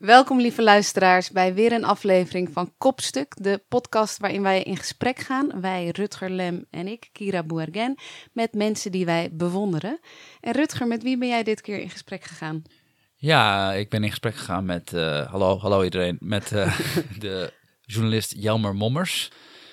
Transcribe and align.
Welkom 0.00 0.40
lieve 0.40 0.62
luisteraars 0.62 1.30
bij 1.30 1.54
weer 1.54 1.72
een 1.72 1.84
aflevering 1.84 2.50
van 2.52 2.72
Kopstuk, 2.78 3.34
de 3.36 3.62
podcast 3.68 4.18
waarin 4.18 4.42
wij 4.42 4.62
in 4.62 4.76
gesprek 4.76 5.18
gaan, 5.18 5.60
wij 5.60 5.88
Rutger 5.88 6.30
Lem 6.30 6.64
en 6.70 6.86
ik, 6.86 7.08
Kira 7.12 7.42
Boergen, 7.42 7.94
met 8.32 8.54
mensen 8.54 8.92
die 8.92 9.04
wij 9.04 9.28
bewonderen. 9.32 10.00
En 10.40 10.52
Rutger, 10.52 10.86
met 10.86 11.02
wie 11.02 11.18
ben 11.18 11.28
jij 11.28 11.42
dit 11.42 11.60
keer 11.60 11.80
in 11.80 11.90
gesprek 11.90 12.24
gegaan? 12.24 12.62
Ja, 13.14 13.72
ik 13.72 13.90
ben 13.90 14.04
in 14.04 14.10
gesprek 14.10 14.34
gegaan 14.34 14.64
met, 14.64 14.92
uh, 14.92 15.30
hallo, 15.30 15.58
hallo 15.58 15.82
iedereen, 15.82 16.16
met 16.20 16.50
uh, 16.50 16.78
de 17.18 17.52
journalist 17.80 18.34
Jelmer 18.36 18.74
Mommers. 18.74 19.30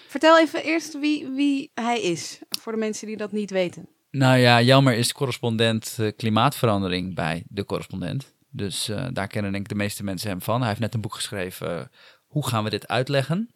Vertel 0.08 0.40
even 0.40 0.64
eerst 0.64 1.00
wie, 1.00 1.28
wie 1.28 1.72
hij 1.74 2.02
is, 2.02 2.40
voor 2.60 2.72
de 2.72 2.78
mensen 2.78 3.08
die 3.08 3.18
dat 3.18 3.32
niet 3.32 3.52
weten. 3.52 3.90
Nou 4.12 4.38
ja, 4.38 4.62
Jelmer 4.62 4.94
is 4.94 5.14
correspondent 5.14 5.98
uh, 6.00 6.12
klimaatverandering 6.16 7.16
bij 7.16 7.44
De 7.48 7.66
Correspondent. 7.66 8.36
Dus 8.58 8.90
uh, 8.90 9.06
daar 9.14 9.28
kennen 9.28 9.52
denk 9.52 9.64
ik 9.64 9.70
de 9.70 9.76
meeste 9.76 10.04
mensen 10.04 10.30
hem 10.30 10.42
van. 10.42 10.60
Hij 10.60 10.68
heeft 10.68 10.80
net 10.80 10.94
een 10.94 11.02
boek 11.02 11.16
geschreven, 11.16 11.78
uh, 11.78 11.86
Hoe 12.28 12.48
gaan 12.48 12.64
we 12.64 12.70
dit 12.70 12.88
uitleggen? 12.88 13.52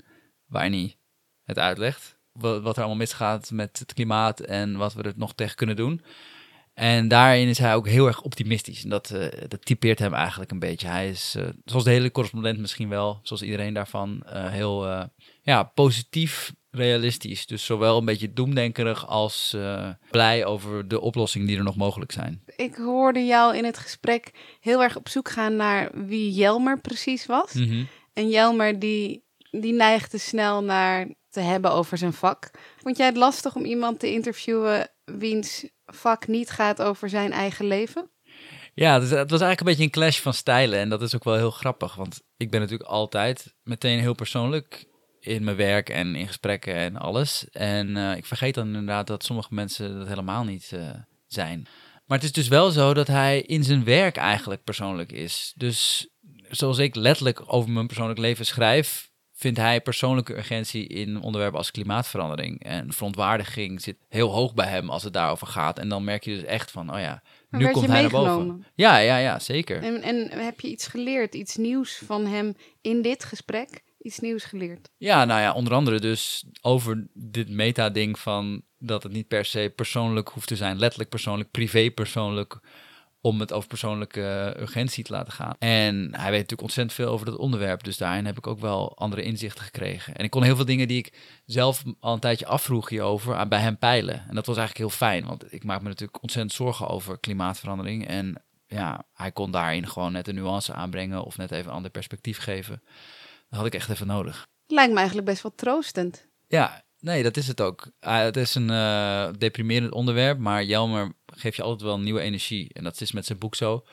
Waarin 0.46 0.72
hij 0.72 0.98
het 1.44 1.60
uitlegt. 1.60 2.20
Wat, 2.32 2.64
er 2.64 2.78
allemaal 2.78 2.96
misgaat 2.96 3.52
met 3.52 3.80
het 3.80 3.94
klimaat 3.94 4.40
en 4.40 4.78
wat 4.78 4.94
we 4.94 5.04
er 5.04 5.14
nog 5.16 5.34
tegen 5.36 5.56
kunnen 5.56 5.76
doen. 5.76 6.02
En 6.74 7.08
daarin 7.08 7.48
is 7.48 7.58
hij 7.58 7.76
ook 7.76 7.88
heel 7.88 8.08
erg 8.08 8.22
optimistisch. 8.22 8.84
En 8.84 8.90
dat, 8.90 9.12
uh, 9.14 9.28
dat 9.48 9.66
typeert 9.66 10.00
hem 10.00 10.14
eigenlijk 10.14 10.52
een 10.52 10.60
beetje. 10.60 10.88
Hij 10.88 11.10
is, 11.10 11.36
zoals 11.66 11.84
de 11.84 11.90
hele 11.90 12.12
correspondent 12.12 12.60
misschien 12.60 12.90
wel, 12.90 13.20
zoals 13.24 13.42
iedereen 13.42 13.74
daarvan, 13.74 14.24
heel 14.28 15.10
ja, 15.42 15.64
positief 15.64 16.54
realistisch. 16.72 17.46
Dus 17.46 17.66
zowel 17.66 17.98
een 17.98 18.06
beetje 18.06 18.34
doemdenkerig 18.34 19.08
als 19.08 19.54
uh, 19.56 19.90
blij 20.12 20.46
over 20.46 20.88
de 20.88 21.02
oplossingen 21.02 21.48
die 21.48 21.58
er 21.58 21.64
nog 21.64 21.76
mogelijk 21.76 22.12
zijn. 22.12 22.44
Ik 22.56 22.76
hoorde 22.76 23.26
jou 23.26 23.58
in 23.58 23.66
het 23.66 23.78
gesprek 23.78 24.32
heel 24.60 24.84
erg 24.84 24.96
op 24.96 25.10
zoek 25.10 25.30
gaan 25.30 25.56
naar 25.56 25.92
wie 25.94 26.32
Jelmer 26.32 26.82
precies 26.82 27.26
was. 27.26 27.54
Mm 27.54 27.68
-hmm. 27.68 27.88
En 28.14 28.30
Jelmer 28.30 28.80
die, 28.80 29.24
die 29.52 29.74
neigde 29.74 30.18
snel 30.18 30.64
naar 30.64 31.08
te 31.30 31.40
hebben 31.40 31.72
over 31.72 31.98
zijn 31.98 32.14
vak. 32.14 32.52
Vond 32.78 32.98
jij 32.98 33.06
het 33.06 33.18
lastig 33.18 33.56
om 33.56 33.66
iemand 33.66 34.00
te 34.00 34.12
interviewen 34.12 34.90
wiens 35.06 35.66
vak 35.86 36.28
niet 36.28 36.50
gaat 36.50 36.82
over 36.82 37.10
zijn 37.10 37.32
eigen 37.32 37.66
leven? 37.66 38.10
Ja, 38.74 38.94
het 38.94 39.10
was 39.10 39.42
eigenlijk 39.42 39.60
een 39.60 39.66
beetje 39.66 39.84
een 39.84 39.90
clash 39.90 40.20
van 40.20 40.34
stijlen. 40.34 40.80
En 40.80 40.90
dat 40.90 41.02
is 41.02 41.16
ook 41.16 41.24
wel 41.24 41.36
heel 41.36 41.52
grappig. 41.52 41.96
Want 41.96 42.22
ik 42.38 42.50
ben 42.50 42.60
natuurlijk 42.60 42.90
altijd 42.90 43.56
meteen 43.64 44.00
heel 44.00 44.14
persoonlijk 44.14 44.86
in 45.22 45.44
mijn 45.44 45.58
werk 45.58 45.90
en 45.90 46.16
in 46.16 46.28
gesprekken 46.28 46.76
en 46.76 46.98
alles. 46.98 47.50
En 47.52 47.90
uh, 47.90 48.16
ik 48.16 48.26
vergeet 48.26 48.54
dan 48.54 48.68
inderdaad 48.68 49.08
dat 49.08 49.24
sommige 49.24 49.54
mensen 49.54 49.98
dat 49.98 50.08
helemaal 50.08 50.44
niet 50.44 50.72
uh, 50.74 50.90
zijn. 51.28 51.68
Maar 52.06 52.18
het 52.18 52.24
is 52.28 52.32
dus 52.32 52.48
wel 52.48 52.72
zo 52.72 52.94
dat 52.94 53.08
hij 53.08 53.42
in 53.42 53.64
zijn 53.64 53.84
werk 53.84 54.18
eigenlijk 54.18 54.64
persoonlijk 54.64 55.12
is. 55.12 55.54
Dus 55.56 56.10
zoals 56.50 56.78
ik 56.78 56.96
letterlijk 56.96 57.42
over 57.46 57.70
mijn 57.70 57.88
persoonlijk 57.88 58.20
leven 58.20 58.46
schrijf, 58.46 59.10
vindt 59.34 59.58
hij 59.58 59.82
persoonlijke 59.82 60.38
urgentie 60.38 60.88
in 60.88 61.22
onderwerpen 61.22 61.58
als 61.58 61.72
klimaatverandering. 61.72 62.64
En 62.64 62.94
verontwaardiging 62.94 63.82
zit 63.82 63.98
heel 64.10 64.32
hoog 64.32 64.54
bij 64.54 64.68
hem 64.68 64.90
als 64.90 65.04
het 65.04 65.14
daarover 65.14 65.48
gaat. 65.48 65.80
En 65.80 65.90
dan 65.90 66.04
merk 66.04 66.24
je 66.24 66.36
dus 66.36 66.44
echt 66.44 66.72
van, 66.72 66.94
oh 66.94 67.00
ja, 67.00 67.24
maar 67.50 67.60
nu 67.60 67.72
komt 67.72 67.88
hij 67.88 68.02
naar 68.02 68.10
boven. 68.10 68.66
Ja, 68.76 68.98
ja, 68.98 69.18
ja, 69.18 69.40
zeker. 69.40 69.84
En, 69.84 70.02
en 70.02 70.32
heb 70.32 70.60
je 70.60 70.68
iets 70.68 70.88
geleerd, 70.88 71.36
iets 71.36 71.56
nieuws 71.56 72.02
van 72.06 72.26
hem 72.26 72.56
in 72.82 73.02
dit 73.02 73.24
gesprek? 73.24 73.84
Iets 74.02 74.20
nieuws 74.20 74.44
geleerd? 74.44 74.90
Ja, 74.98 75.26
nou 75.26 75.42
ja, 75.42 75.54
onder 75.54 75.74
andere 75.74 76.00
dus 76.00 76.46
over 76.62 77.08
dit 77.14 77.50
meta-ding 77.50 78.20
van 78.20 78.62
dat 78.78 79.04
het 79.04 79.12
niet 79.12 79.28
per 79.28 79.46
se 79.46 79.74
persoonlijk 79.76 80.30
hoeft 80.30 80.48
te 80.48 80.56
zijn, 80.56 80.80
letterlijk 80.80 81.10
persoonlijk, 81.10 81.52
privé 81.52 81.92
persoonlijk, 81.92 82.60
om 83.22 83.40
het 83.40 83.54
over 83.54 83.68
persoonlijke 83.68 84.56
urgentie 84.60 85.04
te 85.04 85.12
laten 85.12 85.34
gaan. 85.34 85.56
En 85.60 85.96
hij 85.96 86.30
weet 86.30 86.40
natuurlijk 86.40 86.62
ontzettend 86.62 86.96
veel 86.96 87.10
over 87.12 87.26
dat 87.26 87.38
onderwerp, 87.38 87.84
dus 87.84 87.98
daarin 87.98 88.26
heb 88.26 88.38
ik 88.38 88.48
ook 88.48 88.60
wel 88.60 88.98
andere 88.98 89.22
inzichten 89.22 89.64
gekregen. 89.64 90.16
En 90.16 90.24
ik 90.24 90.30
kon 90.30 90.44
heel 90.44 90.56
veel 90.56 90.66
dingen 90.66 90.88
die 90.88 90.98
ik 90.98 91.14
zelf 91.46 91.84
al 92.00 92.14
een 92.14 92.20
tijdje 92.20 92.46
afvroeg 92.46 92.90
hierover 92.90 93.48
bij 93.48 93.60
hem 93.60 93.78
peilen. 93.78 94.26
En 94.28 94.36
dat 94.36 94.46
was 94.46 94.58
eigenlijk 94.58 94.78
heel 94.78 94.98
fijn, 94.98 95.26
want 95.26 95.54
ik 95.54 95.64
maak 95.64 95.82
me 95.82 95.88
natuurlijk 95.88 96.22
ontzettend 96.22 96.54
zorgen 96.54 96.88
over 96.88 97.20
klimaatverandering 97.20 98.08
en 98.08 98.44
ja, 98.68 99.06
hij 99.14 99.32
kon 99.32 99.52
daarin 99.52 99.88
gewoon 99.88 100.12
net 100.12 100.28
een 100.28 100.36
nuance 100.36 100.74
aanbrengen 100.74 101.24
of 101.24 101.38
net 101.38 101.52
even 101.52 101.70
een 101.70 101.76
ander 101.76 101.92
perspectief 101.92 102.38
geven. 102.38 102.82
Dat 103.52 103.60
had 103.60 103.66
ik 103.66 103.76
echt 103.76 103.90
even 103.90 104.08
nodig. 104.08 104.48
Lijkt 104.68 104.92
me 104.92 104.98
eigenlijk 104.98 105.28
best 105.28 105.42
wel 105.42 105.56
troostend. 105.56 106.28
Ja, 106.48 106.84
nee, 107.00 107.24
dat 107.24 107.38
is 107.38 107.48
het 107.48 107.62
ook. 107.62 107.92
Uh, 108.02 108.20
het 108.20 108.38
is 108.38 108.56
een 108.56 108.70
uh, 108.70 109.30
deprimerend 109.38 109.92
onderwerp, 109.92 110.38
maar 110.38 110.64
Jelmer 110.64 111.14
geeft 111.26 111.56
je 111.56 111.62
altijd 111.62 111.82
wel 111.82 111.94
een 111.94 112.04
nieuwe 112.04 112.22
energie. 112.22 112.74
En 112.74 112.84
dat 112.84 113.02
is 113.02 113.12
met 113.12 113.26
zijn 113.26 113.40
boek 113.40 113.56
zo, 113.56 113.86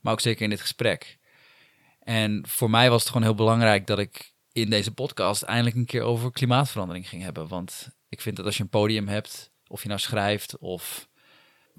maar 0.00 0.12
ook 0.12 0.20
zeker 0.20 0.42
in 0.42 0.50
dit 0.50 0.60
gesprek. 0.60 1.18
En 1.98 2.44
voor 2.48 2.70
mij 2.70 2.90
was 2.90 3.00
het 3.00 3.10
gewoon 3.10 3.26
heel 3.26 3.34
belangrijk 3.34 3.86
dat 3.86 3.98
ik 3.98 4.32
in 4.52 4.70
deze 4.70 4.94
podcast 4.94 5.42
eindelijk 5.42 5.76
een 5.76 5.84
keer 5.84 6.02
over 6.02 6.32
klimaatverandering 6.32 7.08
ging 7.08 7.22
hebben. 7.22 7.48
Want 7.48 7.88
ik 8.08 8.20
vind 8.20 8.36
dat 8.36 8.46
als 8.46 8.56
je 8.56 8.62
een 8.62 8.68
podium 8.68 9.08
hebt, 9.08 9.50
of 9.66 9.82
je 9.82 9.88
nou 9.88 10.00
schrijft 10.00 10.58
of 10.58 11.07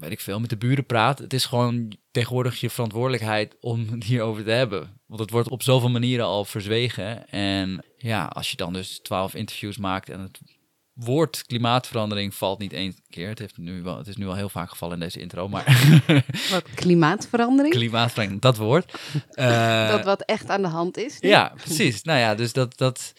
weet 0.00 0.10
ik 0.10 0.20
veel, 0.20 0.40
met 0.40 0.50
de 0.50 0.56
buren 0.56 0.86
praat. 0.86 1.18
Het 1.18 1.32
is 1.32 1.44
gewoon 1.44 1.96
tegenwoordig 2.10 2.60
je 2.60 2.70
verantwoordelijkheid 2.70 3.56
om 3.60 3.88
het 3.90 4.04
hierover 4.04 4.44
te 4.44 4.50
hebben. 4.50 5.00
Want 5.06 5.20
het 5.20 5.30
wordt 5.30 5.48
op 5.48 5.62
zoveel 5.62 5.90
manieren 5.90 6.26
al 6.26 6.44
verzwegen. 6.44 7.28
En 7.28 7.84
ja, 7.96 8.24
als 8.24 8.50
je 8.50 8.56
dan 8.56 8.72
dus 8.72 9.00
twaalf 9.00 9.34
interviews 9.34 9.78
maakt 9.78 10.08
en 10.08 10.20
het 10.20 10.40
woord 10.92 11.46
klimaatverandering 11.46 12.34
valt 12.34 12.58
niet 12.58 12.72
één 12.72 12.94
keer. 13.08 13.28
Het, 13.28 13.38
heeft 13.38 13.56
nu 13.56 13.82
wel, 13.82 13.96
het 13.96 14.06
is 14.06 14.16
nu 14.16 14.26
al 14.26 14.34
heel 14.34 14.48
vaak 14.48 14.70
gevallen 14.70 14.94
in 14.94 15.00
deze 15.00 15.20
intro, 15.20 15.48
maar... 15.48 15.64
wat, 16.50 16.64
klimaatverandering? 16.74 17.74
Klimaatverandering, 17.74 18.42
dat 18.42 18.56
woord. 18.56 18.98
Uh, 19.34 19.88
dat 19.94 20.04
wat 20.04 20.22
echt 20.22 20.48
aan 20.48 20.62
de 20.62 20.68
hand 20.68 20.96
is. 20.96 21.20
Nu? 21.20 21.28
Ja, 21.28 21.52
precies. 21.56 22.02
nou 22.02 22.18
ja, 22.18 22.34
dus 22.34 22.52
dat... 22.52 22.78
dat 22.78 23.12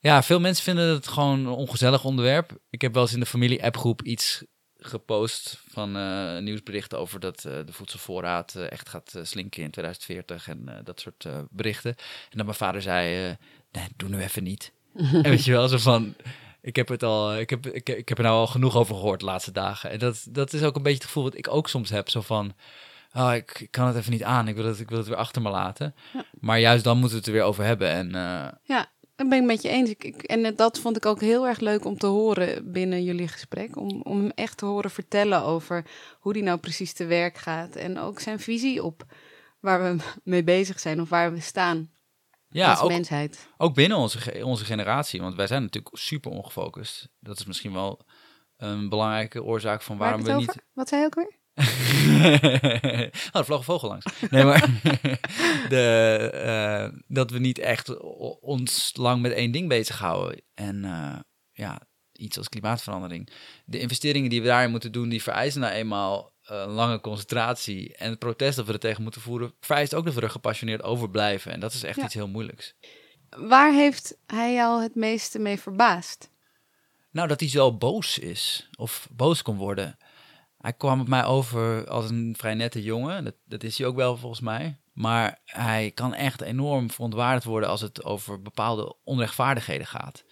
ja, 0.00 0.22
veel 0.22 0.40
mensen 0.40 0.64
vinden 0.64 0.88
het 0.88 1.08
gewoon 1.08 1.38
een 1.38 1.46
ongezellig 1.46 2.04
onderwerp. 2.04 2.58
Ik 2.70 2.80
heb 2.80 2.94
wel 2.94 3.02
eens 3.02 3.12
in 3.12 3.20
de 3.20 3.26
familie-appgroep 3.26 4.02
iets 4.02 4.44
gepost 4.88 5.62
van 5.68 5.96
uh, 5.96 6.38
nieuwsberichten 6.38 6.98
over 6.98 7.20
dat 7.20 7.44
uh, 7.46 7.52
de 7.66 7.72
voedselvoorraad 7.72 8.54
uh, 8.56 8.70
echt 8.70 8.88
gaat 8.88 9.18
slinken 9.22 9.62
in 9.62 9.70
2040 9.70 10.48
en 10.48 10.80
dat 10.84 11.00
soort 11.00 11.28
berichten. 11.50 11.90
En 12.30 12.36
dat 12.36 12.44
mijn 12.44 12.58
vader 12.58 12.82
zei, 12.82 13.36
nee, 13.72 13.88
doe 13.96 14.08
nu 14.08 14.20
even 14.22 14.42
niet. 14.42 14.72
en 15.22 15.22
weet 15.22 15.44
je 15.44 15.52
wel, 15.52 15.68
zo 15.68 15.78
van, 15.78 16.14
ik 16.60 16.76
heb 16.76 16.88
het 16.88 17.02
al, 17.02 17.36
ik 17.36 17.50
heb, 17.50 17.66
ik, 17.66 17.88
ik 17.88 18.08
heb 18.08 18.18
er 18.18 18.24
nou 18.24 18.36
al 18.36 18.46
genoeg 18.46 18.76
over 18.76 18.94
gehoord 18.94 19.20
de 19.20 19.26
laatste 19.26 19.52
dagen. 19.52 19.90
En 19.90 19.98
dat, 19.98 20.26
dat 20.30 20.52
is 20.52 20.62
ook 20.62 20.76
een 20.76 20.82
beetje 20.82 20.98
het 20.98 21.06
gevoel 21.06 21.24
wat 21.24 21.36
ik 21.36 21.48
ook 21.48 21.68
soms 21.68 21.90
heb, 21.90 22.08
zo 22.08 22.20
van, 22.20 22.54
oh, 23.12 23.34
ik, 23.34 23.60
ik 23.60 23.70
kan 23.70 23.86
het 23.86 23.96
even 23.96 24.12
niet 24.12 24.24
aan, 24.24 24.48
ik 24.48 24.56
wil 24.56 24.64
het, 24.64 24.80
ik 24.80 24.88
wil 24.88 24.98
het 24.98 25.08
weer 25.08 25.16
achter 25.16 25.42
me 25.42 25.50
laten. 25.50 25.94
Ja. 26.12 26.24
Maar 26.40 26.58
juist 26.58 26.84
dan 26.84 26.98
moeten 26.98 27.12
we 27.12 27.24
het 27.24 27.26
er 27.26 27.38
weer 27.38 27.48
over 27.48 27.64
hebben. 27.64 27.88
En, 27.88 28.10
ja, 28.62 28.90
dat 29.18 29.28
ben 29.28 29.38
ik 29.38 29.44
met 29.44 29.62
je 29.62 29.68
eens. 29.68 29.90
Ik, 29.90 30.04
ik, 30.04 30.22
en 30.22 30.56
dat 30.56 30.78
vond 30.78 30.96
ik 30.96 31.06
ook 31.06 31.20
heel 31.20 31.46
erg 31.46 31.60
leuk 31.60 31.84
om 31.84 31.98
te 31.98 32.06
horen 32.06 32.72
binnen 32.72 33.04
jullie 33.04 33.28
gesprek. 33.28 33.76
Om, 33.76 34.02
om 34.02 34.18
hem 34.18 34.30
echt 34.30 34.56
te 34.56 34.64
horen 34.64 34.90
vertellen 34.90 35.42
over 35.42 35.84
hoe 36.18 36.32
die 36.32 36.42
nou 36.42 36.58
precies 36.58 36.92
te 36.92 37.04
werk 37.04 37.38
gaat. 37.38 37.76
En 37.76 37.98
ook 37.98 38.20
zijn 38.20 38.40
visie 38.40 38.82
op 38.82 39.04
waar 39.60 39.82
we 39.82 40.02
mee 40.24 40.44
bezig 40.44 40.80
zijn 40.80 41.00
of 41.00 41.08
waar 41.08 41.32
we 41.32 41.40
staan 41.40 41.90
ja, 42.48 42.70
als 42.70 42.80
ook, 42.80 42.90
mensheid. 42.90 43.48
Ook 43.56 43.74
binnen 43.74 43.98
onze, 43.98 44.44
onze 44.44 44.64
generatie. 44.64 45.20
Want 45.20 45.34
wij 45.34 45.46
zijn 45.46 45.62
natuurlijk 45.62 45.96
super 45.96 46.30
ongefocust. 46.30 47.08
Dat 47.20 47.38
is 47.38 47.44
misschien 47.44 47.72
wel 47.72 48.00
een 48.56 48.88
belangrijke 48.88 49.42
oorzaak 49.42 49.82
van 49.82 49.96
waarom 49.96 50.22
we 50.22 50.32
niet... 50.32 50.56
Wat 50.72 50.88
zei 50.88 51.00
je 51.00 51.06
ook 51.06 51.14
weer? 51.14 51.37
oh, 53.32 53.40
er 53.40 53.44
vloog 53.44 53.58
een 53.58 53.64
vogel 53.64 53.88
langs. 53.88 54.04
Nee, 54.30 54.44
maar 54.44 54.70
de, 55.68 56.90
uh, 56.92 57.00
dat 57.08 57.30
we 57.30 57.38
niet 57.38 57.58
echt 57.58 58.00
ons 58.40 58.92
lang 58.96 59.22
met 59.22 59.32
één 59.32 59.50
ding 59.50 59.68
bezighouden. 59.68 60.42
En 60.54 60.84
uh, 60.84 61.18
ja, 61.52 61.82
iets 62.12 62.38
als 62.38 62.48
klimaatverandering. 62.48 63.28
De 63.64 63.78
investeringen 63.78 64.30
die 64.30 64.40
we 64.40 64.46
daarin 64.46 64.70
moeten 64.70 64.92
doen, 64.92 65.08
die 65.08 65.22
vereisen 65.22 65.60
nou 65.60 65.72
eenmaal 65.72 66.32
een 66.42 66.68
lange 66.68 67.00
concentratie. 67.00 67.96
En 67.96 68.10
het 68.10 68.18
protest 68.18 68.56
dat 68.56 68.66
we 68.66 68.72
er 68.72 68.78
tegen 68.78 69.02
moeten 69.02 69.20
voeren, 69.20 69.54
vereist 69.60 69.94
ook 69.94 70.04
dat 70.04 70.14
we 70.14 70.20
er 70.20 70.30
gepassioneerd 70.30 70.82
over 70.82 71.10
blijven. 71.10 71.52
En 71.52 71.60
dat 71.60 71.72
is 71.72 71.82
echt 71.82 71.96
ja. 71.96 72.04
iets 72.04 72.14
heel 72.14 72.28
moeilijks. 72.28 72.74
Waar 73.28 73.72
heeft 73.72 74.16
hij 74.26 74.54
jou 74.54 74.82
het 74.82 74.94
meeste 74.94 75.38
mee 75.38 75.58
verbaasd? 75.58 76.30
Nou, 77.10 77.28
dat 77.28 77.40
hij 77.40 77.48
zo 77.48 77.72
boos 77.76 78.18
is. 78.18 78.68
Of 78.76 79.08
boos 79.12 79.42
kon 79.42 79.56
worden. 79.56 79.96
Hij 80.58 80.72
kwam 80.72 81.00
op 81.00 81.08
mij 81.08 81.24
over 81.24 81.88
als 81.88 82.10
een 82.10 82.34
vrij 82.38 82.54
nette 82.54 82.82
jongen. 82.82 83.24
Dat, 83.24 83.34
dat 83.44 83.62
is 83.62 83.78
hij 83.78 83.86
ook 83.86 83.96
wel 83.96 84.16
volgens 84.16 84.40
mij. 84.40 84.78
Maar 84.92 85.38
hij 85.44 85.90
kan 85.94 86.14
echt 86.14 86.40
enorm 86.40 86.90
verontwaardigd 86.90 87.44
worden 87.44 87.68
als 87.68 87.80
het 87.80 88.04
over 88.04 88.42
bepaalde 88.42 88.96
onrechtvaardigheden 89.04 89.86
gaat. 89.86 90.24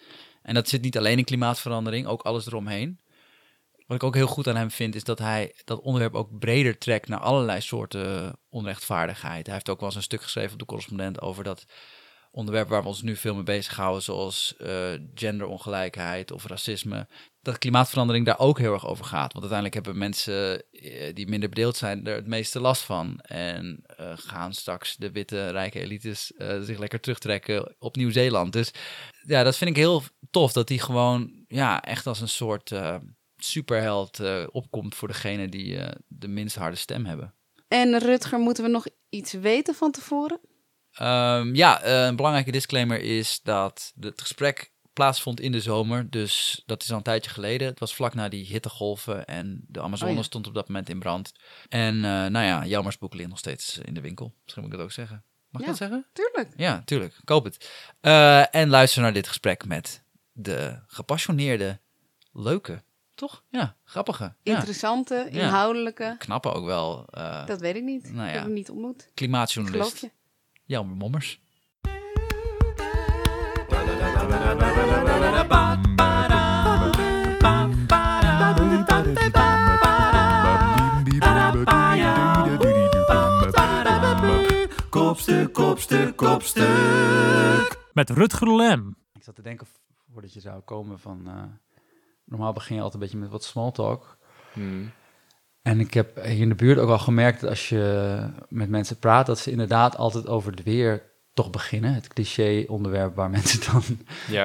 En 0.43 0.55
dat 0.55 0.69
zit 0.69 0.83
niet 0.83 0.99
alleen 0.99 1.19
in 1.19 1.25
klimaatverandering, 1.25 2.07
ook 2.07 2.23
alles 2.23 2.47
eromheen. 2.47 3.01
Wat 3.87 3.97
ik 3.97 4.03
ook 4.03 4.15
heel 4.15 4.27
goed 4.27 4.49
aan 4.49 4.57
hem 4.57 4.71
vind, 4.71 4.95
is 4.95 5.05
dat 5.05 5.19
hij 5.19 5.55
dat 5.65 5.81
onderwerp 5.81 6.15
ook 6.15 6.39
breder 6.39 6.79
trekt 6.79 7.09
naar 7.09 7.19
allerlei 7.19 7.61
soorten 7.61 8.39
onrechtvaardigheid. 8.49 9.47
Hij 9.47 9.55
heeft 9.55 9.69
ook 9.69 9.79
wel 9.79 9.89
eens 9.89 9.97
een 9.97 10.03
stuk 10.03 10.23
geschreven 10.23 10.53
op 10.53 10.59
de 10.59 10.65
correspondent 10.65 11.21
over 11.21 11.45
dat 11.45 11.67
onderwerpen 12.37 12.73
waar 12.73 12.83
we 12.83 12.89
ons 12.89 13.03
nu 13.03 13.17
veel 13.17 13.35
mee 13.35 13.43
bezighouden, 13.43 14.03
zoals 14.03 14.55
uh, 14.59 14.93
genderongelijkheid 15.15 16.31
of 16.31 16.47
racisme, 16.47 17.09
dat 17.43 17.59
klimaatverandering 17.59 18.27
daar 18.27 18.39
ook 18.39 18.59
heel 18.59 18.73
erg 18.73 18.87
over 18.87 19.05
gaat. 19.05 19.33
Want 19.33 19.45
uiteindelijk 19.45 19.75
hebben 19.75 19.99
mensen 19.99 20.71
eh, 20.71 21.15
die 21.15 21.29
minder 21.29 21.49
bedeeld 21.49 21.77
zijn 21.77 22.07
er 22.07 22.15
het 22.15 22.27
meeste 22.27 22.61
last 22.61 22.83
van. 22.83 23.21
En 23.21 23.85
uh, 24.01 24.13
gaan 24.17 24.55
straks 24.55 24.97
de 24.97 25.11
witte 25.11 25.51
rijke 25.51 25.81
elites 25.81 26.33
zich 26.61 26.79
lekker 26.79 27.01
terugtrekken 27.01 27.75
op 27.79 27.97
Nieuw-Zeeland. 27.97 28.53
Dus 28.53 28.71
ja, 29.27 29.43
dat 29.43 29.57
vind 29.57 29.71
ik 29.71 29.77
heel 29.77 30.03
tof 30.31 30.53
dat 30.53 30.69
die 30.69 30.81
gewoon 30.81 31.45
ja, 31.49 31.83
echt 31.83 32.07
als 32.07 32.21
een 32.21 32.29
soort 32.29 32.73
superheld 33.37 34.21
opkomt 34.51 34.95
voor 34.95 35.09
degene 35.09 35.49
die 35.49 35.79
de 36.07 36.29
minst 36.29 36.57
harde 36.57 36.77
stem 36.77 37.05
hebben. 37.05 37.35
En 37.69 37.99
Rutger, 37.99 38.39
moeten 38.39 38.65
we 38.65 38.71
nog 38.71 38.87
iets 39.09 39.33
weten 39.33 39.75
van 39.75 39.91
tevoren? 39.91 40.41
Um, 41.03 41.55
ja, 41.55 41.81
eh, 41.81 42.05
een 42.05 42.17
belangrijke 42.17 42.51
disclaimer 42.51 43.01
is 43.01 43.41
dat 43.43 43.93
het 44.01 44.21
gesprek 44.21 44.73
plaatsvond 44.93 45.41
in 45.41 45.53
de 45.53 45.61
zomer. 45.61 46.11
Dus 46.11 46.63
dat 46.67 46.83
is 46.83 46.91
al 46.91 46.97
een 46.97 47.03
tijdje 47.03 47.31
geleden. 47.31 47.69
Het 47.69 47.79
was 47.79 47.95
vlak 47.95 48.15
na 48.15 48.29
die 48.29 48.45
hittegolven 48.45 49.27
en 49.27 49.65
de 49.69 49.81
Amazone 49.81 50.17
oh 50.17 50.23
stond 50.23 50.47
op 50.47 50.55
dat 50.55 50.69
moment 50.69 50.89
in 50.89 50.99
brand. 50.99 51.33
En 51.69 51.95
uh, 51.95 52.03
nou 52.03 52.45
ja, 52.45 52.65
Jelmers 52.65 52.99
boek 52.99 53.15
ligt 53.15 53.29
nog 53.29 53.39
steeds 53.39 53.79
in 53.79 53.95
de 53.95 54.01
winkel. 54.01 54.35
Misschien 54.43 54.63
moet 54.63 54.73
ik 54.73 54.79
dat 54.79 54.87
ook 54.87 54.93
zeggen. 54.93 55.25
Mag 55.51 55.61
ik 55.63 55.69
dat 55.69 55.77
zeggen? 55.77 56.07
Tuurlijk. 56.13 56.53
Ja, 56.57 56.83
tuurlijk. 56.85 57.15
Koop 57.25 57.45
het. 57.45 57.71
Uh, 58.03 58.55
en 58.55 58.69
luister 58.69 59.03
naar 59.03 59.13
dit 59.13 59.29
gesprek 59.29 59.65
met 59.65 60.03
de 60.33 60.79
gepassioneerde, 60.87 61.79
leuke, 62.33 62.83
toch? 63.15 63.43
Ja, 63.49 63.77
grappige. 63.85 64.35
Interessante, 64.43 65.27
inhoudelijke. 65.31 66.15
Knappe 66.19 66.53
ook 66.53 66.65
wel. 66.65 67.09
dat 67.47 67.61
weet 67.61 67.77
ik 67.77 67.83
niet. 67.83 68.13
Nou, 68.13 68.23
ja. 68.23 68.27
Ik 68.27 68.35
heb 68.35 68.43
hem 68.43 68.53
niet 68.53 68.71
ontmoet. 68.71 69.11
Klimaatjournalist. 69.15 70.09
Jelmer 70.67 70.97
Mommers. 70.97 71.41
Kopstuk, 84.91 85.53
kopstuk, 85.53 86.17
kopstuk. 86.17 87.79
Met 87.93 88.11
Rutger 88.11 88.55
Lem. 88.55 88.97
Ik 89.13 89.23
zat 89.23 89.35
te 89.35 89.43
denken 89.43 89.67
voordat 90.13 90.33
je 90.33 90.41
zou 90.41 90.61
komen 90.61 90.99
van... 90.99 91.23
Uh, 91.27 91.43
normaal 92.25 92.53
begin 92.53 92.77
je 92.77 92.83
altijd 92.83 93.03
een 93.03 93.09
beetje 93.09 93.23
met 93.23 93.31
wat 93.31 93.45
small 93.45 93.71
talk. 93.71 94.19
Hmm. 94.53 94.93
En 95.67 95.81
ik 95.81 95.95
heb 95.95 96.25
hier 96.25 96.41
in 96.41 96.49
de 96.49 96.55
buurt 96.55 96.79
ook 96.79 96.89
al 96.89 96.99
gemerkt 96.99 97.41
dat 97.41 97.51
als 97.51 97.69
je 97.69 98.19
met 98.49 98.69
mensen 98.69 98.99
praat... 98.99 99.27
dat 99.27 99.39
ze 99.39 99.51
inderdaad 99.51 99.97
altijd 99.97 100.27
over 100.29 100.51
het 100.51 100.63
weer 100.63 101.03
toch 101.35 101.51
beginnen. 101.51 101.95
Het 101.95 102.09
cliché-onderwerp 102.09 103.17
waar 103.17 103.31
mensen 103.41 103.73
dan 103.73 103.83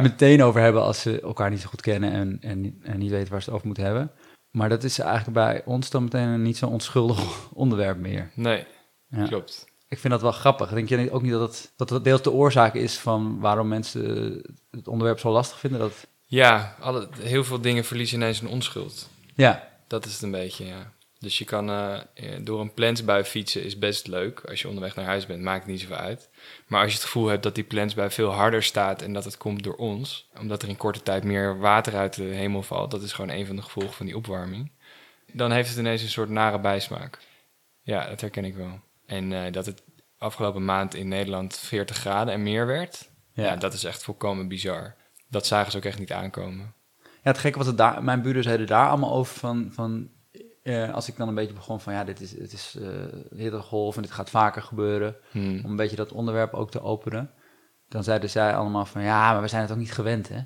meteen 0.01 0.43
over 0.43 0.61
hebben 0.61 0.83
als 0.83 1.01
ze 1.01 1.21
elkaar 1.21 1.49
niet 1.49 1.61
zo 1.61 1.69
goed 1.69 1.81
kennen 1.81 2.11
en, 2.11 2.37
en, 2.41 2.79
en 2.83 2.99
niet 2.99 3.09
weten 3.09 3.31
waar 3.31 3.39
ze 3.39 3.45
het 3.45 3.53
over 3.53 3.65
moeten 3.65 3.83
hebben. 3.83 4.11
Maar 4.51 4.69
dat 4.69 4.83
is 4.83 4.99
eigenlijk 4.99 5.33
bij 5.33 5.61
ons 5.65 5.89
dan 5.89 6.03
meteen 6.03 6.27
een 6.27 6.41
niet 6.41 6.57
zo 6.57 6.67
onschuldig 6.67 7.19
onderwerp 7.53 7.97
meer. 7.97 8.31
Nee, 8.33 8.65
ja. 9.09 9.25
klopt. 9.27 9.65
Ik 9.87 9.99
vind 9.99 10.13
dat 10.13 10.21
wel 10.21 10.31
grappig. 10.31 10.69
Denk 10.69 10.89
je 10.89 11.11
ook 11.11 11.21
niet 11.21 11.31
dat 11.31 11.41
het, 11.41 11.73
dat 11.75 11.89
het 11.89 12.03
deels 12.03 12.21
de 12.21 12.31
oorzaak 12.31 12.73
is 12.73 12.97
van 12.97 13.39
waarom 13.39 13.67
mensen 13.67 14.01
het 14.71 14.87
onderwerp 14.87 15.19
zo 15.19 15.31
lastig 15.31 15.59
vinden? 15.59 15.79
Dat... 15.79 16.07
Ja, 16.25 16.75
alle, 16.79 17.07
heel 17.19 17.43
veel 17.43 17.61
dingen 17.61 17.85
verliezen 17.85 18.17
ineens 18.17 18.41
een 18.41 18.47
onschuld. 18.47 19.09
Ja. 19.35 19.67
Dat 19.87 20.05
is 20.05 20.13
het 20.13 20.21
een 20.21 20.31
beetje, 20.31 20.65
ja. 20.65 20.91
Dus 21.21 21.37
je 21.37 21.45
kan 21.45 21.69
uh, 21.69 21.99
door 22.41 22.59
een 22.59 22.73
plensbui 22.73 23.23
fietsen 23.23 23.63
is 23.63 23.77
best 23.77 24.07
leuk. 24.07 24.39
Als 24.39 24.61
je 24.61 24.67
onderweg 24.67 24.95
naar 24.95 25.05
huis 25.05 25.25
bent, 25.25 25.41
maakt 25.41 25.63
het 25.63 25.71
niet 25.71 25.81
zoveel 25.81 25.95
uit. 25.95 26.29
Maar 26.67 26.81
als 26.81 26.89
je 26.89 26.95
het 26.95 27.05
gevoel 27.05 27.27
hebt 27.27 27.43
dat 27.43 27.55
die 27.55 27.63
plensbui 27.63 28.11
veel 28.11 28.29
harder 28.29 28.63
staat 28.63 29.01
en 29.01 29.13
dat 29.13 29.23
het 29.23 29.37
komt 29.37 29.63
door 29.63 29.75
ons, 29.75 30.29
omdat 30.39 30.61
er 30.61 30.69
in 30.69 30.77
korte 30.77 31.03
tijd 31.03 31.23
meer 31.23 31.59
water 31.59 31.95
uit 31.95 32.15
de 32.15 32.23
hemel 32.23 32.63
valt, 32.63 32.91
dat 32.91 33.01
is 33.01 33.13
gewoon 33.13 33.29
een 33.29 33.45
van 33.45 33.55
de 33.55 33.61
gevolgen 33.61 33.93
van 33.93 34.05
die 34.05 34.15
opwarming, 34.15 34.71
dan 35.31 35.51
heeft 35.51 35.69
het 35.69 35.77
ineens 35.77 36.01
een 36.01 36.09
soort 36.09 36.29
nare 36.29 36.59
bijsmaak. 36.59 37.19
Ja, 37.81 38.07
dat 38.09 38.21
herken 38.21 38.45
ik 38.45 38.55
wel. 38.55 38.79
En 39.05 39.31
uh, 39.31 39.51
dat 39.51 39.65
het 39.65 39.83
afgelopen 40.17 40.65
maand 40.65 40.95
in 40.95 41.07
Nederland 41.07 41.57
40 41.57 41.97
graden 41.97 42.33
en 42.33 42.43
meer 42.43 42.65
werd, 42.65 43.09
ja. 43.33 43.43
ja. 43.43 43.55
dat 43.55 43.73
is 43.73 43.83
echt 43.83 44.03
volkomen 44.03 44.47
bizar. 44.47 44.95
Dat 45.27 45.47
zagen 45.47 45.71
ze 45.71 45.77
ook 45.77 45.85
echt 45.85 45.99
niet 45.99 46.11
aankomen. 46.11 46.73
Ja, 46.99 47.31
het 47.31 47.37
gekke 47.37 47.57
was 47.57 47.67
het 47.67 47.77
daar, 47.77 48.03
mijn 48.03 48.21
buren 48.21 48.43
zeiden 48.43 48.67
daar 48.67 48.87
allemaal 48.87 49.13
over 49.13 49.39
van, 49.39 49.69
van 49.73 50.09
uh, 50.63 50.93
als 50.93 51.07
ik 51.07 51.17
dan 51.17 51.27
een 51.27 51.35
beetje 51.35 51.53
begon 51.53 51.79
van 51.79 51.93
ja, 51.93 52.03
dit 52.03 52.21
is, 52.21 52.37
het 52.37 52.53
is 52.53 52.77
uh, 53.39 53.61
golf 53.61 53.95
en 53.95 54.01
dit 54.01 54.11
gaat 54.11 54.29
vaker 54.29 54.61
gebeuren, 54.61 55.15
hmm. 55.31 55.59
om 55.63 55.69
een 55.69 55.75
beetje 55.75 55.95
dat 55.95 56.11
onderwerp 56.11 56.53
ook 56.53 56.71
te 56.71 56.81
openen, 56.81 57.31
dan 57.87 58.03
zeiden 58.03 58.29
zij 58.29 58.55
allemaal 58.55 58.85
van 58.85 59.01
ja, 59.01 59.31
maar 59.31 59.41
we 59.41 59.47
zijn 59.47 59.61
het 59.61 59.71
ook 59.71 59.77
niet 59.77 59.93
gewend, 59.93 60.29
hè? 60.29 60.39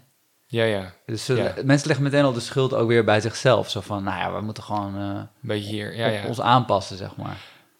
Ja, 0.47 0.63
ja. 0.63 0.93
Dus 1.05 1.29
uh, 1.29 1.37
mensen 1.63 1.87
leggen 1.87 2.03
meteen 2.03 2.23
al 2.23 2.33
de 2.33 2.39
schuld 2.39 2.73
ook 2.73 2.87
weer 2.87 3.03
bij 3.03 3.21
zichzelf. 3.21 3.69
Zo 3.69 3.81
van, 3.81 4.03
nou 4.03 4.17
ja, 4.17 4.33
we 4.33 4.41
moeten 4.41 4.63
gewoon 4.63 5.29
beetje 5.41 5.69
hier, 5.69 5.95
ja, 5.95 6.07
ja. 6.07 6.27
ons 6.27 6.41
aanpassen, 6.41 6.97
zeg 6.97 7.15
maar. 7.15 7.37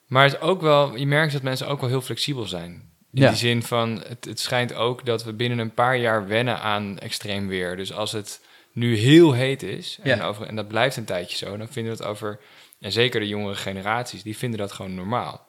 Maar 0.08 0.24
het 0.24 0.34
is 0.34 0.40
ook 0.40 0.62
wel, 0.62 0.96
je 0.96 1.08
merkt 1.08 1.34
dat 1.34 1.42
mensen 1.42 1.68
ook 1.68 1.80
wel 1.80 1.90
heel 1.90 2.02
flexibel 2.02 2.46
zijn. 2.46 2.72
In 3.12 3.22
ja. 3.22 3.28
die 3.28 3.38
zin 3.38 3.64
van, 3.64 4.04
het, 4.08 4.26
het 4.26 4.40
schijnt 4.40 4.74
ook 4.74 5.06
dat 5.06 5.24
we 5.24 5.34
binnen 5.34 5.60
een 5.60 5.74
paar 5.74 5.98
jaar 5.98 6.28
wennen 6.28 6.60
aan 6.60 7.00
extreem 7.00 7.48
weer. 7.48 7.76
Dus 7.76 7.94
als 7.94 8.12
het 8.12 8.42
nu 8.76 8.98
heel 8.98 9.34
heet 9.34 9.64
is, 9.64 10.00
en, 10.04 10.22
over, 10.22 10.48
en 10.48 10.56
dat 10.56 10.68
blijft 10.68 10.98
een 10.98 11.06
tijdje 11.06 11.38
zo, 11.38 11.58
dan 11.58 11.68
vinden 11.68 11.98
we 11.98 12.04
het 12.04 12.08
over, 12.08 12.40
en 12.80 12.92
zeker 12.92 13.20
de 13.20 13.28
jongere 13.28 13.56
generaties, 13.56 14.24
die 14.24 14.38
vinden 14.38 14.60
dat 14.60 14.72
gewoon 14.72 14.96
normaal. 14.96 15.46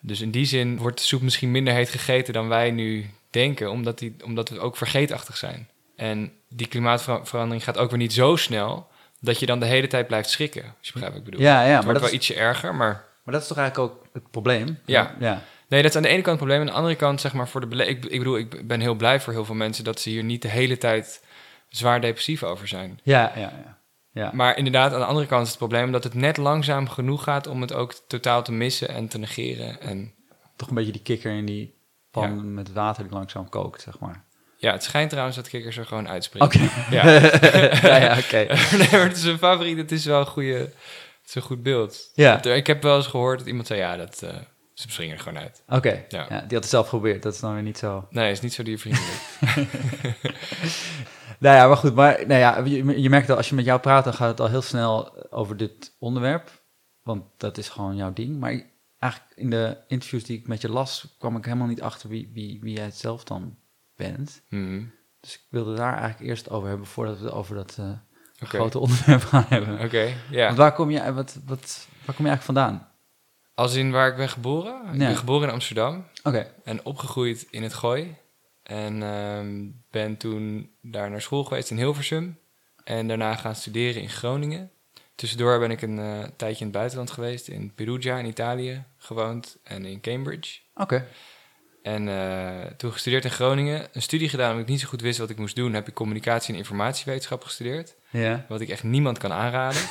Dus 0.00 0.20
in 0.20 0.30
die 0.30 0.44
zin 0.44 0.78
wordt 0.78 0.98
de 0.98 1.04
soep 1.04 1.22
misschien 1.22 1.50
minder 1.50 1.74
heet 1.74 1.88
gegeten 1.88 2.32
dan 2.32 2.48
wij 2.48 2.70
nu 2.70 3.10
denken, 3.30 3.70
omdat, 3.70 3.98
die, 3.98 4.16
omdat 4.24 4.48
we 4.48 4.58
ook 4.58 4.76
vergeetachtig 4.76 5.36
zijn. 5.36 5.68
En 5.96 6.32
die 6.48 6.66
klimaatverandering 6.66 7.64
gaat 7.64 7.78
ook 7.78 7.90
weer 7.90 7.98
niet 7.98 8.12
zo 8.12 8.36
snel 8.36 8.86
dat 9.20 9.38
je 9.38 9.46
dan 9.46 9.60
de 9.60 9.66
hele 9.66 9.86
tijd 9.86 10.06
blijft 10.06 10.30
schrikken. 10.30 10.62
Als 10.62 10.86
je 10.86 10.92
begrijpt 10.92 11.16
wat 11.16 11.24
ik 11.24 11.30
bedoel. 11.30 11.46
Ja, 11.46 11.64
ja, 11.64 11.74
het 11.76 11.84
wordt 11.84 12.00
wel 12.00 12.12
ietsje 12.12 12.34
erger, 12.34 12.74
maar... 12.74 13.04
Maar 13.24 13.34
dat 13.34 13.42
is 13.42 13.48
toch 13.48 13.58
eigenlijk 13.58 13.92
ook 13.92 14.06
het 14.12 14.30
probleem? 14.30 14.78
Ja. 14.84 15.14
ja. 15.18 15.42
Nee, 15.68 15.82
dat 15.82 15.90
is 15.90 15.96
aan 15.96 16.02
de 16.02 16.08
ene 16.08 16.22
kant 16.22 16.38
het 16.40 16.48
probleem. 16.48 16.60
Aan 16.60 16.66
de 16.66 16.72
andere 16.72 16.94
kant, 16.94 17.20
zeg 17.20 17.32
maar, 17.32 17.48
voor 17.48 17.60
de 17.60 17.66
bele 17.66 17.86
ik, 17.86 18.04
ik 18.04 18.18
bedoel, 18.18 18.38
ik 18.38 18.66
ben 18.66 18.80
heel 18.80 18.94
blij 18.94 19.20
voor 19.20 19.32
heel 19.32 19.44
veel 19.44 19.54
mensen 19.54 19.84
dat 19.84 20.00
ze 20.00 20.10
hier 20.10 20.24
niet 20.24 20.42
de 20.42 20.48
hele 20.48 20.78
tijd 20.78 21.23
zwaar 21.76 22.00
depressief 22.00 22.42
over 22.42 22.68
zijn. 22.68 23.00
Ja, 23.02 23.32
ja, 23.34 23.40
ja. 23.40 23.78
ja. 24.10 24.30
Maar 24.32 24.56
inderdaad, 24.56 24.92
aan 24.92 24.98
de 24.98 25.06
andere 25.06 25.26
kant 25.26 25.42
is 25.42 25.48
het 25.48 25.58
probleem 25.58 25.92
dat 25.92 26.04
het 26.04 26.14
net 26.14 26.36
langzaam 26.36 26.88
genoeg 26.88 27.22
gaat 27.22 27.46
om 27.46 27.60
het 27.60 27.72
ook 27.72 27.94
totaal 28.06 28.42
te 28.42 28.52
missen 28.52 28.88
en 28.88 29.08
te 29.08 29.18
negeren. 29.18 29.80
En... 29.80 30.14
Toch 30.56 30.68
een 30.68 30.74
beetje 30.74 30.92
die 30.92 31.02
kikker 31.02 31.32
in 31.32 31.44
die 31.44 31.74
pan 32.10 32.54
met 32.54 32.72
water 32.72 33.02
die 33.02 33.12
langzaam 33.12 33.48
kookt, 33.48 33.82
zeg 33.82 33.98
maar. 33.98 34.24
Ja, 34.56 34.72
het 34.72 34.82
schijnt 34.82 35.10
trouwens 35.10 35.36
dat 35.36 35.48
kikkers 35.48 35.76
er 35.76 35.86
gewoon 35.86 36.08
uitspringen. 36.08 36.48
Oké. 36.48 36.70
Ja, 36.90 37.10
ja, 37.88 37.96
ja 37.96 38.18
oké. 38.18 38.46
nee, 38.78 38.88
maar 38.90 39.08
het 39.08 39.16
is 39.16 39.24
een 39.24 39.38
favoriet. 39.38 39.76
Het 39.76 39.92
is 39.92 40.04
wel 40.04 40.20
een 40.20 40.26
goede, 40.26 40.58
het 40.58 41.26
is 41.26 41.34
een 41.34 41.42
goed 41.42 41.62
beeld. 41.62 42.10
Ja. 42.14 42.42
Ik 42.42 42.66
heb 42.66 42.82
wel 42.82 42.96
eens 42.96 43.06
gehoord 43.06 43.38
dat 43.38 43.48
iemand 43.48 43.66
zei, 43.66 43.80
ja, 43.80 43.96
dat, 43.96 44.20
uh, 44.24 44.30
ze 44.74 44.90
springen 44.90 45.16
er 45.16 45.22
gewoon 45.22 45.42
uit. 45.42 45.62
Oké, 45.68 46.04
ja. 46.08 46.26
die 46.28 46.38
had 46.38 46.50
het 46.50 46.68
zelf 46.68 46.88
geprobeerd. 46.88 47.22
Dat 47.22 47.34
is 47.34 47.40
dan 47.40 47.54
weer 47.54 47.62
niet 47.62 47.78
zo... 47.78 48.06
Nee, 48.10 48.30
is 48.30 48.40
niet 48.40 48.52
zo 48.52 48.62
diervriendelijk. 48.62 49.20
nou 51.44 51.56
ja, 51.56 51.66
maar 51.66 51.76
goed. 51.76 51.94
Maar 51.94 52.26
nou 52.26 52.40
ja, 52.40 52.58
je, 52.58 53.00
je 53.00 53.08
merkt 53.08 53.26
dat 53.26 53.36
als 53.36 53.48
je 53.48 53.54
met 53.54 53.64
jou 53.64 53.80
praat, 53.80 54.04
dan 54.04 54.14
gaat 54.14 54.28
het 54.28 54.40
al 54.40 54.48
heel 54.48 54.62
snel 54.62 55.26
over 55.32 55.56
dit 55.56 55.94
onderwerp. 55.98 56.62
Want 57.02 57.24
dat 57.36 57.58
is 57.58 57.68
gewoon 57.68 57.96
jouw 57.96 58.12
ding. 58.12 58.38
Maar 58.38 58.62
eigenlijk 58.98 59.32
in 59.34 59.50
de 59.50 59.76
interviews 59.88 60.24
die 60.24 60.38
ik 60.38 60.46
met 60.46 60.60
je 60.60 60.68
las, 60.68 61.14
kwam 61.18 61.36
ik 61.36 61.44
helemaal 61.44 61.66
niet 61.66 61.82
achter 61.82 62.08
wie, 62.08 62.30
wie, 62.32 62.60
wie 62.60 62.74
jij 62.74 62.84
het 62.84 62.96
zelf 62.96 63.24
dan 63.24 63.56
bent. 63.96 64.42
Mhm. 64.48 64.84
Dus 65.20 65.34
ik 65.34 65.42
wilde 65.50 65.74
daar 65.74 65.98
eigenlijk 65.98 66.30
eerst 66.30 66.50
over 66.50 66.68
hebben 66.68 66.86
voordat 66.86 67.20
we 67.20 67.30
over 67.30 67.54
dat 67.54 67.76
uh, 67.80 67.90
grote 68.36 68.78
onderwerp 68.78 69.24
gaan 69.24 69.46
hebben. 69.48 69.80
Oké, 69.80 70.12
ja. 70.30 70.46
Want 70.46 70.56
waar 70.56 70.72
kom 70.72 70.90
je, 70.90 71.12
wat, 71.12 71.38
wat, 71.44 71.86
waar 72.04 72.14
kom 72.14 72.24
je 72.24 72.30
eigenlijk 72.30 72.42
vandaan? 72.42 72.92
Als 73.54 73.74
in 73.74 73.90
waar 73.90 74.08
ik 74.08 74.16
ben 74.16 74.28
geboren? 74.28 74.92
Ik 74.92 74.98
ben 74.98 75.16
geboren 75.16 75.48
in 75.48 75.54
Amsterdam. 75.54 76.06
Oké. 76.22 76.52
En 76.64 76.84
opgegroeid 76.84 77.46
in 77.50 77.62
het 77.62 77.74
Gooi. 77.74 78.14
En 78.62 79.00
uh, 79.00 79.70
ben 79.90 80.16
toen 80.16 80.70
daar 80.80 81.10
naar 81.10 81.22
school 81.22 81.44
geweest 81.44 81.70
in 81.70 81.76
Hilversum. 81.76 82.38
En 82.84 83.08
daarna 83.08 83.34
gaan 83.34 83.54
studeren 83.54 84.02
in 84.02 84.08
Groningen. 84.08 84.70
Tussendoor 85.14 85.58
ben 85.58 85.70
ik 85.70 85.82
een 85.82 85.98
uh, 85.98 86.22
tijdje 86.36 86.58
in 86.58 86.66
het 86.66 86.76
buitenland 86.76 87.10
geweest. 87.10 87.48
In 87.48 87.74
Perugia 87.74 88.18
in 88.18 88.26
Italië 88.26 88.84
gewoond. 88.96 89.56
En 89.62 89.84
in 89.84 90.00
Cambridge. 90.00 90.60
Oké. 90.74 91.06
En 91.82 92.06
uh, 92.06 92.60
toen 92.76 92.92
gestudeerd 92.92 93.24
in 93.24 93.30
Groningen. 93.30 93.88
Een 93.92 94.02
studie 94.02 94.28
gedaan 94.28 94.50
omdat 94.50 94.64
ik 94.64 94.70
niet 94.70 94.80
zo 94.80 94.88
goed 94.88 95.00
wist 95.00 95.18
wat 95.18 95.30
ik 95.30 95.38
moest 95.38 95.56
doen. 95.56 95.74
Heb 95.74 95.88
ik 95.88 95.94
communicatie 95.94 96.52
en 96.52 96.58
informatiewetenschap 96.58 97.44
gestudeerd. 97.44 97.94
Ja. 98.10 98.44
Wat 98.48 98.60
ik 98.60 98.68
echt 98.68 98.82
niemand 98.82 99.18
kan 99.18 99.32
aanraden. 99.32 99.82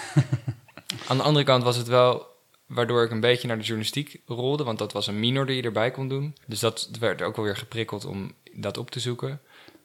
Aan 1.08 1.18
de 1.18 1.24
andere 1.24 1.46
kant 1.46 1.64
was 1.64 1.76
het 1.76 1.88
wel 1.88 2.33
waardoor 2.74 3.04
ik 3.04 3.12
een 3.12 3.20
beetje 3.20 3.48
naar 3.48 3.58
de 3.58 3.64
journalistiek 3.64 4.22
rolde, 4.26 4.64
want 4.64 4.78
dat 4.78 4.94
was 4.94 5.08
een 5.08 5.20
minor 5.20 5.46
die 5.46 5.56
je 5.56 5.62
erbij 5.62 5.92
kon 5.92 6.08
doen. 6.08 6.36
Dus 6.48 6.60
dat 6.60 6.90
werd 7.00 7.22
ook 7.22 7.36
wel 7.36 7.46
weer 7.46 7.58
geprikkeld 7.58 8.06
om 8.06 8.34
dat 8.54 8.78
op 8.78 8.92
te 8.92 9.00
zoeken. 9.00 9.30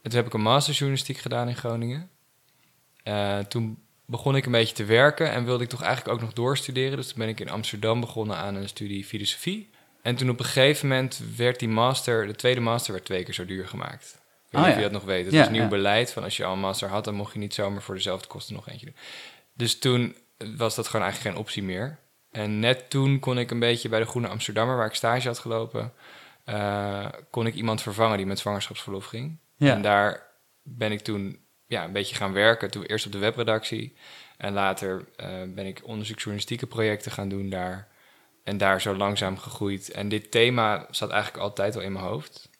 En 0.02 0.11
toen 0.11 0.12
heb 0.18 0.26
ik 0.26 0.35
een 0.35 0.40
masterjournalistiek 0.40 1.18
gedaan 1.18 1.49
in 1.49 1.57
Groningen. 1.57 2.11
Uh, 3.04 3.38
toen 3.38 3.78
begon 4.04 4.37
ik 4.37 4.47
een 4.47 4.52
beetje 4.52 4.75
te 4.75 4.85
werken 4.85 5.30
en 5.30 5.45
wilde 5.45 5.64
ik 5.64 5.68
toch 5.71 5.83
eigenlijk 5.83 6.14
ook 6.14 6.21
nog 6.25 6.33
doorstuderen. 6.33 6.97
Dus 6.97 7.07
toen 7.07 7.18
ben 7.18 7.28
ik 7.28 7.40
in 7.40 7.50
Amsterdam 7.50 8.00
begonnen 8.00 8.37
aan 8.37 8.54
een 8.54 8.68
studie 8.68 9.04
filosofie. 9.04 9.71
En 10.02 10.16
toen 10.16 10.30
op 10.30 10.38
een 10.38 10.45
gegeven 10.45 10.88
moment 10.88 11.21
werd 11.37 11.59
die 11.59 11.68
master, 11.68 12.26
de 12.26 12.35
tweede 12.35 12.61
master, 12.61 12.92
werd 12.92 13.04
twee 13.04 13.23
keer 13.25 13.35
zo 13.35 13.45
duur 13.45 13.68
gemaakt. 13.68 14.18
Ik 14.47 14.54
weet 14.54 14.61
Oh, 14.61 14.66
niet 14.66 14.68
of 14.68 14.68
ja. 14.68 14.76
je 14.76 14.83
dat 14.83 14.92
nog 14.92 15.04
weet. 15.04 15.25
Het 15.25 15.35
Ja, 15.35 15.40
was 15.40 15.50
nieuw 15.50 15.62
ja. 15.62 15.68
beleid 15.68 16.12
van 16.12 16.23
als 16.23 16.37
je 16.37 16.45
al 16.45 16.52
een 16.52 16.61
master 16.61 16.88
had, 16.88 17.04
dan 17.04 17.14
mocht 17.14 17.33
je 17.33 17.38
niet 17.38 17.54
zomaar 17.54 17.83
voor 17.83 17.95
dezelfde 17.95 18.28
kosten 18.28 18.54
nog 18.54 18.68
eentje 18.68 18.87
doen. 18.87 18.97
Dus 19.54 19.78
toen 19.78 20.16
was 20.57 20.75
dat 20.75 20.87
gewoon 20.87 21.07
eigenlijk 21.07 21.35
geen 21.35 21.45
optie 21.45 21.62
meer. 21.62 21.99
En 22.30 22.58
net 22.58 22.90
toen 22.90 23.18
kon 23.18 23.38
ik 23.38 23.50
een 23.50 23.58
beetje 23.58 23.88
bij 23.88 24.00
de 24.00 24.06
Groene 24.06 24.28
Amsterdammer, 24.28 24.76
waar 24.76 24.87
ik 24.87 24.94
stage 24.94 25.26
had 25.26 25.38
gelopen, 25.38 25.92
eh, 26.44 27.06
kon 27.30 27.47
ik 27.47 27.54
iemand 27.54 27.82
vervangen 27.82 28.16
die 28.16 28.26
met 28.26 28.38
zwangerschapsverlof 28.38 29.04
ging. 29.04 29.38
Ja. 29.56 29.75
En 29.75 29.82
daar 29.82 30.26
ben 30.62 30.92
ik 30.92 31.00
toen 31.00 31.38
ja, 31.66 31.85
een 31.85 31.92
beetje 31.92 32.14
gaan 32.14 32.32
werken. 32.32 32.70
Toen 32.70 32.85
eerst 32.85 33.06
op 33.06 33.12
de 33.12 33.18
webredactie. 33.18 33.97
En 34.37 34.52
later 34.52 35.04
eh, 35.16 35.28
ben 35.47 35.66
ik 35.66 35.80
onderzoeksjournalistieke 35.85 36.66
projecten 36.66 37.12
gaan 37.12 37.28
doen 37.28 37.49
daar. 37.49 37.88
En 38.44 38.58
daar 38.58 38.80
zo 38.80 38.97
langzaam 38.97 39.38
gegroeid. 39.38 39.90
En 39.90 40.08
dit 40.08 40.30
thema 40.30 40.87
zat 40.90 41.11
eigenlijk 41.11 41.42
altijd 41.42 41.76
al 41.76 41.82
in 41.82 41.92
mijn 41.92 42.04
hoofd. 42.04 42.50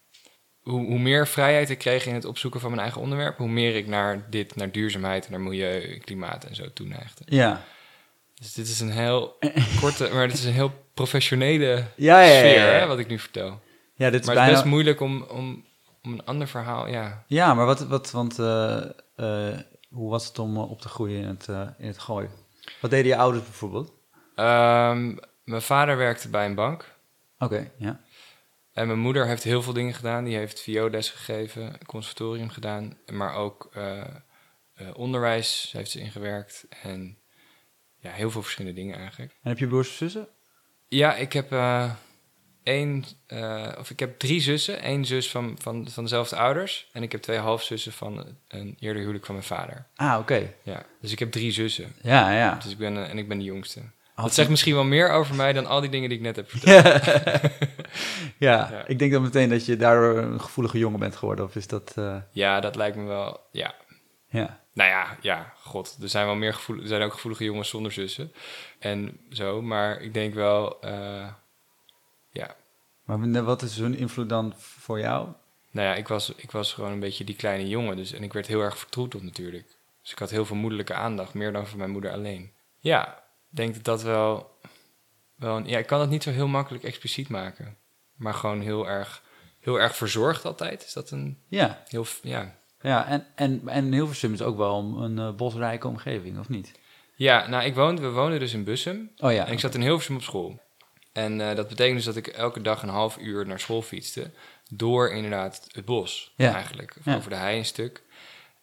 Hoe, 0.61 0.87
hoe 0.87 0.99
meer 0.99 1.27
vrijheid 1.27 1.71
ik 1.71 1.79
kreeg 1.79 2.07
in 2.07 2.15
het 2.15 2.25
opzoeken 2.25 2.61
van 2.61 2.71
mijn 2.71 2.83
eigen 2.83 3.01
onderwerp, 3.01 3.37
hoe 3.37 3.49
meer 3.49 3.77
ik 3.77 3.87
naar 3.87 4.31
dit, 4.31 4.57
naar 4.57 4.71
duurzaamheid 4.71 5.25
en 5.25 5.31
naar 5.31 5.41
milieu, 5.41 5.99
klimaat 5.99 6.45
en 6.45 6.55
zo 6.55 6.73
toeneigde. 6.73 7.23
Ja. 7.27 7.65
Dus 8.39 8.53
dit 8.53 8.69
is 8.69 8.81
een 8.81 8.91
heel 8.91 9.39
korte, 9.81 10.11
maar 10.13 10.29
dit 10.29 10.39
is 10.39 10.45
een 10.45 10.53
heel 10.53 10.73
professionele 10.95 11.85
Ja, 11.97 12.21
ja, 12.21 12.33
ja, 12.33 12.39
sfeer, 12.39 12.55
ja. 12.55 12.65
Hè, 12.65 12.87
wat 12.87 12.99
ik 12.99 13.09
nu 13.09 13.19
vertel. 13.19 13.61
Ja, 13.95 14.11
dit 14.11 14.21
is 14.21 14.27
Maar 14.27 14.35
het 14.37 14.45
bijna... 14.45 14.47
is 14.47 14.53
best 14.53 14.65
moeilijk 14.65 15.01
om, 15.01 15.23
om, 15.23 15.65
om 16.03 16.13
een 16.13 16.25
ander 16.25 16.49
verhaal, 16.49 16.89
ja. 16.89 17.25
Ja, 17.27 17.55
maar 17.55 17.67
wat, 17.67 17.81
wat 17.87 18.11
want 18.11 18.39
eh, 18.39 18.85
eh, 19.17 19.59
hoe 19.91 20.11
was 20.11 20.27
het 20.27 20.39
om 20.39 20.57
eh, 20.57 20.71
op 20.71 20.81
te 20.81 20.89
groeien 20.89 21.21
in 21.21 21.29
het, 21.29 21.49
eh, 21.49 21.69
in 21.79 21.87
het 21.87 21.99
gooien? 21.99 22.31
Wat 22.81 22.91
deden 22.91 23.07
je 23.07 23.17
ouders 23.17 23.45
bijvoorbeeld? 23.45 23.93
Ehm, 24.35 25.17
mijn 25.45 25.63
vader 25.63 25.97
werkte 25.97 26.29
bij 26.29 26.47
een 26.47 26.55
bank. 26.55 26.95
Oké, 27.39 27.71
ja. 27.79 28.01
En 28.73 28.87
mijn 28.87 28.99
moeder 28.99 29.27
heeft 29.27 29.43
heel 29.43 29.63
veel 29.63 29.73
dingen 29.73 29.95
gedaan. 29.95 30.25
Die 30.25 30.37
heeft 30.37 30.63
VO-les 30.63 31.11
gegeven, 31.11 31.79
conservatorium 31.87 32.49
gedaan. 32.49 32.99
Maar 33.13 33.35
ook 33.35 33.71
onderwijs 34.95 35.69
heeft 35.73 35.91
ze 35.91 36.01
ingewerkt. 36.01 36.67
En 36.83 37.19
ja, 38.01 38.11
heel 38.11 38.31
veel 38.31 38.43
verschillende 38.43 38.81
dingen 38.81 38.99
eigenlijk. 38.99 39.33
En 39.43 39.49
heb 39.49 39.59
je 39.59 39.67
broers 39.67 39.89
of 39.89 39.95
zussen? 39.95 40.29
Ja, 40.89 41.15
ik 41.15 41.33
heb 41.33 41.53
eh, 41.53 41.91
één, 42.63 43.05
eh, 43.27 43.73
of 43.79 43.91
ik 43.91 43.99
heb 44.01 44.19
drie 44.19 44.41
zussen. 44.41 44.89
Eén 44.89 45.05
zus 45.05 45.31
van, 45.31 45.57
van, 45.61 45.89
van 45.91 46.03
dezelfde 46.03 46.37
ouders. 46.37 46.89
En 46.93 47.03
ik 47.03 47.13
heb 47.13 47.23
twee 47.23 47.39
halfzussen 47.39 47.93
van 47.93 48.37
een 48.49 48.77
eerder 48.81 49.01
huwelijk 49.01 49.25
van 49.27 49.35
mijn 49.35 49.47
vader. 49.47 49.87
Ah, 49.97 50.19
oké. 50.19 50.55
Ja, 50.63 50.83
dus 51.01 51.13
ik 51.13 51.19
heb 51.19 51.31
drie 51.33 51.51
zussen. 51.53 51.93
Ja, 52.03 52.33
ja. 52.33 52.55
Dus 52.55 52.73
ik 52.73 52.79
ben, 52.79 52.97
eh, 52.97 53.11
en 53.11 53.19
ik 53.19 53.29
ben 53.29 53.39
de 53.39 53.45
jongste. 53.45 53.81
Had- 54.15 54.27
Dat 54.27 54.35
zegt 54.35 54.49
misschien 54.49 54.75
wel 54.75 54.85
meer 54.85 55.11
over 55.11 55.35
mij 55.35 55.53
dan 55.53 55.67
al 55.67 55.81
die 55.81 55.91
dingen 55.91 56.09
die 56.09 56.19
ik 56.19 56.25
net 56.25 56.37
heb 56.37 56.51
verteld. 56.51 57.05
ja, 58.39 58.69
Ja. 58.73 58.85
ik 58.87 58.99
denk 58.99 59.13
dan 59.13 59.23
meteen 59.23 59.49
dat 59.49 59.67
je 59.67 59.77
daardoor 59.77 60.19
een 60.23 60.41
gevoelige 60.41 60.79
jongen 60.79 60.99
bent 61.01 61.17
geworden. 61.17 61.45
Of 61.45 61.57
is 61.57 61.67
dat... 61.67 61.95
Ja, 62.33 62.61
dat 62.61 62.77
lijkt 62.77 62.97
me 62.97 63.05
wel. 63.05 63.41
Ja. 63.53 63.75
ja. 64.29 64.61
Nou 64.79 64.91
ja, 64.91 65.17
ja, 65.21 65.53
god. 65.63 65.97
Er 66.03 66.09
zijn 66.09 66.27
wel 66.27 66.35
meer 66.35 66.55
gevoel, 66.55 66.81
er 66.81 66.87
zijn 66.87 67.03
ook 67.03 67.13
gevoelige 67.13 67.45
jongens 67.45 67.69
zonder 67.69 67.93
zussen. 67.93 68.33
En 68.79 69.21
zo, 69.31 69.63
maar 69.63 70.01
ik 70.01 70.15
denk 70.15 70.35
wel, 70.35 70.81
eh, 70.81 71.29
ja. 72.31 72.57
Maar 73.05 73.45
wat 73.45 73.63
is 73.63 73.77
hun 73.77 73.97
invloed 73.97 74.29
dan 74.29 74.55
voor 74.57 74.99
jou? 74.99 75.29
Nou 75.71 75.89
ja, 75.89 75.95
ik 75.95 76.09
was, 76.09 76.35
ik 76.35 76.51
was 76.51 76.73
gewoon 76.73 76.93
een 76.93 77.01
beetje 77.01 77.25
die 77.25 77.37
kleine 77.37 77.69
jongen. 77.69 77.97
Dus, 77.97 78.13
en 78.13 78.23
ik 78.23 78.33
werd 78.33 78.47
heel 78.47 78.61
erg 78.61 78.79
vertroeteld 78.79 79.23
natuurlijk. 79.23 79.67
Dus 80.03 80.13
ik 80.13 80.19
had 80.19 80.31
heel 80.31 80.45
veel 80.45 80.57
moederlijke 80.57 80.95
aandacht, 80.95 81.35
meer 81.35 81.53
dan 81.53 81.67
van 81.67 81.79
mijn 81.79 81.91
moeder 81.91 82.13
alleen. 82.13 82.53
Ja, 82.79 83.17
ik 83.51 83.57
denk 83.57 83.75
dat 83.75 83.85
dat 83.85 84.03
wel, 84.03 84.59
wel 85.35 85.57
een- 85.57 85.69
ja, 85.69 85.79
ik 85.79 85.87
kan 85.87 86.01
het 86.01 86.11
niet 86.11 86.23
zo 86.23 86.31
heel 86.31 86.49
makkelijk 86.49 86.85
expliciet 86.85 87.29
maken. 87.29 87.77
Maar 88.15 88.35
gewoon 88.35 88.61
heel 88.61 88.89
erg, 88.89 89.23
heel 89.61 89.81
erg 89.81 89.97
verzorgd 89.97 90.45
altijd. 90.45 90.85
Is 90.85 90.93
dat 90.93 91.11
een 91.11 91.43
Ja, 91.49 91.83
heel, 91.89 92.07
ja, 92.23 92.57
ja 92.81 93.07
en, 93.07 93.27
en, 93.35 93.63
en 93.67 93.93
Hilversum 93.93 94.33
is 94.33 94.43
ook 94.43 94.57
wel 94.57 94.97
een 95.03 95.19
eh, 95.19 95.33
bosrijke 95.33 95.89
omgeving, 95.89 96.39
of 96.39 96.49
niet? 96.49 96.73
Ja, 97.15 97.49
nou, 97.49 97.65
ik 97.65 97.75
woonde, 97.75 98.03
we 98.03 98.11
woonden 98.11 98.39
dus 98.39 98.53
in 98.53 98.65
Bussum. 98.65 99.11
Oh 99.19 99.33
ja. 99.33 99.47
En 99.47 99.53
ik 99.53 99.61
zat 99.61 99.75
in 99.75 99.81
Hilversum 99.83 100.17
op 100.17 100.23
school. 100.23 100.61
En 101.13 101.41
eh, 101.49 101.57
dat 101.57 101.69
betekent 101.69 101.97
dus 101.97 102.05
dat 102.05 102.17
ik 102.17 102.27
elke 102.27 102.61
dag 102.61 102.83
een 102.83 102.89
half 102.89 103.19
uur 103.19 103.47
naar 103.47 103.61
school 103.61 103.83
fietste. 103.83 104.31
Door 104.71 105.11
inderdaad 105.11 105.69
het 105.73 105.85
bos, 105.85 106.33
Ja. 106.37 106.55
eigenlijk. 106.55 106.97
Ja. 107.05 107.17
over 107.17 107.31
de 107.31 107.37
hei 107.37 107.59
een 107.59 107.65
stuk. 107.65 108.03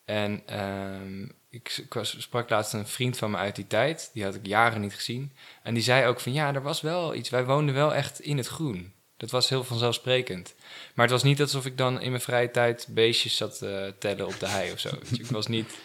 En 0.05 0.41
ehm, 0.45 1.23
ik, 1.49 1.77
ik 1.83 1.93
was, 1.93 2.15
sprak 2.21 2.49
laatst 2.49 2.73
een 2.73 2.87
vriend 2.87 3.17
van 3.17 3.31
me 3.31 3.37
uit 3.37 3.55
die 3.55 3.67
tijd. 3.67 4.09
Die 4.13 4.23
had 4.23 4.35
ik 4.35 4.45
jaren 4.45 4.81
niet 4.81 4.95
gezien. 4.95 5.31
En 5.63 5.73
die 5.73 5.83
zei 5.83 6.07
ook 6.07 6.19
van, 6.19 6.33
ja, 6.33 6.53
er 6.53 6.61
was 6.61 6.81
wel 6.81 7.15
iets. 7.15 7.29
Wij 7.29 7.45
woonden 7.45 7.75
wel 7.75 7.93
echt 7.93 8.19
in 8.19 8.37
het 8.37 8.47
groen. 8.47 8.93
Dat 9.17 9.31
was 9.31 9.49
heel 9.49 9.63
vanzelfsprekend. 9.63 10.55
Maar 10.93 11.05
het 11.05 11.13
was 11.13 11.23
niet 11.23 11.41
alsof 11.41 11.65
ik 11.65 11.77
dan 11.77 12.01
in 12.01 12.09
mijn 12.09 12.21
vrije 12.21 12.51
tijd 12.51 12.87
beestjes 12.89 13.37
zat 13.37 13.57
te 13.57 13.93
tellen 13.99 14.27
op 14.27 14.39
de 14.39 14.47
hei 14.47 14.71
of 14.71 14.79
zo. 14.79 14.89
Ik 15.11 15.27
was 15.27 15.47
niet... 15.47 15.77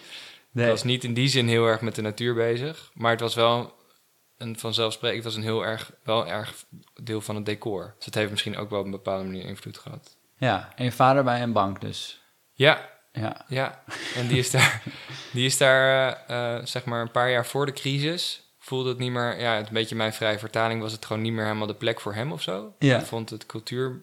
Nee. 0.53 0.65
Ik 0.65 0.71
was 0.71 0.85
niet 0.85 1.05
in 1.05 1.15
die 1.15 1.29
zin 1.29 1.49
heel 1.49 1.67
erg 1.67 1.81
met 1.81 1.95
de 1.95 2.03
natuur 2.03 2.35
bezig. 2.35 2.91
Maar 2.95 3.11
het 3.11 3.21
was 3.21 3.35
wel 3.35 3.75
een 4.37 4.59
vanzelfsprekend. 4.59 5.25
Het 5.25 5.35
was 5.35 5.43
een 5.43 5.49
heel 5.49 5.65
erg, 5.65 5.93
wel 6.03 6.27
erg 6.27 6.65
deel 7.03 7.21
van 7.21 7.35
het 7.35 7.47
decor. 7.47 7.95
Dus 7.97 8.05
het 8.05 8.15
heeft 8.15 8.31
misschien 8.31 8.57
ook 8.57 8.71
wel 8.71 8.79
op 8.79 8.85
een 8.85 8.91
bepaalde 8.91 9.25
manier 9.25 9.45
invloed 9.45 9.79
gehad. 9.79 10.17
Ja, 10.37 10.73
en 10.77 10.85
je 10.85 10.93
vader 10.93 11.25
bij 11.25 11.43
een 11.43 11.53
bank 11.53 11.81
dus. 11.81 12.21
Ja, 12.53 12.89
Ja, 13.13 13.45
ja. 13.49 13.83
En 14.15 14.27
die 14.27 14.39
is 14.39 14.51
daar, 14.51 14.83
die 15.33 15.47
is 15.47 15.57
daar 15.57 16.13
eh, 16.27 16.57
eh, 16.57 16.67
zeg 16.67 16.85
maar 16.85 17.01
een 17.01 17.11
paar 17.11 17.31
jaar 17.31 17.47
voor 17.47 17.67
de 17.67 17.73
crisis. 17.73 18.50
Voelde 18.71 18.89
het 18.89 18.99
niet 18.99 19.11
meer, 19.11 19.41
ja, 19.41 19.57
het 19.57 19.67
een 19.67 19.73
beetje 19.73 19.95
mijn 19.95 20.13
vrije 20.13 20.39
vertaling 20.39 20.81
was 20.81 20.93
het 20.93 21.05
gewoon 21.05 21.23
niet 21.23 21.33
meer 21.33 21.45
helemaal 21.45 21.67
de 21.67 21.75
plek 21.75 22.01
voor 22.01 22.15
hem 22.15 22.33
of 22.33 22.43
zo. 22.43 22.75
Ja. 22.79 22.99
Ik 22.99 23.07
vond 23.07 23.31
het 23.31 23.47
cultuur. 23.47 24.03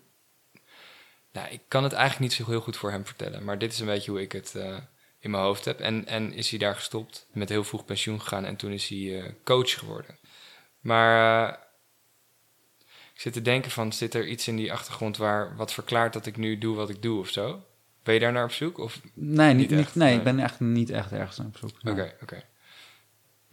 Nou, 1.31 1.47
ik 1.50 1.62
kan 1.67 1.83
het 1.83 1.93
eigenlijk 1.93 2.24
niet 2.24 2.33
zo 2.33 2.51
heel 2.51 2.62
goed 2.62 2.77
voor 2.77 2.91
hem 2.91 3.05
vertellen. 3.05 3.43
Maar 3.43 3.57
dit 3.57 3.71
is 3.71 3.79
een 3.79 3.86
beetje 3.86 4.12
hoe 4.12 4.21
ik 4.21 4.31
het 4.31 4.55
eh, 4.55 4.77
in 5.19 5.31
mijn 5.31 5.43
hoofd 5.43 5.65
heb. 5.65 5.79
En, 5.79 6.05
en 6.05 6.33
is 6.33 6.50
hij 6.50 6.59
daar 6.59 6.75
gestopt, 6.75 7.27
met 7.31 7.50
heel 7.50 7.63
vroeg 7.63 7.86
pensioen 7.86 8.21
gegaan 8.21 8.45
en 8.45 8.55
toen 8.55 8.71
is 8.71 8.88
hij 8.88 9.21
eh, 9.21 9.31
coach 9.43 9.79
geworden. 9.79 10.17
Maar 10.79 11.47
eh, 11.47 11.57
ik 13.13 13.21
zit 13.21 13.33
te 13.33 13.41
denken 13.41 13.71
van, 13.71 13.93
zit 13.93 14.13
er 14.13 14.27
iets 14.27 14.47
in 14.47 14.55
die 14.55 14.71
achtergrond 14.71 15.17
waar 15.17 15.55
wat 15.55 15.74
verklaart 15.74 16.13
dat 16.13 16.25
ik 16.25 16.38
nu 16.38 16.57
doe 16.57 16.75
wat 16.75 16.89
ik 16.89 17.01
doe 17.01 17.19
of 17.19 17.29
zo? 17.29 17.65
Ben 18.03 18.13
je 18.13 18.19
daar 18.19 18.31
naar 18.31 18.43
op 18.43 18.51
zoek? 18.51 18.77
Of 18.77 19.01
nee, 19.13 19.53
niet, 19.53 19.69
Niet 19.69 19.79
echt, 19.79 19.95
nee, 19.95 20.07
nee. 20.07 20.17
ik 20.17 20.24
ben 20.24 20.39
echt 20.39 20.59
niet 20.59 20.89
echt 20.89 21.12
ergens 21.12 21.38
naar 21.38 21.47
op 21.47 21.57
zoek. 21.57 21.71
Oké, 21.83 22.13
oké. 22.21 22.43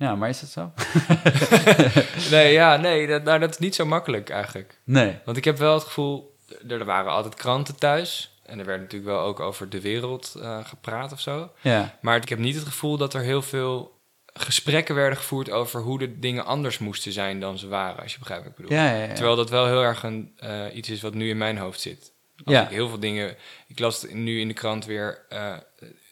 Ja, 0.04 0.14
maar 0.14 0.28
is 0.28 0.40
dat 0.40 0.49
zo? 0.50 0.73
Nee, 2.30 2.52
ja, 2.52 2.76
nee, 2.76 3.06
dat, 3.06 3.23
nou, 3.25 3.38
dat 3.38 3.50
is 3.50 3.58
niet 3.58 3.75
zo 3.75 3.87
makkelijk 3.87 4.30
eigenlijk. 4.30 4.78
Nee. 4.84 5.18
Want 5.25 5.37
ik 5.37 5.44
heb 5.44 5.58
wel 5.58 5.75
het 5.75 5.82
gevoel, 5.84 6.37
er, 6.68 6.78
er 6.78 6.84
waren 6.84 7.12
altijd 7.12 7.34
kranten 7.34 7.76
thuis. 7.76 8.38
En 8.46 8.58
er 8.58 8.64
werd 8.64 8.80
natuurlijk 8.80 9.11
wel 9.11 9.20
ook 9.20 9.40
over 9.40 9.68
de 9.68 9.80
wereld 9.80 10.34
eh, 10.40 10.58
gepraat 10.64 11.12
of 11.12 11.20
zo. 11.20 11.50
Ja, 11.61 11.99
Maar 12.00 12.16
ik 12.16 12.28
heb 12.28 12.38
niet 12.38 12.54
het 12.54 12.64
gevoel 12.64 12.96
dat 12.96 13.14
er 13.14 13.20
heel 13.20 13.42
veel 13.42 13.92
gesprekken 14.32 14.94
werden 14.94 15.18
gevoerd 15.18 15.50
over 15.50 15.80
hoe 15.80 15.99
de 15.99 16.18
dingen 16.18 16.44
anders 16.44 16.78
moesten 16.78 17.12
zijn 17.12 17.40
dan 17.40 17.58
ze 17.58 17.68
waren, 17.68 18.02
als 18.02 18.12
je 18.12 18.18
begrijpt 18.18 18.42
wat 18.44 18.52
ik 18.52 18.58
bedoel. 18.64 18.78
ja, 18.78 18.94
ja. 18.94 19.04
ja. 19.04 19.12
Terwijl 19.14 19.37
dat 19.37 19.50
wel 19.50 19.66
heel 19.66 19.82
erg 19.82 20.02
een, 20.02 20.32
eh, 20.37 20.61
iets 20.73 20.88
is 20.88 21.02
wat 21.02 21.14
nu 21.14 21.28
in 21.28 21.38
mijn 21.38 21.58
hoofd 21.58 21.80
zit. 21.80 22.12
Als 22.44 22.54
Ja. 22.54 22.62
ik 22.62 22.68
heel 22.68 22.88
veel 22.88 22.99
dingen. 23.00 23.37
Ik 23.68 23.78
las 23.78 24.06
nu 24.11 24.40
in 24.40 24.49
de 24.49 24.54
krant 24.54 24.84
weer 24.84 25.25
eh, 25.28 25.52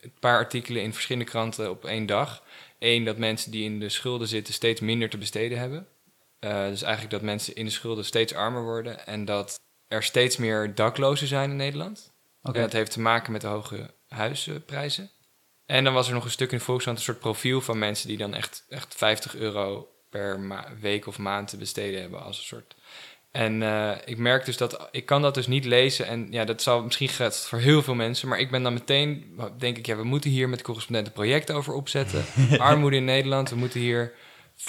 een 0.03 0.13
paar 0.21 0.37
artikelen 0.37 0.83
in 0.83 0.93
verschillende 0.93 1.31
kranten 1.31 1.71
op 1.71 1.85
één 1.85 2.07
dag. 2.07 2.43
Eén, 2.83 3.05
dat 3.05 3.17
mensen 3.19 3.51
die 3.51 3.65
in 3.65 3.81
de 3.81 3.89
schulden 3.89 4.29
zitten 4.29 4.55
steeds 4.55 4.81
minder 4.81 5.11
te 5.11 5.19
besteden 5.19 5.59
hebben. 5.59 5.87
Eh, 6.39 6.67
dus 6.67 6.83
eigenlijk 6.83 7.13
dat 7.13 7.23
mensen 7.23 7.55
in 7.55 7.65
de 7.65 7.71
schulden 7.71 8.05
steeds 8.05 8.35
armer 8.35 8.63
worden. 8.63 9.07
En 9.07 9.25
dat 9.25 9.61
er 9.89 10.03
steeds 10.03 10.37
meer 10.37 10.75
daklozen 10.75 11.27
zijn 11.27 11.51
in 11.51 11.57
Nederland. 11.57 12.13
Oké. 12.43 12.57
En 12.57 12.63
dat 12.63 12.73
heeft 12.73 12.91
te 12.91 13.01
maken 13.01 13.33
met 13.33 13.41
de 13.41 13.47
hoge 13.47 13.95
huisprijzen. 14.09 15.11
En 15.67 15.85
dan 15.85 15.93
was 15.93 16.09
er 16.09 16.15
nog 16.15 16.25
een 16.25 16.31
stuk 16.31 16.53
in 16.53 16.61
Volkskrant, 16.61 16.99
een 16.99 17.05
soort 17.05 17.19
profiel 17.19 17.61
van 17.61 17.79
mensen 17.79 18.09
die 18.09 18.17
dan 18.17 18.35
echt, 18.35 18.65
echt 18.69 18.95
50 18.95 19.37
euro 19.37 19.89
per 20.11 20.41
ma- 20.41 20.69
week 20.81 21.07
of 21.07 21.19
maand 21.19 21.49
te 21.49 21.57
besteden 21.57 22.01
hebben 22.01 22.23
als 22.23 22.39
een 22.39 22.45
soort. 22.45 22.75
En 23.33 23.63
eh, 23.63 23.91
ik 24.05 24.19
merk 24.19 24.45
dus 24.45 24.57
dat 24.57 24.89
ik 24.91 25.07
kan 25.07 25.23
dat 25.23 25.35
dus 25.35 25.47
niet 25.47 25.65
lezen. 25.65 26.07
En 26.07 26.27
ja, 26.31 26.45
dat 26.45 26.63
zal 26.63 26.83
misschien 26.83 27.09
geldt 27.09 27.47
voor 27.47 27.59
heel 27.59 27.83
veel 27.83 27.95
mensen. 27.95 28.29
Maar 28.29 28.39
ik 28.39 28.51
ben 28.51 28.63
dan 28.63 28.73
meteen, 28.73 29.41
denk 29.59 29.79
ik, 29.79 29.87
ja, 29.87 29.97
we 29.97 30.05
moeten 30.05 30.31
hier 30.31 30.49
met 30.49 30.63
correspondenten 30.63 31.13
projecten 31.13 31.55
over 31.55 31.75
opzetten. 31.75 32.25
Armoede 32.59 32.97
in 32.97 33.05
Nederland, 33.05 33.51
we 33.51 33.57
moeten 33.57 33.81
hier, 33.81 34.13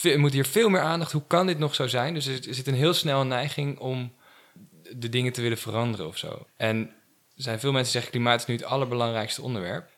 we 0.02 0.18
moeten 0.18 0.40
hier 0.40 0.52
veel 0.52 0.70
meer 0.70 0.82
aandacht. 0.82 1.12
Hoe 1.12 1.28
kan 1.28 1.48
dit 1.48 1.60
nog 1.60 1.76
zo 1.76 1.88
zijn? 1.88 2.14
Dus 2.14 2.26
er 2.26 2.48
er 2.48 2.54
zit 2.54 2.68
een 2.68 2.74
heel 2.74 2.94
snel 2.94 3.26
neiging 3.26 3.80
om 3.80 4.14
de 4.92 5.10
dingen 5.10 5.34
te 5.34 5.42
willen 5.42 5.58
veranderen 5.58 6.08
of 6.08 6.18
zo. 6.18 6.48
En 6.58 6.78
er 7.36 7.44
zijn 7.44 7.60
veel 7.60 7.72
mensen 7.72 7.92
die 7.92 8.02
zeggen, 8.02 8.20
klimaat 8.20 8.40
is 8.40 8.46
nu 8.46 8.56
het 8.56 8.64
allerbelangrijkste 8.64 9.42
onderwerp. 9.42 9.90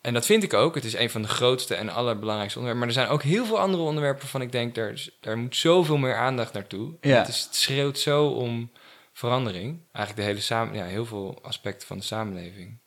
En 0.00 0.14
dat 0.14 0.26
vind 0.26 0.42
ik 0.42 0.54
ook. 0.54 0.74
Het 0.74 0.84
is 0.84 0.94
een 0.94 1.10
van 1.10 1.22
de 1.22 1.28
grootste 1.28 1.74
en 1.74 1.88
allerbelangrijkste 1.88 2.58
onderwerpen. 2.58 2.78
Maar 2.78 2.96
er 2.96 3.02
zijn 3.02 3.14
ook 3.18 3.22
heel 3.22 3.44
veel 3.44 3.58
andere 3.58 3.82
onderwerpen 3.82 4.20
waarvan 4.20 4.42
ik 4.42 4.52
denk, 4.52 4.74
daar, 4.74 5.06
daar 5.20 5.38
moet 5.38 5.56
zoveel 5.56 5.96
meer 5.96 6.16
aandacht 6.16 6.52
naartoe. 6.52 6.94
Ja. 7.00 7.18
Het, 7.18 7.28
is, 7.28 7.42
het 7.42 7.54
schreeuwt 7.56 7.98
zo 7.98 8.26
om 8.26 8.70
verandering. 9.12 9.80
Eigenlijk 9.92 10.16
de 10.16 10.32
hele 10.32 10.40
samen, 10.44 10.74
ja, 10.74 10.84
heel 10.84 11.06
veel 11.06 11.38
aspecten 11.42 11.86
van 11.86 11.98
de 11.98 12.04
samenleving. 12.04 12.78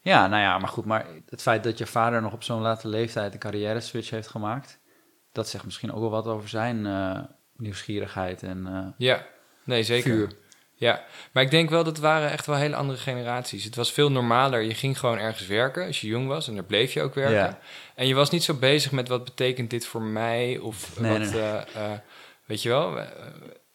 Ja, 0.00 0.26
nou 0.26 0.42
ja, 0.42 0.58
maar 0.58 0.68
goed. 0.68 0.84
Maar 0.84 1.06
het 1.28 1.42
feit 1.42 1.64
dat 1.64 1.78
je 1.78 1.86
vader 1.86 2.22
nog 2.22 2.32
op 2.32 2.42
zo'n 2.42 2.60
late 2.60 2.88
leeftijd 2.88 3.32
een 3.32 3.38
carrière 3.38 3.80
switch 3.80 4.10
heeft 4.10 4.28
gemaakt, 4.28 4.80
dat 5.32 5.48
zegt 5.48 5.64
misschien 5.64 5.92
ook 5.92 6.00
wel 6.00 6.10
wat 6.10 6.26
over 6.26 6.48
zijn 6.48 6.86
eh, 6.86 7.18
nieuwsgierigheid 7.56 8.42
en 8.42 8.66
eh, 8.66 8.86
Ja, 8.96 9.26
nee, 9.64 9.82
zeker. 9.82 10.10
vuur. 10.10 10.30
Ja, 10.76 11.04
maar 11.32 11.42
ik 11.42 11.50
denk 11.50 11.70
wel 11.70 11.84
dat 11.84 11.92
het 11.92 12.04
waren 12.04 12.30
echt 12.30 12.46
wel 12.46 12.56
hele 12.56 12.76
andere 12.76 12.98
generaties. 12.98 13.64
Het 13.64 13.76
was 13.76 13.92
veel 13.92 14.10
normaler. 14.10 14.60
Je 14.62 14.74
ging 14.74 14.98
gewoon 14.98 15.18
ergens 15.18 15.46
werken 15.46 15.86
als 15.86 16.00
je 16.00 16.06
jong 16.06 16.26
was 16.26 16.48
en 16.48 16.54
daar 16.54 16.64
bleef 16.64 16.92
je 16.92 17.02
ook 17.02 17.14
werken. 17.14 17.34
Ja. 17.36 17.58
En 17.94 18.06
je 18.06 18.14
was 18.14 18.30
niet 18.30 18.44
zo 18.44 18.54
bezig 18.54 18.92
met 18.92 19.08
wat 19.08 19.24
betekent 19.24 19.70
dit 19.70 19.86
voor 19.86 20.02
mij 20.02 20.58
of 20.58 21.00
Nee, 21.00 21.18
wat, 21.18 21.30
nee. 21.32 21.40
eh, 21.42 21.92
eh, 21.92 21.98
weet 22.44 22.62
je 22.62 22.68
wel. 22.68 22.98
Eh, 22.98 23.06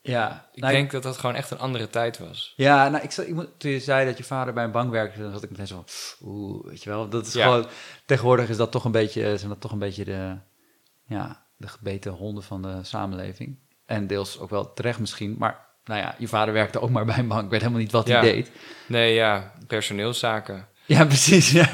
Ja, 0.01 0.49
ik 0.53 0.61
Nou, 0.61 0.73
denk 0.73 0.91
dat 0.91 1.03
dat 1.03 1.17
gewoon 1.17 1.35
echt 1.35 1.51
een 1.51 1.59
andere 1.59 1.89
tijd 1.89 2.17
was. 2.19 2.53
Ja, 2.55 2.89
nou, 2.89 3.03
ik, 3.03 3.13
ik 3.17 3.33
moet, 3.33 3.47
toen 3.57 3.71
je 3.71 3.79
zei 3.79 4.05
dat 4.05 4.17
je 4.17 4.23
vader 4.23 4.53
bij 4.53 4.63
een 4.63 4.71
bank 4.71 4.91
werkte, 4.91 5.21
dan 5.21 5.31
zat 5.31 5.43
ik 5.43 5.49
meteen 5.49 5.67
zo 5.67 5.83
van, 5.85 6.27
oeh, 6.27 6.65
weet 6.65 6.83
je 6.83 6.89
wel. 6.89 7.09
Dat 7.09 7.27
is 7.27 7.33
Ja. 7.33 7.43
gewoon, 7.43 7.65
tegenwoordig 8.05 8.49
is 8.49 8.57
dat 8.57 8.71
toch 8.71 8.83
een 8.85 8.91
beetje, 8.91 9.37
zijn 9.37 9.49
dat 9.49 9.61
toch 9.61 9.71
een 9.71 9.79
beetje 9.79 10.05
de, 10.05 10.37
ja, 11.05 11.45
de 11.57 11.67
gebeten 11.67 12.11
honden 12.11 12.43
van 12.43 12.61
de 12.61 12.79
samenleving. 12.81 13.57
En 13.85 14.07
deels 14.07 14.39
ook 14.39 14.49
wel 14.49 14.73
terecht 14.73 14.99
misschien, 14.99 15.35
maar 15.39 15.67
nou 15.89 16.01
ja, 16.01 16.15
je 16.17 16.27
vader 16.27 16.53
werkte 16.53 16.81
ook 16.81 16.89
maar 16.89 17.05
bij 17.05 17.17
een 17.17 17.27
bank, 17.27 17.43
ik 17.43 17.49
weet 17.49 17.59
helemaal 17.59 17.81
niet 17.81 17.91
wat 17.91 18.07
Ja. 18.07 18.19
hij 18.19 18.31
deed. 18.31 18.51
Nee, 18.87 19.13
ja, 19.13 19.53
personeelszaken. 19.67 20.67
Ja, 20.85 21.05
precies. 21.05 21.51
Ja. 21.51 21.69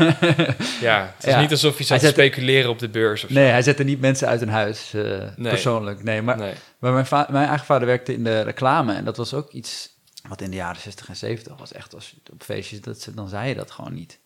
Ja, 0.81 1.13
het 1.15 1.25
is 1.25 1.33
Ja. 1.33 1.41
niet 1.41 1.51
alsof 1.51 1.77
je 1.77 1.85
Hij 1.87 1.99
zat 1.99 1.99
te 1.99 2.07
speculeren 2.21 2.69
op 2.69 2.79
de 2.79 2.89
beurs 2.89 3.23
of 3.23 3.29
Nee, 3.29 3.47
hij 3.49 3.61
zette 3.61 3.83
niet 3.83 3.99
mensen 3.99 4.27
uit 4.27 4.39
hun 4.39 4.49
huis, 4.49 4.93
eh, 4.93 5.01
Nee. 5.35 5.49
persoonlijk. 5.49 6.03
Nee, 6.03 6.21
maar, 6.21 6.37
zo. 6.37 6.43
Nee. 6.43 6.53
maar 6.79 6.93
mijn, 6.93 7.05
mijn 7.31 7.47
eigen 7.47 7.65
vader 7.65 7.87
werkte 7.87 8.13
in 8.13 8.23
de 8.23 8.41
reclame 8.41 8.93
en 8.93 9.05
dat 9.05 9.17
was 9.17 9.33
ook 9.33 9.51
iets 9.51 9.89
wat 10.27 10.41
in 10.41 10.49
de 10.49 10.55
jaren 10.55 10.81
60 10.81 11.09
en 11.09 11.15
70 11.15 11.57
was 11.57 11.73
echt, 11.73 11.93
als 11.95 12.15
op 12.33 12.43
feestjes, 12.43 12.81
dat, 12.81 13.01
ze- 13.01 13.13
dan 13.13 13.29
zei 13.29 13.47
je 13.47 13.55
dat 13.55 13.71
gewoon 13.71 13.93
niet. 13.93 14.19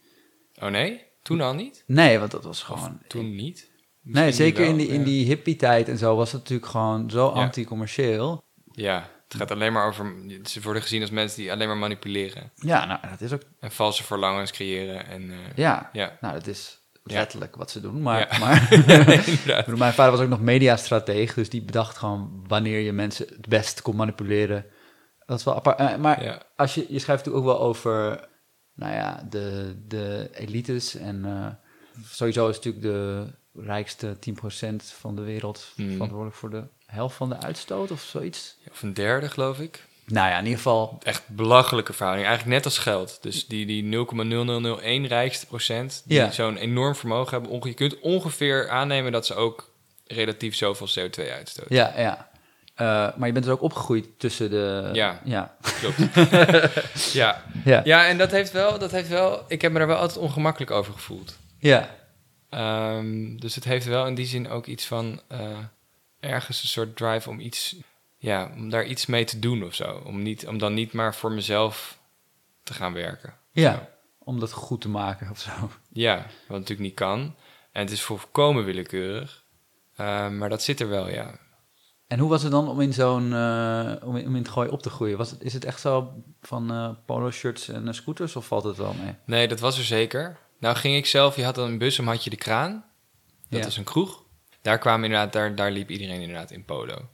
Oh 0.62 0.69
nee? 0.69 1.01
Toen 1.24 1.41
al 1.41 1.53
niet? 1.53 1.84
Nee, 1.88 2.19
want 2.19 2.31
dat 2.31 2.43
was 2.43 2.60
Of 2.62 2.65
gewoon... 2.65 3.00
toen 3.08 3.36
niet? 3.36 3.69
Nee, 4.01 4.31
zeker 4.31 4.62
wel, 4.62 4.69
in 4.69 4.77
die, 4.77 4.88
in 4.88 5.03
die 5.03 5.25
hippie-tijd 5.25 5.88
en 5.89 5.98
zo 5.98 6.15
was 6.15 6.31
het 6.31 6.41
natuurlijk 6.41 6.72
gewoon 6.72 7.10
zo 7.10 7.27
anti-commercieel. 7.27 8.43
Ja, 8.72 9.10
het 9.30 9.38
gaat 9.38 9.52
alleen 9.52 9.74
maar 9.74 9.88
over... 9.88 10.14
Ze 10.44 10.62
worden 10.62 10.82
gezien 10.82 11.02
als 11.02 11.10
mensen 11.10 11.40
die 11.42 11.52
alleen 11.52 11.68
maar 11.68 11.78
manipuleren. 11.78 12.52
Ja, 12.56 12.86
nou, 12.86 13.00
dat 13.10 13.22
is 13.22 13.34
ook... 13.34 13.42
En 13.60 13.72
valse 13.72 14.04
verlangens 14.04 14.52
creëren. 14.52 15.06
En, 15.08 15.32
eh, 15.32 15.38
Ja, 15.56 15.90
ja. 15.94 16.18
nou, 16.22 16.34
dat 16.34 16.48
is 16.48 16.80
Ja. 17.04 17.16
letterlijk 17.16 17.56
wat 17.56 17.72
ze 17.72 17.82
doen. 17.82 18.02
Maar, 18.02 18.28
Ja. 18.32 18.38
maar 18.40 18.68
mijn 19.78 19.94
vader 19.94 20.12
was 20.12 20.20
ook 20.22 20.30
nog 20.30 20.42
mediastrateeg, 20.42 21.34
dus 21.34 21.50
die 21.50 21.62
bedacht 21.62 21.98
gewoon 21.98 22.44
wanneer 22.48 22.80
je 22.80 22.92
mensen 22.94 23.28
het 23.28 23.48
best 23.48 23.82
kon 23.82 23.96
manipuleren. 23.96 24.66
Dat 25.26 25.40
is 25.40 25.46
wel 25.46 25.56
apart. 25.56 25.80
Eh, 25.80 25.96
Maar 25.96 26.46
als 26.56 26.74
je, 26.76 26.86
je 26.90 27.00
schrijft 27.00 27.30
ook 27.30 27.44
wel 27.44 27.60
over, 27.60 28.28
nou 28.76 28.94
ja, 28.94 29.26
de, 29.30 29.76
de 29.88 30.30
elites 30.34 30.96
en 30.96 31.26
eh, 31.26 31.48
sowieso 32.06 32.50
is 32.50 32.56
natuurlijk 32.56 32.84
de 32.84 33.26
rijkste 33.54 34.18
10% 34.20 34.76
van 35.00 35.16
de 35.16 35.22
wereld 35.22 35.72
Mm. 35.76 35.92
verantwoordelijk 35.92 36.36
voor 36.36 36.50
de 36.50 36.64
helft 36.89 37.15
van 37.15 37.29
de 37.29 37.38
uitstoot 37.41 37.91
of 37.91 38.01
zoiets. 38.01 38.55
Of 38.72 38.81
een 38.81 38.93
derde, 38.93 39.29
geloof 39.29 39.60
ik. 39.60 39.88
Nou 40.05 40.29
ja, 40.29 40.34
in 40.38 40.43
ieder 40.43 40.58
geval 40.58 41.00
Echt 41.03 41.24
belachelijke 41.27 41.93
verhouding. 41.93 42.27
Eigenlijk 42.27 42.58
net 42.58 42.65
als 42.65 42.77
geld. 42.77 43.17
Dus 43.22 43.48
die, 43.48 43.65
die 43.65 43.84
0,0001 43.84 45.08
rijkste 45.08 45.46
procent, 45.46 46.01
die 46.05 46.17
Ja. 46.17 46.31
zo'n 46.31 46.58
enorm 46.58 46.96
vermogen 46.96 47.31
hebben. 47.31 47.51
onge- 47.51 47.67
Je 47.67 47.74
kunt 47.74 48.00
ongeveer 48.00 48.69
aannemen 48.69 49.12
dat 49.12 49.25
ze 49.25 49.34
ook 49.36 49.69
relatief 50.08 50.55
zoveel 50.55 50.88
CO2 50.88 51.31
uitstoten. 51.31 51.75
Ja, 51.75 51.93
ja. 51.98 52.29
Eh, 52.75 52.86
maar 53.17 53.27
je 53.27 53.34
bent 53.34 53.46
dus 53.46 53.53
ook 53.53 53.62
opgegroeid 53.62 54.05
tussen 54.17 54.50
de... 54.50 54.89
Ja. 54.93 55.22
Ja. 55.24 55.55
Klopt. 55.79 55.98
ja. 57.13 57.43
Ja. 57.65 57.81
ja, 57.84 58.08
en 58.08 58.17
dat 58.17 58.31
heeft, 58.31 58.51
wel, 58.51 58.79
dat 58.79 58.91
heeft 58.91 59.10
wel... 59.10 59.43
Ik 59.48 59.62
heb 59.62 59.72
me 59.72 59.77
daar 59.77 59.88
wel 59.88 59.98
altijd 59.98 60.17
ongemakkelijk 60.19 60.72
over 60.72 60.93
gevoeld. 60.93 61.38
Ja. 61.60 61.89
Ehm, 62.50 63.38
dus 63.38 63.55
het 63.55 63.63
heeft 63.63 63.86
wel 63.86 64.08
in 64.08 64.15
die 64.15 64.25
zin 64.25 64.50
ook 64.50 64.65
iets 64.65 64.86
van... 64.86 65.22
eh, 65.27 65.39
ergens 66.20 66.62
een 66.62 66.68
soort 66.68 66.96
drive 66.96 67.30
om 67.30 67.40
iets... 67.40 67.76
Ja, 68.22 68.52
om 68.56 68.70
daar 68.70 68.86
iets 68.86 69.06
mee 69.06 69.24
te 69.24 69.40
doen 69.40 69.64
of 69.64 69.74
zo. 69.74 70.02
Om, 70.06 70.22
niet, 70.22 70.48
om 70.48 70.58
dan 70.58 70.74
niet 70.74 70.94
maar 70.94 71.16
voor 71.16 71.32
mezelf 71.32 72.00
te 72.64 72.74
gaan 72.74 72.94
werken. 72.94 73.34
Ja. 73.52 73.90
Om 74.18 74.40
dat 74.40 74.52
goed 74.52 74.82
te 74.82 74.90
maken 74.90 75.30
of 75.30 75.40
zo. 75.40 75.52
Ja, 75.92 76.16
wat 76.48 76.58
natuurlijk 76.58 76.80
niet 76.80 76.94
kan. 76.94 77.36
En 77.72 77.82
het 77.82 77.92
is 77.92 78.02
volkomen 78.02 78.64
willekeurig. 78.66 79.44
Eh, 79.96 80.30
maar 80.30 80.50
dat 80.50 80.64
zit 80.64 80.80
er 80.80 80.90
wel, 80.90 81.10
ja. 81.10 81.40
En 82.08 82.20
hoe 82.20 82.30
was 82.30 82.42
het 82.44 82.52
dan 82.52 82.68
om 82.70 82.82
in 82.82 82.94
zo'n... 82.94 83.34
eh, 83.34 83.94
om, 84.04 84.16
in, 84.18 84.26
om 84.28 84.36
in 84.36 84.42
het 84.42 84.50
gooi 84.50 84.70
op 84.70 84.82
te 84.82 84.90
groeien? 84.90 85.18
Was 85.18 85.32
het, 85.32 85.42
is 85.44 85.54
het 85.54 85.66
echt 85.66 85.80
zo 85.80 86.14
van 86.42 86.72
eh 86.72 86.90
polo 87.06 87.32
shirts 87.32 87.68
en 87.68 87.94
scooters 87.96 88.36
of 88.36 88.46
valt 88.48 88.64
het 88.64 88.78
wel 88.78 88.94
mee? 88.94 89.14
Nee, 89.26 89.48
dat 89.48 89.60
was 89.60 89.78
er 89.78 89.84
zeker. 89.84 90.38
Nou 90.60 90.76
ging 90.76 90.96
ik 90.96 91.06
zelf, 91.06 91.36
je 91.36 91.44
had 91.44 91.56
dan 91.56 91.70
in 91.70 91.78
Bussum 91.78 92.08
had 92.08 92.24
je 92.24 92.30
de 92.30 92.36
Kraan. 92.36 92.86
Dat 93.50 93.60
Ja. 93.60 93.65
was 93.65 93.78
een 93.78 93.84
kroeg. 93.84 94.24
Daar 94.62 94.78
kwamen 94.78 95.04
inderdaad, 95.06 95.34
daar, 95.34 95.56
daar 95.56 95.72
liep 95.72 95.89
iedereen 95.89 96.22
inderdaad 96.22 96.52
in 96.52 96.65
polo. 96.65 97.10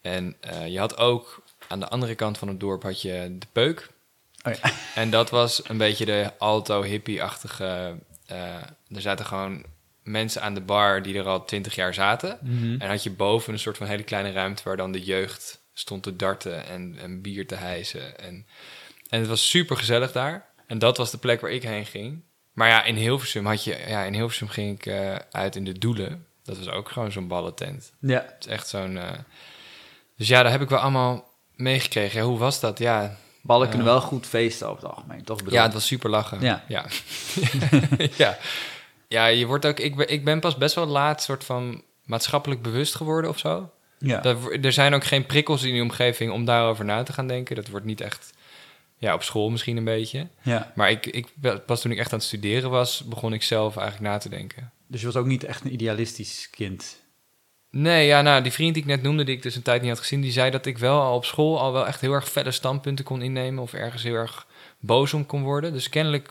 En 0.00 0.36
eh, 0.40 0.68
je 0.68 0.78
had 0.78 0.96
ook 0.96 1.42
aan 1.68 1.80
de 1.80 1.88
andere 1.88 2.14
kant 2.14 2.38
van 2.38 2.48
het 2.48 2.60
dorp 2.60 2.82
had 2.82 3.02
je 3.02 3.36
de 3.38 3.46
Peuk. 3.52 3.88
Oh 4.42 4.52
ja. 4.52 4.70
En 4.94 5.10
dat 5.10 5.30
was 5.30 5.68
een 5.68 5.76
beetje 5.76 6.04
de 6.04 6.30
alto-hippie-achtige... 6.38 7.98
eh, 8.26 8.54
er 8.94 9.00
zaten 9.00 9.24
gewoon 9.26 9.64
mensen 10.02 10.42
aan 10.42 10.54
de 10.54 10.60
bar 10.60 11.02
die 11.02 11.18
er 11.18 11.26
al 11.26 11.44
twintig 11.44 11.74
jaar 11.74 11.94
zaten. 11.94 12.38
En 12.80 12.88
had 12.88 13.02
je 13.02 13.10
boven 13.10 13.52
een 13.52 13.58
soort 13.58 13.76
van 13.76 13.86
hele 13.86 14.02
kleine 14.02 14.32
ruimte 14.32 14.62
waar 14.64 14.76
dan 14.76 14.92
de 14.92 15.02
jeugd 15.02 15.60
stond 15.74 16.02
te 16.02 16.16
darten 16.16 16.66
en, 16.66 16.96
en 16.98 17.22
bier 17.22 17.46
te 17.46 17.54
hijsen. 17.54 18.18
En, 18.18 18.46
en 19.08 19.18
het 19.18 19.28
was 19.28 19.50
super 19.50 19.76
gezellig 19.76 20.12
daar. 20.12 20.46
En 20.66 20.78
dat 20.78 20.96
was 20.96 21.10
de 21.10 21.18
plek 21.18 21.40
waar 21.40 21.50
ik 21.50 21.62
heen 21.62 21.86
ging. 21.86 22.22
Maar 22.52 22.68
ja, 22.68 22.84
in 22.84 22.94
Hilversum 22.94 23.46
had 23.46 23.64
je, 23.64 23.84
ja, 23.86 24.02
in 24.04 24.14
Hilversum 24.14 24.48
ging 24.48 24.78
ik 24.78 24.86
eh, 24.86 25.14
uit 25.30 25.56
in 25.56 25.64
de 25.64 25.78
Doelen. 25.78 26.26
Dat 26.48 26.64
was 26.64 26.74
ook 26.74 26.88
gewoon 26.88 27.12
zo'n 27.12 27.28
ballentent. 27.28 27.92
Ja. 28.00 28.24
Het 28.26 28.34
is 28.38 28.46
echt 28.46 28.68
zo'n. 28.68 28.96
eh, 28.98 29.10
Dus 30.16 30.28
ja, 30.28 30.42
daar 30.42 30.52
heb 30.52 30.60
ik 30.60 30.68
wel 30.68 30.78
allemaal 30.78 31.34
meegekregen. 31.56 32.20
Ja, 32.20 32.26
hoe 32.26 32.38
was 32.38 32.60
dat? 32.60 32.78
Ja, 32.78 33.16
Ballen 33.42 33.68
kunnen 33.68 33.86
wel 33.86 34.00
goed 34.00 34.26
feesten 34.26 34.68
over 34.68 34.82
het 34.82 34.92
algemeen, 34.92 35.24
toch? 35.24 35.36
Bedoel- 35.38 35.52
ja, 35.52 35.62
het 35.62 35.72
was 35.72 35.86
super 35.86 36.10
lachen. 36.10 36.40
Ja. 36.40 36.64
Ja. 36.68 36.86
ja. 38.16 38.38
ja, 39.08 39.26
je 39.26 39.46
wordt 39.46 39.66
ook... 39.66 39.78
Ik 39.78 39.96
ben, 39.96 40.08
ik 40.08 40.24
ben 40.24 40.40
pas 40.40 40.56
best 40.56 40.74
wel 40.74 40.86
laat 40.86 41.22
soort 41.22 41.44
van 41.44 41.82
maatschappelijk 42.04 42.62
bewust 42.62 42.94
geworden 42.94 43.30
of 43.30 43.38
zo. 43.38 43.70
ja. 43.98 44.20
Dat, 44.20 44.36
er 44.62 44.72
zijn 44.72 44.94
ook 44.94 45.04
geen 45.04 45.26
prikkels 45.26 45.62
in 45.62 45.72
die 45.72 45.82
omgeving 45.82 46.32
om 46.32 46.44
daarover 46.44 46.84
na 46.84 47.02
te 47.02 47.12
gaan 47.12 47.26
denken. 47.26 47.56
Dat 47.56 47.68
wordt 47.68 47.86
niet 47.86 48.00
echt... 48.00 48.30
Ja, 49.00 49.14
op 49.14 49.22
school 49.22 49.50
misschien 49.50 49.76
een 49.76 49.84
beetje. 49.84 50.28
ja. 50.42 50.72
Maar 50.74 50.90
ik, 50.90 51.06
ik, 51.06 51.28
pas 51.66 51.80
toen 51.80 51.90
ik 51.92 51.98
echt 51.98 52.12
aan 52.12 52.18
het 52.18 52.26
studeren 52.26 52.70
was, 52.70 53.02
begon 53.04 53.32
ik 53.32 53.42
zelf 53.42 53.76
eigenlijk 53.76 54.10
na 54.12 54.18
te 54.18 54.28
denken. 54.28 54.72
Dus 54.88 55.00
je 55.00 55.06
was 55.06 55.16
ook 55.16 55.26
niet 55.26 55.44
echt 55.44 55.64
een 55.64 55.72
idealistisch 55.72 56.48
kind. 56.50 57.06
Nee, 57.70 58.06
ja, 58.06 58.22
nou, 58.22 58.42
die 58.42 58.52
vriend 58.52 58.74
die 58.74 58.82
ik 58.82 58.88
net 58.88 59.02
noemde, 59.02 59.24
die 59.24 59.36
ik 59.36 59.42
dus 59.42 59.56
een 59.56 59.62
tijd 59.62 59.80
niet 59.80 59.90
had 59.90 59.98
gezien, 59.98 60.20
die 60.20 60.32
zei 60.32 60.50
dat 60.50 60.66
ik 60.66 60.78
wel 60.78 61.00
al 61.00 61.14
op 61.14 61.24
school 61.24 61.60
al 61.60 61.72
wel 61.72 61.86
echt 61.86 62.00
heel 62.00 62.12
erg 62.12 62.28
felle 62.28 62.50
standpunten 62.50 63.04
kon 63.04 63.22
innemen 63.22 63.62
of 63.62 63.72
ergens 63.72 64.02
heel 64.02 64.14
erg 64.14 64.46
boos 64.80 65.14
om 65.14 65.26
kon 65.26 65.42
worden. 65.42 65.72
Dus 65.72 65.88
kennelijk 65.88 66.28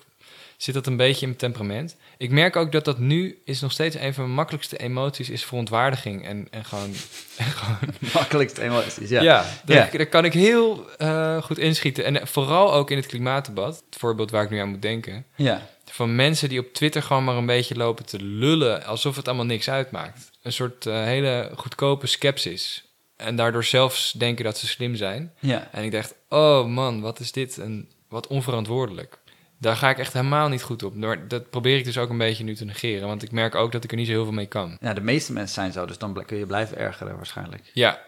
zit 0.58 0.74
dat 0.74 0.88
een 0.88 0.98
beetje 0.98 1.22
in 1.22 1.28
mijn 1.28 1.40
temperament. 1.40 1.96
Ik 2.18 2.32
merk 2.32 2.56
ook 2.56 2.72
dat 2.72 2.86
dat 2.86 3.00
nu 3.00 3.42
is 3.46 3.62
nog 3.62 3.72
steeds 3.72 3.96
een 3.96 4.14
van 4.14 4.24
mijn 4.24 4.36
makkelijkste 4.36 4.78
emoties 4.78 5.30
is 5.30 5.46
verontwaardiging 5.46 6.26
en, 6.26 6.48
en 6.52 6.66
gewoon... 6.66 6.94
En 7.38 7.46
gewoon 7.46 7.94
Makkelijkst 8.14 8.58
emoties, 8.58 9.10
ja. 9.10 9.22
ja, 9.22 9.46
daar, 9.66 9.92
Ja. 9.92 9.98
daar 9.98 10.06
kan 10.08 10.26
ik 10.26 10.34
heel 10.34 10.90
eh, 10.98 11.42
goed 11.42 11.58
inschieten. 11.58 12.04
En 12.06 12.28
vooral 12.28 12.74
ook 12.74 12.92
in 12.92 12.98
het 12.98 13.06
klimaatdebat, 13.06 13.84
het 13.90 14.00
voorbeeld 14.00 14.32
waar 14.32 14.44
ik 14.44 14.50
nu 14.50 14.60
aan 14.60 14.70
moet 14.70 14.82
denken. 14.82 15.26
Ja. 15.36 15.68
Van 15.98 16.16
mensen 16.16 16.50
die 16.50 16.60
op 16.60 16.74
Twitter 16.74 17.04
gewoon 17.04 17.24
maar 17.24 17.36
een 17.36 17.46
beetje 17.46 17.76
lopen 17.76 18.06
te 18.06 18.20
lullen, 18.22 18.86
alsof 18.86 19.16
het 19.16 19.28
allemaal 19.28 19.46
niks 19.46 19.70
uitmaakt. 19.70 20.32
Een 20.42 20.52
soort 20.52 20.86
eh, 20.86 21.04
hele 21.04 21.52
goedkope 21.56 22.08
scepsis. 22.08 22.84
En 23.16 23.36
daardoor 23.36 23.64
zelfs 23.64 24.12
denken 24.12 24.46
dat 24.46 24.58
ze 24.58 24.68
slim 24.68 24.96
zijn. 24.96 25.34
Ja. 25.40 25.70
En 25.72 25.84
ik 25.84 25.92
dacht, 25.92 26.16
oh 26.30 26.66
man, 26.66 27.02
wat 27.02 27.20
is 27.20 27.32
dit? 27.32 27.58
En 27.58 27.90
wat 28.10 28.28
onverantwoordelijk. 28.28 29.18
Daar 29.58 29.76
ga 29.76 29.90
ik 29.90 29.98
echt 29.98 30.14
helemaal 30.14 30.50
niet 30.50 30.64
goed 30.64 30.84
op. 30.84 30.96
Maar 30.96 31.28
dat 31.28 31.50
probeer 31.50 31.78
ik 31.78 31.86
dus 31.86 31.98
ook 31.98 32.10
een 32.10 32.18
beetje 32.18 32.44
nu 32.44 32.56
te 32.56 32.66
negeren. 32.66 33.08
Want 33.08 33.24
ik 33.24 33.32
merk 33.32 33.56
ook 33.56 33.72
dat 33.72 33.84
ik 33.84 33.92
er 33.92 33.98
niet 33.98 34.08
zo 34.08 34.14
heel 34.14 34.24
veel 34.24 34.34
mee 34.34 34.46
kan. 34.46 34.78
ja, 34.82 34.94
de 34.94 35.02
meeste 35.02 35.34
mensen 35.34 35.54
zijn 35.54 35.72
zo, 35.72 35.86
dus 35.86 35.98
dan 35.98 36.26
kun 36.26 36.38
je 36.38 36.46
blijven 36.46 36.78
ergeren 36.78 37.16
waarschijnlijk. 37.16 37.72
Ja. 37.74 38.02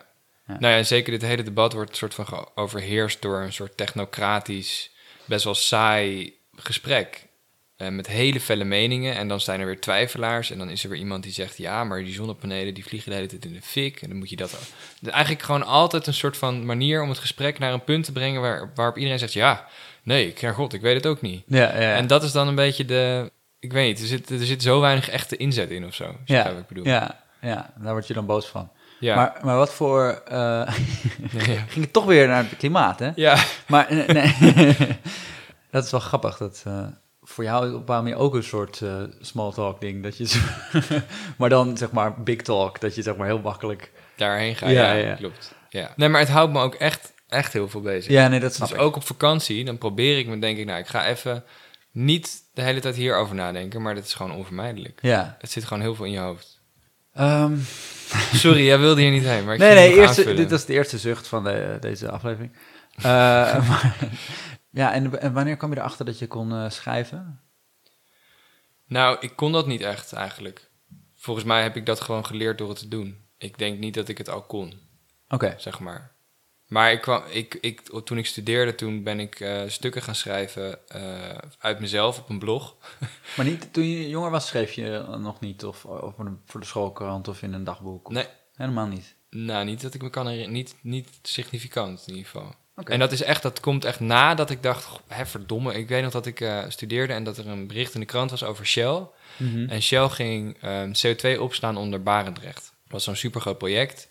Ja. 0.47 0.59
Nou 0.59 0.73
ja, 0.73 0.77
en 0.77 0.85
zeker 0.85 1.11
dit 1.11 1.21
hele 1.21 1.43
debat 1.43 1.73
wordt 1.73 1.89
een 1.89 1.95
soort 1.95 2.13
van 2.13 2.49
overheerst 2.55 3.21
door 3.21 3.41
een 3.41 3.53
soort 3.53 3.77
technocratisch, 3.77 4.91
best 5.25 5.43
wel 5.43 5.55
saai 5.55 6.37
gesprek. 6.55 7.27
Eh, 7.79 7.87
met 7.87 8.07
hele 8.07 8.39
felle 8.39 8.63
meningen. 8.63 9.15
En 9.15 9.27
dan 9.27 9.39
zijn 9.39 9.59
er 9.59 9.65
weer 9.65 9.79
twijfelaars. 9.79 10.51
En 10.51 10.57
dan 10.57 10.69
is 10.69 10.83
er 10.83 10.89
weer 10.89 10.99
iemand 10.99 11.23
die 11.23 11.31
zegt: 11.31 11.57
Ja, 11.57 11.83
maar 11.83 12.03
die 12.03 12.13
zonnepanelen 12.13 12.73
die 12.73 12.83
vliegen 12.85 13.09
de 13.09 13.15
hele 13.15 13.27
tijd 13.27 13.45
in 13.45 13.53
de 13.53 13.61
fik. 13.61 14.01
En 14.01 14.09
dan 14.09 14.17
moet 14.17 14.29
je 14.29 14.35
dat. 14.35 14.53
al- 14.53 15.09
Eigenlijk 15.11 15.43
gewoon 15.43 15.63
altijd 15.65 16.07
een 16.07 16.13
soort 16.13 16.37
van 16.37 16.65
manier 16.65 17.01
om 17.01 17.09
het 17.09 17.17
gesprek 17.17 17.59
naar 17.59 17.73
een 17.73 17.83
punt 17.83 18.03
te 18.05 18.11
brengen. 18.11 18.41
Waar, 18.41 18.71
waarop 18.75 18.97
iedereen 18.97 19.19
zegt: 19.19 19.33
Ja, 19.33 19.65
nee, 20.03 20.33
ja, 20.37 20.51
god, 20.51 20.73
ik 20.73 20.81
weet 20.81 20.95
het 20.95 21.05
ook 21.05 21.21
niet. 21.21 21.43
Ja, 21.47 21.57
ja. 21.81 21.95
En 21.95 22.07
dat 22.07 22.23
is 22.23 22.31
dan 22.31 22.47
een 22.47 22.55
beetje 22.55 22.85
de. 22.85 23.31
Ik 23.59 23.71
weet 23.73 23.87
niet, 23.87 24.01
er 24.01 24.07
zit, 24.07 24.29
er 24.29 24.45
zit 24.45 24.63
zo 24.63 24.79
weinig 24.79 25.09
echte 25.09 25.37
inzet 25.37 25.69
in 25.69 25.85
of 25.85 25.93
zo. 25.93 26.15
Ja, 26.25 26.43
wat 26.51 26.61
ik 26.61 26.67
bedoel. 26.67 26.85
ja, 26.85 27.23
ja, 27.41 27.73
daar 27.77 27.91
word 27.93 28.07
je 28.07 28.13
dan 28.13 28.25
boos 28.25 28.45
van. 28.47 28.71
ja. 28.99 29.15
Maar, 29.15 29.37
maar 29.43 29.57
wat 29.57 29.73
voor... 29.73 30.21
eh, 30.27 30.61
ging 31.69 31.83
het 31.83 31.93
toch 31.93 32.05
weer 32.05 32.27
naar 32.27 32.43
het 32.43 32.57
klimaat, 32.57 32.99
hè? 32.99 33.11
ja. 33.15 33.43
Maar 33.67 33.87
nee, 34.07 34.35
dat 35.71 35.85
is 35.85 35.91
wel 35.91 35.99
grappig. 35.99 36.37
Dat 36.37 36.63
eh, 36.67 36.85
voor 37.29 37.43
jou 37.43 37.65
op 37.65 37.71
een 37.71 37.77
bepaalde 37.79 38.03
manier 38.03 38.19
ook 38.19 38.33
een 38.35 38.43
soort 38.43 38.81
eh, 38.81 39.03
small 39.21 39.51
talk 39.51 39.81
ding. 39.81 40.03
Dat 40.03 40.17
je 40.17 40.41
maar 41.37 41.49
dan 41.49 41.77
zeg 41.77 41.91
maar 41.91 42.21
big 42.23 42.41
talk. 42.41 42.79
Dat 42.79 42.95
je 42.95 43.01
zeg 43.01 43.15
maar 43.15 43.27
heel 43.27 43.39
makkelijk... 43.39 43.91
daarheen 44.15 44.55
ga. 44.55 44.67
Ja, 44.69 44.91
Ja, 44.91 45.07
ja. 45.07 45.15
klopt. 45.15 45.53
Ja. 45.69 45.93
Nee, 45.95 46.09
maar 46.09 46.19
het 46.19 46.29
houdt 46.29 46.53
me 46.53 46.61
ook 46.61 46.75
echt 46.75 47.13
echt 47.29 47.53
heel 47.53 47.69
veel 47.69 47.81
bezig. 47.81 48.11
Ja, 48.11 48.27
nee, 48.27 48.39
dat 48.39 48.53
snap 48.53 48.67
dus 48.69 48.77
ik. 48.77 48.83
ook 48.83 48.95
op 48.95 49.03
vakantie, 49.05 49.65
dan 49.65 49.77
probeer 49.77 50.17
ik 50.17 50.27
me, 50.27 50.39
denk 50.39 50.57
ik, 50.57 50.65
nou, 50.65 50.79
ik 50.79 50.87
ga 50.87 51.05
even 51.07 51.43
niet 51.91 52.41
de 52.53 52.61
hele 52.61 52.79
tijd 52.79 52.95
hierover 52.95 53.35
nadenken, 53.35 53.81
maar 53.81 53.95
dat 53.95 54.03
is 54.05 54.13
gewoon 54.13 54.31
onvermijdelijk. 54.35 54.99
Ja. 55.01 55.37
Het 55.39 55.51
zit 55.51 55.63
gewoon 55.65 55.83
heel 55.83 55.95
veel 55.95 56.05
in 56.05 56.11
je 56.11 56.19
hoofd. 56.19 56.61
Ehm, 57.13 57.53
Sorry, 58.43 58.65
jij 58.65 58.79
wilde 58.79 59.01
hier 59.01 59.11
niet 59.11 59.23
heen, 59.23 59.45
maar 59.45 59.53
ik 59.53 59.59
nee, 59.59 59.73
nee, 59.75 59.95
eerste, 59.95 60.33
dit 60.33 60.51
was 60.51 60.65
de 60.65 60.73
eerste 60.73 60.97
zucht 60.97 61.27
van 61.27 61.43
de, 61.43 61.77
deze 61.79 62.11
aflevering. 62.11 62.51
Eh, 62.95 63.03
maar- 63.69 63.95
ja, 64.69 64.93
en, 64.93 65.21
en 65.21 65.33
wanneer 65.33 65.57
kwam 65.57 65.71
je 65.71 65.77
erachter 65.77 66.05
dat 66.05 66.19
je 66.19 66.27
kon 66.27 66.51
eh, 66.53 66.69
schrijven? 66.69 67.41
Nou, 68.85 69.17
ik 69.19 69.35
kon 69.35 69.51
dat 69.51 69.67
niet 69.67 69.81
echt 69.81 70.13
eigenlijk. 70.13 70.69
Volgens 71.15 71.45
mij 71.45 71.61
heb 71.63 71.75
ik 71.75 71.85
dat 71.85 72.01
gewoon 72.01 72.25
geleerd 72.25 72.57
door 72.57 72.69
het 72.69 72.79
te 72.79 72.87
doen. 72.87 73.25
Ik 73.37 73.57
denk 73.57 73.79
niet 73.79 73.93
dat 73.93 74.07
ik 74.07 74.17
het 74.17 74.29
al 74.29 74.41
kon, 74.43 74.73
Oké. 75.29 75.55
zeg 75.57 75.79
maar. 75.79 76.11
Maar 76.67 76.91
ik 76.91 77.01
kwam, 77.01 77.23
ik, 77.29 77.53
ik, 77.61 77.81
toen 78.03 78.17
ik 78.17 78.25
studeerde, 78.25 78.75
toen 78.75 79.03
ben 79.03 79.19
ik 79.19 79.39
eh, 79.39 79.61
stukken 79.67 80.01
gaan 80.01 80.15
schrijven 80.15 80.87
eh, 80.89 81.37
uit 81.59 81.79
mezelf 81.79 82.19
op 82.19 82.29
een 82.29 82.39
blog. 82.39 82.75
Maar 83.37 83.45
niet, 83.45 83.73
toen 83.73 83.83
je 83.85 84.09
jonger 84.09 84.31
was, 84.31 84.47
schreef 84.47 84.71
je 84.71 85.05
nog 85.19 85.39
niet? 85.39 85.65
Of, 85.65 85.85
of 85.85 86.15
voor 86.15 86.25
de- 86.25 86.37
voor 86.45 86.59
de 86.59 86.65
schoolkrant 86.65 87.27
of 87.27 87.41
in 87.41 87.53
een 87.53 87.63
dagboek? 87.63 88.07
Of- 88.07 88.13
Nee, 88.13 88.27
Helemaal 88.55 88.87
niet. 88.87 89.15
nou, 89.29 89.65
niet 89.65 89.81
dat 89.81 89.93
ik 89.93 90.01
me 90.01 90.09
kan 90.09 90.25
herinneren. 90.27 90.53
Niet, 90.53 90.75
niet 90.81 91.09
significant 91.21 92.07
in 92.07 92.13
ieder 92.15 92.29
geval. 92.31 92.53
En 92.83 92.99
dat 92.99 93.11
is 93.11 93.21
echt, 93.21 93.41
dat 93.41 93.59
komt 93.59 93.85
echt 93.85 93.99
nadat 93.99 94.49
ik 94.49 94.63
dacht, 94.63 94.83
goh, 94.83 94.99
hè, 95.07 95.25
verdomme. 95.25 95.73
Ik 95.73 95.87
weet 95.87 96.03
nog 96.03 96.11
dat 96.11 96.25
ik 96.25 96.41
eh, 96.41 96.63
studeerde 96.67 97.13
en 97.13 97.23
dat 97.23 97.37
er 97.37 97.47
een 97.47 97.67
bericht 97.67 97.93
in 97.93 97.99
de 97.99 98.05
krant 98.05 98.31
was 98.31 98.43
over 98.43 98.65
Shell. 98.65 99.07
Mhm. 99.37 99.69
En 99.69 99.81
Shell 99.81 100.09
ging 100.09 100.57
ehm, 100.61 100.91
CO2 100.91 101.39
opslaan 101.39 101.77
onder 101.77 102.03
Barendrecht. 102.03 102.73
Dat 102.83 102.91
was 102.91 103.03
zo'n 103.03 103.15
supergroot 103.15 103.57
project. 103.57 104.07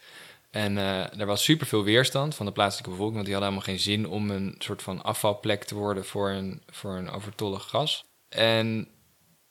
En 0.50 0.78
eh, 0.78 1.20
er 1.20 1.26
was 1.26 1.44
superveel 1.44 1.84
weerstand 1.84 2.34
van 2.34 2.46
de 2.46 2.52
plaatselijke 2.52 2.90
bevolking, 2.90 3.16
want 3.16 3.26
die 3.26 3.34
hadden 3.34 3.54
helemaal 3.54 3.74
geen 3.74 3.84
zin 3.84 4.08
om 4.08 4.30
een 4.30 4.54
soort 4.58 4.82
van 4.82 5.02
afvalplek 5.02 5.64
te 5.64 5.74
worden 5.74 6.04
voor 6.04 6.30
een, 6.30 6.62
voor 6.70 6.96
een 6.96 7.10
overtollig 7.10 7.68
gas. 7.68 8.04
En 8.28 8.88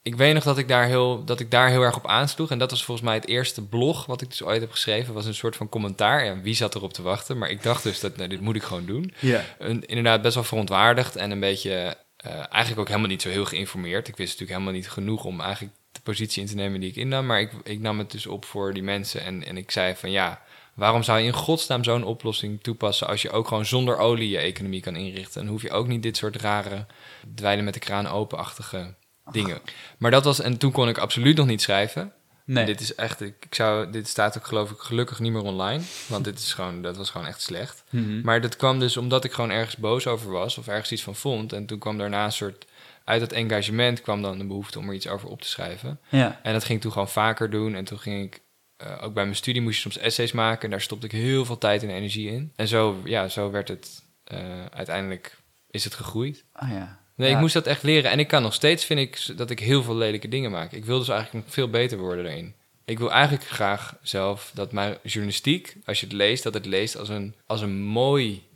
ik 0.02 0.16
weet 0.16 0.34
nog 0.34 0.44
dat 0.44 0.58
ik, 0.58 0.68
daar 0.68 0.86
heel, 0.86 1.24
dat 1.24 1.40
ik 1.40 1.50
daar 1.50 1.68
heel 1.68 1.82
erg 1.82 1.96
op 1.96 2.06
aansloeg. 2.06 2.50
En 2.50 2.58
dat 2.58 2.70
was 2.70 2.84
volgens 2.84 3.06
mij 3.06 3.16
het 3.16 3.26
eerste 3.26 3.66
blog 3.66 4.06
wat 4.06 4.20
ik 4.20 4.28
dus 4.28 4.42
ooit 4.42 4.60
heb 4.60 4.70
geschreven. 4.70 5.14
was 5.14 5.26
een 5.26 5.34
soort 5.34 5.56
van 5.56 5.68
commentaar. 5.68 6.24
Ja, 6.24 6.40
wie 6.40 6.54
zat 6.54 6.74
erop 6.74 6.92
te 6.92 7.02
wachten? 7.02 7.38
Maar 7.38 7.50
ik 7.50 7.62
dacht 7.62 7.82
dus, 7.82 8.00
dat, 8.00 8.16
nou, 8.16 8.28
dit 8.28 8.40
moet 8.40 8.56
ik 8.56 8.62
gewoon 8.62 8.86
doen. 8.86 9.12
Ja. 9.18 9.44
Inderdaad 9.80 10.22
best 10.22 10.34
wel 10.34 10.44
verontwaardigd 10.44 11.16
en 11.16 11.30
een 11.30 11.40
beetje 11.40 11.96
eh, 12.16 12.32
eigenlijk 12.32 12.78
ook 12.78 12.88
helemaal 12.88 13.08
niet 13.08 13.22
zo 13.22 13.28
heel 13.28 13.44
geïnformeerd. 13.44 14.08
Ik 14.08 14.16
wist 14.16 14.30
natuurlijk 14.30 14.58
helemaal 14.58 14.80
niet 14.80 14.90
genoeg 14.90 15.24
om 15.24 15.40
eigenlijk 15.40 15.74
de 15.92 16.00
positie 16.00 16.42
in 16.42 16.48
te 16.48 16.54
nemen 16.54 16.80
die 16.80 16.90
ik 16.90 16.96
innam. 16.96 17.26
Maar 17.26 17.40
ik, 17.40 17.52
ik 17.64 17.80
nam 17.80 17.98
het 17.98 18.10
dus 18.10 18.26
op 18.26 18.44
voor 18.44 18.74
die 18.74 18.82
mensen 18.82 19.24
en, 19.24 19.44
en 19.44 19.56
ik 19.56 19.70
zei 19.70 19.94
van 19.94 20.10
ja, 20.10 20.42
waarom 20.74 21.02
zou 21.02 21.18
je 21.18 21.26
in 21.26 21.32
godsnaam 21.32 21.84
zo'n 21.84 22.04
oplossing 22.04 22.62
toepassen 22.62 23.06
als 23.06 23.22
je 23.22 23.30
ook 23.30 23.48
gewoon 23.48 23.66
zonder 23.66 23.98
olie 23.98 24.30
je 24.30 24.38
economie 24.38 24.80
kan 24.80 24.96
inrichten? 24.96 25.40
En 25.42 25.48
hoef 25.48 25.62
je 25.62 25.70
ook 25.70 25.86
niet 25.86 26.02
dit 26.02 26.16
soort 26.16 26.36
rare 26.36 26.86
dweilen 27.34 27.64
met 27.64 27.74
de 27.74 27.80
kraan 27.80 28.06
openachtige 28.06 28.94
dingen. 29.32 29.60
Maar 29.98 30.10
dat 30.10 30.24
was, 30.24 30.40
en 30.40 30.58
toen 30.58 30.72
kon 30.72 30.88
ik 30.88 30.98
absoluut 30.98 31.36
nog 31.36 31.46
niet 31.46 31.62
schrijven. 31.62 32.12
Nee. 32.44 32.64
Dit 32.64 32.80
is 32.80 32.94
echt, 32.94 33.20
ik, 33.20 33.34
ik 33.40 33.54
zou, 33.54 33.90
dit 33.90 34.08
staat 34.08 34.38
ook 34.38 34.46
geloof 34.46 34.70
ik 34.70 34.78
gelukkig 34.78 35.18
niet 35.18 35.32
meer 35.32 35.42
online. 35.42 35.82
Want 36.06 36.24
dit 36.24 36.38
is 36.38 36.52
gewoon, 36.52 36.82
dat 36.82 36.96
was 36.96 37.10
gewoon 37.10 37.26
echt 37.26 37.40
slecht. 37.40 37.84
Mhm. 37.90 38.20
Maar 38.20 38.40
dat 38.40 38.56
kwam 38.56 38.78
dus 38.78 38.96
omdat 38.96 39.24
ik 39.24 39.32
gewoon 39.32 39.50
ergens 39.50 39.76
boos 39.76 40.06
over 40.06 40.30
was 40.30 40.58
of 40.58 40.68
ergens 40.68 40.92
iets 40.92 41.02
van 41.02 41.14
vond. 41.14 41.52
En 41.52 41.66
toen 41.66 41.78
kwam 41.78 41.98
daarna 41.98 42.24
een 42.24 42.32
soort, 42.32 42.66
uit 43.04 43.20
dat 43.20 43.32
engagement 43.32 44.00
kwam 44.00 44.22
dan 44.22 44.38
de 44.38 44.46
behoefte 44.46 44.78
om 44.78 44.88
er 44.88 44.94
iets 44.94 45.08
over 45.08 45.28
op 45.28 45.42
te 45.42 45.48
schrijven. 45.48 46.00
Ja. 46.08 46.40
En 46.42 46.52
dat 46.52 46.64
ging 46.64 46.76
ik 46.76 46.82
toen 46.82 46.92
gewoon 46.92 47.08
vaker 47.08 47.50
doen. 47.50 47.74
En 47.74 47.84
toen 47.84 47.98
ging 47.98 48.24
ik, 48.24 48.40
eh, 48.76 49.02
ook 49.02 49.14
bij 49.14 49.24
mijn 49.24 49.36
studie 49.36 49.62
moest 49.62 49.74
je 49.74 49.80
soms 49.80 49.98
essays 49.98 50.32
maken. 50.32 50.62
En 50.62 50.70
daar 50.70 50.80
stopte 50.80 51.06
ik 51.06 51.12
heel 51.12 51.44
veel 51.44 51.58
tijd 51.58 51.82
en 51.82 51.90
energie 51.90 52.30
in. 52.30 52.52
En 52.56 52.68
zo, 52.68 53.00
ja, 53.04 53.28
zo 53.28 53.50
werd 53.50 53.68
het, 53.68 54.02
eh, 54.24 54.64
uiteindelijk 54.64 55.36
is 55.70 55.84
het 55.84 55.94
gegroeid. 55.94 56.44
Ah 56.52 56.70
ja. 56.70 57.00
Nee, 57.18 57.28
Ja. 57.28 57.34
ik 57.34 57.40
moest 57.40 57.54
dat 57.54 57.66
echt 57.66 57.82
leren. 57.82 58.10
En 58.10 58.18
ik 58.18 58.28
kan 58.28 58.42
nog 58.42 58.54
steeds, 58.54 58.84
vind 58.84 59.00
ik, 59.00 59.36
dat 59.38 59.50
ik 59.50 59.58
heel 59.60 59.82
veel 59.82 59.96
lelijke 59.96 60.28
dingen 60.28 60.50
maak. 60.50 60.72
Ik 60.72 60.84
wil 60.84 60.98
dus 60.98 61.08
eigenlijk 61.08 61.44
nog 61.44 61.54
veel 61.54 61.70
beter 61.70 61.98
worden 61.98 62.26
erin. 62.26 62.54
Ik 62.84 62.98
wil 62.98 63.12
eigenlijk 63.12 63.44
graag 63.44 63.96
zelf 64.02 64.50
dat 64.54 64.72
mijn 64.72 64.96
journalistiek, 65.02 65.76
als 65.84 66.00
je 66.00 66.06
het 66.06 66.14
leest, 66.14 66.42
dat 66.42 66.54
het 66.54 66.66
leest 66.66 66.96
als 66.96 67.08
een, 67.08 67.34
als 67.46 67.60
een 67.60 67.80
mooi 67.82 68.46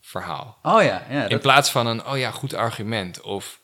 verhaal. 0.00 0.58
Oh 0.62 0.82
ja, 0.82 1.06
ja. 1.10 1.28
In 1.28 1.38
plaats 1.40 1.70
van 1.70 1.86
een, 1.86 2.06
oh 2.06 2.18
ja, 2.18 2.30
goed 2.30 2.54
argument 2.54 3.20
of 3.20 3.60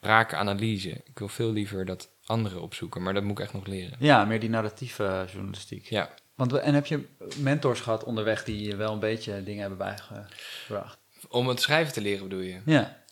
rake 0.00 0.36
analyse. 0.36 0.90
Ik 0.90 1.18
wil 1.18 1.28
veel 1.28 1.52
liever 1.52 1.84
dat 1.84 2.08
anderen 2.26 2.60
opzoeken, 2.62 3.02
maar 3.02 3.14
dat 3.14 3.22
moet 3.22 3.38
ik 3.38 3.44
echt 3.44 3.52
nog 3.52 3.66
leren. 3.66 3.96
ja, 3.98 4.24
meer 4.24 4.40
die 4.40 4.50
narratieve 4.50 5.24
journalistiek. 5.32 5.86
Ja, 5.86 6.10
Want, 6.34 6.52
we- 6.52 6.58
en 6.58 6.74
heb 6.74 6.86
je 6.86 7.06
mentors 7.36 7.80
gehad 7.80 8.04
onderweg 8.04 8.44
die 8.44 8.68
je 8.68 8.76
wel 8.76 8.92
een 8.92 8.98
beetje 8.98 9.42
dingen 9.42 9.60
hebben 9.60 9.78
bijgebracht? 9.78 10.98
om 11.28 11.48
het 11.48 11.60
schrijven 11.60 11.92
te 11.92 12.00
leren 12.00 12.28
bedoel 12.28 12.44
je? 12.44 12.58
Ja. 12.66 13.04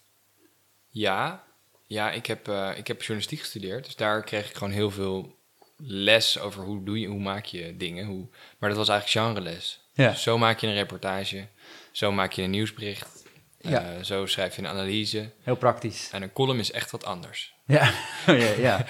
Ja, 0.95 1.45
ja 1.87 2.11
ik, 2.11 2.27
heb, 2.27 2.49
eh, 2.49 2.71
ik 2.77 2.87
heb 2.87 2.99
journalistiek 2.99 3.39
gestudeerd. 3.39 3.85
Dus 3.85 3.97
daar 3.97 4.23
kreeg 4.25 4.49
ik 4.49 4.57
gewoon 4.57 4.73
heel 4.73 4.91
veel 4.91 5.39
les 5.77 6.39
over 6.39 6.63
hoe, 6.63 6.85
doe 6.85 7.01
je, 7.01 7.07
hoe 7.07 7.21
maak 7.21 7.45
je 7.45 7.77
dingen. 7.77 8.07
Hoe, 8.07 8.29
maar 8.59 8.69
dat 8.69 8.79
was 8.79 8.89
eigenlijk 8.89 9.27
genreles. 9.29 9.89
Ja. 9.93 10.11
Dus 10.11 10.23
zo 10.23 10.39
maak 10.39 10.59
je 10.59 10.67
een 10.67 10.73
reportage, 10.75 11.49
zo 11.93 12.13
maak 12.13 12.33
je 12.33 12.43
een 12.43 12.51
nieuwsbericht, 12.51 13.25
Ja. 13.59 13.83
eh, 13.83 14.03
zo 14.03 14.27
schrijf 14.27 14.57
je 14.57 14.63
een 14.63 14.69
analyse. 14.69 15.31
Heel 15.43 15.57
praktisch. 15.57 16.11
En 16.13 16.23
een 16.23 16.33
column 16.33 16.59
is 16.59 16.71
echt 16.73 16.91
wat 16.91 17.05
anders. 17.05 17.55
Ja, 17.67 17.91
ja, 18.27 18.35
ja. 18.35 18.87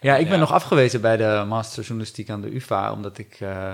ja 0.00 0.16
ik 0.16 0.24
ben 0.24 0.34
Ja. 0.34 0.40
nog 0.40 0.52
afgewezen 0.52 1.00
bij 1.00 1.16
de 1.16 1.44
master 1.48 1.82
journalistiek 1.82 2.30
aan 2.30 2.40
de 2.40 2.54
UvA, 2.54 2.92
omdat 2.92 3.18
ik 3.18 3.40
eh 3.40 3.72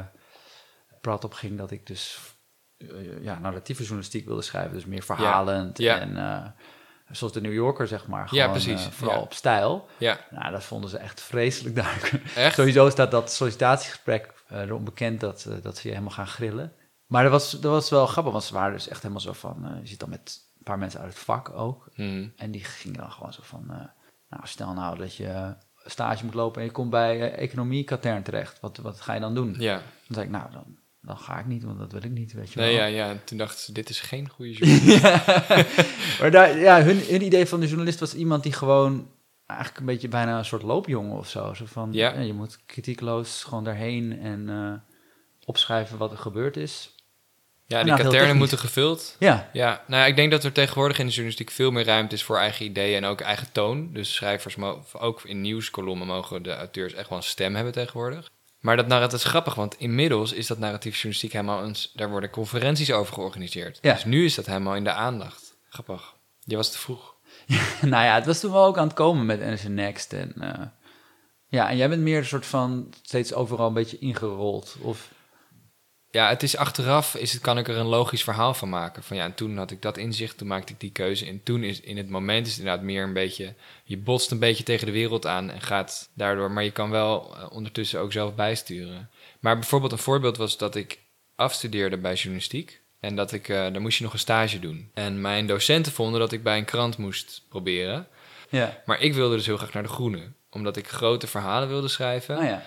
prat 1.01 1.25
op 1.25 1.33
ging 1.33 1.59
dat 1.59 1.71
ik 1.71 1.87
dus 1.87 2.19
ja, 3.21 3.39
narratieve 3.39 3.81
journalistiek 3.83 4.27
wilde 4.27 4.43
schrijven, 4.43 4.73
dus 4.75 4.85
meer 4.85 5.03
verhalend 5.03 5.79
Ja. 5.79 6.01
en 6.01 6.17
zoals 7.13 7.33
de 7.33 7.41
New 7.41 7.53
Yorker, 7.53 7.87
zeg 7.89 8.07
maar. 8.07 8.21
Ja, 8.31 8.45
Gewoon, 8.45 8.51
precies. 8.51 8.87
eh, 8.87 8.93
vooral 8.93 9.17
Ja. 9.17 9.23
op 9.23 9.33
stijl. 9.33 9.89
Ja, 9.99 10.19
Nou, 10.31 10.53
dat 10.53 10.65
vonden 10.65 10.91
ze 10.91 10.99
echt 10.99 11.21
vreselijk 11.21 11.75
daar. 11.77 12.11
echt? 12.37 12.55
Sowieso 12.55 12.91
staat 12.91 13.11
dat 13.11 13.33
sollicitatiegesprek 13.33 14.33
eh, 14.49 14.61
erom 14.61 14.85
bekend 14.85 15.21
dat, 15.21 15.45
eh, 15.49 15.55
dat 15.63 15.77
ze 15.77 15.83
je 15.89 15.95
helemaal 15.95 16.15
gaan 16.15 16.27
grillen. 16.27 16.73
Maar 17.07 17.23
dat 17.23 17.33
was, 17.33 17.51
dat 17.51 17.63
was 17.73 17.91
wel 17.91 18.07
grappig, 18.07 18.33
want 18.33 18.45
ze 18.45 18.55
waren 18.55 18.73
dus 18.73 18.89
echt 18.89 19.03
helemaal 19.03 19.23
zo 19.23 19.33
van... 19.33 19.79
je 19.83 19.89
zit 19.89 20.01
dan 20.01 20.09
met 20.11 20.41
een 20.59 20.63
paar 20.65 20.79
mensen 20.79 21.01
uit 21.01 21.09
het 21.09 21.19
vak 21.23 21.51
ook. 21.55 21.89
Hm. 21.95 22.29
En 22.37 22.51
die 22.51 22.65
gingen 22.65 22.99
dan 22.99 23.13
gewoon 23.13 23.33
zo 23.33 23.41
van... 23.43 23.65
nou, 24.29 24.41
stel 24.43 24.73
nou 24.73 24.99
dat 24.99 25.17
je 25.17 25.55
stage 25.85 26.25
moet 26.25 26.35
lopen 26.35 26.61
en 26.61 26.67
je 26.67 26.73
komt 26.73 26.91
bij 26.91 27.33
economie 27.35 27.85
katern 27.85 28.23
terecht. 28.23 28.61
Wat, 28.61 28.77
wat 28.77 29.01
ga 29.01 29.13
je 29.15 29.21
dan 29.21 29.35
doen? 29.35 29.55
Ja, 29.59 29.75
Dan 29.75 29.83
zei 30.09 30.25
ik, 30.27 30.31
nou, 30.33 30.51
dan, 30.53 30.65
dan 31.03 31.19
ga 31.19 31.39
ik 31.39 31.47
niet, 31.47 31.63
want 31.63 31.79
dat 31.79 31.93
wil 31.93 32.03
ik 32.05 32.11
niet, 32.11 32.33
weet 32.33 32.53
je 32.53 32.59
wel. 32.59 32.69
nee, 32.69 32.77
ja, 32.77 32.85
ja. 32.85 33.09
En 33.11 33.21
toen 33.25 33.39
dachten 33.39 33.61
ze, 33.61 33.73
dit 33.73 33.89
is 33.89 34.01
geen 34.01 34.29
goede 34.29 34.53
journalistiek. 34.57 35.03
maar 36.21 36.31
daar, 36.31 36.59
ja, 36.59 36.83
hun, 36.83 36.99
hun 37.09 37.23
idee 37.23 37.47
van 37.47 37.61
de 37.61 37.67
journalist 37.67 38.01
was 38.01 38.15
iemand 38.15 38.43
die 38.43 38.53
gewoon 38.53 39.11
eigenlijk 39.47 39.81
een 39.81 39.87
beetje 39.87 40.09
bijna 40.09 40.39
een 40.39 40.45
soort 40.45 40.63
loopjongen 40.63 41.19
of 41.19 41.29
zo. 41.29 41.55
Zo 41.55 41.65
van, 41.67 41.89
Ja. 41.93 42.13
ja, 42.13 42.21
je 42.21 42.33
moet 42.33 42.59
kritiekloos 42.67 43.43
gewoon 43.43 43.65
daarheen 43.65 44.21
en 44.21 44.49
eh, 44.49 44.95
opschrijven 45.45 45.99
wat 45.99 46.11
er 46.11 46.19
gebeurd 46.19 46.57
is. 46.57 46.95
Ja, 47.67 47.83
die 47.83 47.93
Nou, 47.93 48.03
katernen 48.03 48.37
moeten 48.37 48.59
gevuld. 48.59 49.17
Ja, 49.19 49.51
Ja, 49.53 49.83
nou 49.87 50.03
ja, 50.03 50.07
ik 50.09 50.17
denk 50.17 50.31
dat 50.31 50.45
er 50.45 50.53
tegenwoordig 50.53 50.99
in 50.99 51.05
de 51.07 51.11
journalistiek 51.11 51.51
veel 51.51 51.71
meer 51.71 51.85
ruimte 51.85 52.15
is 52.15 52.23
voor 52.23 52.37
eigen 52.37 52.65
ideeën 52.65 52.97
en 52.97 53.05
ook 53.05 53.21
eigen 53.21 53.53
toon. 53.53 53.93
Dus 53.93 54.15
schrijvers, 54.15 54.57
ook 54.93 55.23
in 55.25 55.41
nieuwskolommen 55.41 56.07
mogen 56.07 56.43
de 56.43 56.57
auteurs 56.57 56.93
echt 56.93 57.09
wel 57.09 57.19
een 57.19 57.25
stem 57.25 57.55
hebben 57.55 57.73
tegenwoordig. 57.73 58.31
Maar 58.63 58.77
dat 58.77 58.87
narratief 58.87 59.19
is 59.19 59.25
grappig, 59.25 59.55
want 59.55 59.79
inmiddels 59.79 60.33
is 60.33 60.47
dat 60.47 60.59
narratief 60.59 60.95
journalistiek 60.95 61.33
helemaal 61.33 61.65
eens, 61.65 61.93
daar 61.95 62.11
worden 62.11 62.31
conferenties 62.31 62.93
over 62.93 63.15
georganiseerd. 63.15 63.79
Ja. 63.81 63.93
Dus 63.93 64.05
nu 64.05 64.25
is 64.25 64.35
dat 64.35 64.47
helemaal 64.47 64.75
in 64.75 64.85
de 64.85 64.93
aandacht. 64.93 65.57
Grappig. 65.69 66.15
Je 66.45 66.57
was 66.57 66.71
te 66.71 66.79
vroeg. 66.79 67.15
nou 67.81 68.05
ja, 68.05 68.15
het 68.15 68.27
was 68.27 68.41
toen 68.41 68.53
wel 68.53 68.65
ook 68.65 68.79
aan 68.79 68.87
het 68.87 68.97
komen 68.97 69.27
met 69.27 69.41
NRC 69.41 69.69
Next. 69.69 70.13
En, 70.13 70.35
eh, 70.41 70.67
ja, 71.47 71.69
en 71.71 71.77
jij 71.77 71.89
bent 71.89 72.03
meer 72.03 72.19
een 72.19 72.25
soort 72.25 72.47
van 72.47 72.93
steeds 73.03 73.35
overal 73.35 73.67
een 73.67 73.75
beetje 73.75 73.99
ingerold. 73.99 74.77
Of, 74.81 75.12
Ja, 76.13 76.29
het 76.29 76.43
is 76.43 76.57
achteraf, 76.57 77.15
is 77.15 77.33
het, 77.33 77.43
kan 77.43 77.59
ik 77.59 77.69
er 77.69 77.77
een 77.77 77.87
logisch 77.87 78.25
verhaal 78.25 78.55
van 78.55 78.69
maken. 78.69 79.03
Van 79.03 79.17
ja, 79.17 79.25
en 79.25 79.35
toen 79.35 79.57
had 79.57 79.71
ik 79.71 79.83
dat 79.83 79.97
inzicht, 79.97 80.39
toen 80.39 80.49
maakte 80.49 80.73
ik 80.73 80.81
die 80.81 80.93
keuze. 80.93 81.27
En 81.27 81.43
toen 81.43 81.65
is 81.65 81.81
in 81.81 81.97
het 81.97 82.09
moment 82.09 82.47
is 82.47 82.53
het 82.53 82.61
inderdaad 82.61 82.85
meer 82.85 83.03
een 83.03 83.13
beetje, 83.13 83.55
je 83.85 83.97
botst 83.97 84.31
een 84.31 84.39
beetje 84.39 84.65
tegen 84.65 84.87
de 84.87 84.93
wereld 84.93 85.27
aan 85.27 85.51
en 85.51 85.61
gaat 85.61 86.11
daardoor, 86.15 86.51
maar 86.51 86.65
je 86.65 86.71
kan 86.71 86.91
wel 86.91 87.37
eh, 87.37 87.47
ondertussen 87.51 88.01
ook 88.01 88.13
zelf 88.13 88.35
bijsturen. 88.35 89.11
Maar 89.41 89.59
bijvoorbeeld 89.59 89.93
een 89.93 89.99
voorbeeld 89.99 90.37
was 90.37 90.57
dat 90.57 90.75
ik 90.75 90.99
afstudeerde 91.35 91.97
bij 91.97 92.15
journalistiek. 92.15 92.81
En 93.01 93.17
dat 93.17 93.33
ik, 93.33 93.49
eh 93.49 93.57
daar 93.57 93.81
moest 93.81 93.99
je 93.99 94.05
nog 94.05 94.13
een 94.13 94.19
stage 94.19 94.59
doen. 94.59 94.91
En 94.95 95.21
mijn 95.21 95.47
docenten 95.47 95.93
vonden 95.93 96.21
dat 96.21 96.33
ik 96.33 96.43
bij 96.43 96.59
een 96.59 96.65
krant 96.65 96.97
moest 96.97 97.43
proberen. 97.49 98.07
ja. 98.49 98.83
Maar 98.87 99.01
ik 99.01 99.15
wilde 99.15 99.37
dus 99.37 99.47
heel 99.47 99.57
graag 99.57 99.73
naar 99.73 99.83
de 99.83 99.89
Groene. 99.89 100.33
Omdat 100.51 100.77
ik 100.77 100.89
grote 100.89 101.27
verhalen 101.27 101.69
wilde 101.69 101.89
schrijven. 101.89 102.37
Oh 102.39 102.45
ja. 102.45 102.63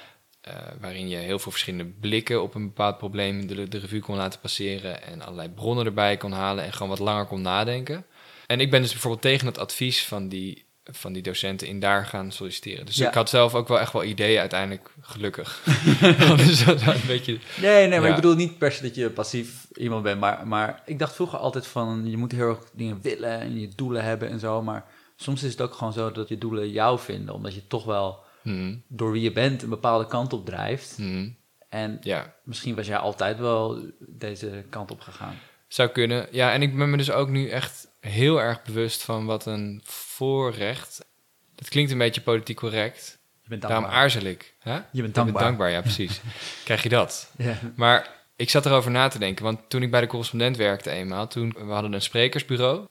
Eh, 0.45 0.53
waarin 0.79 1.10
je 1.10 1.15
heel 1.15 1.39
veel 1.39 1.51
verschillende 1.51 1.91
blikken 1.99 2.41
op 2.41 2.55
een 2.55 2.65
bepaald 2.65 2.97
probleem 2.97 3.47
de, 3.47 3.67
de 3.67 3.77
revue 3.77 3.99
kon 3.99 4.15
laten 4.15 4.39
passeren 4.39 5.03
en 5.03 5.21
allerlei 5.21 5.49
bronnen 5.49 5.86
erbij 5.86 6.17
kon 6.17 6.31
halen 6.31 6.63
en 6.63 6.73
gewoon 6.73 6.89
wat 6.89 6.99
langer 6.99 7.25
kon 7.25 7.41
nadenken. 7.41 8.05
En 8.47 8.60
ik 8.60 8.71
ben 8.71 8.81
dus 8.81 8.91
bijvoorbeeld 8.91 9.21
tegen 9.21 9.47
het 9.47 9.58
advies 9.58 10.05
van 10.05 10.27
die 10.29 10.63
van 10.91 11.13
die 11.13 11.21
docenten 11.21 11.67
in 11.67 11.79
daar 11.79 12.05
gaan 12.05 12.31
solliciteren. 12.31 12.86
Dus 12.86 12.95
Ja. 12.95 13.08
ik 13.08 13.13
had 13.13 13.29
zelf 13.29 13.55
ook 13.55 13.67
wel 13.67 13.79
echt 13.79 13.93
wel 13.93 14.03
ideeën 14.03 14.39
uiteindelijk, 14.39 14.89
gelukkig. 15.01 15.63
dus 16.38 16.65
dat 16.65 16.81
een 16.81 17.01
beetje... 17.08 17.39
Nee, 17.62 17.88
nee, 17.88 17.99
maar 17.99 18.10
Ja. 18.10 18.15
ik 18.15 18.21
bedoel 18.21 18.36
niet 18.36 18.58
per 18.58 18.71
se 18.71 18.81
dat 18.81 18.95
je 18.95 19.10
passief 19.10 19.67
iemand 19.73 20.03
bent. 20.03 20.19
Maar, 20.19 20.47
maar 20.47 20.81
ik 20.86 20.99
dacht 20.99 21.15
vroeger 21.15 21.39
altijd 21.39 21.67
van, 21.67 22.10
je 22.10 22.17
moet 22.17 22.31
heel 22.31 22.47
erg 22.49 22.60
dingen 22.73 22.99
willen 23.01 23.39
en 23.39 23.60
je 23.60 23.69
doelen 23.75 24.03
hebben 24.03 24.29
en 24.29 24.39
zo. 24.39 24.62
Maar 24.62 24.86
soms 25.15 25.43
is 25.43 25.51
het 25.51 25.62
ook 25.62 25.73
gewoon 25.73 25.93
zo 25.93 26.12
dat 26.12 26.27
je 26.29 26.38
doelen 26.38 26.69
jou 26.71 26.99
vinden. 26.99 27.34
Omdat 27.34 27.53
je 27.55 27.67
toch 27.67 27.86
wel 27.86 28.23
Hmm, 28.45 28.84
door 28.88 29.12
wie 29.12 29.21
je 29.21 29.31
bent 29.31 29.62
een 29.63 29.69
bepaalde 29.69 30.08
kant 30.08 30.34
op 30.34 30.45
drijft. 30.45 30.93
hmm, 30.95 31.36
En 31.69 31.97
ja, 32.01 32.34
misschien 32.43 32.75
was 32.75 32.88
jij 32.88 32.97
altijd 32.97 33.38
wel 33.39 33.79
deze 33.99 34.65
kant 34.69 34.91
op 34.91 35.01
gegaan. 35.01 35.36
zou 35.67 35.89
kunnen. 35.89 36.27
Ja, 36.31 36.51
en 36.53 36.62
ik 36.62 36.77
ben 36.77 36.89
me 36.89 36.97
dus 36.97 37.12
ook 37.12 37.29
nu 37.29 37.49
echt 37.49 37.88
heel 37.99 38.41
erg 38.41 38.63
bewust 38.63 39.03
van 39.03 39.25
wat 39.25 39.45
een 39.45 39.81
voorrecht... 39.84 41.05
Dat 41.55 41.69
klinkt 41.69 41.91
een 41.91 41.97
beetje 41.97 42.21
politiek 42.21 42.55
correct. 42.58 43.17
Je 43.41 43.49
bent 43.49 43.62
Daarom 43.62 43.81
dankbaar. 43.81 44.01
aarzel 44.03 44.21
ik. 44.23 44.53
Hè? 44.60 44.73
Je 44.73 44.79
bent 44.81 44.95
Ik 44.95 45.01
ben 45.01 45.12
dankbaar. 45.13 45.43
dankbaar, 45.43 45.69
ja, 45.71 45.81
precies. 45.81 46.21
Krijg 46.65 46.84
je 46.84 46.89
dat. 46.89 47.31
Ja. 47.38 47.58
Maar 47.75 48.10
ik 48.36 48.49
zat 48.49 48.65
erover 48.65 48.91
na 48.91 49.08
te 49.08 49.19
denken, 49.19 49.43
want 49.43 49.60
toen 49.67 49.81
ik 49.81 49.91
bij 49.91 50.01
de 50.01 50.08
correspondent 50.08 50.58
werkte 50.58 50.89
eenmaal, 50.89 51.27
toen 51.27 51.55
we 51.58 51.71
hadden 51.71 51.93
een 51.93 52.01
sprekersbureau. 52.01 52.86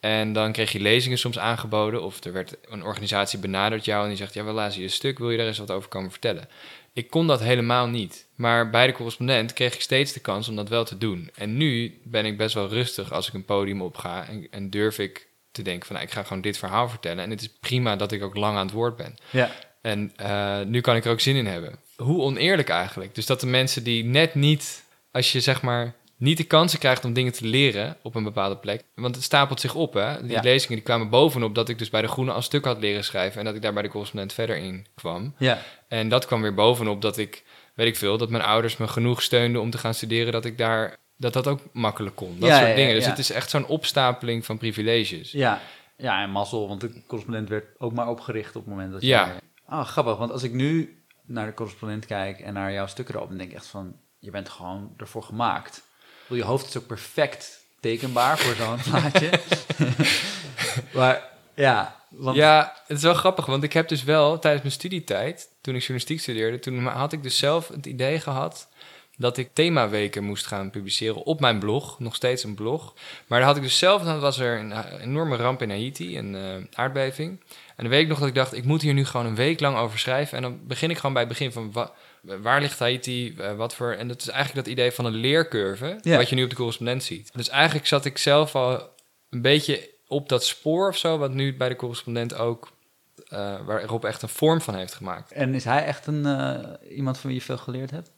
En 0.00 0.32
dan 0.32 0.52
kreeg 0.52 0.72
je 0.72 0.80
lezingen 0.80 1.18
soms 1.18 1.38
aangeboden, 1.38 2.02
of 2.02 2.24
er 2.24 2.32
werd 2.32 2.56
een 2.62 2.84
organisatie 2.84 3.38
benaderd 3.38 3.84
jou 3.84 4.02
en 4.02 4.08
die 4.08 4.16
zegt, 4.16 4.34
ja, 4.34 4.44
we 4.44 4.50
lazen 4.50 4.82
je 4.82 4.88
stuk, 4.88 5.18
wil 5.18 5.30
je 5.30 5.36
daar 5.36 5.46
eens 5.46 5.58
wat 5.58 5.70
over 5.70 5.88
komen 5.88 6.10
vertellen? 6.10 6.48
Ik 6.92 7.10
kon 7.10 7.26
dat 7.26 7.40
helemaal 7.40 7.86
niet. 7.86 8.26
Maar 8.34 8.70
bij 8.70 8.86
de 8.86 8.92
correspondent 8.92 9.52
kreeg 9.52 9.74
ik 9.74 9.80
steeds 9.80 10.12
de 10.12 10.20
kans 10.20 10.48
om 10.48 10.56
dat 10.56 10.68
wel 10.68 10.84
te 10.84 10.98
doen. 10.98 11.30
En 11.34 11.56
nu 11.56 12.00
ben 12.04 12.26
ik 12.26 12.36
best 12.36 12.54
wel 12.54 12.68
rustig 12.68 13.12
als 13.12 13.28
ik 13.28 13.34
een 13.34 13.44
podium 13.44 13.82
opga 13.82 14.28
en, 14.28 14.46
en 14.50 14.70
durf 14.70 14.98
ik 14.98 15.28
te 15.52 15.62
denken 15.62 15.86
van, 15.86 15.96
nou, 15.96 16.08
ik 16.08 16.14
ga 16.14 16.22
gewoon 16.22 16.42
dit 16.42 16.58
verhaal 16.58 16.88
vertellen. 16.88 17.24
En 17.24 17.30
het 17.30 17.40
is 17.40 17.48
prima 17.60 17.96
dat 17.96 18.12
ik 18.12 18.22
ook 18.22 18.36
lang 18.36 18.56
aan 18.56 18.66
het 18.66 18.74
woord 18.74 18.96
ben. 18.96 19.16
Ja. 19.30 19.50
En 19.80 20.12
eh, 20.16 20.60
nu 20.60 20.80
kan 20.80 20.96
ik 20.96 21.04
er 21.04 21.10
ook 21.10 21.20
zin 21.20 21.36
in 21.36 21.46
hebben. 21.46 21.78
Hoe 21.96 22.20
oneerlijk 22.20 22.68
eigenlijk. 22.68 23.14
Dus 23.14 23.26
dat 23.26 23.40
de 23.40 23.46
mensen 23.46 23.84
die 23.84 24.04
net 24.04 24.34
niet, 24.34 24.84
als 25.12 25.32
je 25.32 25.40
zeg 25.40 25.62
maar 25.62 25.94
niet 26.20 26.36
de 26.36 26.44
kansen 26.44 26.78
krijgt 26.78 27.04
om 27.04 27.12
dingen 27.12 27.32
te 27.32 27.46
leren 27.46 27.96
op 28.02 28.14
een 28.14 28.22
bepaalde 28.24 28.56
plek. 28.56 28.84
Want 28.94 29.14
het 29.14 29.24
stapelt 29.24 29.60
zich 29.60 29.74
op, 29.74 29.94
hè. 29.94 30.22
Die 30.22 30.30
Ja. 30.30 30.40
lezingen 30.40 30.74
die 30.76 30.84
kwamen 30.84 31.08
bovenop 31.10 31.54
dat 31.54 31.68
ik 31.68 31.78
dus 31.78 31.90
bij 31.90 32.02
de 32.02 32.08
Groene 32.08 32.32
al 32.32 32.42
stuk 32.42 32.64
had 32.64 32.80
leren 32.80 33.04
schrijven. 33.04 33.38
En 33.38 33.44
dat 33.44 33.54
ik 33.54 33.62
daar 33.62 33.72
bij 33.72 33.82
de 33.82 33.88
correspondent 33.88 34.32
verder 34.32 34.56
in 34.56 34.86
kwam. 34.94 35.34
Ja. 35.38 35.58
En 35.88 36.08
dat 36.08 36.26
kwam 36.26 36.42
weer 36.42 36.54
bovenop 36.54 37.02
dat 37.02 37.16
ik, 37.18 37.44
weet 37.74 37.86
ik 37.86 37.96
veel, 37.96 38.18
dat 38.18 38.30
mijn 38.30 38.42
ouders 38.42 38.76
me 38.76 38.88
genoeg 38.88 39.22
steunden 39.22 39.60
om 39.60 39.70
te 39.70 39.78
gaan 39.78 39.94
studeren. 39.94 40.32
Dat 40.32 40.44
ik 40.44 40.58
daar, 40.58 40.96
dat 41.16 41.32
dat 41.32 41.46
ook 41.46 41.60
makkelijk 41.72 42.16
kon. 42.16 42.36
Dat 42.38 42.48
Ja, 42.48 42.56
soort 42.56 42.68
ja, 42.68 42.74
dingen. 42.74 42.94
Dus 42.94 43.06
het 43.06 43.18
is 43.18 43.30
echt 43.30 43.50
zo'n 43.50 43.66
opstapeling 43.66 44.44
van 44.44 44.58
privileges. 44.58 45.32
Ja. 45.32 45.60
ja, 45.96 46.22
en 46.22 46.30
mazzel, 46.30 46.68
want 46.68 46.80
de 46.80 47.02
correspondent 47.06 47.48
werd 47.48 47.64
ook 47.78 47.92
maar 47.92 48.08
opgericht 48.08 48.56
op 48.56 48.62
het 48.64 48.70
moment 48.70 48.92
dat 48.92 49.00
je... 49.00 49.06
Ja. 49.06 49.36
Ah, 49.66 49.86
grappig, 49.86 50.16
want 50.16 50.30
als 50.32 50.42
ik 50.42 50.52
nu 50.52 51.02
naar 51.26 51.46
de 51.46 51.54
correspondent 51.54 52.06
kijk 52.06 52.40
en 52.40 52.54
naar 52.54 52.72
jouw 52.72 52.86
stukken 52.86 53.14
erop, 53.14 53.28
dan 53.28 53.38
denk 53.38 53.50
ik 53.50 53.56
echt 53.56 53.66
van, 53.66 53.96
je 54.18 54.30
bent 54.30 54.48
gewoon 54.48 54.92
ervoor 54.96 55.22
gemaakt. 55.22 55.88
Je 56.36 56.44
hoofd 56.44 56.68
is 56.68 56.76
ook 56.76 56.86
perfect 56.86 57.60
tekenbaar 57.80 58.38
voor 58.38 58.54
zo'n 58.54 58.78
plaatje. 58.90 59.30
maar 60.94 61.22
ja. 61.54 61.98
Ja, 62.32 62.74
het 62.86 62.96
is 62.96 63.02
wel 63.02 63.14
grappig, 63.14 63.46
want 63.46 63.62
ik 63.62 63.72
heb 63.72 63.88
dus 63.88 64.04
wel 64.04 64.38
tijdens 64.38 64.62
mijn 64.62 64.74
studietijd, 64.74 65.48
toen 65.60 65.74
ik 65.74 65.80
journalistiek 65.80 66.20
studeerde, 66.20 66.58
toen 66.58 66.86
had 66.86 67.12
ik 67.12 67.22
dus 67.22 67.38
zelf 67.38 67.68
het 67.68 67.86
idee 67.86 68.20
gehad 68.20 68.68
dat 69.16 69.36
ik 69.36 69.50
themaweken 69.52 70.24
moest 70.24 70.46
gaan 70.46 70.70
publiceren 70.70 71.22
op 71.22 71.40
mijn 71.40 71.58
blog, 71.58 71.98
nog 71.98 72.14
steeds 72.14 72.44
een 72.44 72.54
blog. 72.54 72.94
Maar 73.26 73.38
dan 73.38 73.48
had 73.48 73.56
ik 73.56 73.62
dus 73.62 73.78
zelf, 73.78 74.02
dan 74.02 74.20
was 74.20 74.38
er 74.38 74.58
een 74.58 74.72
eh, 74.72 75.02
enorme 75.02 75.36
ramp 75.36 75.62
in 75.62 75.70
Haiti, 75.70 76.18
een 76.18 76.34
eh, 76.34 76.78
aardbeving. 76.78 77.40
En 77.48 77.84
dan 77.84 77.88
weet 77.88 78.02
ik 78.02 78.08
nog 78.08 78.18
dat 78.18 78.28
ik 78.28 78.34
dacht, 78.34 78.56
ik 78.56 78.64
moet 78.64 78.82
hier 78.82 78.94
nu 78.94 79.04
gewoon 79.04 79.26
een 79.26 79.34
week 79.34 79.60
lang 79.60 79.76
over 79.76 79.98
schrijven. 79.98 80.36
En 80.36 80.42
dan 80.42 80.60
begin 80.66 80.90
ik 80.90 80.96
gewoon 80.96 81.12
bij 81.12 81.22
het 81.22 81.30
begin 81.30 81.52
van, 81.52 81.72
wa- 81.72 81.92
waar 82.22 82.60
ligt 82.60 82.78
Haiti, 82.78 83.34
Eh, 83.38 83.54
wat 83.54 83.74
voor... 83.74 83.92
En 83.92 84.08
dat 84.08 84.20
is 84.20 84.28
eigenlijk 84.28 84.64
dat 84.66 84.74
idee 84.76 84.90
van 84.92 85.04
een 85.04 85.14
leercurve, 85.14 85.98
Ja. 86.02 86.16
wat 86.16 86.28
je 86.28 86.34
nu 86.34 86.42
op 86.44 86.50
de 86.50 86.56
correspondent 86.56 87.02
ziet. 87.04 87.30
Dus 87.34 87.48
eigenlijk 87.48 87.86
zat 87.86 88.04
ik 88.04 88.18
zelf 88.18 88.54
al 88.54 88.88
een 89.30 89.42
beetje 89.42 89.90
op 90.06 90.28
dat 90.28 90.44
spoor 90.44 90.88
of 90.88 90.96
zo, 90.96 91.18
wat 91.18 91.32
nu 91.32 91.56
bij 91.56 91.68
de 91.68 91.76
correspondent 91.76 92.34
ook, 92.34 92.72
eh 93.28 93.60
waar 93.66 93.84
Rob 93.84 94.04
echt 94.04 94.22
een 94.22 94.28
vorm 94.28 94.60
van 94.60 94.74
heeft 94.74 94.94
gemaakt. 94.94 95.32
En 95.32 95.54
is 95.54 95.64
hij 95.64 95.84
echt 95.84 96.06
een, 96.06 96.26
eh, 96.26 96.96
iemand 96.96 97.18
van 97.18 97.30
wie 97.30 97.38
je 97.38 97.44
veel 97.44 97.58
geleerd 97.58 97.90
hebt? 97.90 98.10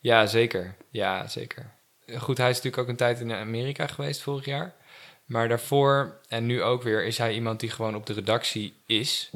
Ja, 0.00 0.26
zeker. 0.26 0.74
Ja, 0.90 1.28
zeker. 1.28 1.70
Goed, 2.18 2.38
hij 2.38 2.50
is 2.50 2.56
natuurlijk 2.56 2.82
ook 2.82 2.88
een 2.88 2.96
tijd 2.96 3.20
in 3.20 3.32
Amerika 3.32 3.86
geweest 3.86 4.20
vorig 4.22 4.44
jaar. 4.44 4.74
Maar 5.24 5.48
daarvoor 5.48 6.20
en 6.28 6.46
nu 6.46 6.62
ook 6.62 6.82
weer 6.82 7.04
is 7.04 7.18
hij 7.18 7.34
iemand 7.34 7.60
die 7.60 7.70
gewoon 7.70 7.94
op 7.94 8.06
de 8.06 8.12
redactie 8.12 8.74
is. 8.86 9.30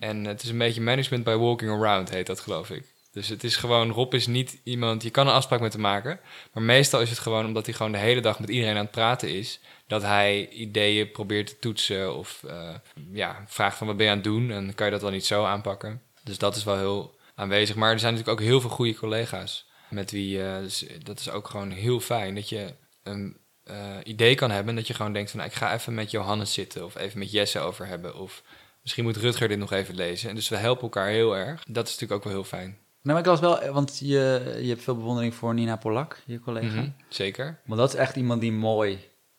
En 0.00 0.24
het 0.24 0.42
is 0.42 0.48
een 0.48 0.58
beetje 0.58 0.80
management 0.80 1.24
by 1.24 1.34
walking 1.34 1.70
around, 1.70 2.10
heet 2.10 2.26
dat 2.26 2.40
geloof 2.40 2.70
ik. 2.70 2.84
Dus 3.14 3.28
het 3.28 3.44
is 3.44 3.56
gewoon, 3.56 3.90
Rob 3.90 4.14
is 4.14 4.26
niet 4.26 4.60
iemand, 4.64 5.02
je 5.02 5.10
kan 5.10 5.26
een 5.26 5.32
afspraak 5.32 5.60
met 5.60 5.72
hem 5.72 5.82
maken. 5.82 6.20
Maar 6.52 6.62
meestal 6.62 7.00
is 7.00 7.10
het 7.10 7.18
gewoon 7.18 7.46
omdat 7.46 7.66
hij 7.66 7.74
gewoon 7.74 7.92
de 7.92 7.98
hele 7.98 8.20
dag 8.20 8.40
met 8.40 8.48
iedereen 8.48 8.76
aan 8.76 8.82
het 8.82 8.90
praten 8.90 9.34
is. 9.34 9.60
Dat 9.86 10.02
hij 10.02 10.48
ideeën 10.48 11.10
probeert 11.10 11.46
te 11.46 11.58
toetsen 11.58 12.16
of 12.16 12.44
eh, 12.46 12.74
ja, 13.12 13.44
vraagt 13.46 13.76
van 13.76 13.86
wat 13.86 13.96
ben 13.96 14.04
je 14.04 14.10
aan 14.10 14.18
het 14.18 14.26
doen. 14.26 14.50
En 14.50 14.74
kan 14.74 14.86
je 14.86 14.92
dat 14.92 15.00
dan 15.00 15.12
niet 15.12 15.26
zo 15.26 15.44
aanpakken. 15.44 16.02
Dus 16.22 16.38
dat 16.38 16.56
is 16.56 16.64
wel 16.64 16.76
heel 16.76 17.16
aanwezig. 17.34 17.76
Maar 17.76 17.92
er 17.92 17.98
zijn 17.98 18.12
natuurlijk 18.14 18.40
ook 18.40 18.46
heel 18.46 18.60
veel 18.60 18.70
goede 18.70 18.94
collega's. 18.94 19.66
Met 19.90 20.10
wie, 20.10 20.42
eh, 20.42 20.58
dus 20.58 20.86
dat 21.02 21.20
is 21.20 21.30
ook 21.30 21.48
gewoon 21.48 21.70
heel 21.70 22.00
fijn 22.00 22.34
dat 22.34 22.48
je 22.48 22.74
een 23.02 23.36
eh, 23.64 23.96
idee 24.04 24.34
kan 24.34 24.50
hebben. 24.50 24.68
En 24.68 24.76
dat 24.76 24.86
je 24.86 24.94
gewoon 24.94 25.12
denkt 25.12 25.30
van 25.30 25.38
nou, 25.38 25.50
ik 25.50 25.56
ga 25.56 25.74
even 25.74 25.94
met 25.94 26.10
Johannes 26.10 26.52
zitten 26.52 26.84
of 26.84 26.96
even 26.96 27.18
met 27.18 27.30
Jesse 27.30 27.60
over 27.60 27.86
hebben. 27.86 28.16
Of 28.16 28.42
misschien 28.82 29.04
moet 29.04 29.16
Rutger 29.16 29.48
dit 29.48 29.58
nog 29.58 29.72
even 29.72 29.94
lezen. 29.94 30.28
En 30.28 30.34
dus 30.34 30.48
we 30.48 30.56
helpen 30.56 30.82
elkaar 30.82 31.08
heel 31.08 31.36
erg. 31.36 31.62
Dat 31.68 31.86
is 31.86 31.92
natuurlijk 31.92 32.12
ook 32.12 32.24
wel 32.24 32.32
heel 32.32 32.58
fijn. 32.58 32.78
Nou, 33.04 33.16
maar 33.16 33.18
ik 33.18 33.26
las 33.26 33.40
wel, 33.40 33.60
eh, 33.60 33.72
want 33.72 33.98
je, 33.98 34.56
je 34.60 34.68
hebt 34.68 34.82
veel 34.82 34.96
bewondering 34.96 35.34
voor 35.34 35.54
Nina 35.54 35.76
Polak, 35.76 36.22
je 36.24 36.40
collega. 36.40 36.80
Mhm, 36.80 36.88
Zeker. 37.08 37.60
Maar 37.64 37.76
dat 37.76 37.88
is 37.88 37.98
echt 37.98 38.16
iemand 38.16 38.40
die 38.40 38.52
mooi 38.52 38.98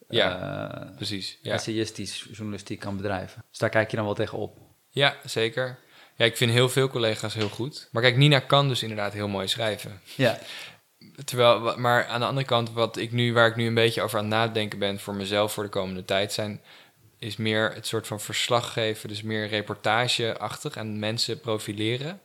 Ja, 0.09 0.79
eh, 0.89 0.95
precies. 0.95 1.39
Ja. 1.41 1.53
essayistisch 1.53 2.27
journalistiek 2.31 2.79
kan 2.79 2.97
bedrijven. 2.97 3.43
Dus 3.49 3.59
daar 3.59 3.69
kijk 3.69 3.89
je 3.89 3.95
dan 3.95 4.05
wel 4.05 4.15
tegen 4.15 4.37
op. 4.37 4.57
ja, 4.89 5.15
zeker. 5.25 5.77
Ja, 6.15 6.25
ik 6.25 6.37
vind 6.37 6.51
heel 6.51 6.69
veel 6.69 6.87
collega's 6.89 7.33
heel 7.33 7.49
goed. 7.49 7.89
Maar 7.91 8.01
kijk, 8.01 8.17
Nina 8.17 8.39
kan 8.39 8.67
dus 8.67 8.81
inderdaad 8.81 9.13
heel 9.13 9.27
mooi 9.27 9.47
schrijven. 9.47 10.01
Ja, 10.15 10.37
Terwijl, 11.25 11.77
maar 11.77 12.05
aan 12.05 12.19
de 12.19 12.25
andere 12.25 12.45
kant, 12.45 12.71
wat 12.71 12.97
ik 12.97 13.11
nu, 13.11 13.33
waar 13.33 13.47
ik 13.47 13.55
nu 13.55 13.67
een 13.67 13.73
beetje 13.73 14.01
over 14.01 14.17
aan 14.17 14.25
het 14.25 14.33
nadenken 14.33 14.79
ben 14.79 14.99
voor 14.99 15.15
mezelf 15.15 15.53
voor 15.53 15.63
de 15.63 15.69
komende 15.69 16.05
tijd, 16.05 16.33
zijn, 16.33 16.61
is 17.19 17.35
meer 17.35 17.71
het 17.73 17.87
soort 17.87 18.07
van 18.07 18.19
verslag 18.19 18.73
geven, 18.73 19.09
dus 19.09 19.21
meer 19.21 19.47
reportageachtig 19.47 20.75
en 20.75 20.99
mensen 20.99 21.39
profileren. 21.39 22.21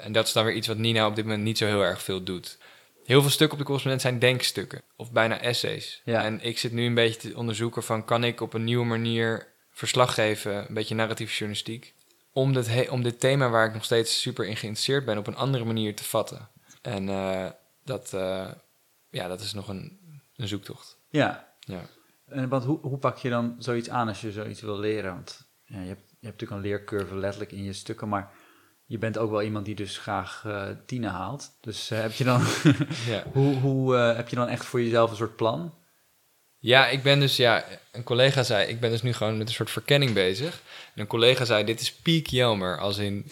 En 0.00 0.12
dat 0.12 0.26
is 0.26 0.32
dan 0.32 0.44
weer 0.44 0.54
iets 0.54 0.66
wat 0.66 0.76
Nina 0.78 1.06
op 1.06 1.14
dit 1.16 1.24
moment 1.24 1.42
niet 1.42 1.58
zo 1.58 1.66
heel 1.66 1.82
erg 1.82 2.02
veel 2.02 2.22
doet. 2.22 2.58
Heel 3.04 3.20
veel 3.20 3.30
stukken 3.30 3.52
op 3.52 3.58
de 3.58 3.64
correspondent 3.64 4.02
zijn 4.02 4.18
denkstukken 4.18 4.82
of 4.96 5.12
bijna 5.12 5.40
essays. 5.40 6.02
Ja. 6.04 6.24
En 6.24 6.40
ik 6.40 6.58
zit 6.58 6.72
nu 6.72 6.84
een 6.86 6.94
beetje 6.94 7.30
te 7.30 7.36
onderzoeken 7.36 7.82
van 7.82 8.04
kan 8.04 8.24
ik 8.24 8.40
op 8.40 8.52
een 8.54 8.64
nieuwe 8.64 8.84
manier 8.84 9.48
verslag 9.70 10.14
geven, 10.14 10.68
een 10.68 10.74
beetje 10.74 10.94
narratieve 10.94 11.32
journalistiek, 11.32 11.94
om 12.32 12.52
dit, 12.52 12.68
he- 12.68 12.90
om 12.90 13.02
dit 13.02 13.20
thema 13.20 13.48
waar 13.48 13.66
ik 13.66 13.72
nog 13.74 13.84
steeds 13.84 14.20
super 14.20 14.46
in 14.46 14.56
geïnteresseerd 14.56 15.04
ben 15.04 15.18
op 15.18 15.26
een 15.26 15.36
andere 15.36 15.64
manier 15.64 15.94
te 15.96 16.04
vatten. 16.04 16.48
En 16.82 17.08
eh, 17.08 17.46
dat, 17.84 18.12
eh, 18.12 18.50
ja, 19.10 19.28
dat 19.28 19.40
is 19.40 19.52
nog 19.52 19.68
een, 19.68 19.98
een 20.36 20.48
zoektocht. 20.48 20.96
ja. 21.08 21.48
Ja. 21.60 21.80
En 22.26 22.48
want 22.48 22.64
hoe, 22.64 22.78
hoe 22.80 22.98
pak 22.98 23.18
je 23.18 23.28
dan 23.30 23.54
zoiets 23.58 23.88
aan 23.90 24.08
als 24.08 24.20
je 24.20 24.32
zoiets 24.32 24.60
wil 24.60 24.78
leren? 24.78 25.14
Want 25.14 25.48
ja, 25.64 25.80
je, 25.80 25.86
hebt, 25.88 26.00
je 26.00 26.26
hebt 26.26 26.40
natuurlijk 26.40 26.50
een 26.50 26.68
leercurve 26.70 27.14
letterlijk 27.16 27.52
in 27.52 27.64
je 27.64 27.72
stukken, 27.72 28.08
maar 28.08 28.30
je 28.90 28.98
bent 28.98 29.18
ook 29.18 29.30
wel 29.30 29.42
iemand 29.42 29.64
die 29.64 29.74
dus 29.74 29.98
graag 29.98 30.42
eh 30.46 30.66
tienen 30.86 31.10
haalt. 31.10 31.50
Dus 31.60 31.90
eh, 31.90 32.00
heb 32.00 32.12
je 32.12 32.24
dan, 32.24 32.42
Ja. 33.12 33.24
hoe, 33.32 33.54
hoe 33.54 33.96
eh, 33.96 34.16
heb 34.16 34.28
je 34.28 34.36
dan 34.36 34.48
echt 34.48 34.64
voor 34.64 34.82
jezelf 34.82 35.10
een 35.10 35.16
soort 35.16 35.36
plan? 35.36 35.74
ja, 36.58 36.88
ik 36.88 37.02
ben 37.02 37.20
dus, 37.20 37.36
ja, 37.36 37.64
een 37.92 38.02
collega 38.02 38.42
zei, 38.42 38.68
ik 38.68 38.80
ben 38.80 38.90
dus 38.90 39.02
nu 39.02 39.12
gewoon 39.12 39.38
met 39.38 39.48
een 39.48 39.54
soort 39.54 39.70
verkenning 39.70 40.12
bezig. 40.12 40.62
En 40.94 41.00
een 41.00 41.06
collega 41.06 41.44
zei, 41.44 41.64
dit 41.64 41.80
is 41.80 41.92
peak 41.92 42.26
Jelmer, 42.26 42.78
als 42.78 42.98
in, 42.98 43.30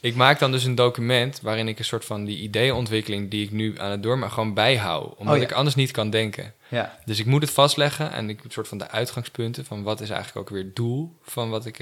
ik 0.00 0.14
maak 0.14 0.38
dan 0.38 0.52
dus 0.52 0.64
een 0.64 0.74
document 0.74 1.40
waarin 1.40 1.68
ik 1.68 1.78
een 1.78 1.84
soort 1.84 2.04
van 2.04 2.24
die 2.24 2.38
ideeënontwikkeling 2.38 3.30
die 3.30 3.44
ik 3.44 3.50
nu 3.50 3.78
aan 3.78 3.90
het 3.90 4.02
doormaken 4.02 4.34
gewoon 4.34 4.54
bijhoud. 4.54 5.14
Omdat 5.16 5.34
Oh 5.34 5.40
ja. 5.40 5.46
ik 5.46 5.52
anders 5.52 5.74
niet 5.74 5.90
kan 5.90 6.10
denken. 6.10 6.54
Ja, 6.68 6.98
Dus 7.04 7.18
ik 7.18 7.26
moet 7.26 7.42
het 7.42 7.50
vastleggen 7.50 8.12
en 8.12 8.28
ik 8.28 8.44
een 8.44 8.50
soort 8.50 8.68
van 8.68 8.78
de 8.78 8.88
uitgangspunten 8.88 9.64
van 9.64 9.82
wat 9.82 10.00
is 10.00 10.10
eigenlijk 10.10 10.40
ook 10.40 10.54
weer 10.54 10.64
het 10.64 10.76
doel 10.76 11.18
van 11.22 11.50
wat 11.50 11.66
ik. 11.66 11.80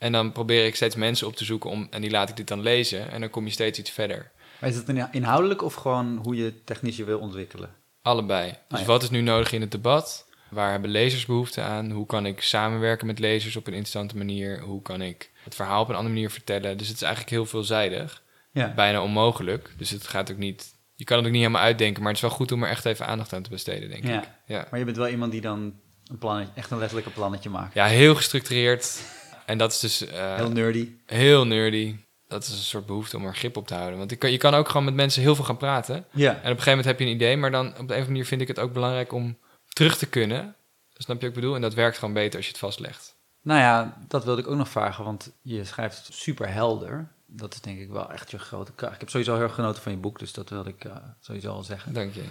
En 0.00 0.12
dan 0.12 0.32
probeer 0.32 0.66
ik 0.66 0.74
steeds 0.76 0.94
mensen 0.94 1.26
op 1.26 1.36
te 1.36 1.44
zoeken 1.44 1.70
om 1.70 1.86
en 1.90 2.00
die 2.00 2.10
laat 2.10 2.28
ik 2.28 2.36
dit 2.36 2.48
dan 2.48 2.60
lezen 2.60 3.10
en 3.10 3.20
dan 3.20 3.30
kom 3.30 3.44
je 3.44 3.50
steeds 3.50 3.78
iets 3.78 3.90
verder. 3.90 4.30
maar 4.60 4.70
is 4.70 4.76
het 4.76 4.88
inhoudelijk 5.10 5.62
of 5.62 5.74
gewoon 5.74 6.20
hoe 6.22 6.36
je 6.36 6.64
technisch 6.64 6.96
je 6.96 7.04
wil 7.04 7.18
ontwikkelen? 7.18 7.70
Allebei. 8.02 8.54
Dus 8.68 8.80
ja. 8.80 8.86
wat 8.86 9.02
is 9.02 9.10
nu 9.10 9.20
nodig 9.20 9.52
in 9.52 9.60
het 9.60 9.70
debat? 9.70 10.28
Waar 10.50 10.70
hebben 10.70 10.90
lezers 10.90 11.26
behoefte 11.26 11.60
aan? 11.60 11.90
Hoe 11.90 12.06
kan 12.06 12.26
ik 12.26 12.40
samenwerken 12.42 13.06
met 13.06 13.18
lezers 13.18 13.56
op 13.56 13.66
een 13.66 13.72
interessante 13.72 14.16
manier? 14.16 14.60
Hoe 14.60 14.82
kan 14.82 15.02
ik 15.02 15.30
het 15.44 15.54
verhaal 15.54 15.82
op 15.82 15.88
een 15.88 15.94
andere 15.94 16.14
manier 16.14 16.30
vertellen? 16.30 16.78
Dus 16.78 16.86
het 16.86 16.96
is 16.96 17.02
eigenlijk 17.02 17.32
heel 17.32 17.46
veelzijdig. 17.46 18.22
Ja, 18.52 18.72
Bijna 18.74 19.02
onmogelijk. 19.02 19.72
Dus 19.76 19.90
het 19.90 20.06
gaat 20.06 20.30
ook 20.30 20.36
niet. 20.36 20.74
Je 20.94 21.04
kan 21.04 21.16
het 21.16 21.26
ook 21.26 21.32
niet 21.32 21.42
helemaal 21.42 21.62
uitdenken, 21.62 22.02
maar 22.02 22.12
het 22.12 22.22
is 22.22 22.28
wel 22.28 22.36
goed 22.36 22.52
om 22.52 22.62
er 22.62 22.68
echt 22.68 22.84
even 22.84 23.06
aandacht 23.06 23.32
aan 23.32 23.42
te 23.42 23.50
besteden, 23.50 23.88
denk 23.88 24.04
Ja. 24.06 24.22
ik. 24.22 24.28
Ja. 24.46 24.66
maar 24.70 24.78
je 24.78 24.84
bent 24.84 24.96
wel 24.96 25.08
iemand 25.08 25.32
die 25.32 25.40
dan 25.40 25.74
een 26.06 26.18
plannetje, 26.18 26.52
echt 26.54 26.70
een 26.70 26.78
letterlijke 26.78 27.10
plannetje 27.10 27.50
maakt. 27.50 27.74
Ja, 27.74 27.86
heel 27.86 28.14
gestructureerd. 28.14 29.02
En 29.50 29.58
dat 29.58 29.72
is 29.72 29.78
dus 29.78 30.02
uh, 30.02 30.34
heel 30.34 30.50
nerdy. 30.50 30.88
Heel 31.06 31.46
nerdy. 31.46 31.96
Dat 32.28 32.42
is 32.42 32.48
een 32.48 32.56
soort 32.56 32.86
behoefte 32.86 33.16
om 33.16 33.24
er 33.24 33.34
grip 33.34 33.56
op 33.56 33.66
te 33.66 33.74
houden. 33.74 33.98
Want 33.98 34.10
je 34.10 34.16
kan, 34.16 34.30
je 34.30 34.38
kan 34.38 34.54
ook 34.54 34.66
gewoon 34.68 34.84
met 34.84 34.94
mensen 34.94 35.22
heel 35.22 35.34
veel 35.34 35.44
gaan 35.44 35.56
praten. 35.56 36.04
Ja. 36.10 36.30
En 36.30 36.36
op 36.36 36.42
een 36.42 36.48
gegeven 36.48 36.70
moment 36.70 36.86
heb 36.86 36.98
je 36.98 37.04
een 37.04 37.12
idee, 37.12 37.36
maar 37.36 37.50
dan 37.50 37.66
op 37.66 37.74
de 37.74 37.78
een 37.78 37.84
of 37.84 37.90
andere 37.90 38.06
manier 38.06 38.26
vind 38.26 38.40
ik 38.40 38.48
het 38.48 38.58
ook 38.58 38.72
belangrijk 38.72 39.12
om 39.12 39.38
terug 39.68 39.96
te 39.96 40.08
kunnen. 40.08 40.54
Snap 40.92 41.20
je 41.20 41.26
wat 41.26 41.36
ik 41.36 41.40
bedoel? 41.40 41.54
En 41.54 41.60
dat 41.60 41.74
werkt 41.74 41.98
gewoon 41.98 42.14
beter 42.14 42.36
als 42.36 42.44
je 42.44 42.50
het 42.50 42.60
vastlegt. 42.60 43.16
Nou 43.42 43.60
ja, 43.60 43.96
dat 44.08 44.24
wilde 44.24 44.40
ik 44.40 44.48
ook 44.48 44.56
nog 44.56 44.68
vragen, 44.68 45.04
want 45.04 45.32
je 45.42 45.64
schrijft 45.64 46.08
super 46.12 46.52
helder. 46.52 47.08
Dat 47.26 47.54
is 47.54 47.60
denk 47.60 47.80
ik 47.80 47.90
wel 47.90 48.10
echt 48.10 48.30
je 48.30 48.38
grote 48.38 48.72
kracht. 48.72 48.94
Ik 48.94 49.00
heb 49.00 49.08
sowieso 49.08 49.34
heel 49.34 49.42
erg 49.42 49.54
genoten 49.54 49.82
van 49.82 49.92
je 49.92 49.98
boek, 49.98 50.18
dus 50.18 50.32
dat 50.32 50.48
wilde 50.48 50.70
ik 50.70 50.84
uh, 50.84 50.92
sowieso 51.20 51.52
al 51.52 51.62
zeggen. 51.62 51.92
Dank 51.92 52.14
je. 52.14 52.22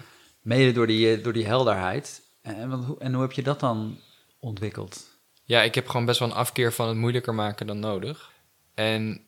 Mede 0.42 0.72
door 0.72 0.88
die, 0.88 1.22
door 1.22 1.34
die 1.34 1.46
helderheid. 1.46 2.22
En, 2.42 2.96
en 3.00 3.14
hoe 3.14 3.22
heb 3.22 3.32
je 3.32 3.44
dat 3.44 3.60
dan 3.60 4.00
ontwikkeld? 4.40 5.19
Ja, 5.50 5.62
ik 5.62 5.76
heb 5.76 5.88
gewoon 5.88 6.06
best 6.06 6.20
wel 6.20 6.28
een 6.28 6.36
afkeer 6.36 6.74
van 6.74 6.88
het 6.88 6.98
moeilijker 6.98 7.34
maken 7.34 7.68
dan 7.68 7.80
nodig. 7.80 8.32
En 8.74 9.22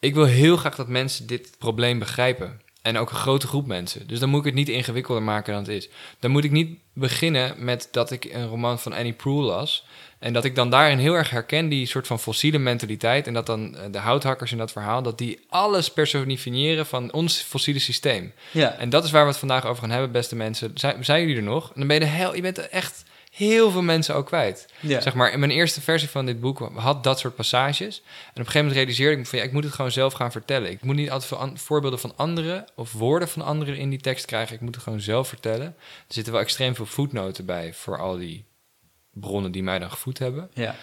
ik 0.00 0.14
wil 0.14 0.24
heel 0.24 0.56
graag 0.56 0.76
dat 0.76 0.88
mensen 0.88 1.26
dit 1.26 1.54
probleem 1.58 1.98
begrijpen. 1.98 2.60
En 2.82 2.98
ook 2.98 3.10
een 3.10 3.16
grote 3.16 3.46
groep 3.46 3.66
mensen. 3.66 4.06
Dus 4.06 4.18
dan 4.18 4.28
moet 4.28 4.38
ik 4.38 4.44
het 4.44 4.54
niet 4.54 4.68
ingewikkelder 4.68 5.22
maken 5.22 5.52
dan 5.52 5.62
het 5.62 5.72
is. 5.72 5.88
Dan 6.18 6.30
moet 6.30 6.44
ik 6.44 6.50
niet 6.50 6.78
beginnen 6.94 7.64
met 7.64 7.88
dat 7.90 8.10
ik 8.10 8.24
een 8.24 8.48
roman 8.48 8.78
van 8.78 8.92
Annie 8.92 9.12
Proulx 9.12 9.46
las. 9.46 9.86
En 10.18 10.32
dat 10.32 10.44
ik 10.44 10.54
dan 10.54 10.70
daarin 10.70 10.98
heel 10.98 11.14
erg 11.14 11.30
herken 11.30 11.68
die 11.68 11.86
soort 11.86 12.06
van 12.06 12.18
fossiele 12.18 12.58
mentaliteit. 12.58 13.26
En 13.26 13.32
dat 13.32 13.46
dan 13.46 13.76
de 13.90 13.98
houthakkers 13.98 14.52
in 14.52 14.58
dat 14.58 14.72
verhaal, 14.72 15.02
dat 15.02 15.18
die 15.18 15.40
alles 15.48 15.92
personifiëren 15.92 16.86
van 16.86 17.12
ons 17.12 17.40
fossiele 17.40 17.80
systeem. 17.80 18.32
Ja. 18.50 18.72
En 18.72 18.90
dat 18.90 19.04
is 19.04 19.10
waar 19.10 19.22
we 19.22 19.28
het 19.28 19.38
vandaag 19.38 19.66
over 19.66 19.82
gaan 19.82 19.90
hebben, 19.90 20.12
beste 20.12 20.36
mensen. 20.36 20.70
Zijn, 20.74 21.04
zijn 21.04 21.20
jullie 21.20 21.36
er 21.36 21.42
nog? 21.42 21.68
En 21.68 21.74
dan 21.74 21.86
ben 21.86 21.96
je, 21.96 22.04
de 22.04 22.10
hel, 22.10 22.34
je 22.34 22.42
bent 22.42 22.68
echt 22.68 23.04
heel 23.30 23.70
veel 23.70 23.82
mensen 23.82 24.14
ook 24.14 24.26
kwijt. 24.26 24.66
Ja. 24.80 25.00
Zeg 25.00 25.14
maar, 25.14 25.32
in 25.32 25.38
mijn 25.38 25.50
eerste 25.50 25.80
versie 25.80 26.08
van 26.08 26.26
dit 26.26 26.40
boek 26.40 26.70
had 26.74 27.04
dat 27.04 27.18
soort 27.18 27.34
passages. 27.34 27.96
En 27.98 28.02
op 28.02 28.36
een 28.36 28.44
gegeven 28.44 28.58
moment 28.58 28.76
realiseerde 28.76 29.12
ik 29.12 29.18
me 29.18 29.26
van... 29.26 29.38
ja, 29.38 29.44
ik 29.44 29.52
moet 29.52 29.64
het 29.64 29.72
gewoon 29.72 29.90
zelf 29.90 30.12
gaan 30.12 30.32
vertellen. 30.32 30.70
Ik 30.70 30.82
moet 30.82 30.96
niet 30.96 31.10
altijd 31.10 31.28
veel 31.28 31.56
voorbeelden 31.56 32.00
van 32.00 32.12
anderen... 32.16 32.64
of 32.74 32.92
woorden 32.92 33.28
van 33.28 33.42
anderen 33.42 33.76
in 33.76 33.90
die 33.90 34.00
tekst 34.00 34.24
krijgen. 34.24 34.54
Ik 34.54 34.60
moet 34.60 34.74
het 34.74 34.84
gewoon 34.84 35.00
zelf 35.00 35.28
vertellen. 35.28 35.66
Er 35.66 36.14
zitten 36.14 36.32
wel 36.32 36.42
extreem 36.42 36.74
veel 36.74 36.86
voetnoten 36.86 37.44
bij... 37.44 37.74
voor 37.74 37.98
al 37.98 38.16
die 38.16 38.44
bronnen 39.12 39.52
die 39.52 39.62
mij 39.62 39.78
dan 39.78 39.90
gevoed 39.90 40.18
hebben. 40.18 40.50
Ja. 40.54 40.74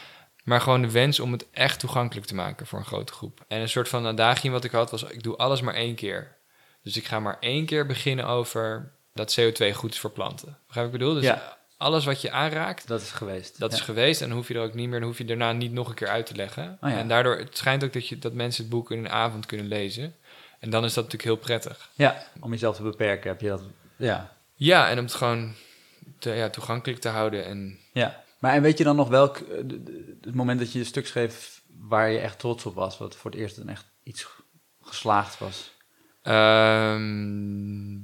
Maar 0.43 0.61
gewoon 0.61 0.81
de 0.81 0.91
wens 0.91 1.19
om 1.19 1.31
het 1.31 1.45
echt 1.51 1.79
toegankelijk 1.79 2.27
te 2.27 2.35
maken 2.35 2.67
voor 2.67 2.79
een 2.79 2.85
grote 2.85 3.13
groep. 3.13 3.45
En 3.47 3.61
een 3.61 3.69
soort 3.69 3.89
van 3.89 4.05
adagium 4.05 4.51
wat 4.51 4.63
ik 4.63 4.71
had 4.71 4.91
was... 4.91 5.03
ik 5.03 5.23
doe 5.23 5.35
alles 5.35 5.61
maar 5.61 5.73
één 5.73 5.95
keer. 5.95 6.35
Dus 6.83 6.97
ik 6.97 7.05
ga 7.05 7.19
maar 7.19 7.37
één 7.39 7.65
keer 7.65 7.85
beginnen 7.85 8.25
over... 8.25 8.91
dat 9.13 9.39
CO2 9.39 9.71
goed 9.73 9.93
is 9.93 9.99
voor 9.99 10.11
planten. 10.11 10.57
Begrijp 10.67 10.85
ik 10.85 10.91
bedoel? 10.91 11.13
Dus 11.13 11.23
Ja. 11.23 11.56
Alles 11.77 12.05
wat 12.05 12.21
je 12.21 12.31
aanraakt... 12.31 12.87
Dat 12.87 13.01
is 13.01 13.11
geweest. 13.11 13.59
Dat 13.59 13.71
ja. 13.71 13.77
is 13.77 13.83
geweest 13.83 14.21
en 14.21 14.27
dan 14.27 14.37
hoef 14.37 14.47
je 14.47 14.53
er 14.53 14.61
ook 14.61 14.73
niet 14.73 14.89
meer, 14.89 14.99
dan 14.99 15.07
hoef 15.07 15.17
je 15.17 15.25
daarna 15.25 15.51
niet 15.51 15.71
nog 15.71 15.89
een 15.89 15.95
keer 15.95 16.07
uit 16.07 16.25
te 16.25 16.35
leggen. 16.35 16.77
Oh 16.81 16.89
ja. 16.89 16.97
En 16.97 17.07
daardoor, 17.07 17.37
het 17.37 17.57
schijnt 17.57 17.83
ook 17.83 17.93
dat, 17.93 18.07
je, 18.07 18.19
dat 18.19 18.33
mensen 18.33 18.61
het 18.63 18.71
boek 18.71 18.91
in 18.91 18.97
een 18.97 19.09
avond 19.09 19.45
kunnen 19.45 19.67
lezen. 19.67 20.15
En 20.59 20.69
dan 20.69 20.83
is 20.83 20.93
dat 20.93 21.03
natuurlijk 21.03 21.31
heel 21.33 21.45
prettig. 21.45 21.89
Ja, 21.93 22.23
om 22.39 22.51
jezelf 22.51 22.75
te 22.75 22.83
beperken 22.83 23.29
heb 23.29 23.41
je 23.41 23.47
dat. 23.47 23.61
Ja. 23.95 24.35
Ja, 24.53 24.89
en 24.89 24.97
om 24.97 25.03
het 25.03 25.13
gewoon 25.13 25.53
te, 26.19 26.31
ja, 26.31 26.49
toegankelijk 26.49 27.01
te 27.01 27.09
houden. 27.09 27.45
En 27.45 27.79
ja. 27.93 28.23
Maar 28.39 28.53
en 28.53 28.61
weet 28.61 28.77
je 28.77 28.83
dan 28.83 28.95
nog 28.95 29.07
welk, 29.07 29.37
eh, 29.37 29.57
het 30.21 30.35
moment 30.35 30.59
dat 30.59 30.71
je 30.71 30.79
een 30.79 30.85
stuk 30.85 31.07
schreef 31.07 31.61
waar 31.79 32.09
je 32.09 32.19
echt 32.19 32.39
trots 32.39 32.65
op 32.65 32.75
was, 32.75 32.97
wat 32.97 33.15
voor 33.15 33.31
het 33.31 33.39
eerst 33.39 33.57
dan 33.57 33.69
echt 33.69 33.85
iets 34.03 34.27
geslaagd 34.81 35.39
was? 35.39 35.71
Ehm, 36.21 37.95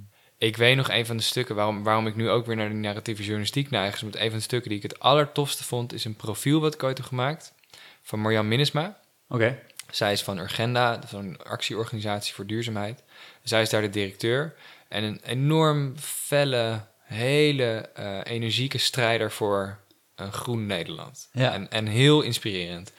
ik 0.43 0.57
weet 0.57 0.75
nog 0.75 0.89
een 0.89 1.05
van 1.05 1.17
de 1.17 1.23
stukken 1.23 1.55
waarom, 1.55 1.83
waarom 1.83 2.07
ik 2.07 2.15
nu 2.15 2.29
ook 2.29 2.45
weer 2.45 2.55
naar 2.55 2.69
de 2.69 2.75
narratieve 2.75 3.21
journalistiek 3.21 3.69
neig. 3.69 3.93
Is 3.93 4.03
met 4.03 4.15
een 4.15 4.29
van 4.29 4.37
de 4.37 4.43
stukken 4.43 4.69
die 4.69 4.77
ik 4.77 4.91
het 4.91 4.99
allertofste 4.99 5.63
vond, 5.63 5.93
is 5.93 6.05
een 6.05 6.15
profiel 6.15 6.61
wat 6.61 6.73
ik 6.73 6.83
ooit 6.83 6.97
heb 6.97 7.07
gemaakt 7.07 7.53
van 8.01 8.19
Marjan 8.19 8.47
Minnesma. 8.47 8.99
Oké. 9.29 9.59
Zij 9.91 10.11
is 10.11 10.23
van 10.23 10.37
Urgenda, 10.37 10.99
zo'n 11.07 11.37
actieorganisatie 11.43 12.33
voor 12.33 12.45
duurzaamheid. 12.45 13.03
Zij 13.43 13.61
is 13.61 13.69
daar 13.69 13.81
de 13.81 13.89
directeur. 13.89 14.53
En 14.87 15.03
een 15.03 15.21
enorm 15.25 15.97
felle, 15.97 16.85
hele 17.03 17.89
eh, 17.93 18.19
energieke 18.23 18.77
strijder 18.77 19.31
voor 19.31 19.77
een 20.15 20.33
groen 20.33 20.65
Nederland. 20.65 21.29
Ja. 21.31 21.53
En, 21.53 21.71
en 21.71 21.85
heel 21.85 22.21
inspirerend. 22.21 22.91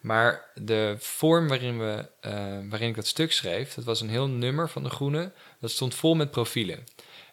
Maar 0.00 0.50
de 0.54 0.96
vorm 0.98 1.48
waarin, 1.48 1.78
we, 1.78 2.08
eh, 2.20 2.32
waarin 2.68 2.88
ik 2.88 2.94
dat 2.94 3.06
stuk 3.06 3.32
schreef, 3.32 3.74
dat 3.74 3.84
was 3.84 4.00
een 4.00 4.10
heel 4.10 4.28
nummer 4.28 4.68
van 4.68 4.82
de 4.82 4.90
Groene. 4.90 5.32
Dat 5.62 5.70
stond 5.70 5.94
vol 5.94 6.14
met 6.14 6.30
profielen. 6.30 6.76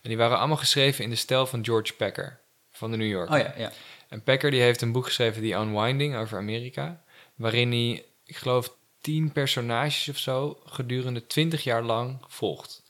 En 0.01 0.09
die 0.09 0.17
waren 0.17 0.37
allemaal 0.37 0.57
geschreven 0.57 1.03
in 1.03 1.09
de 1.09 1.15
stijl 1.15 1.45
van 1.45 1.65
George 1.65 1.93
Packer 1.93 2.39
van 2.71 2.91
de 2.91 2.97
New 2.97 3.09
Yorker. 3.09 3.35
Oh 3.35 3.41
ja, 3.41 3.53
ja. 3.57 3.71
En 4.09 4.23
Packer 4.23 4.51
die 4.51 4.61
heeft 4.61 4.81
een 4.81 4.91
boek 4.91 5.05
geschreven, 5.05 5.41
The 5.41 5.53
Unwinding, 5.53 6.15
over 6.15 6.37
Amerika. 6.37 7.03
Waarin 7.35 7.71
hij, 7.71 8.05
ik 8.25 8.35
geloof, 8.35 8.75
tien 9.01 9.31
personages 9.31 10.09
of 10.09 10.17
zo 10.17 10.61
gedurende 10.65 11.27
twintig 11.27 11.63
jaar 11.63 11.83
lang 11.83 12.21
volgt. 12.27 12.83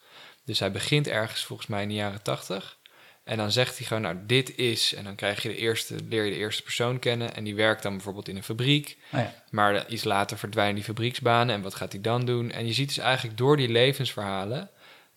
Dus 0.45 0.59
hij 0.59 0.71
begint 0.71 1.07
ergens 1.07 1.43
volgens 1.43 1.67
mij 1.67 1.81
in 1.81 1.87
de 1.87 1.93
jaren 1.93 2.23
tachtig. 2.23 2.77
En 3.23 3.37
dan 3.37 3.51
zegt 3.51 3.77
hij 3.77 3.87
gewoon, 3.87 4.03
nou, 4.03 4.17
dit 4.25 4.57
is... 4.57 4.93
En 4.93 5.03
dan 5.03 5.15
krijg 5.15 5.41
je 5.41 5.49
de 5.49 5.57
eerste, 5.57 5.95
leer 6.09 6.23
je 6.23 6.31
de 6.31 6.37
eerste 6.37 6.63
persoon 6.63 6.99
kennen. 6.99 7.35
En 7.35 7.43
die 7.43 7.55
werkt 7.55 7.83
dan 7.83 7.93
bijvoorbeeld 7.93 8.27
in 8.27 8.35
een 8.35 8.43
fabriek. 8.43 8.97
Oh 9.13 9.19
ja. 9.19 9.43
Maar 9.49 9.87
iets 9.87 10.03
later 10.03 10.37
verdwijnen 10.37 10.75
die 10.75 10.83
fabrieksbanen. 10.83 11.55
En 11.55 11.61
wat 11.61 11.75
gaat 11.75 11.91
hij 11.91 12.01
dan 12.01 12.25
doen? 12.25 12.51
En 12.51 12.65
je 12.65 12.73
ziet 12.73 12.87
dus 12.87 12.97
eigenlijk 12.97 13.37
door 13.37 13.57
die 13.57 13.69
levensverhalen... 13.69 14.69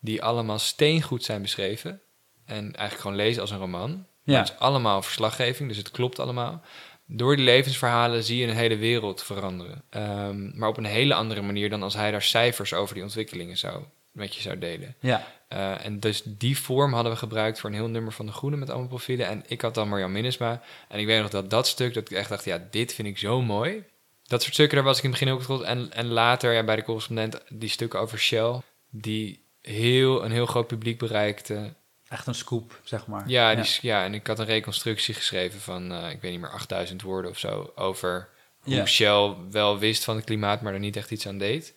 die 0.03 0.23
allemaal 0.23 0.59
steengoed 0.59 1.25
zijn 1.25 1.43
beschreven... 1.43 2.01
en 2.45 2.63
eigenlijk 2.63 3.01
gewoon 3.01 3.17
lezen 3.17 3.41
als 3.41 3.51
een 3.51 3.59
roman... 3.59 4.07
Ja. 4.25 4.39
Het 4.39 4.49
is 4.49 4.59
allemaal 4.59 5.03
verslaggeving, 5.03 5.69
dus 5.69 5.79
het 5.79 5.91
klopt 5.91 6.19
allemaal. 6.19 6.63
Door 7.07 7.37
die 7.37 7.45
levensverhalen 7.45 8.23
zie 8.23 8.39
je 8.39 8.47
een 8.47 8.57
hele 8.57 8.77
wereld 8.77 9.23
veranderen. 9.23 9.85
Ehm, 9.91 10.59
maar 10.59 10.69
op 10.69 10.77
een 10.77 10.85
hele 10.85 11.15
andere 11.15 11.43
manier 11.43 11.71
dan 11.71 11.83
als 11.83 11.95
hij 11.95 12.11
daar 12.11 12.23
cijfers 12.23 12.75
over 12.75 12.95
die 12.95 13.03
ontwikkelingen 13.03 13.59
zou, 13.59 13.85
met 14.13 14.35
je 14.35 14.41
zou 14.41 14.59
delen. 14.59 14.97
Ja. 15.01 15.27
Eh, 15.49 15.85
en 15.85 16.01
dus 16.01 16.23
die 16.25 16.59
vorm 16.59 16.93
hadden 16.93 17.13
we 17.13 17.19
gebruikt 17.19 17.61
voor 17.61 17.71
een 17.71 17.77
heel 17.77 17.89
nummer 17.89 18.13
van 18.13 18.27
de 18.27 18.33
Groene 18.33 18.57
met 18.57 18.71
allemaal 18.71 18.89
profielen. 18.89 19.27
En 19.27 19.43
ik 19.47 19.61
had 19.61 19.75
dan 19.75 19.89
Marjan 19.89 20.13
Minnesma. 20.13 20.63
En 20.89 20.99
ik 20.99 21.07
weet 21.07 21.21
nog 21.21 21.31
dat 21.31 21.51
dat 21.51 21.67
stuk, 21.67 21.95
dat 21.95 22.11
ik 22.11 22.17
echt 22.17 22.29
dacht, 22.29 22.45
ja, 22.45 22.67
dit 22.71 22.95
vind 22.95 23.09
ik 23.09 23.19
zo 23.19 23.43
mooi. 23.43 23.85
Dat 24.23 24.43
soort 24.43 24.55
stukken, 24.55 24.77
daar 24.77 24.87
was 24.87 24.99
ik 24.99 25.05
in 25.05 25.11
het 25.11 25.19
begin 25.19 25.35
ook 25.35 25.43
trots. 25.43 25.65
En, 25.65 25.93
en 25.93 26.07
later 26.07 26.53
ja, 26.53 26.65
bij 26.65 26.77
de 26.77 26.83
correspondent 26.83 27.41
die 27.49 27.69
stukken 27.69 28.01
over 28.01 28.19
Shell, 28.19 28.61
die 28.91 29.45
heel, 29.63 30.25
een 30.25 30.33
heel 30.33 30.47
groot 30.47 30.67
publiek 30.67 30.99
bereikten. 30.99 31.77
Echt 32.09 32.27
een 32.27 32.35
scoop, 32.35 32.81
zeg 32.85 33.07
maar. 33.07 33.29
Ja, 33.29 33.55
die, 33.55 33.79
ja. 33.81 34.05
en 34.05 34.15
ik 34.15 34.27
had 34.27 34.39
een 34.39 34.45
reconstructie 34.45 35.15
geschreven 35.15 35.61
van, 35.61 35.93
eh, 35.93 36.11
ik 36.11 36.21
weet 36.21 36.31
niet 36.31 36.41
meer, 36.41 36.51
8000 36.51 37.03
woorden 37.03 37.31
of 37.31 37.39
zo, 37.39 37.73
over 37.75 38.29
hoe 38.59 38.75
Ja. 38.75 38.87
Shell 38.87 39.35
wel 39.51 39.79
wist 39.79 40.05
van 40.05 40.17
het 40.17 40.25
klimaat, 40.25 40.61
maar 40.61 40.73
er 40.73 40.79
niet 40.79 40.97
echt 40.97 41.11
iets 41.11 41.27
aan 41.27 41.39
deed. 41.39 41.75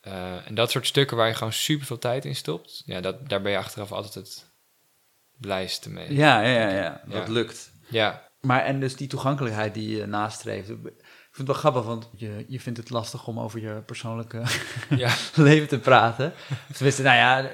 Eh, 0.00 0.46
en 0.46 0.54
dat 0.54 0.70
soort 0.70 0.86
stukken 0.86 1.16
waar 1.16 1.28
je 1.28 1.34
gewoon 1.34 1.52
super 1.52 1.86
veel 1.86 1.98
tijd 1.98 2.24
in 2.24 2.36
stopt, 2.36 2.82
ja, 2.86 3.00
dat, 3.00 3.28
daar 3.28 3.42
ben 3.42 3.52
je 3.52 3.58
achteraf 3.58 3.92
altijd 3.92 4.14
het 4.14 4.50
blijste 5.36 5.90
mee. 5.90 6.14
Ja, 6.14 6.40
ja, 6.40 6.68
ja, 6.68 6.68
ja. 6.68 7.02
Dat 7.06 7.28
lukt. 7.28 7.72
Ja, 7.88 8.30
Maar 8.40 8.64
en 8.64 8.80
dus 8.80 8.96
die 8.96 9.08
toegankelijkheid 9.08 9.74
die 9.74 9.96
je 9.96 10.06
nastreeft. 10.06 10.70
Ik 11.32 11.38
vind 11.38 11.48
het 11.48 11.62
wel 11.62 11.72
grappig, 11.72 11.90
want 11.90 12.08
je, 12.16 12.44
je 12.48 12.60
vindt 12.60 12.78
het 12.78 12.90
lastig 12.90 13.26
om 13.26 13.40
over 13.40 13.60
je 13.60 13.82
persoonlijke 13.86 14.42
ja. 14.96 15.14
leven 15.34 15.68
te 15.68 15.78
praten. 15.78 16.32
Tenminste, 16.72 17.02
nou 17.02 17.16
ja, 17.16 17.48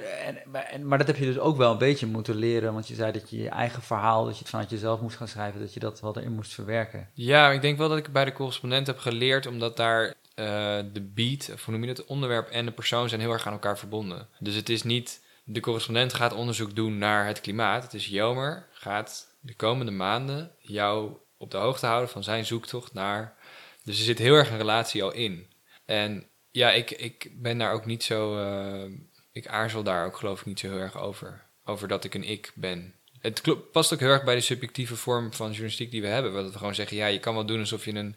en, 0.70 0.86
maar, 0.86 0.98
dat 0.98 1.06
heb 1.06 1.16
je 1.16 1.24
dus 1.24 1.38
ook 1.38 1.56
wel 1.56 1.72
een 1.72 1.78
beetje 1.78 2.06
moeten 2.06 2.34
leren. 2.34 2.72
Want 2.72 2.88
je 2.88 2.94
zei 2.94 3.12
dat 3.12 3.30
je 3.30 3.36
je 3.36 3.48
eigen 3.48 3.82
verhaal, 3.82 4.24
dat 4.24 4.32
je 4.34 4.38
het 4.38 4.48
vanuit 4.48 4.70
jezelf 4.70 5.00
moest 5.00 5.16
gaan 5.16 5.28
schrijven, 5.28 5.60
dat 5.60 5.74
je 5.74 5.80
dat 5.80 6.00
wel 6.00 6.16
erin 6.16 6.32
moest 6.32 6.54
verwerken. 6.54 7.08
ja, 7.14 7.50
ik 7.50 7.60
denk 7.60 7.78
wel 7.78 7.88
dat 7.88 7.98
ik 7.98 8.12
bij 8.12 8.24
de 8.24 8.32
correspondent 8.32 8.86
heb 8.86 8.98
geleerd, 8.98 9.46
omdat 9.46 9.76
daar 9.76 10.14
eh, 10.34 10.78
de 10.92 11.10
beat, 11.14 11.50
of 11.52 11.64
hoe 11.64 11.74
noem 11.74 11.82
je 11.82 11.88
het, 11.88 11.98
het 11.98 12.06
onderwerp 12.06 12.48
en 12.48 12.64
de 12.64 12.72
persoon 12.72 13.08
zijn 13.08 13.20
heel 13.20 13.32
erg 13.32 13.46
aan 13.46 13.52
elkaar 13.52 13.78
verbonden. 13.78 14.28
Dus 14.38 14.54
het 14.54 14.68
is 14.68 14.82
niet, 14.82 15.20
de 15.44 15.60
correspondent 15.60 16.14
gaat 16.14 16.32
onderzoek 16.32 16.74
doen 16.74 16.98
naar 16.98 17.26
het 17.26 17.40
klimaat. 17.40 17.82
Het 17.82 17.94
is 17.94 18.06
Jomer 18.06 18.66
gaat 18.72 19.26
de 19.40 19.54
komende 19.54 19.92
maanden 19.92 20.50
jou 20.58 21.16
op 21.36 21.50
de 21.50 21.56
hoogte 21.56 21.86
houden 21.86 22.08
van 22.08 22.22
zijn 22.22 22.46
zoektocht 22.46 22.92
naar... 22.92 23.36
Dus 23.88 23.98
er 23.98 24.04
zit 24.04 24.18
heel 24.18 24.34
erg 24.34 24.50
een 24.50 24.56
relatie 24.56 25.02
al 25.02 25.12
in. 25.12 25.50
En 25.84 26.28
ja, 26.50 26.70
ik, 26.70 26.90
ik 26.90 27.30
ben 27.34 27.58
daar 27.58 27.72
ook 27.72 27.86
niet 27.86 28.04
zo... 28.04 28.38
eh, 28.38 28.90
ik 29.32 29.46
aarzel 29.46 29.82
daar 29.82 30.06
ook 30.06 30.16
geloof 30.16 30.40
ik 30.40 30.46
niet 30.46 30.60
zo 30.60 30.68
heel 30.68 30.78
erg 30.78 30.98
over. 30.98 31.46
Over 31.64 31.88
dat 31.88 32.04
ik 32.04 32.14
een 32.14 32.24
ik 32.24 32.52
ben. 32.54 32.94
Het 33.18 33.42
past 33.72 33.92
ook 33.92 34.00
heel 34.00 34.08
erg 34.08 34.24
bij 34.24 34.34
de 34.34 34.40
subjectieve 34.40 34.96
vorm 34.96 35.32
van 35.32 35.46
journalistiek 35.46 35.90
die 35.90 36.00
we 36.00 36.06
hebben. 36.06 36.32
Dat 36.32 36.52
we 36.52 36.58
gewoon 36.58 36.74
zeggen, 36.74 36.96
ja, 36.96 37.06
je 37.06 37.20
kan 37.20 37.34
wel 37.34 37.46
doen 37.46 37.58
alsof 37.60 37.84
je 37.84 37.94
een 37.94 38.16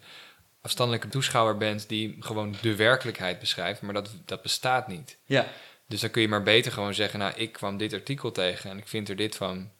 afstandelijke 0.60 1.08
toeschouwer 1.08 1.56
bent... 1.56 1.88
die 1.88 2.16
gewoon 2.20 2.54
de 2.62 2.76
werkelijkheid 2.76 3.38
beschrijft, 3.38 3.82
maar 3.82 3.94
dat, 3.94 4.10
dat 4.24 4.42
bestaat 4.42 4.88
niet. 4.88 5.18
Ja, 5.24 5.48
Dus 5.86 6.00
dan 6.00 6.10
kun 6.10 6.22
je 6.22 6.28
maar 6.28 6.42
beter 6.42 6.72
gewoon 6.72 6.94
zeggen, 6.94 7.18
nou, 7.18 7.32
ik 7.36 7.52
kwam 7.52 7.76
dit 7.76 7.92
artikel 7.92 8.32
tegen 8.32 8.70
en 8.70 8.78
ik 8.78 8.88
vind 8.88 9.08
er 9.08 9.16
dit 9.16 9.36
van. 9.36 9.70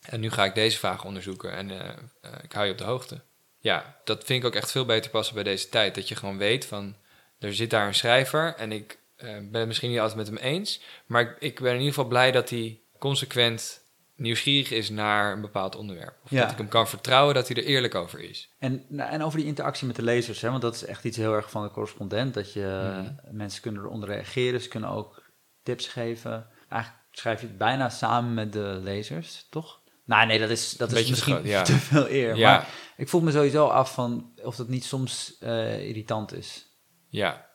En 0.00 0.20
nu 0.20 0.30
ga 0.30 0.44
ik 0.44 0.54
deze 0.54 0.78
vraag 0.78 1.04
onderzoeken 1.04 1.52
en 1.52 1.70
eh, 1.70 1.88
eh, 2.20 2.32
ik 2.42 2.52
hou 2.52 2.66
je 2.66 2.72
op 2.72 2.78
de 2.78 2.84
hoogte. 2.84 3.20
Ja, 3.62 3.96
dat 4.04 4.24
vind 4.24 4.40
ik 4.42 4.46
ook 4.48 4.54
echt 4.54 4.70
veel 4.70 4.84
beter 4.84 5.10
passen 5.10 5.34
bij 5.34 5.44
deze 5.44 5.68
tijd. 5.68 5.94
Dat 5.94 6.08
je 6.08 6.16
gewoon 6.16 6.38
weet 6.38 6.64
van, 6.66 6.96
er 7.38 7.54
zit 7.54 7.70
daar 7.70 7.86
een 7.86 7.94
schrijver 7.94 8.54
en 8.54 8.72
ik 8.72 8.98
eh, 9.16 9.28
ben 9.28 9.58
het 9.60 9.66
misschien 9.66 9.90
niet 9.90 9.98
altijd 9.98 10.16
met 10.18 10.26
hem 10.26 10.36
eens. 10.36 10.82
Maar 11.06 11.20
ik, 11.22 11.36
ik 11.38 11.60
ben 11.60 11.70
in 11.72 11.78
ieder 11.78 11.94
geval 11.94 12.08
blij 12.08 12.32
dat 12.32 12.50
hij 12.50 12.80
consequent 12.98 13.80
nieuwsgierig 14.16 14.70
is 14.70 14.90
naar 14.90 15.32
een 15.32 15.40
bepaald 15.40 15.76
onderwerp. 15.76 16.14
Of 16.24 16.30
Ja. 16.30 16.40
dat 16.42 16.50
ik 16.50 16.56
hem 16.58 16.68
kan 16.68 16.88
vertrouwen 16.88 17.34
dat 17.34 17.48
hij 17.48 17.56
er 17.56 17.64
eerlijk 17.64 17.94
over 17.94 18.20
is. 18.20 18.50
En, 18.58 18.84
nou, 18.88 19.10
en 19.10 19.22
over 19.22 19.38
die 19.38 19.46
interactie 19.46 19.86
met 19.86 19.96
de 19.96 20.02
lezers, 20.02 20.40
hè, 20.40 20.50
want 20.50 20.62
dat 20.62 20.74
is 20.74 20.84
echt 20.84 21.04
iets 21.04 21.16
heel 21.16 21.34
erg 21.34 21.50
van 21.50 21.62
de 21.62 21.70
correspondent. 21.70 22.34
Dat 22.34 22.52
je 22.52 22.90
Mhm. 23.02 23.36
mensen 23.36 23.62
kunnen 23.62 23.82
eronder 23.84 24.08
reageren, 24.08 24.60
ze 24.60 24.68
kunnen 24.68 24.90
ook 24.90 25.22
tips 25.62 25.88
geven. 25.88 26.46
Eigenlijk 26.68 27.02
schrijf 27.12 27.40
je 27.40 27.46
het 27.46 27.58
bijna 27.58 27.88
samen 27.88 28.34
met 28.34 28.52
de 28.52 28.78
lezers, 28.82 29.46
toch? 29.50 29.80
Nou, 30.04 30.26
nee, 30.26 30.38
dat 30.38 30.50
is, 30.50 30.72
dat 30.72 30.92
is 30.92 31.08
misschien 31.08 31.34
te 31.34 31.40
groot, 31.40 31.50
ja. 31.50 31.62
te 31.72 31.72
veel 31.72 32.08
eer. 32.10 32.36
Ja. 32.36 32.50
Maar 32.50 32.68
ik 32.96 33.08
voel 33.08 33.20
me 33.20 33.30
sowieso 33.30 33.66
af 33.66 33.94
van 33.94 34.32
of 34.42 34.56
dat 34.56 34.68
niet 34.68 34.84
soms 34.84 35.36
eh, 35.40 35.88
irritant 35.88 36.34
is. 36.34 36.66
Ja, 37.08 37.48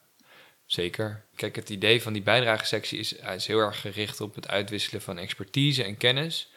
zeker. 0.66 1.26
Kijk, 1.36 1.56
het 1.56 1.70
idee 1.70 2.02
van 2.02 2.14
die 2.14 2.22
bijdragesectie 2.22 3.00
is, 3.00 3.22
hij 3.22 3.36
is 3.36 3.48
heel 3.48 3.60
erg 3.60 3.82
gericht 3.82 4.22
op 4.22 4.36
het 4.36 4.48
uitwisselen 4.48 5.02
van 5.02 5.18
expertise 5.18 5.84
en 5.84 5.98
kennis. 5.98 6.52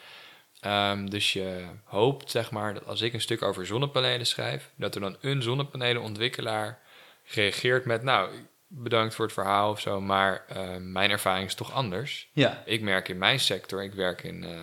Ehm, 0.61 1.07
dus 1.07 1.33
je 1.33 1.65
hoopt, 1.85 2.31
zeg 2.31 2.51
maar, 2.51 2.75
dat 2.75 2.87
als 2.87 3.01
ik 3.01 3.13
een 3.13 3.21
stuk 3.21 3.43
over 3.43 3.67
zonnepanelen 3.67 4.27
schrijf, 4.27 4.71
dat 4.77 4.95
er 4.95 5.01
dan 5.01 5.17
een 5.21 5.43
zonnepanelenontwikkelaar 5.43 6.83
reageert 7.25 7.85
met, 7.85 8.03
nou, 8.03 8.31
bedankt 8.67 9.15
voor 9.15 9.25
het 9.25 9.35
verhaal 9.35 9.71
of 9.71 9.81
zo, 9.81 10.01
maar 10.01 10.45
eh, 10.49 10.77
mijn 10.77 11.11
ervaring 11.11 11.47
is 11.47 11.55
toch 11.55 11.73
anders. 11.73 12.29
Ja, 12.33 12.63
Ik 12.65 12.81
merk 12.81 13.09
in 13.09 13.19
mijn 13.19 13.41
sector, 13.41 13.83
ik 13.83 13.95
werk 13.95 14.23
in 14.23 14.45
eh, 14.45 14.59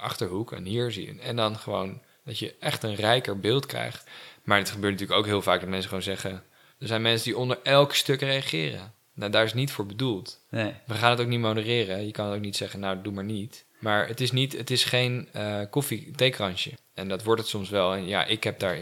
Achterhoek 0.00 0.52
en 0.52 0.64
hier 0.64 0.92
zie 0.92 1.06
je. 1.14 1.20
En 1.20 1.36
dan 1.36 1.56
gewoon 1.56 2.00
dat 2.24 2.38
je 2.38 2.54
echt 2.60 2.82
een 2.82 2.94
rijker 2.94 3.40
beeld 3.40 3.66
krijgt. 3.66 4.04
Maar 4.44 4.58
het 4.58 4.70
gebeurt 4.70 4.92
natuurlijk 4.92 5.18
ook 5.20 5.26
heel 5.26 5.42
vaak 5.42 5.60
dat 5.60 5.68
mensen 5.68 5.88
gewoon 5.88 6.02
zeggen... 6.04 6.42
Er 6.78 6.86
zijn 6.86 7.02
mensen 7.02 7.24
die 7.26 7.36
onder 7.38 7.58
elk 7.62 7.94
stuk 7.94 8.20
reageren. 8.20 8.92
Nou, 9.14 9.30
daar 9.30 9.44
is 9.44 9.54
niet 9.54 9.72
voor 9.72 9.86
bedoeld. 9.86 10.40
nee. 10.50 10.74
We 10.86 10.94
gaan 10.94 11.10
het 11.10 11.20
ook 11.20 11.26
niet 11.26 11.40
modereren. 11.40 12.06
Je 12.06 12.10
kan 12.12 12.32
ook 12.34 12.40
niet 12.40 12.56
zeggen, 12.56 12.80
nou, 12.80 12.98
doe 13.02 13.12
maar 13.12 13.24
niet. 13.24 13.64
Maar 13.78 14.06
het 14.08 14.20
is, 14.20 14.32
niet, 14.32 14.52
het 14.56 14.70
is 14.70 14.84
geen 14.84 15.28
eh 15.32 15.60
koffie 15.70 16.10
theekransje. 16.10 16.70
En 16.94 17.08
dat 17.08 17.22
wordt 17.22 17.40
het 17.40 17.50
soms 17.50 17.68
wel. 17.70 17.92
En 17.94 18.06
ja, 18.06 18.24
ik 18.24 18.44
heb 18.44 18.58
daar... 18.58 18.78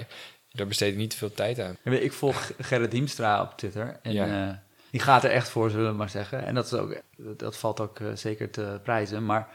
Daar 0.52 0.66
besteed 0.66 0.92
ik 0.92 0.98
niet 0.98 1.10
te 1.10 1.16
veel 1.16 1.32
tijd 1.32 1.60
aan. 1.60 1.76
Ik 1.84 2.12
volg 2.12 2.50
Gerrit 2.58 2.90
Diemstra 2.90 3.42
op 3.42 3.56
Twitter. 3.56 3.98
En 4.02 4.12
Ja. 4.12 4.48
eh, 4.48 4.56
die 4.90 5.00
gaat 5.00 5.24
er 5.24 5.30
echt 5.30 5.48
voor, 5.48 5.70
zullen 5.70 5.90
we 5.90 5.96
maar 5.96 6.08
zeggen. 6.10 6.44
En 6.46 6.54
dat, 6.54 6.64
is 6.66 6.72
ook, 6.72 7.00
dat 7.16 7.56
valt 7.56 7.80
ook 7.80 8.00
eh, 8.00 8.06
zeker 8.14 8.50
te 8.50 8.80
prijzen. 8.82 9.24
Maar 9.24 9.48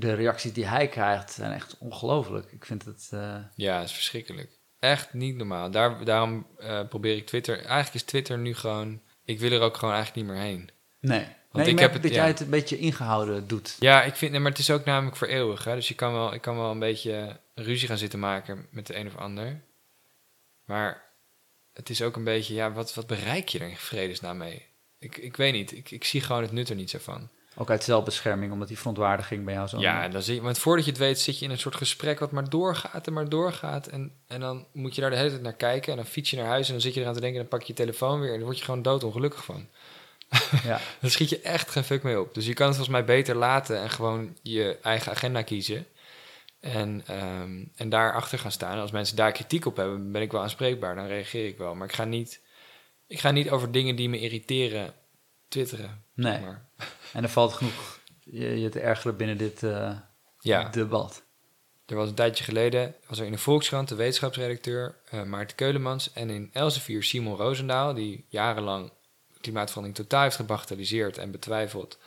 de 0.00 0.14
reacties 0.14 0.52
die 0.52 0.66
hij 0.66 0.88
krijgt 0.88 1.32
zijn 1.32 1.52
echt 1.52 1.76
ongelooflijk. 1.78 2.52
Ik 2.52 2.64
vind 2.64 2.84
het... 2.84 3.08
eh, 3.10 3.36
Ja, 3.54 3.82
is 3.82 3.92
verschrikkelijk. 3.92 4.50
Echt 4.78 5.12
niet 5.12 5.36
normaal. 5.36 5.70
Daar, 5.70 6.04
daarom 6.04 6.46
eh, 6.58 6.88
probeer 6.88 7.16
ik 7.16 7.26
Twitter... 7.26 7.56
Eigenlijk 7.56 7.94
is 7.94 8.02
Twitter 8.02 8.38
nu 8.38 8.54
gewoon... 8.54 9.00
Ik 9.24 9.40
wil 9.40 9.52
er 9.52 9.60
ook 9.60 9.76
gewoon 9.76 9.94
eigenlijk 9.94 10.26
niet 10.26 10.34
meer 10.36 10.44
heen. 10.44 10.70
nee. 11.00 11.26
nee, 11.52 11.66
ik 11.68 11.78
heb 11.78 11.78
heb 11.78 11.92
het- 11.92 12.02
dat 12.02 12.10
ja. 12.10 12.16
jij 12.16 12.26
het 12.26 12.40
een 12.40 12.50
beetje 12.50 12.78
ingehouden 12.78 13.48
doet. 13.48 13.76
Ja, 13.78 14.02
ik 14.02 14.14
vind, 14.14 14.30
nee, 14.32 14.40
maar 14.40 14.50
het 14.50 14.60
is 14.60 14.70
ook 14.70 14.84
namelijk 14.84 15.16
voor 15.16 15.26
eeuwig. 15.26 15.64
Hè? 15.64 15.74
Dus 15.74 15.88
je 15.88 15.94
kan 15.94 16.12
wel, 16.12 16.34
ik 16.34 16.40
kan 16.40 16.56
wel 16.56 16.70
een 16.70 16.78
beetje 16.78 17.40
ruzie 17.54 17.88
gaan 17.88 17.98
zitten 17.98 18.18
maken 18.18 18.66
met 18.70 18.86
de 18.86 18.96
een 18.96 19.06
of 19.06 19.16
ander. 19.16 19.60
Maar 20.64 21.02
het 21.72 21.90
is 21.90 22.02
ook 22.02 22.16
een 22.16 22.24
beetje, 22.24 22.54
ja, 22.54 22.72
wat, 22.72 22.94
wat 22.94 23.06
bereik 23.06 23.48
je 23.48 23.58
er 23.58 23.68
in 23.68 23.76
vredesnaam 23.76 24.36
mee? 24.36 24.66
Ik, 24.98 25.16
ik 25.16 25.36
weet 25.36 25.52
niet, 25.52 25.72
ik, 25.72 25.90
ik 25.90 26.04
zie 26.04 26.20
gewoon 26.20 26.42
het 26.42 26.52
nut 26.52 26.68
er 26.68 26.76
niet 26.76 26.90
zo 26.90 26.98
van. 26.98 27.30
Ook 27.56 27.70
uit 27.70 27.84
zelfbescherming, 27.84 28.52
omdat 28.52 28.68
die 28.68 28.78
verontwaardiging 28.78 29.44
bij 29.44 29.54
jou 29.54 29.68
zo... 29.68 29.78
Ja, 29.78 30.08
dan 30.08 30.22
zit 30.22 30.34
je, 30.34 30.42
want 30.42 30.58
voordat 30.58 30.84
je 30.84 30.90
het 30.90 31.00
weet 31.00 31.18
zit 31.20 31.38
je 31.38 31.44
in 31.44 31.50
een 31.50 31.58
soort 31.58 31.74
gesprek 31.74 32.18
wat 32.18 32.30
maar 32.30 32.48
doorgaat 32.48 33.06
en 33.06 33.12
maar 33.12 33.28
doorgaat. 33.28 33.86
En, 33.86 34.12
en 34.26 34.40
dan 34.40 34.66
moet 34.72 34.94
je 34.94 35.00
daar 35.00 35.10
de 35.10 35.16
hele 35.16 35.28
tijd 35.28 35.42
naar 35.42 35.52
kijken 35.52 35.90
en 35.90 35.96
dan 35.96 36.06
fiets 36.06 36.30
je 36.30 36.36
naar 36.36 36.46
huis 36.46 36.66
en 36.66 36.72
dan 36.72 36.82
zit 36.82 36.94
je 36.94 37.00
eraan 37.00 37.14
te 37.14 37.20
denken 37.20 37.40
en 37.40 37.48
dan 37.48 37.58
pak 37.58 37.66
je 37.66 37.72
je 37.72 37.82
telefoon 37.82 38.20
weer 38.20 38.30
en 38.30 38.36
dan 38.36 38.44
word 38.44 38.58
je 38.58 38.64
gewoon 38.64 38.82
doodongelukkig 38.82 39.44
van. 39.44 39.68
ja. 40.64 40.80
Dan 41.00 41.10
schiet 41.10 41.28
je 41.28 41.40
echt 41.40 41.70
geen 41.70 41.84
fuck 41.84 42.02
mee 42.02 42.20
op. 42.20 42.34
Dus 42.34 42.46
je 42.46 42.54
kan 42.54 42.66
het 42.66 42.76
volgens 42.76 42.96
mij 42.96 43.04
beter 43.04 43.36
laten 43.36 43.80
en 43.80 43.90
gewoon 43.90 44.36
je 44.42 44.78
eigen 44.82 45.12
agenda 45.12 45.42
kiezen. 45.42 45.86
En, 46.60 47.02
ehm 47.06 47.64
en 47.74 47.88
daarachter 47.88 48.38
gaan 48.38 48.52
staan. 48.52 48.72
En 48.72 48.80
als 48.80 48.90
mensen 48.90 49.16
daar 49.16 49.32
kritiek 49.32 49.66
op 49.66 49.76
hebben, 49.76 50.12
ben 50.12 50.22
ik 50.22 50.32
wel 50.32 50.42
aanspreekbaar. 50.42 50.94
Dan 50.94 51.06
reageer 51.06 51.46
ik 51.46 51.58
wel. 51.58 51.74
Maar 51.74 51.88
ik 51.88 51.94
ga 51.94 52.04
niet, 52.04 52.40
ik 53.06 53.20
ga 53.20 53.30
niet 53.30 53.50
over 53.50 53.72
dingen 53.72 53.96
die 53.96 54.08
me 54.08 54.20
irriteren 54.20 54.94
twitteren. 55.48 56.04
Nee. 56.14 56.40
maar. 56.40 56.68
En 57.12 57.22
er 57.22 57.28
valt 57.28 57.52
genoeg 57.52 58.00
je, 58.24 58.60
je 58.60 58.68
te 58.68 58.80
ergeren 58.80 59.16
binnen 59.16 59.38
dit 59.38 59.62
eh, 59.62 59.96
Ja, 60.38 60.68
debat. 60.68 61.22
er 61.86 61.96
was 61.96 62.08
een 62.08 62.14
tijdje 62.14 62.44
geleden, 62.44 62.94
was 63.06 63.18
er 63.18 63.26
in 63.26 63.32
de 63.32 63.38
Volkskrant 63.38 63.88
de 63.88 63.94
wetenschapsredacteur 63.94 64.96
eh, 65.10 65.22
Maarten 65.22 65.56
Keulemans. 65.56 66.12
En 66.12 66.30
in 66.30 66.50
Elsevier 66.52 67.02
Simon 67.02 67.36
Roosendaal, 67.36 67.94
die 67.94 68.26
jarenlang 68.28 68.92
klimaatverandering 69.40 70.00
totaal 70.00 70.22
heeft 70.22 70.36
gebagatelliseerd 70.36 71.18
en 71.18 71.30
betwijfeld. 71.30 71.98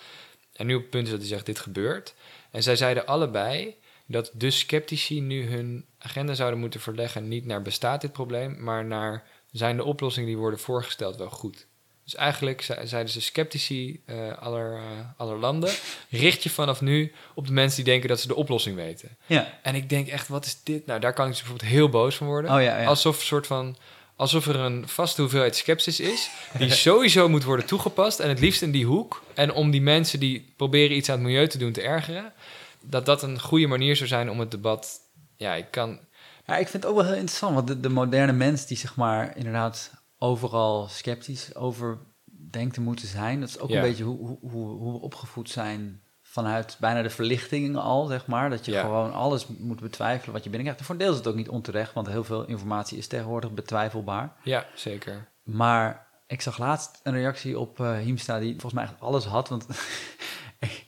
En 0.54 0.66
nu 0.66 0.76
op 0.76 0.82
het 0.82 0.89
punt 0.89 1.06
is 1.06 1.12
dat 1.12 1.20
hij 1.20 1.30
zegt, 1.30 1.45
dit 1.45 1.60
gebeurt. 1.60 2.14
En 2.51 2.64
zij 2.64 2.76
zeiden 2.76 3.06
allebei 3.06 3.76
dat 4.06 4.32
de 4.34 4.51
sceptici 4.51 5.22
nu 5.22 5.49
hun 5.49 5.86
agenda 5.97 6.34
zouden 6.34 6.60
moeten 6.60 6.80
verleggen... 6.80 7.28
niet 7.28 7.45
naar 7.45 7.62
bestaat 7.62 8.01
dit 8.01 8.12
probleem, 8.12 8.64
maar 8.64 8.86
naar 8.86 9.24
zijn 9.51 9.78
de 9.78 9.84
oplossingen 9.84 10.30
die 10.30 10.38
worden 10.38 10.60
voorgesteld 10.60 11.16
wel 11.16 11.30
goed. 11.30 11.68
Dus 12.04 12.16
eigenlijk 12.16 12.62
ze- 12.62 12.80
zeiden 12.84 13.12
ze 13.12 13.22
sceptici 13.22 14.01
eh, 14.06 14.16
aller, 14.39 14.74
eh, 14.74 14.82
aller 15.18 15.38
landen... 15.38 15.70
richt 16.10 16.43
je 16.43 16.49
vanaf 16.49 16.82
nu 16.82 17.12
op 17.36 17.47
de 17.47 17.54
mensen 17.54 17.76
die 17.84 17.91
denken 17.91 18.10
dat 18.10 18.20
ze 18.20 18.28
de 18.28 18.36
oplossing 18.36 18.76
weten. 18.76 19.18
Ja. 19.26 19.60
En 19.62 19.76
ik 19.76 19.89
denk 19.89 20.08
echt, 20.08 20.28
wat 20.28 20.45
is 20.45 20.58
dit 20.64 20.86
nou? 20.86 20.99
Daar 20.99 21.14
kan 21.14 21.26
ik 21.26 21.32
dus 21.32 21.39
bijvoorbeeld 21.41 21.72
heel 21.72 21.89
boos 21.89 22.16
van 22.16 22.28
worden. 22.28 22.51
Oh 22.56 22.62
ja, 22.62 22.80
ja. 22.80 22.86
Alsof, 22.88 23.20
een 23.20 23.26
soort 23.26 23.47
van, 23.47 23.78
alsof 24.16 24.47
er 24.47 24.56
een 24.56 24.88
vaste 24.88 25.22
hoeveelheid 25.22 25.56
sceptisch 25.56 25.99
is... 25.99 26.30
die 26.58 26.72
sowieso 26.88 27.30
moet 27.30 27.43
worden 27.43 27.66
toegepast 27.66 28.20
en 28.20 28.30
het 28.30 28.39
liefst 28.39 28.62
in 28.62 28.72
die 28.72 28.86
hoek. 28.86 29.24
En 29.34 29.51
om 29.54 29.72
die 29.72 29.82
mensen 29.82 30.20
die 30.20 30.54
proberen 30.58 30.95
iets 30.97 31.10
aan 31.10 31.16
het 31.16 31.26
milieu 31.26 31.47
te 31.47 31.58
doen 31.58 31.72
te 31.72 31.82
ergeren... 31.82 32.34
dat 32.82 33.06
dat 33.06 33.24
een 33.24 33.39
goede 33.39 33.68
manier 33.68 33.95
zou 33.95 34.08
zijn 34.10 34.30
om 34.30 34.39
het 34.39 34.51
debat... 34.51 34.99
Ja, 35.38 35.54
ik 35.54 35.66
kan... 35.72 35.99
Ja, 36.47 36.58
ik 36.58 36.68
vind 36.68 36.84
het 36.84 36.91
ook 36.91 36.97
wel 36.97 37.06
heel 37.06 37.16
interessant, 37.16 37.56
want 37.56 37.68
de, 37.68 37.80
de 37.80 37.89
moderne 37.89 38.32
mens 38.32 38.66
die 38.66 38.78
zeg 38.78 38.95
maar 38.95 39.34
inderdaad 39.38 39.91
overal 40.24 40.88
sceptisch 40.88 41.55
over 41.55 41.97
denkt 42.26 42.74
te 42.74 42.82
moeten 42.82 43.07
zijn, 43.07 43.39
dat 43.39 43.49
is 43.49 43.59
ook 43.59 43.69
Ja. 43.69 43.76
een 43.76 43.82
beetje 43.82 44.03
hoe, 44.03 44.38
hoe, 44.41 44.67
hoe, 44.78 44.91
we 44.93 44.99
opgevoed 44.99 45.49
zijn 45.49 46.01
vanuit 46.21 46.78
bijna 46.80 47.01
de 47.01 47.09
verlichting 47.09 47.78
al, 47.78 48.05
zeg 48.05 48.28
maar. 48.28 48.49
Dat 48.49 48.65
je 48.65 48.71
Ja. 48.71 48.82
gewoon 48.82 49.13
alles 49.13 49.47
moet 49.47 49.80
betwijfelen 49.80 50.34
wat 50.34 50.43
je 50.43 50.49
binnenkrijgt. 50.49 50.80
En 50.80 50.86
voor 50.86 50.95
een 50.95 51.01
deel 51.01 51.11
is 51.11 51.17
het 51.17 51.28
ook 51.28 51.36
niet 51.36 51.49
onterecht, 51.49 51.93
want 51.93 52.07
heel 52.07 52.24
veel 52.24 52.45
informatie 52.45 52.97
is 52.97 53.07
tegenwoordig 53.07 53.51
betwijfelbaar. 53.51 54.36
Ja, 54.43 54.65
zeker. 54.76 55.28
Maar 55.43 56.07
ik 56.28 56.41
zag 56.41 56.57
laatst 56.57 56.99
een 57.03 57.13
reactie 57.13 57.59
op 57.59 57.80
eh 57.80 57.97
Hiemstra 57.97 58.39
die 58.39 58.51
volgens 58.51 58.74
mij 58.74 58.84
echt 58.84 58.99
alles 58.99 59.26
had. 59.26 59.49
Want 59.49 59.65
ik, 60.59 60.86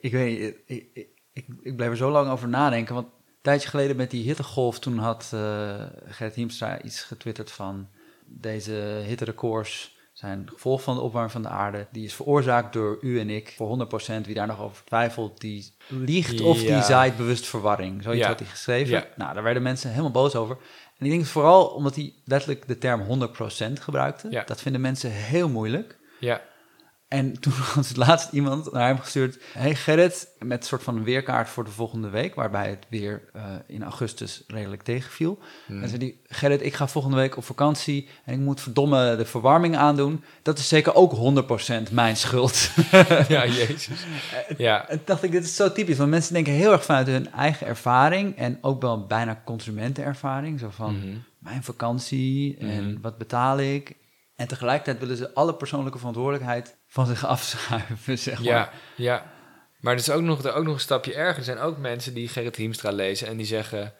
ik 0.00 0.12
weet 0.12 0.56
ik, 0.66 0.88
ik, 1.32 1.46
ik, 1.62 1.76
bleef 1.76 1.88
er 1.88 1.96
zo 1.96 2.10
lang 2.10 2.30
over 2.30 2.48
nadenken. 2.48 2.94
Want 2.94 3.06
een 3.06 3.42
tijdje 3.42 3.68
geleden 3.68 3.96
met 3.96 4.10
die 4.10 4.24
hittegolf, 4.24 4.78
toen 4.78 4.98
had 4.98 5.30
eh 5.34 5.82
Gert 6.06 6.34
Hiemstra 6.34 6.82
iets 6.82 7.02
getwitterd 7.02 7.50
van... 7.52 7.88
Deze 8.26 8.72
hitterecords 9.06 9.94
zijn 10.12 10.48
gevolg 10.52 10.82
van 10.82 10.94
de 10.94 11.00
opwarming 11.00 11.32
van 11.32 11.42
de 11.42 11.48
aarde. 11.48 11.86
Die 11.92 12.04
is 12.04 12.14
veroorzaakt 12.14 12.72
door 12.72 12.98
u 13.00 13.20
en 13.20 13.30
ik. 13.30 13.52
Voor 13.56 13.86
100% 14.22 14.26
wie 14.26 14.34
daar 14.34 14.46
nog 14.46 14.60
over 14.60 14.84
twijfelt, 14.84 15.40
die 15.40 15.74
liegt 15.88 16.40
of 16.40 16.58
die 16.58 16.82
zaait 16.82 17.16
bewust 17.16 17.46
verwarring. 17.46 18.02
Zoiets 18.02 18.22
Ja. 18.22 18.28
had 18.28 18.38
hij 18.38 18.48
geschreven. 18.48 18.94
Ja. 18.94 19.06
Nou, 19.16 19.34
daar 19.34 19.42
werden 19.42 19.62
mensen 19.62 19.90
helemaal 19.90 20.10
boos 20.10 20.34
over. 20.34 20.56
En 20.98 21.06
ik 21.06 21.12
denk 21.12 21.24
vooral 21.26 21.66
omdat 21.66 21.94
hij 21.94 22.14
letterlijk 22.24 22.68
de 22.68 22.78
term 22.78 23.00
100% 23.00 23.80
gebruikte. 23.80 24.42
Dat 24.46 24.60
vinden 24.62 24.80
mensen 24.80 25.10
heel 25.10 25.48
moeilijk. 25.48 25.98
Ja, 26.20 26.40
En 27.08 27.40
toen 27.40 27.52
had 27.74 27.88
het 27.88 27.96
laatst 27.96 28.32
iemand 28.32 28.72
naar 28.72 28.86
hem 28.86 28.98
gestuurd... 28.98 29.38
Hey 29.52 29.74
Gerrit, 29.74 30.28
met 30.38 30.58
een 30.60 30.66
soort 30.66 30.82
van 30.82 30.96
een 30.96 31.04
weerkaart 31.04 31.48
voor 31.48 31.64
de 31.64 31.70
volgende 31.70 32.08
week... 32.08 32.34
waarbij 32.34 32.68
het 32.68 32.86
weer 32.88 33.22
eh, 33.32 33.42
in 33.66 33.82
augustus 33.82 34.44
redelijk 34.46 34.82
tegenviel. 34.82 35.38
Hmm. 35.66 35.82
En 35.82 35.88
zei 35.88 36.00
hij, 36.00 36.16
Gerrit, 36.36 36.62
ik 36.62 36.74
ga 36.74 36.88
volgende 36.88 37.16
week 37.16 37.36
op 37.36 37.44
vakantie... 37.44 38.08
en 38.24 38.34
ik 38.34 38.40
moet 38.40 38.60
verdomme 38.60 39.16
de 39.16 39.24
verwarming 39.24 39.76
aandoen. 39.76 40.24
Dat 40.42 40.58
is 40.58 40.68
zeker 40.68 40.94
ook 40.94 41.14
100% 41.88 41.92
mijn 41.92 42.16
schuld. 42.16 42.70
ja, 43.28 43.46
jezus. 43.46 43.88
Ja, 44.56 44.88
En 44.88 45.00
dacht 45.04 45.22
ik, 45.22 45.30
dit 45.30 45.44
is 45.44 45.56
zo 45.56 45.72
typisch. 45.72 45.96
Want 45.98 46.10
mensen 46.10 46.34
denken 46.34 46.52
heel 46.52 46.72
erg 46.72 46.84
vanuit 46.84 47.06
hun 47.06 47.32
eigen 47.32 47.66
ervaring... 47.66 48.36
en 48.36 48.58
ook 48.60 48.80
wel 48.82 49.06
bijna 49.06 49.42
consumentenervaring. 49.44 50.60
Zo 50.60 50.68
van, 50.70 50.96
Mhm. 50.98 51.16
mijn 51.38 51.62
vakantie 51.62 52.56
en 52.58 52.90
Mhm. 52.90 53.00
wat 53.00 53.18
betaal 53.18 53.58
ik. 53.58 53.94
En 54.36 54.48
tegelijkertijd 54.48 54.98
willen 54.98 55.16
ze 55.16 55.34
alle 55.34 55.54
persoonlijke 55.54 55.98
verantwoordelijkheid 55.98 56.76
van 56.86 57.06
zich 57.06 57.26
afschuiven, 57.36 58.18
zeg 58.18 58.38
maar. 58.38 58.46
Ja, 58.46 58.70
ja. 58.96 59.32
Maar 59.80 59.92
er 59.92 59.98
is 59.98 60.10
ook 60.10 60.22
nog, 60.22 60.44
er 60.44 60.52
ook 60.52 60.64
nog 60.64 60.74
een 60.74 60.80
stapje 60.80 61.14
erger. 61.14 61.38
Er 61.38 61.44
zijn 61.44 61.58
ook 61.58 61.78
mensen 61.78 62.14
die 62.14 62.28
Gerrit 62.28 62.56
Hiemstra 62.56 62.90
lezen 62.90 63.26
en 63.26 63.36
die 63.36 63.46
zeggen... 63.46 63.94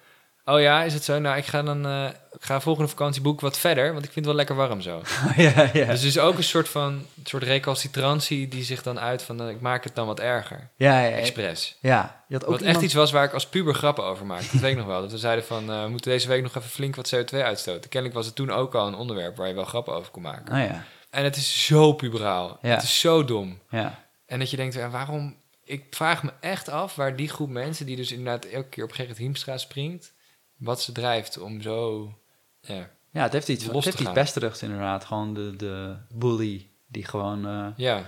Oh 0.49 0.61
ja, 0.61 0.83
is 0.83 0.95
het 0.95 1.05
zo? 1.05 1.19
Nou, 1.19 1.37
ik 1.37 1.45
ga 1.47 1.63
dan 1.63 1.87
eh, 1.87 2.05
ik 2.33 2.45
ga 2.45 2.61
volgende 2.61 2.89
vakantie 2.89 3.23
boeken 3.23 3.45
wat 3.45 3.59
verder, 3.59 3.93
want 3.93 4.05
ik 4.05 4.13
vind 4.13 4.15
het 4.15 4.25
wel 4.25 4.35
lekker 4.35 4.55
warm 4.57 4.81
zo. 4.81 5.03
ja, 5.37 5.71
ja. 5.73 5.87
Dus 5.87 6.03
is 6.03 6.19
ook 6.19 6.37
een 6.37 6.43
soort 6.45 6.69
van 6.69 6.93
een 6.93 7.07
soort 7.25 7.43
recalcitrantie 7.43 8.49
die 8.49 8.65
zich 8.65 8.83
dan 8.83 9.01
uit 9.01 9.23
van... 9.23 9.41
eh, 9.41 9.49
ik 9.49 9.61
maak 9.61 9.85
het 9.85 9.95
dan 9.95 10.07
wat 10.07 10.21
erger, 10.21 10.69
ja, 10.77 11.01
ja, 11.01 11.09
ja. 11.09 11.17
expres. 11.17 11.77
Ja, 11.81 12.25
je 12.29 12.35
had 12.35 12.45
ook 12.45 12.51
Wat 12.51 12.61
iemand... 12.61 12.77
echt 12.77 12.85
iets 12.85 12.95
was 12.95 13.11
waar 13.11 13.25
ik 13.25 13.33
als 13.33 13.47
puber 13.47 13.75
grappen 13.75 14.05
over 14.05 14.27
maakte. 14.27 14.49
Dat 14.53 14.61
weet 14.61 14.71
ik 14.71 14.77
nog 14.77 14.87
wel. 14.87 15.01
Dat 15.01 15.11
we 15.11 15.19
zeiden 15.19 15.45
van, 15.45 15.71
eh, 15.71 15.83
we 15.83 15.89
moeten 15.89 16.11
deze 16.11 16.29
week 16.29 16.43
nog 16.43 16.55
even 16.57 16.71
flink 16.71 16.97
wat 16.97 17.15
CO2 17.15 17.39
uitstoten. 17.43 17.91
Kennelijk 17.91 18.15
was 18.19 18.27
het 18.27 18.35
toen 18.35 18.51
ook 18.51 18.75
al 18.75 18.87
een 18.87 18.95
onderwerp 18.95 19.37
waar 19.37 19.49
je 19.49 19.55
wel 19.55 19.65
grappen 19.65 19.95
over 19.95 20.11
kon 20.11 20.23
maken. 20.23 20.55
Oh 20.55 20.61
ja, 20.61 20.85
En 21.11 21.25
het 21.25 21.37
is 21.37 21.67
zo 21.67 21.93
puberaal. 21.93 22.59
Ja. 22.63 22.75
Het 22.75 22.83
is 22.83 23.01
zo 23.01 23.25
dom. 23.25 23.59
ja. 23.71 24.05
En 24.27 24.39
dat 24.39 24.51
je 24.51 24.57
denkt, 24.57 24.75
ja, 24.75 24.91
waarom, 24.91 25.37
ik 25.65 25.85
vraag 25.91 26.23
me 26.23 26.31
echt 26.41 26.69
af 26.69 26.95
waar 26.95 27.17
die 27.17 27.29
groep 27.29 27.49
mensen... 27.51 27.87
die 27.87 27.97
dus 27.97 28.13
inderdaad 28.13 28.45
elke 28.45 28.69
keer 28.69 28.85
op 28.85 28.93
Gerrit 28.93 29.17
Hiemstra 29.19 29.57
springt... 29.59 30.15
wat 30.57 30.83
ze 30.83 30.93
drijft 30.93 31.39
om 31.39 31.61
zo... 31.61 32.13
Ja, 32.61 32.91
Ja, 33.11 33.23
het 33.23 33.33
heeft 33.33 33.49
iets, 33.49 33.65
Los 33.65 33.75
het 33.75 33.85
heeft 33.85 33.97
iets 33.97 34.05
gaan. 34.05 34.15
pesterigs 34.15 34.63
inderdaad. 34.63 35.05
Gewoon 35.05 35.35
de, 35.35 35.57
de 35.57 35.97
bully 36.09 36.71
die 36.87 37.05
gewoon 37.05 37.47
eh, 37.47 37.69
ja, 37.77 38.07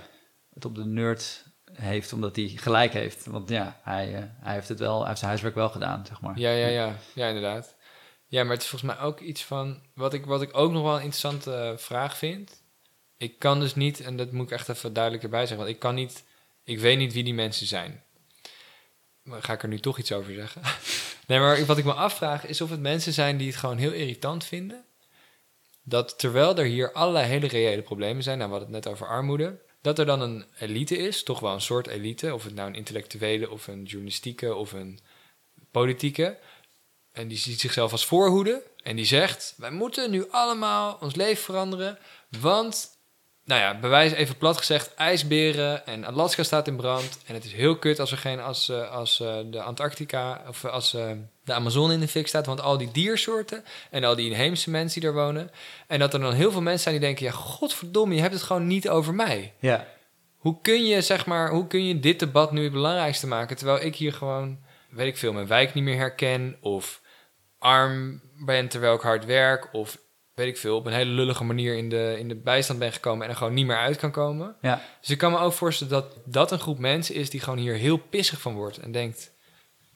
het 0.53 0.65
op 0.65 0.75
de 0.75 0.85
nerd 0.85 1.45
heeft 1.73 2.13
omdat 2.13 2.35
hij 2.35 2.47
gelijk 2.47 2.93
heeft. 2.93 3.25
Want 3.25 3.49
ja, 3.49 3.79
hij, 3.83 4.15
eh, 4.15 4.23
hij 4.39 4.53
heeft 4.53 4.67
het 4.67 4.79
wel, 4.79 4.97
hij 4.97 5.07
heeft 5.07 5.17
zijn 5.17 5.29
huiswerk 5.29 5.55
wel 5.55 5.69
gedaan, 5.69 6.05
zeg 6.05 6.21
maar. 6.21 6.39
ja, 6.39 6.51
ja, 6.51 6.67
ja, 6.67 6.95
ja, 7.13 7.27
inderdaad. 7.27 7.75
Ja, 8.27 8.43
maar 8.43 8.53
het 8.53 8.61
is 8.61 8.67
volgens 8.67 8.91
mij 8.91 9.01
ook 9.05 9.19
iets 9.19 9.43
van... 9.43 9.81
Wat 9.93 10.13
ik, 10.13 10.25
wat 10.25 10.41
ik 10.41 10.57
ook 10.57 10.71
nog 10.71 10.83
wel 10.83 10.95
een 10.95 11.01
interessante 11.01 11.53
eh, 11.53 11.77
vraag 11.77 12.17
vind... 12.17 12.63
Ik 13.17 13.39
kan 13.39 13.59
dus 13.59 13.75
niet, 13.75 13.99
en 14.01 14.17
dat 14.17 14.31
moet 14.31 14.45
ik 14.45 14.51
echt 14.51 14.69
even 14.69 14.93
duidelijk 14.93 15.23
erbij 15.23 15.39
zeggen... 15.39 15.57
want 15.57 15.69
ik 15.69 15.79
kan 15.79 15.95
niet... 15.95 16.23
Ik 16.63 16.79
weet 16.79 16.97
niet 16.97 17.13
wie 17.13 17.23
die 17.23 17.33
mensen 17.33 17.67
zijn. 17.67 18.03
Ga 19.29 19.53
ik 19.53 19.63
er 19.63 19.69
nu 19.69 19.79
toch 19.79 19.97
iets 19.97 20.11
over 20.11 20.33
zeggen? 20.33 20.61
nee, 21.27 21.39
maar 21.39 21.65
wat 21.65 21.77
ik 21.77 21.85
me 21.85 21.93
afvraag 21.93 22.45
is 22.45 22.61
of 22.61 22.69
het 22.69 22.79
mensen 22.79 23.13
zijn 23.13 23.37
die 23.37 23.47
het 23.47 23.55
gewoon 23.55 23.77
heel 23.77 23.91
irritant 23.91 24.43
vinden... 24.43 24.85
dat 25.83 26.19
terwijl 26.19 26.57
er 26.57 26.65
hier 26.65 26.91
allerlei 26.91 27.25
hele 27.25 27.47
reële 27.47 27.81
problemen 27.81 28.23
zijn... 28.23 28.37
nou, 28.37 28.49
we 28.49 28.55
hadden 28.57 28.75
het 28.75 28.85
net 28.85 28.93
over 28.93 29.07
armoede... 29.07 29.59
dat 29.81 29.99
er 29.99 30.05
dan 30.05 30.21
een 30.21 30.45
elite 30.59 30.97
is, 30.97 31.23
toch 31.23 31.39
wel 31.39 31.53
een 31.53 31.61
soort 31.61 31.87
elite... 31.87 32.33
of 32.33 32.43
het 32.43 32.55
nou 32.55 32.69
een 32.69 32.75
intellectuele 32.75 33.49
of 33.49 33.67
een 33.67 33.83
journalistieke 33.83 34.55
of 34.55 34.71
een 34.71 34.99
politieke... 35.71 36.37
En 37.11 37.27
die 37.27 37.37
ziet 37.37 37.59
zichzelf 37.59 37.91
als 37.91 38.05
voorhoede. 38.05 38.63
En 38.83 38.95
die 38.95 39.05
zegt: 39.05 39.53
Wij 39.57 39.71
moeten 39.71 40.11
nu 40.11 40.29
allemaal 40.31 40.97
ons 41.01 41.15
leven 41.15 41.43
veranderen. 41.43 41.97
Want, 42.39 42.98
nou 43.49 43.61
ja, 43.61 43.79
bewijs 43.79 44.11
even 44.11 44.37
plat 44.37 44.57
gezegd: 44.57 44.93
ijsberen 44.95 45.85
en 45.85 46.05
Alaska 46.05 46.43
staat 46.43 46.67
in 46.67 46.75
brand. 46.75 47.19
En 47.25 47.33
het 47.33 47.45
is 47.45 47.53
heel 47.53 47.77
kut 47.77 47.99
als 47.99 48.11
er 48.11 48.17
geen, 48.17 48.39
als, 48.39 48.69
eh, 48.69 48.91
als 48.91 49.19
eh, 49.19 49.37
de 49.45 49.61
Antarctica 49.61 50.41
of 50.47 50.65
als 50.65 50.93
eh, 50.93 51.11
de 51.43 51.53
Amazone 51.53 51.93
in 51.93 51.99
de 51.99 52.07
fik 52.07 52.27
staat. 52.27 52.45
Want 52.45 52.61
al 52.61 52.77
die 52.77 52.91
diersoorten 52.91 53.63
en 53.91 54.03
al 54.03 54.15
die 54.15 54.29
inheemse 54.29 54.69
mensen 54.69 54.99
die 54.99 55.09
er 55.09 55.15
wonen. 55.15 55.51
En 55.87 55.99
dat 55.99 56.13
er 56.13 56.19
dan 56.19 56.33
heel 56.33 56.51
veel 56.51 56.61
mensen 56.61 56.83
zijn 56.83 56.95
die 56.95 57.03
denken: 57.03 57.25
Ja, 57.25 57.31
godverdomme, 57.31 58.15
je 58.15 58.21
hebt 58.21 58.33
het 58.33 58.43
gewoon 58.43 58.67
niet 58.67 58.89
over 58.89 59.13
mij. 59.13 59.53
Ja, 59.59 59.87
Hoe 60.37 60.61
kun 60.61 60.85
je, 60.85 61.01
zeg 61.01 61.25
maar, 61.25 61.49
hoe 61.49 61.67
kun 61.67 61.85
je 61.85 61.99
dit 61.99 62.19
debat 62.19 62.51
nu 62.51 62.63
het 62.63 62.71
belangrijkste 62.73 63.27
maken? 63.27 63.57
Terwijl 63.57 63.85
ik 63.85 63.95
hier 63.95 64.13
gewoon, 64.13 64.59
weet 64.89 65.07
ik 65.07 65.17
veel, 65.17 65.33
mijn 65.33 65.47
wijk 65.47 65.73
niet 65.73 65.83
meer 65.83 65.97
herken. 65.97 66.57
Of 66.61 67.01
arm 67.59 68.21
ben 68.45 68.67
terwijl 68.67 68.95
ik 68.95 69.01
hard 69.01 69.25
werk. 69.25 69.73
Of 69.73 69.97
weet 70.39 70.47
ik 70.47 70.57
veel, 70.57 70.75
op 70.75 70.85
een 70.85 70.93
hele 70.93 71.11
lullige 71.11 71.43
manier 71.43 71.75
in 71.77 71.89
de, 71.89 72.15
in 72.19 72.27
de 72.27 72.35
bijstand 72.35 72.79
ben 72.79 72.91
gekomen 72.93 73.23
en 73.23 73.29
er 73.29 73.37
gewoon 73.37 73.53
niet 73.53 73.65
meer 73.65 73.77
uit 73.77 73.97
kan 73.97 74.11
komen. 74.11 74.55
ja, 74.61 74.81
Dus 75.01 75.09
ik 75.09 75.17
kan 75.17 75.31
me 75.31 75.37
ook 75.37 75.53
voorstellen 75.53 75.93
dat 75.93 76.15
dat 76.25 76.51
een 76.51 76.59
groep 76.59 76.77
mensen 76.79 77.15
is 77.15 77.29
die 77.29 77.39
gewoon 77.39 77.59
hier 77.59 77.73
heel 77.75 77.97
pissig 77.97 78.41
van 78.41 78.53
wordt. 78.53 78.77
En 78.77 78.91
denkt, 78.91 79.31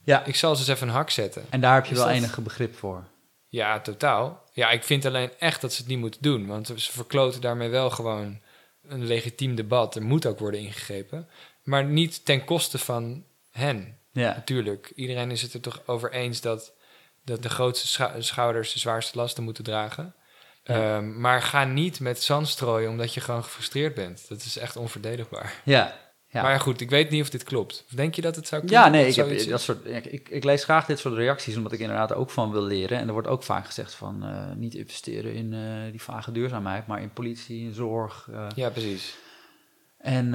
ja. 0.04 0.26
ik 0.26 0.36
zal 0.36 0.56
ze 0.56 0.62
eens 0.62 0.70
even 0.70 0.88
een 0.88 0.94
hak 0.94 1.10
zetten. 1.10 1.46
En 1.50 1.62
daar 1.62 1.74
heb 1.76 1.86
je 1.86 1.92
Is 1.92 1.98
wel 1.98 2.08
dat- 2.08 2.16
enige 2.16 2.42
begrip 2.42 2.76
voor. 2.76 3.04
Ja, 3.48 3.80
totaal. 3.82 4.44
Ja, 4.52 4.70
ik 4.70 4.84
vind 4.84 5.06
alleen 5.06 5.32
echt 5.40 5.62
dat 5.62 5.74
ze 5.74 5.82
het 5.82 5.90
niet 5.90 6.00
moeten 6.00 6.22
doen. 6.22 6.48
Want 6.48 6.68
ze 6.68 6.92
verkloten 6.92 7.42
daarmee 7.42 7.70
wel 7.70 7.90
gewoon 7.90 8.40
een 8.88 9.06
legitiem 9.06 9.56
debat. 9.56 9.96
Er 9.96 10.04
moet 10.04 10.26
ook 10.26 10.40
worden 10.40 10.60
ingegrepen. 10.60 11.30
Maar 11.64 11.86
niet 11.86 12.26
ten 12.26 12.46
koste 12.46 12.78
van 12.78 13.24
hen. 13.52 13.98
Ja, 14.12 14.34
Natuurlijk, 14.34 14.92
iedereen 14.96 15.32
is 15.32 15.42
het 15.42 15.54
er 15.54 15.60
toch 15.62 15.82
over 15.86 16.12
eens 16.12 16.42
dat, 16.42 16.74
dat 17.26 17.44
de 17.44 17.50
grootste 17.50 17.88
schou- 17.88 18.22
schouders 18.22 18.74
de 18.74 18.80
zwaarste 18.80 19.18
lasten 19.18 19.44
moeten 19.44 19.64
dragen. 19.64 20.16
Ehm, 20.64 21.20
maar 21.20 21.42
ga 21.42 21.64
niet 21.64 22.00
met 22.00 22.24
zand 22.24 22.48
strooien 22.48 22.90
omdat 22.90 23.14
je 23.14 23.20
gewoon 23.22 23.44
gefrustreerd 23.44 23.94
bent. 23.94 24.26
Dat 24.30 24.38
is 24.38 24.58
echt 24.58 24.76
onverdedigbaar. 24.76 25.62
ja. 25.64 26.02
ja. 26.28 26.42
Maar 26.42 26.60
goed, 26.60 26.82
ik 26.82 26.90
weet 26.90 27.10
niet 27.10 27.22
of 27.22 27.30
dit 27.30 27.44
klopt. 27.44 27.86
Denk 27.90 28.16
je 28.16 28.22
dat 28.22 28.36
het 28.36 28.48
zou 28.48 28.62
kunnen? 28.62 28.80
Ja, 28.80 28.90
nee, 28.90 29.08
ik, 29.08 29.16
heb, 29.16 29.50
dat 29.50 29.62
soort, 29.62 29.86
ik, 29.86 30.06
ik, 30.06 30.30
ik 30.30 30.44
lees 30.44 30.64
graag 30.64 30.86
dit 30.86 31.00
soort 31.00 31.16
reacties, 31.16 31.56
omdat 31.58 31.72
ik 31.72 31.80
inderdaad 31.80 32.14
ook 32.14 32.30
van 32.30 32.52
wil 32.52 32.62
leren. 32.64 32.98
En 32.98 33.08
er 33.08 33.14
wordt 33.14 33.28
ook 33.28 33.44
vaak 33.44 33.66
gezegd 33.66 33.94
van 33.94 34.24
eh, 34.24 34.52
niet 34.56 34.76
investeren 34.76 35.34
in 35.34 35.54
eh, 35.54 35.92
die 35.92 36.02
vage 36.02 36.32
duurzaamheid, 36.32 36.88
maar 36.88 37.02
in 37.02 37.14
politie, 37.14 37.66
in 37.66 37.74
zorg. 37.74 38.28
eh. 38.32 38.48
Ja, 38.56 38.70
precies. 38.70 39.16
En 39.98 40.32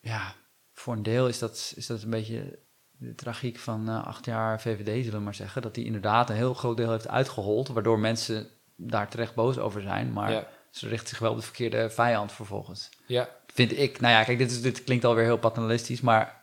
ja, 0.00 0.34
voor 0.72 0.94
een 0.94 1.02
deel 1.02 1.28
is 1.28 1.38
dat, 1.38 1.72
is 1.76 1.86
dat 1.86 2.02
een 2.02 2.10
beetje 2.10 2.58
de 2.90 3.14
tragiek 3.14 3.58
van 3.58 3.88
acht 3.88 4.24
jaar 4.24 4.60
VVD, 4.60 5.04
zullen 5.04 5.18
we 5.18 5.24
maar 5.24 5.34
zeggen. 5.34 5.62
Dat 5.62 5.74
die 5.74 5.84
inderdaad 5.84 6.30
een 6.30 6.36
heel 6.36 6.54
groot 6.54 6.76
deel 6.76 6.90
heeft 6.90 7.08
uitgehold, 7.08 7.68
waardoor 7.68 7.98
mensen 7.98 8.46
daar 8.80 9.08
terecht 9.08 9.34
boos 9.34 9.58
over 9.58 9.82
zijn. 9.82 10.12
Maar 10.12 10.32
Ja. 10.32 10.46
ze 10.70 10.88
richten 10.88 11.08
zich 11.08 11.18
wel 11.18 11.30
op 11.30 11.36
de 11.36 11.42
verkeerde 11.42 11.90
vijand 11.90 12.32
vervolgens. 12.32 12.88
Ja, 13.06 13.28
Vind 13.54 13.78
ik. 13.78 14.00
Nou 14.00 14.12
ja, 14.14 14.24
kijk, 14.24 14.38
dit, 14.38 14.50
is, 14.50 14.62
dit 14.62 14.84
klinkt 14.84 15.04
alweer 15.04 15.24
heel 15.24 15.38
paternalistisch, 15.38 16.00
maar 16.00 16.42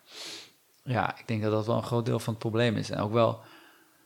ja, 0.84 1.20
ik 1.20 1.28
denk 1.28 1.42
dat 1.42 1.52
dat 1.52 1.66
wel 1.66 1.76
een 1.76 1.84
groot 1.84 2.06
deel 2.06 2.20
van 2.20 2.34
het 2.34 2.42
probleem 2.42 2.76
is. 2.76 2.90
En 2.90 3.00
ook 3.00 3.14
wel, 3.14 3.40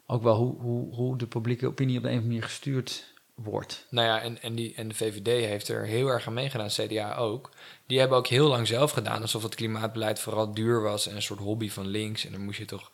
ook 0.08 0.24
wel 0.24 0.36
hoe, 0.36 0.62
hoe, 0.62 0.96
hoe 0.96 1.18
de 1.18 1.28
publieke 1.28 1.68
opinie 1.68 1.98
op 1.98 2.04
de 2.04 2.10
een 2.10 2.16
of 2.16 2.22
andere 2.22 2.36
manier 2.36 2.50
gestuurd 2.50 3.14
wordt. 3.36 3.86
Nou 3.90 4.08
ja, 4.08 4.22
en, 4.22 4.42
en, 4.42 4.56
die, 4.56 4.74
en 4.76 4.88
de 4.88 4.96
VVD 4.96 5.46
heeft 5.46 5.68
er 5.68 5.86
heel 5.86 6.08
erg 6.08 6.28
aan 6.28 6.34
meegedaan, 6.34 6.68
CDA 6.68 7.16
ook. 7.16 7.50
Die 7.86 8.00
hebben 8.00 8.18
ook 8.18 8.28
heel 8.28 8.48
lang 8.48 8.68
zelf 8.68 8.92
gedaan 8.92 9.22
alsof 9.22 9.44
het 9.44 9.56
klimaatbeleid 9.56 10.20
vooral 10.20 10.54
duur 10.54 10.82
was 10.82 11.08
en 11.08 11.16
een 11.16 11.22
soort 11.22 11.40
hobby 11.40 11.70
van 11.70 11.88
links. 11.88 12.26
En 12.26 12.32
dan 12.32 12.44
moest 12.44 12.60
je 12.60 12.66
toch, 12.66 12.92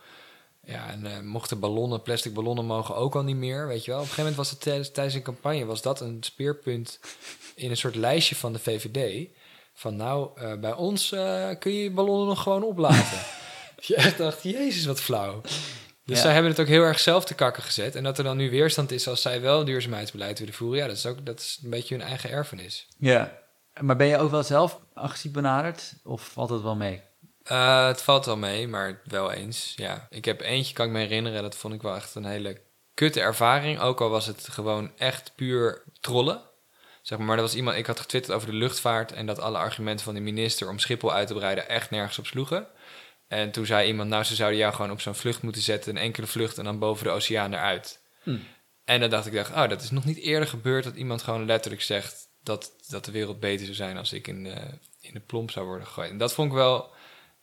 ja, 0.66 0.90
en 0.90 1.06
eh, 1.06 1.20
mochten 1.20 1.60
ballonnen, 1.60 2.02
plastic 2.02 2.34
ballonnen 2.34 2.66
mogen 2.66 2.96
ook 2.96 3.16
al 3.16 3.24
niet 3.24 3.36
meer, 3.36 3.68
weet 3.68 3.86
je 3.86 3.92
wel. 3.92 4.00
Op 4.00 4.06
een 4.06 4.14
gegeven 4.14 4.32
moment 4.32 4.36
was 4.36 4.50
het 4.50 4.62
tijdens, 4.62 4.92
tijdens 4.92 5.16
een 5.16 5.22
campagne, 5.22 5.66
was 5.66 5.82
dat 5.82 6.00
een 6.02 6.18
speerpunt 6.22 7.00
in 7.56 7.70
een 7.70 7.78
soort 7.78 7.96
lijstje 7.96 8.36
van 8.36 8.54
de 8.54 8.60
VVD. 8.60 9.28
Van 9.74 9.96
nou, 9.96 10.30
eh, 10.36 10.54
bij 10.60 10.74
ons 10.74 11.12
eh, 11.12 11.50
kun 11.60 11.72
je 11.72 11.92
ballonnen 11.92 12.28
nog 12.28 12.42
gewoon 12.42 12.64
oplaten. 12.64 13.20
Dat 13.76 13.86
je 13.86 13.96
echt 13.96 14.18
dacht, 14.18 14.44
jezus, 14.44 14.86
wat 14.86 15.02
flauw. 15.02 15.42
Dus 15.42 16.16
Ja. 16.18 16.22
zij 16.22 16.34
hebben 16.34 16.52
het 16.52 16.60
ook 16.60 16.68
heel 16.68 16.84
erg 16.84 17.00
zelf 17.00 17.26
te 17.26 17.34
kakken 17.34 17.64
gezet. 17.64 17.96
En 17.96 18.04
dat 18.04 18.18
er 18.18 18.24
dan 18.24 18.38
nu 18.38 18.50
weerstand 18.50 18.92
is 18.92 19.08
als 19.08 19.22
zij 19.22 19.42
wel 19.42 19.66
duurzaamheidsbeleid 19.66 20.40
willen 20.40 20.54
voeren. 20.54 20.78
Ja, 20.80 20.88
dat 20.88 20.96
is 20.98 21.06
ook 21.06 21.26
dat 21.26 21.40
is 21.40 21.60
een 21.64 21.70
beetje 21.70 21.96
hun 21.96 22.04
eigen 22.08 22.30
erfenis. 22.30 22.88
Ja. 22.98 23.38
Maar 23.82 23.96
ben 23.96 24.08
je 24.08 24.18
ook 24.18 24.32
wel 24.32 24.44
zelf 24.44 24.80
agressief 24.94 25.32
benaderd? 25.32 25.94
Of 26.04 26.22
valt 26.34 26.50
het 26.50 26.62
wel 26.62 26.76
mee? 26.76 27.02
Eh, 27.46 27.88
het 27.88 28.02
valt 28.02 28.26
wel 28.26 28.38
mee, 28.38 28.68
maar 28.68 29.02
wel 29.04 29.32
eens. 29.32 29.74
Ja, 29.76 30.08
ik 30.10 30.26
heb 30.26 30.42
eentje, 30.42 30.74
kan 30.74 30.86
ik 30.86 30.92
me 30.92 31.00
herinneren. 31.00 31.42
Dat 31.42 31.56
vond 31.56 31.74
ik 31.74 31.82
wel 31.82 31.96
echt 31.96 32.16
een 32.16 32.26
hele 32.26 32.62
kutte 32.94 33.22
ervaring. 33.22 33.80
Ook 33.80 34.02
al 34.02 34.10
was 34.10 34.26
het 34.26 34.48
gewoon 34.48 34.92
echt 34.98 35.32
puur 35.36 35.84
trollen. 36.00 36.42
Zeg 37.02 37.18
maar, 37.18 37.28
maar 37.28 37.36
er 37.36 37.42
was 37.42 37.56
iemand, 37.56 37.78
ik 37.78 37.86
had 37.86 38.00
getwitterd 38.00 38.36
over 38.36 38.50
de 38.50 38.56
luchtvaart. 38.56 39.12
En 39.12 39.26
dat 39.26 39.40
alle 39.40 39.58
argumenten 39.58 40.06
van 40.06 40.14
de 40.14 40.20
minister 40.20 40.70
om 40.70 40.80
Schiphol 40.80 41.14
uit 41.14 41.28
te 41.28 41.34
breiden 41.34 41.70
echt 41.70 41.90
nergens 41.90 42.20
op 42.20 42.26
sloegen. 42.26 42.68
En 43.28 43.52
toen 43.52 43.66
zei 43.66 43.88
iemand, 43.88 44.10
nou, 44.10 44.24
ze 44.24 44.36
zouden 44.36 44.60
jou 44.60 44.74
gewoon 44.74 44.92
op 44.92 45.02
zo'n 45.02 45.16
vlucht 45.16 45.42
moeten 45.42 45.62
zetten. 45.62 45.96
Een 45.96 46.02
enkele 46.02 46.28
vlucht 46.28 46.58
en 46.58 46.64
dan 46.64 46.80
boven 46.80 47.04
de 47.04 47.12
oceaan 47.12 47.54
eruit. 47.54 48.02
Hm. 48.24 48.38
En 48.84 49.00
dan 49.00 49.10
dacht 49.10 49.26
ik, 49.26 49.34
dacht, 49.34 49.52
oh, 49.52 49.70
dat 49.70 49.82
is 49.82 49.92
nog 49.92 50.06
niet 50.06 50.18
eerder 50.18 50.48
gebeurd 50.48 50.84
dat 50.84 50.96
iemand 50.96 51.22
gewoon 51.22 51.46
letterlijk 51.46 51.82
zegt 51.82 52.28
dat, 52.44 52.74
dat 52.88 53.06
de 53.06 53.12
wereld 53.12 53.40
beter 53.40 53.66
zou 53.66 53.76
zijn 53.78 53.98
als 53.98 54.14
ik 54.14 54.28
in 54.28 54.44
de, 54.44 54.56
in 55.02 55.14
de 55.14 55.20
plomp 55.20 55.52
zou 55.52 55.66
worden 55.66 55.88
gegooid. 55.88 56.10
En 56.10 56.18
dat 56.18 56.34
vond 56.34 56.52
ik 56.52 56.58
wel. 56.58 56.94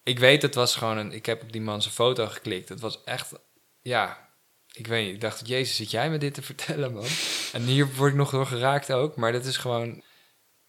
Ik 0.03 0.18
weet, 0.18 0.42
het 0.42 0.55
was 0.55 0.76
gewoon 0.76 0.98
een. 0.98 1.12
Ik 1.12 1.26
heb 1.26 1.42
op 1.42 1.53
die 1.53 1.61
man 1.61 1.82
zijn 1.82 1.94
foto 1.94 2.26
geklikt. 2.26 2.68
Het 2.68 2.80
was 2.80 3.05
echt. 3.05 3.32
Ja, 3.80 4.28
ik 4.72 4.86
weet 4.86 5.05
niet. 5.05 5.14
Ik 5.14 5.20
dacht, 5.20 5.48
Jezus, 5.48 5.76
zit 5.76 5.90
jij 5.90 6.11
me 6.11 6.18
dit 6.18 6.34
te 6.34 6.42
vertellen, 6.53 6.92
man? 6.92 7.07
En 7.53 7.62
hier 7.62 7.94
word 7.94 8.11
ik 8.11 8.16
nog 8.16 8.30
door 8.30 8.46
geraakt 8.46 8.92
ook. 8.92 9.16
Maar 9.16 9.32
dat 9.32 9.44
is 9.44 9.57
gewoon. 9.57 10.03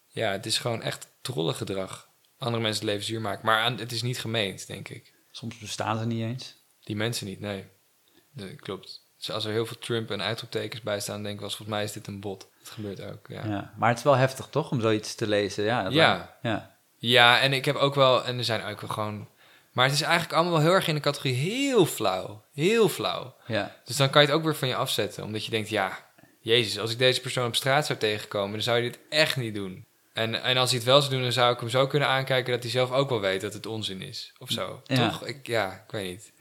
Ja, 0.08 0.32
het 0.32 0.46
is 0.46 0.58
gewoon 0.58 0.82
echt 0.82 1.08
trollengedrag. 1.22 2.12
Andere 2.38 2.64
mensen 2.64 2.82
het 2.82 2.92
leven 2.92 3.06
zuur 3.06 3.22
maken. 3.22 3.46
Maar 3.46 3.62
aan, 3.62 3.78
het 3.78 3.92
is 3.92 4.02
niet 4.02 4.20
gemeend, 4.20 4.68
denk 4.68 4.90
ik. 4.90 5.14
Soms 5.32 5.58
bestaan 5.58 5.98
ze 5.98 6.06
niet 6.06 6.24
eens. 6.24 6.56
Die 6.84 6.96
mensen 6.96 7.28
niet, 7.28 7.40
nee. 7.40 7.66
nee 8.32 8.56
klopt. 8.56 9.02
Dus 9.18 9.32
als 9.32 9.46
er 9.46 9.52
heel 9.52 9.66
veel 9.66 9.78
Trump 9.78 10.12
en 10.12 10.22
uitroeptekens 10.22 10.82
bij 10.82 11.00
staan, 11.00 11.24
denk 11.24 11.34
ik 11.34 11.40
wel, 11.40 11.50
volgens 11.50 11.70
mij 11.70 11.84
is 11.84 11.92
dit 11.92 12.08
een 12.08 12.20
bot. 12.20 12.48
Dat 12.60 12.70
gebeurt 12.70 13.02
ook, 13.02 13.28
ja. 13.28 13.46
Ja. 13.46 13.74
Maar 13.78 13.90
het 13.90 13.98
is 13.98 14.04
wel 14.04 14.16
heftig, 14.16 14.48
toch? 14.48 14.72
Om 14.72 14.82
zoiets 14.82 15.16
te 15.16 15.28
lezen. 15.28 15.64
Ja. 15.64 15.84
dat 15.84 15.94
Ja. 15.94 16.38
ja. 16.42 16.73
Ja, 17.10 17.40
en 17.40 17.54
ik 17.54 17.66
heb 17.66 17.76
ook 17.76 17.96
wel, 17.96 18.26
en 18.26 18.38
er 18.38 18.44
zijn 18.44 18.64
ook 18.64 18.82
wel 18.82 18.90
gewoon. 18.90 19.28
Maar 19.72 19.86
het 19.86 19.94
is 19.94 20.02
eigenlijk 20.02 20.34
allemaal 20.34 20.54
wel 20.54 20.62
heel 20.62 20.72
erg 20.72 20.88
in 20.88 20.96
de 20.96 21.02
categorie 21.02 21.36
heel 21.36 21.86
flauw. 21.86 22.44
Heel 22.54 22.90
flauw. 22.90 23.36
Ja. 23.46 23.76
Dus 23.86 23.96
dan 23.96 24.10
kan 24.10 24.22
je 24.22 24.28
het 24.28 24.36
ook 24.38 24.44
weer 24.44 24.56
van 24.56 24.68
je 24.68 24.76
afzetten. 24.76 25.24
Omdat 25.24 25.46
je 25.46 25.52
denkt, 25.52 25.70
ja, 25.70 26.06
Jezus, 26.40 26.80
als 26.80 26.92
ik 26.92 26.98
deze 26.98 27.22
persoon 27.22 27.48
op 27.48 27.56
straat 27.56 27.86
zou 27.86 28.00
tegenkomen, 28.00 28.52
dan 28.52 28.62
zou 28.62 28.78
je 28.78 28.90
dit 28.90 29.00
echt 29.10 29.38
niet 29.38 29.56
doen. 29.56 29.86
En, 30.14 30.44
en 30.44 30.58
als 30.58 30.70
hij 30.70 30.80
het 30.80 30.88
wel 30.88 31.00
zou 31.00 31.14
doen, 31.14 31.22
dan 31.22 31.32
zou 31.32 31.54
ik 31.54 31.60
hem 31.60 31.70
zo 31.70 31.88
kunnen 31.88 32.08
aankijken 32.08 32.54
dat 32.54 32.62
hij 32.62 32.72
zelf 32.72 32.92
ook 32.92 33.10
wel 33.10 33.22
weet 33.22 33.42
dat 33.42 33.54
het 33.54 33.66
onzin 33.66 34.02
is. 34.02 34.34
Of 34.38 34.52
zo. 34.52 34.82
Ja. 34.84 35.10
Toch? 35.10 35.26
Ik, 35.26 35.48
ja, 35.48 35.72
ik 35.86 35.92
weet 35.92 36.10
niet. 36.10 36.34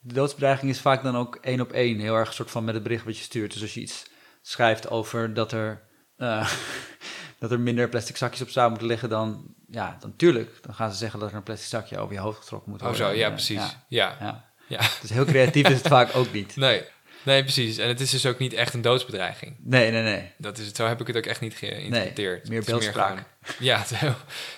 De 0.00 0.14
doodsbedreiging 0.14 0.70
is 0.70 0.80
vaak 0.80 1.02
dan 1.02 1.16
ook 1.16 1.36
één 1.36 1.60
op 1.60 1.72
één. 1.72 1.98
Heel 1.98 2.14
erg 2.14 2.28
een 2.28 2.34
soort 2.34 2.50
van 2.50 2.64
met 2.64 2.74
het 2.74 2.82
bericht 2.82 3.04
wat 3.04 3.16
je 3.16 3.22
stuurt. 3.22 3.52
Dus 3.52 3.62
als 3.62 3.74
je 3.74 3.80
iets 3.80 4.06
schrijft 4.42 4.90
over 4.90 5.34
dat 5.34 5.52
er, 5.52 5.82
eh, 6.16 6.52
dat 7.38 7.50
er 7.50 7.60
minder 7.60 7.88
plastic 7.88 8.16
zakjes 8.16 8.42
op 8.42 8.48
straat 8.48 8.68
moeten 8.68 8.86
liggen, 8.88 9.08
dan, 9.08 9.56
ja, 9.70 9.96
dan 10.00 10.16
tuurlijk. 10.16 10.58
Dan 10.62 10.74
gaan 10.74 10.90
ze 10.90 10.96
zeggen 10.96 11.20
dat 11.20 11.30
er 11.30 11.36
een 11.36 11.42
plastic 11.42 11.68
zakje 11.68 11.98
over 11.98 12.14
je 12.14 12.20
hoofd 12.20 12.38
getrokken 12.38 12.70
moet 12.70 12.80
Oh 12.82 12.86
worden. 12.88 13.06
zo, 13.06 13.12
ja, 13.14 13.30
precies. 13.30 13.56
Ja, 13.56 13.72
Ja, 13.88 14.16
ja. 14.20 14.44
ja. 14.66 14.80
Dus 15.00 15.10
heel 15.10 15.24
creatief 15.24 15.68
is 15.68 15.78
het 15.78 15.88
vaak 15.96 16.16
ook 16.16 16.32
niet. 16.32 16.56
Nee. 16.56 16.82
nee, 17.24 17.42
precies. 17.42 17.78
En 17.78 17.88
het 17.88 18.00
is 18.00 18.10
dus 18.10 18.26
ook 18.26 18.38
niet 18.38 18.52
echt 18.52 18.74
een 18.74 18.82
doodsbedreiging. 18.82 19.56
Nee, 19.58 19.90
nee, 19.90 20.02
nee. 20.02 20.32
Dat 20.38 20.58
is 20.58 20.66
het, 20.66 20.76
zo 20.76 20.86
heb 20.86 21.00
ik 21.00 21.06
het 21.06 21.16
ook 21.16 21.26
echt 21.26 21.40
niet 21.40 21.54
geïnterpreteerd. 21.54 22.48
meer 22.48 22.64
beeldspraak. 22.64 23.08
gewoon- 23.08 23.56
ja, 23.58 23.78
het 23.78 23.90
is 23.90 23.98
heel, 23.98 24.14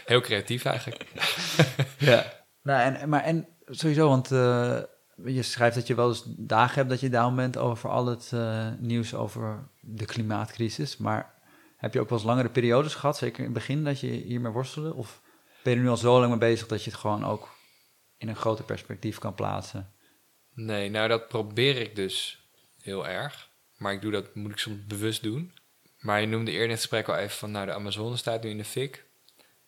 heel 0.07 0.21
creatief 0.21 0.65
eigenlijk. 0.65 1.05
Ja. 1.99 2.33
Nou, 2.63 2.95
en, 2.95 3.09
maar 3.09 3.23
en 3.23 3.47
sowieso, 3.67 4.09
want 4.09 4.31
eh, 4.33 4.79
je 5.25 5.43
schrijft 5.43 5.75
dat 5.75 5.87
je 5.87 5.95
wel 5.95 6.09
eens 6.09 6.23
dagen 6.27 6.75
hebt 6.75 6.89
dat 6.89 7.01
je 7.01 7.09
down 7.09 7.35
bent 7.35 7.57
over 7.57 7.91
al 7.91 8.07
het 8.07 8.31
eh, 8.33 8.67
nieuws 8.79 9.15
over 9.15 9.69
de 9.81 10.05
klimaatcrisis. 10.05 10.97
Maar 10.97 11.35
heb 11.81 11.95
je 11.95 12.01
ook 12.01 12.09
wel 12.09 12.19
eens 12.19 12.27
langere 12.27 12.49
periodes 12.49 12.95
gehad, 12.95 13.17
zeker 13.17 13.39
in 13.39 13.45
het 13.45 13.53
begin, 13.53 13.85
dat 13.85 14.01
je 14.01 14.07
hiermee 14.07 14.53
worstelde? 14.53 14.95
Of 14.95 15.21
ben 15.63 15.73
je 15.73 15.79
er 15.79 15.85
nu 15.85 15.91
al 15.91 15.97
zo 15.97 16.19
lang 16.19 16.31
mee 16.31 16.39
bezig 16.39 16.67
dat 16.67 16.85
je 16.85 16.91
het 16.91 16.99
gewoon 16.99 17.25
ook 17.25 17.55
in 18.17 18.29
een 18.29 18.37
groter 18.37 18.65
perspectief 18.65 19.19
kan 19.19 19.35
plaatsen? 19.35 19.93
Nee, 20.55 20.91
nou 20.91 21.09
dat 21.09 21.29
probeer 21.29 21.77
ik 21.77 21.97
dus 21.97 22.49
heel 22.83 23.09
erg. 23.09 23.51
Maar 23.77 23.93
ik 23.93 24.01
doe 24.01 24.13
dat, 24.13 24.35
moet 24.35 24.51
ik 24.51 24.59
soms 24.59 24.87
bewust 24.87 25.23
doen. 25.23 25.55
Maar 25.99 26.21
je 26.21 26.27
noemde 26.27 26.51
eerder 26.51 26.67
in 26.67 26.71
het 26.71 26.81
gesprek 26.81 27.09
al 27.09 27.17
even 27.17 27.39
van, 27.39 27.51
nou 27.51 27.67
de 27.67 27.75
Amazone 27.75 28.17
staat 28.17 28.43
nu 28.43 28.51
in 28.51 28.57
de 28.57 28.65
fik. 28.65 29.07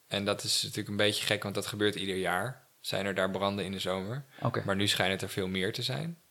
En 0.07 0.25
dat 0.25 0.43
is 0.43 0.63
natuurlijk 0.63 0.89
een 0.89 0.97
beetje 0.97 1.25
gek, 1.25 1.43
want 1.43 1.55
dat 1.55 1.67
gebeurt 1.67 1.95
ieder 1.95 2.17
jaar. 2.17 2.69
Zijn 2.81 3.07
er 3.07 3.15
daar 3.15 3.31
branden 3.31 3.65
in 3.65 3.73
de 3.73 3.79
zomer. 3.79 4.25
Maar 4.65 4.77
nu 4.77 4.87
schijnt 4.89 5.13
het 5.13 5.23
er 5.23 5.29
veel 5.29 5.49
meer 5.49 5.73
te 5.73 5.83
zijn. 5.83 6.22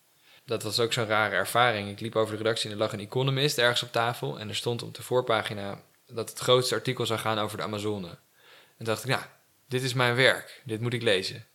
Dat 0.45 0.63
was 0.63 0.79
ook 0.79 0.93
zo'n 0.93 1.05
rare 1.05 1.35
ervaring. 1.35 1.89
Ik 1.89 1.99
liep 1.99 2.15
over 2.15 2.31
de 2.37 2.43
redactie 2.43 2.65
en 2.69 2.75
er 2.75 2.81
lag 2.81 2.93
een 2.93 2.99
Economist 2.99 3.57
ergens 3.57 3.83
op 3.83 3.91
tafel. 3.91 4.39
En 4.39 4.49
er 4.49 4.55
stond 4.55 4.83
op 4.83 4.95
de 4.95 5.03
voorpagina 5.03 5.81
dat 6.07 6.29
het 6.29 6.39
grootste 6.39 6.75
artikel 6.75 7.05
zou 7.05 7.19
gaan 7.19 7.39
over 7.39 7.57
de 7.57 7.63
Amazone. 7.63 8.07
En 8.07 8.17
toen 8.77 8.85
dacht 8.85 9.03
ik, 9.03 9.09
nou, 9.09 9.21
dit 9.67 9.83
is 9.83 9.93
mijn 9.93 10.15
werk. 10.15 10.61
Dit 10.65 10.81
moet 10.81 10.93
ik 10.93 11.01
lezen. 11.01 11.45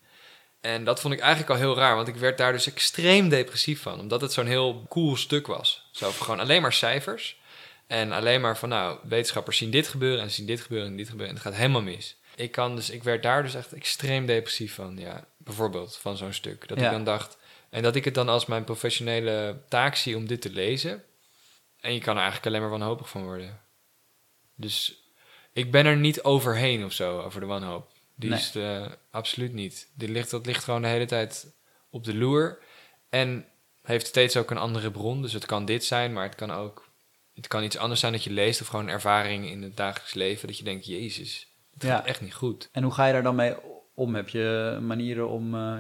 En 0.61 0.85
dat 0.85 1.01
vond 1.01 1.15
ik 1.15 1.21
eigenlijk 1.21 1.51
al 1.51 1.57
heel 1.57 1.77
raar, 1.77 1.95
want 1.97 2.09
ik 2.09 2.17
werd 2.17 2.39
daar 2.39 2.53
dus 2.53 2.67
extreem 2.67 3.29
depressief 3.29 3.83
van. 3.83 4.01
Omdat 4.01 4.21
het 4.21 4.33
zo'n 4.33 4.47
heel 4.47 4.87
cool 4.89 5.17
stuk 5.17 5.47
was. 5.47 5.89
Zo 5.93 6.11
gewoon 6.11 6.41
alleen 6.41 6.63
maar 6.63 6.73
cijfers. 6.73 7.41
En 7.87 8.13
alleen 8.13 8.41
maar 8.41 8.59
van, 8.59 8.69
nou, 8.69 8.99
wetenschappers 9.03 9.57
zien 9.57 9.71
dit 9.71 9.89
gebeuren 9.89 10.21
en 10.23 10.31
zien 10.31 10.47
dit 10.47 10.61
gebeuren 10.61 10.89
en 10.89 10.97
dit 10.97 11.09
gebeuren. 11.09 11.29
En 11.37 11.43
het 11.43 11.45
gaat 11.53 11.61
helemaal 11.61 11.83
mis. 11.83 12.17
Ik, 12.37 12.53
kan 12.53 12.77
dus, 12.77 12.91
ik 12.91 13.03
werd 13.03 13.23
daar 13.23 13.43
dus 13.43 13.55
echt 13.55 13.73
extreem 13.73 14.27
depressief 14.27 14.75
van. 14.75 14.97
Ja, 14.99 15.25
bijvoorbeeld 15.37 15.97
van 15.97 16.17
zo'n 16.17 16.33
stuk. 16.33 16.69
Dat 16.69 16.79
Ja. 16.79 16.85
ik 16.85 16.91
dan 16.91 17.05
dacht... 17.05 17.37
En 17.71 17.83
dat 17.83 17.97
ik 17.97 18.05
het 18.05 18.15
dan 18.15 18.29
als 18.29 18.47
mijn 18.47 18.65
professionele 18.65 19.63
taak 19.69 19.95
zie 19.95 20.17
om 20.17 20.27
dit 20.27 20.41
te 20.41 20.51
lezen. 20.51 21.03
En 21.81 21.93
je 21.95 22.01
kan 22.01 22.15
er 22.15 22.23
eigenlijk 22.23 22.47
alleen 22.47 22.61
maar 22.61 22.79
wanhopig 22.79 23.09
van 23.09 23.23
worden. 23.25 23.61
Dus 24.55 25.03
ik 25.53 25.71
ben 25.71 25.87
er 25.87 25.97
niet 25.97 26.23
overheen 26.23 26.85
of 26.85 26.93
zo, 26.93 27.21
over 27.21 27.41
de 27.41 27.47
wanhoop. 27.47 27.91
Die 28.15 28.31
Nee. 28.31 28.39
is 28.39 28.53
absoluut 29.11 29.53
niet. 29.53 29.91
Die 29.95 30.09
ligt, 30.09 30.31
dat 30.31 30.47
ligt 30.47 30.65
gewoon 30.65 30.83
de 30.83 30.89
hele 30.89 31.05
tijd 31.07 31.55
op 31.91 32.05
de 32.05 32.15
loer. 32.15 32.59
En 33.09 33.47
heeft 33.83 34.07
steeds 34.07 34.37
ook 34.37 34.51
een 34.51 34.59
andere 34.59 34.91
bron. 34.91 35.23
Dus 35.23 35.33
het 35.33 35.47
kan 35.47 35.65
dit 35.65 35.85
zijn, 35.85 36.13
maar 36.13 36.25
het 36.25 36.35
kan 36.35 36.51
ook... 36.51 36.85
Het 37.35 37.47
kan 37.47 37.63
iets 37.65 37.77
anders 37.77 38.01
zijn 38.01 38.13
dat 38.13 38.25
je 38.25 38.31
leest 38.31 38.61
of 38.61 38.67
gewoon 38.67 38.85
een 38.85 38.91
ervaring 38.93 39.49
in 39.51 39.63
het 39.63 39.77
dagelijks 39.77 40.15
leven. 40.15 40.47
Dat 40.47 40.59
je 40.59 40.65
denkt, 40.65 40.87
jezus, 40.87 41.49
het 41.73 41.83
Ja. 41.83 41.97
gaat 41.97 42.07
echt 42.07 42.21
niet 42.21 42.35
goed. 42.35 42.69
En 42.73 42.83
hoe 42.83 42.93
ga 42.93 43.07
je 43.07 43.13
daar 43.13 43.23
dan 43.23 43.35
mee 43.35 43.55
om? 43.95 44.15
Heb 44.15 44.29
je 44.29 44.79
manieren 44.83 45.29
om 45.29 45.55
eh, 45.55 45.79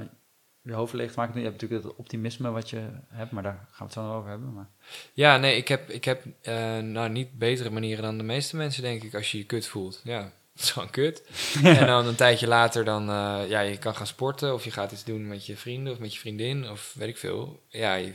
je 0.67 0.73
hoofd 0.73 0.93
leeg 0.93 1.13
te 1.13 1.19
maken? 1.19 1.39
Je 1.39 1.47
hebt 1.47 1.61
natuurlijk 1.61 1.89
het 1.89 1.97
optimisme 1.97 2.51
wat 2.51 2.71
je 2.71 2.89
hebt, 3.09 3.31
maar 3.31 3.43
daar 3.43 3.67
gaan 3.71 3.77
we 3.79 3.85
het 3.85 3.93
zo 3.93 4.03
nog 4.03 4.15
over 4.15 4.31
hebben. 4.31 4.53
Maar... 4.53 4.69
Ja, 5.13 5.37
nee, 5.37 5.57
ik 5.57 5.69
heb, 5.69 5.91
ik 5.91 6.05
heb 6.05 6.25
eh, 6.41 6.79
nou 6.79 7.09
niet 7.09 7.39
betere 7.39 7.71
manieren 7.71 8.03
dan 8.03 8.19
de 8.19 8.25
meeste 8.25 8.57
mensen, 8.57 8.83
denk 8.83 9.03
ik, 9.03 9.15
als 9.15 9.33
je 9.33 9.39
je 9.39 9.45
kut 9.45 9.67
voelt. 9.67 10.01
Ja, 10.05 10.23
het 10.55 10.63
is 10.63 10.71
gewoon 10.71 10.91
kut. 10.91 11.23
En 11.63 11.87
dan 11.87 12.07
een 12.07 12.15
tijdje 12.15 12.47
later 12.47 12.85
dan, 12.85 13.09
eh, 13.09 13.41
ja, 13.49 13.61
je 13.61 13.79
kan 13.79 13.95
gaan 13.95 14.07
sporten 14.07 14.55
of 14.55 14.65
je 14.65 14.71
gaat 14.71 14.93
iets 14.93 15.05
doen 15.05 15.27
met 15.27 15.47
je 15.47 15.57
vrienden 15.57 15.93
of 15.93 15.99
met 15.99 16.15
je 16.15 16.21
vriendin 16.21 16.71
of 16.71 16.95
weet 16.95 17.09
ik 17.09 17.17
veel. 17.17 17.63
Ja, 17.69 17.95
je, 17.95 18.13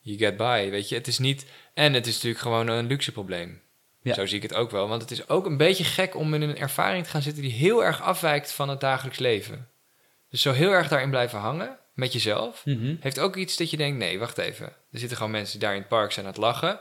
you 0.00 0.18
get 0.18 0.36
by, 0.36 0.70
weet 0.70 0.88
je. 0.88 0.94
Het 0.94 1.06
is 1.06 1.18
niet, 1.18 1.46
en 1.74 1.92
het 1.92 2.06
is 2.06 2.14
natuurlijk 2.14 2.42
gewoon 2.42 2.68
een 2.68 2.86
luxe 2.86 3.12
probleem. 3.12 3.62
Ja. 4.02 4.14
Zo 4.14 4.26
zie 4.26 4.36
ik 4.36 4.42
het 4.42 4.54
ook 4.54 4.70
wel. 4.70 4.88
Want 4.88 5.02
het 5.02 5.10
is 5.10 5.28
ook 5.28 5.46
een 5.46 5.56
beetje 5.56 5.84
gek 5.84 6.16
om 6.16 6.34
in 6.34 6.42
een 6.42 6.58
ervaring 6.58 7.04
te 7.04 7.10
gaan 7.10 7.22
zitten 7.22 7.42
die 7.42 7.52
heel 7.52 7.84
erg 7.84 8.02
afwijkt 8.02 8.52
van 8.52 8.68
het 8.68 8.80
dagelijks 8.80 9.18
leven. 9.18 9.68
Dus 10.34 10.42
zo 10.42 10.52
heel 10.52 10.70
erg 10.70 10.88
daarin 10.88 11.10
blijven 11.10 11.38
hangen 11.38 11.78
met 11.92 12.12
jezelf 12.12 12.62
heeft 13.00 13.18
ook 13.18 13.36
iets 13.36 13.56
dat 13.56 13.70
je 13.70 13.76
denkt, 13.76 13.98
nee, 13.98 14.18
wacht 14.18 14.38
even. 14.38 14.66
Er 14.66 14.98
zitten 14.98 15.16
gewoon 15.16 15.32
mensen 15.32 15.52
die 15.58 15.66
daar 15.66 15.74
in 15.74 15.80
het 15.80 15.88
park 15.88 16.12
zijn 16.12 16.26
aan 16.26 16.32
het 16.32 16.40
lachen. 16.40 16.80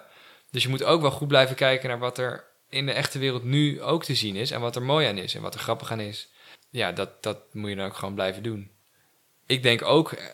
Dus 0.52 0.64
je 0.64 0.70
moet 0.70 0.84
ook 0.84 1.02
wel 1.02 1.12
goed 1.12 1.28
blijven 1.28 1.56
kijken 1.56 1.90
naar 1.90 2.00
wat 2.00 2.18
er 2.18 2.46
in 2.70 2.86
de 2.86 2.92
echte 2.92 3.20
wereld 3.20 3.44
nu 3.44 3.82
ook 3.82 4.04
te 4.04 4.16
zien 4.16 4.36
is. 4.36 4.52
En 4.52 4.62
wat 4.62 4.76
er 4.76 4.82
mooi 4.82 5.08
aan 5.08 5.18
is 5.18 5.36
en 5.36 5.42
wat 5.42 5.54
er 5.54 5.60
grappig 5.60 5.92
aan 5.92 6.00
is. 6.00 6.30
Ja, 6.70 6.92
dat, 6.92 7.24
dat 7.24 7.54
moet 7.54 7.70
je 7.70 7.76
dan 7.76 7.86
ook 7.86 7.96
gewoon 7.96 8.14
blijven 8.14 8.44
doen. 8.44 8.72
Ik 9.46 9.64
denk 9.64 9.82
ook 9.82 10.12
eh, 10.12 10.26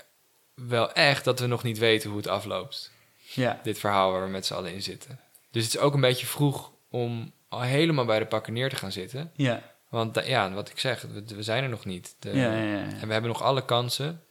wel 0.54 0.92
echt 0.94 1.24
dat 1.24 1.40
we 1.40 1.48
nog 1.48 1.64
niet 1.64 1.78
weten 1.78 2.10
hoe 2.10 2.18
het 2.20 2.28
afloopt. 2.28 2.92
Ja, 3.34 3.60
Dit 3.64 3.80
verhaal 3.80 4.12
waar 4.12 4.24
we 4.24 4.30
met 4.30 4.46
z'n 4.46 4.54
allen 4.54 4.74
in 4.74 4.82
zitten. 4.82 5.20
Dus 5.52 5.64
het 5.64 5.74
is 5.74 5.80
ook 5.80 5.94
een 5.94 6.02
beetje 6.02 6.26
vroeg 6.26 6.72
om 6.90 7.34
al 7.50 7.62
helemaal 7.62 8.06
bij 8.06 8.20
de 8.20 8.26
pakken 8.26 8.54
neer 8.54 8.70
te 8.70 8.76
gaan 8.76 8.92
zitten. 8.92 9.32
ja, 9.36 9.78
Want 9.90 10.14
da- 10.14 10.24
ja, 10.24 10.52
wat 10.52 10.70
ik 10.70 10.80
zeg, 10.80 11.02
we, 11.02 11.24
we 11.36 11.44
zijn 11.44 11.64
er 11.64 11.70
nog 11.70 11.86
niet. 11.86 12.16
De- 12.20 12.30
ja, 12.36 12.54
ja, 12.54 12.64
ja. 12.64 12.80
En 12.80 13.08
we 13.08 13.14
hebben 13.14 13.32
nog 13.32 13.42
alle 13.44 13.66
kansen. 13.66 14.22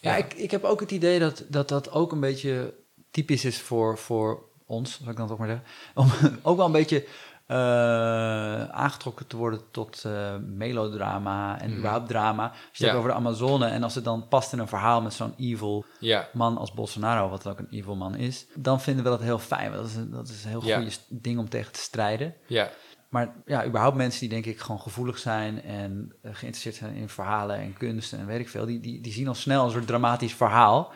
Ja, 0.00 0.16
ik, 0.16 0.34
ik 0.34 0.50
heb 0.50 0.64
ook 0.64 0.80
het 0.80 0.90
idee 0.90 1.18
dat, 1.18 1.44
dat 1.48 1.68
dat 1.68 1.90
ook 1.92 2.12
een 2.12 2.20
beetje 2.20 2.74
typisch 3.10 3.44
is 3.44 3.60
voor, 3.60 3.98
voor 3.98 4.42
ons, 4.66 4.98
zal 5.02 5.10
ik 5.10 5.16
dan 5.16 5.28
toch 5.28 5.38
maar 5.38 5.48
zeggen. 5.48 5.66
Om 5.94 6.10
ook 6.50 6.56
wel 6.56 6.66
een 6.66 6.72
beetje 6.72 7.06
eh, 7.46 8.64
aangetrokken 8.68 9.26
te 9.26 9.36
worden 9.36 9.60
tot 9.70 10.04
eh, 10.04 10.36
melodrama 10.36 11.60
en 11.60 11.68
Mhm. 11.68 11.78
überhaupt 11.78 12.08
drama. 12.08 12.48
Als 12.48 12.78
je 12.78 12.86
het 12.86 12.94
over 12.94 13.08
de 13.10 13.14
Amazone 13.16 13.66
en 13.66 13.82
als 13.82 13.94
het 13.94 14.04
dan 14.04 14.28
past 14.28 14.52
in 14.52 14.58
een 14.58 14.68
verhaal 14.68 15.00
met 15.02 15.14
zo'n 15.14 15.34
evil 15.38 15.84
man 16.32 16.56
als 16.58 16.72
Bolsonaro, 16.72 17.28
wat 17.28 17.46
ook 17.46 17.58
een 17.58 17.68
evil 17.70 17.96
man 17.96 18.14
is, 18.16 18.46
dan 18.54 18.80
vinden 18.80 19.04
we 19.04 19.10
dat 19.10 19.20
heel 19.20 19.38
fijn. 19.38 19.72
Dat 19.72 19.86
is 19.86 19.94
een, 19.94 20.10
dat 20.10 20.28
is 20.28 20.44
een 20.44 20.50
heel 20.50 20.64
Ja. 20.64 20.76
goede 20.76 20.96
ding 21.08 21.38
om 21.38 21.48
tegen 21.48 21.72
te 21.72 21.80
strijden. 21.80 22.34
ja, 22.46 22.70
Maar 23.10 23.34
ja, 23.46 23.66
überhaupt 23.66 23.96
mensen 23.96 24.20
die 24.20 24.28
denk 24.28 24.46
ik 24.46 24.60
gewoon 24.60 24.80
gevoelig 24.80 25.18
zijn 25.18 25.62
en 25.62 26.12
eh, 26.22 26.30
geïnteresseerd 26.34 26.74
zijn 26.74 26.94
in 26.94 27.08
verhalen 27.08 27.56
en 27.56 27.72
kunst 27.72 28.12
en 28.12 28.26
weet 28.26 28.40
ik 28.40 28.48
veel, 28.48 28.66
die, 28.66 28.80
die, 28.80 29.00
die 29.00 29.12
zien 29.12 29.28
al 29.28 29.34
snel 29.34 29.64
een 29.64 29.70
soort 29.70 29.86
dramatisch 29.86 30.34
verhaal. 30.34 30.92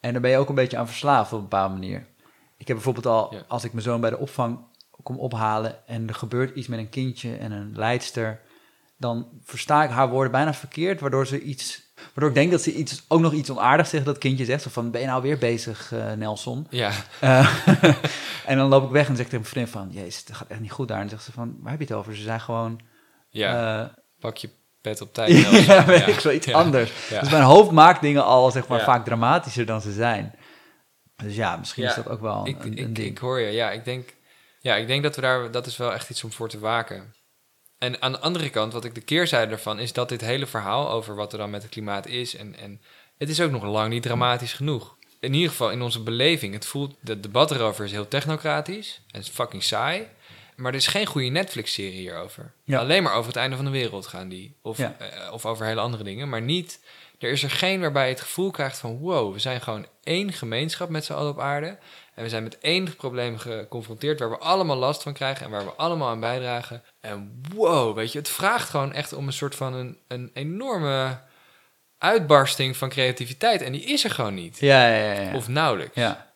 En 0.00 0.12
daar 0.12 0.20
ben 0.20 0.30
je 0.30 0.36
ook 0.36 0.48
een 0.48 0.54
beetje 0.54 0.76
aan 0.76 0.86
verslaafd 0.86 1.32
op 1.32 1.38
een 1.38 1.48
bepaalde 1.48 1.74
manier. 1.74 2.06
Ik 2.56 2.66
heb 2.66 2.76
bijvoorbeeld 2.76 3.06
al, 3.06 3.34
Ja. 3.34 3.42
als 3.48 3.64
ik 3.64 3.72
mijn 3.72 3.84
zoon 3.84 4.00
bij 4.00 4.10
de 4.10 4.18
opvang 4.18 4.58
kom 5.02 5.18
ophalen 5.18 5.86
en 5.86 6.08
er 6.08 6.14
gebeurt 6.14 6.56
iets 6.56 6.66
met 6.66 6.78
een 6.78 6.88
kindje 6.88 7.36
en 7.36 7.52
een 7.52 7.72
leidster, 7.76 8.40
dan 8.96 9.28
versta 9.42 9.84
ik 9.84 9.90
haar 9.90 10.08
woorden 10.08 10.32
bijna 10.32 10.54
verkeerd, 10.54 11.00
waardoor 11.00 11.26
ze 11.26 11.40
iets, 11.42 11.91
waardoor 12.04 12.28
ik 12.28 12.34
denk 12.34 12.50
dat 12.50 12.62
ze 12.62 12.74
iets, 12.74 13.04
ook 13.08 13.20
nog 13.20 13.32
iets 13.32 13.50
onaardigs 13.50 13.90
tegen 13.90 14.06
dat 14.06 14.18
kindje 14.18 14.44
zegt. 14.44 14.62
Zo 14.62 14.70
van, 14.70 14.90
ben 14.90 15.00
je 15.00 15.06
nou 15.06 15.22
weer 15.22 15.38
bezig, 15.38 15.92
eh, 15.92 16.12
Nelson? 16.12 16.66
ja. 16.70 16.90
Eh, 17.20 17.56
en 18.50 18.56
dan 18.56 18.68
loop 18.68 18.84
ik 18.84 18.90
weg 18.90 19.08
en 19.08 19.16
zeg 19.16 19.24
ik 19.24 19.30
tegen 19.30 19.40
mijn 19.40 19.44
vriend 19.52 19.70
van... 19.70 19.88
Jezus, 19.90 20.22
het 20.26 20.36
gaat 20.36 20.48
echt 20.48 20.60
niet 20.60 20.72
goed 20.72 20.88
daar. 20.88 20.96
En 20.96 21.02
dan 21.02 21.10
zegt 21.12 21.24
ze 21.24 21.32
van, 21.32 21.56
waar 21.60 21.70
heb 21.70 21.80
je 21.80 21.86
het 21.86 21.94
over? 21.94 22.16
Ze 22.16 22.22
zijn 22.22 22.40
gewoon... 22.40 22.80
Ja, 23.28 23.82
eh, 23.82 23.88
pak 24.18 24.36
je 24.36 24.50
pet 24.80 25.00
op 25.00 25.14
tijd. 25.14 25.30
ja, 25.66 25.84
weet 25.84 26.06
ik 26.06 26.20
wel, 26.20 26.32
iets 26.32 26.46
Ja. 26.46 26.58
anders. 26.58 27.08
Ja. 27.08 27.20
Dus 27.20 27.30
mijn 27.30 27.42
hoofd 27.42 27.70
maakt 27.70 28.00
dingen 28.00 28.24
al 28.24 28.50
zeg 28.50 28.68
maar, 28.68 28.80
vaak 28.80 29.04
dramatischer 29.04 29.66
dan 29.66 29.80
ze 29.80 29.92
zijn. 29.92 30.34
Dus 31.16 31.34
ja, 31.34 31.56
misschien 31.56 31.84
is 31.84 31.94
dat 31.94 32.08
ook 32.08 32.20
wel 32.20 32.46
ik, 32.46 32.64
een, 32.64 32.66
een 32.66 32.78
ik, 32.78 32.94
ding. 32.94 33.08
ik 33.08 33.18
hoor 33.18 33.40
je, 33.40 33.50
ja. 33.50 33.70
Ik 33.70 33.84
denk, 33.84 34.14
ja, 34.60 34.76
ik 34.76 34.86
denk 34.86 35.02
dat 35.02 35.14
we 35.14 35.20
daar, 35.20 35.50
dat 35.50 35.66
is 35.66 35.76
wel 35.76 35.92
echt 35.92 36.10
iets 36.10 36.24
om 36.24 36.32
voor 36.32 36.48
te 36.48 36.58
waken. 36.58 37.14
En 37.82 38.02
aan 38.02 38.12
de 38.12 38.18
andere 38.20 38.50
kant, 38.50 38.72
wat 38.72 38.84
ik 38.84 38.94
de 38.94 39.00
keerzijde 39.00 39.52
ervan, 39.52 39.78
is 39.78 39.92
dat 39.92 40.08
dit 40.08 40.20
hele 40.20 40.46
verhaal 40.46 40.90
over 40.90 41.14
wat 41.14 41.32
er 41.32 41.38
dan 41.38 41.50
met 41.50 41.62
het 41.62 41.70
klimaat 41.70 42.06
is, 42.06 42.36
en, 42.36 42.56
en 42.58 42.80
het 43.18 43.28
is 43.28 43.40
ook 43.40 43.50
nog 43.50 43.64
lang 43.64 43.88
niet 43.88 44.02
dramatisch 44.02 44.52
genoeg. 44.52 44.96
In 45.20 45.34
ieder 45.34 45.50
geval 45.50 45.70
in 45.70 45.82
onze 45.82 46.02
beleving. 46.02 46.54
Het 46.54 46.66
voelt, 46.66 46.94
het 47.04 47.22
debat 47.22 47.50
erover 47.50 47.84
is 47.84 47.90
heel 47.90 48.08
technocratisch 48.08 49.00
en 49.10 49.18
het 49.18 49.28
is 49.28 49.34
fucking 49.34 49.62
saai. 49.62 50.06
Maar 50.56 50.70
er 50.72 50.78
is 50.78 50.86
geen 50.86 51.06
goede 51.06 51.28
Netflix-serie 51.28 51.98
hierover. 52.00 52.52
Ja. 52.64 52.78
Alleen 52.78 53.02
maar 53.02 53.14
over 53.14 53.26
het 53.26 53.36
einde 53.36 53.56
van 53.56 53.64
de 53.64 53.70
wereld 53.70 54.06
gaan 54.06 54.28
die. 54.28 54.56
Of, 54.62 54.78
Ja. 54.78 54.96
eh, 54.98 55.32
of 55.32 55.46
over 55.46 55.66
hele 55.66 55.80
andere 55.80 56.04
dingen. 56.04 56.28
Maar 56.28 56.42
niet, 56.42 56.80
er 57.18 57.30
is 57.30 57.42
er 57.42 57.50
geen 57.50 57.80
waarbij 57.80 58.04
je 58.06 58.12
het 58.12 58.22
gevoel 58.22 58.50
krijgt 58.50 58.78
van... 58.78 58.98
wow, 58.98 59.32
we 59.32 59.38
zijn 59.38 59.60
gewoon 59.60 59.86
één 60.04 60.32
gemeenschap 60.32 60.88
met 60.88 61.04
z'n 61.04 61.12
allen 61.12 61.30
op 61.30 61.40
aarde. 61.40 61.78
En 62.14 62.22
we 62.22 62.28
zijn 62.28 62.42
met 62.42 62.58
één 62.58 62.96
probleem 62.96 63.38
geconfronteerd... 63.38 64.18
waar 64.20 64.30
we 64.30 64.38
allemaal 64.38 64.76
last 64.76 65.02
van 65.02 65.12
krijgen 65.12 65.44
en 65.44 65.50
waar 65.50 65.64
we 65.64 65.70
allemaal 65.70 66.08
aan 66.08 66.20
bijdragen. 66.20 66.82
En 67.00 67.42
wow, 67.54 67.94
weet 67.96 68.12
je, 68.12 68.18
het 68.18 68.28
vraagt 68.28 68.68
gewoon 68.70 68.92
echt 68.92 69.12
om 69.12 69.26
een 69.26 69.32
soort 69.32 69.54
van 69.54 69.74
een, 69.74 69.98
een 70.08 70.30
enorme 70.34 71.18
uitbarsting 71.98 72.76
van 72.76 72.88
creativiteit. 72.88 73.62
En 73.62 73.72
die 73.72 73.84
is 73.84 74.04
er 74.04 74.10
gewoon 74.10 74.34
niet. 74.34 74.58
Ja, 74.58 74.88
ja, 74.88 75.12
ja. 75.12 75.20
ja. 75.20 75.34
Of 75.34 75.48
nauwelijks. 75.48 75.94
ja. 75.96 76.30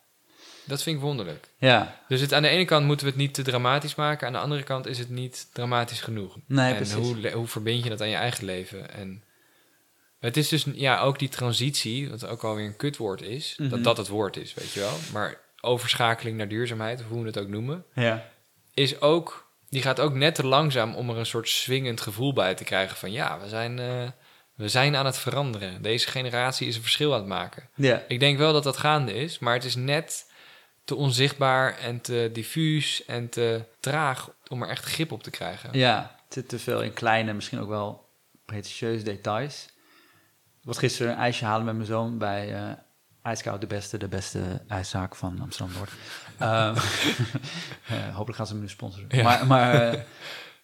Dat 0.65 0.83
vind 0.83 0.95
ik 0.95 1.01
wonderlijk. 1.01 1.47
ja. 1.57 1.95
Dus 2.07 2.21
het, 2.21 2.33
aan 2.33 2.41
de 2.41 2.47
ene 2.47 2.65
kant 2.65 2.85
moeten 2.85 3.05
we 3.05 3.11
het 3.11 3.21
niet 3.21 3.33
te 3.33 3.41
dramatisch 3.41 3.95
maken. 3.95 4.27
Aan 4.27 4.33
de 4.33 4.39
andere 4.39 4.63
kant 4.63 4.85
is 4.87 4.99
het 4.99 5.09
niet 5.09 5.47
dramatisch 5.53 6.01
genoeg. 6.01 6.37
Nee, 6.47 6.69
en 6.69 6.75
precies. 6.75 6.93
hoe, 6.95 7.31
hoe 7.31 7.47
verbind 7.47 7.83
je 7.83 7.89
dat 7.89 8.01
aan 8.01 8.09
je 8.09 8.15
eigen 8.15 8.45
leven? 8.45 8.93
En 8.93 9.23
het 10.19 10.37
is 10.37 10.47
dus 10.47 10.65
ja, 10.73 10.99
ook 10.99 11.19
die 11.19 11.29
transitie, 11.29 12.09
wat 12.09 12.25
ook 12.27 12.43
alweer 12.43 12.65
een 12.65 12.75
kutwoord 12.75 13.21
is, 13.21 13.55
Mhm. 13.57 13.69
dat 13.69 13.83
dat 13.83 13.97
het 13.97 14.07
woord 14.07 14.37
is, 14.37 14.53
weet 14.53 14.71
je 14.71 14.79
wel. 14.79 14.97
Maar 15.13 15.37
overschakeling 15.67 16.37
naar 16.37 16.47
duurzaamheid, 16.47 16.99
of 16.99 17.07
hoe 17.07 17.21
we 17.21 17.27
het 17.27 17.39
ook 17.39 17.47
noemen, 17.47 17.85
ja. 17.93 18.29
is 18.73 19.01
ook, 19.01 19.51
die 19.69 19.81
gaat 19.81 19.99
ook 19.99 20.13
net 20.13 20.35
te 20.35 20.45
langzaam 20.45 20.95
om 20.95 21.09
er 21.09 21.17
een 21.17 21.25
soort 21.25 21.49
swingend 21.49 22.01
gevoel 22.01 22.33
bij 22.33 22.55
te 22.55 22.63
krijgen 22.63 22.97
van 22.97 23.11
ja, 23.11 23.39
we 23.39 23.47
zijn, 23.47 23.79
eh, 23.79 24.09
we 24.55 24.69
zijn 24.69 24.95
aan 24.95 25.05
het 25.05 25.17
veranderen. 25.17 25.81
Deze 25.81 26.07
generatie 26.07 26.67
is 26.67 26.75
een 26.75 26.81
verschil 26.81 27.13
aan 27.13 27.19
het 27.19 27.27
maken. 27.27 27.69
ja. 27.75 28.03
Ik 28.07 28.19
denk 28.19 28.37
wel 28.37 28.53
dat 28.53 28.63
dat 28.63 28.77
gaande 28.77 29.13
is, 29.13 29.39
maar 29.39 29.53
het 29.53 29.63
is 29.63 29.75
net 29.75 30.25
te 30.83 30.95
onzichtbaar 30.95 31.77
en 31.77 32.01
te 32.01 32.29
diffuus 32.33 33.05
en 33.05 33.29
te 33.29 33.63
traag 33.79 34.31
om 34.47 34.61
er 34.61 34.69
echt 34.69 34.85
grip 34.85 35.11
op 35.11 35.23
te 35.23 35.29
krijgen. 35.29 35.69
Ja, 35.73 36.15
het 36.25 36.33
zit 36.33 36.49
te 36.49 36.59
veel 36.59 36.81
in 36.81 36.93
kleine, 36.93 37.33
misschien 37.33 37.59
ook 37.59 37.69
wel 37.69 38.09
pretentieuze 38.45 39.03
details. 39.03 39.69
was 40.63 40.77
gisteren 40.77 41.11
een 41.11 41.17
ijsje 41.17 41.45
halen 41.45 41.65
met 41.65 41.75
mijn 41.75 41.87
zoon 41.87 42.17
bij 42.17 42.53
uh, 42.53 42.71
IJskoud, 43.27 43.61
de 43.61 43.67
beste, 43.67 43.97
de 43.97 44.07
beste 44.07 44.61
ijszaak 44.67 45.15
van 45.15 45.39
Amsterdam-Noord. 45.41 45.91
uh, 46.41 46.77
hopelijk 48.17 48.35
gaan 48.35 48.47
ze 48.47 48.55
me 48.55 48.61
nu 48.61 48.69
sponsoren. 48.69 49.23
Maar, 49.23 49.47
maar 49.47 49.71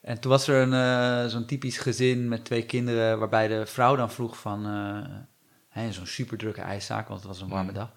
en 0.01 0.19
toen 0.19 0.31
was 0.31 0.47
er 0.47 0.67
een, 0.67 1.29
zo'n 1.29 1.45
typisch 1.45 1.77
gezin 1.77 2.27
met 2.27 2.45
twee 2.45 2.65
kinderen, 2.65 3.19
waarbij 3.19 3.47
de 3.47 3.65
vrouw 3.65 3.95
dan 3.95 4.11
vroeg 4.11 4.37
van, 4.37 4.63
zo'n 5.89 6.07
super 6.07 6.37
drukke 6.37 6.61
ijszaak, 6.61 7.07
want 7.07 7.19
het 7.19 7.29
was 7.29 7.41
een 7.41 7.49
warme 7.49 7.71
mm. 7.71 7.77
dag 7.77 7.91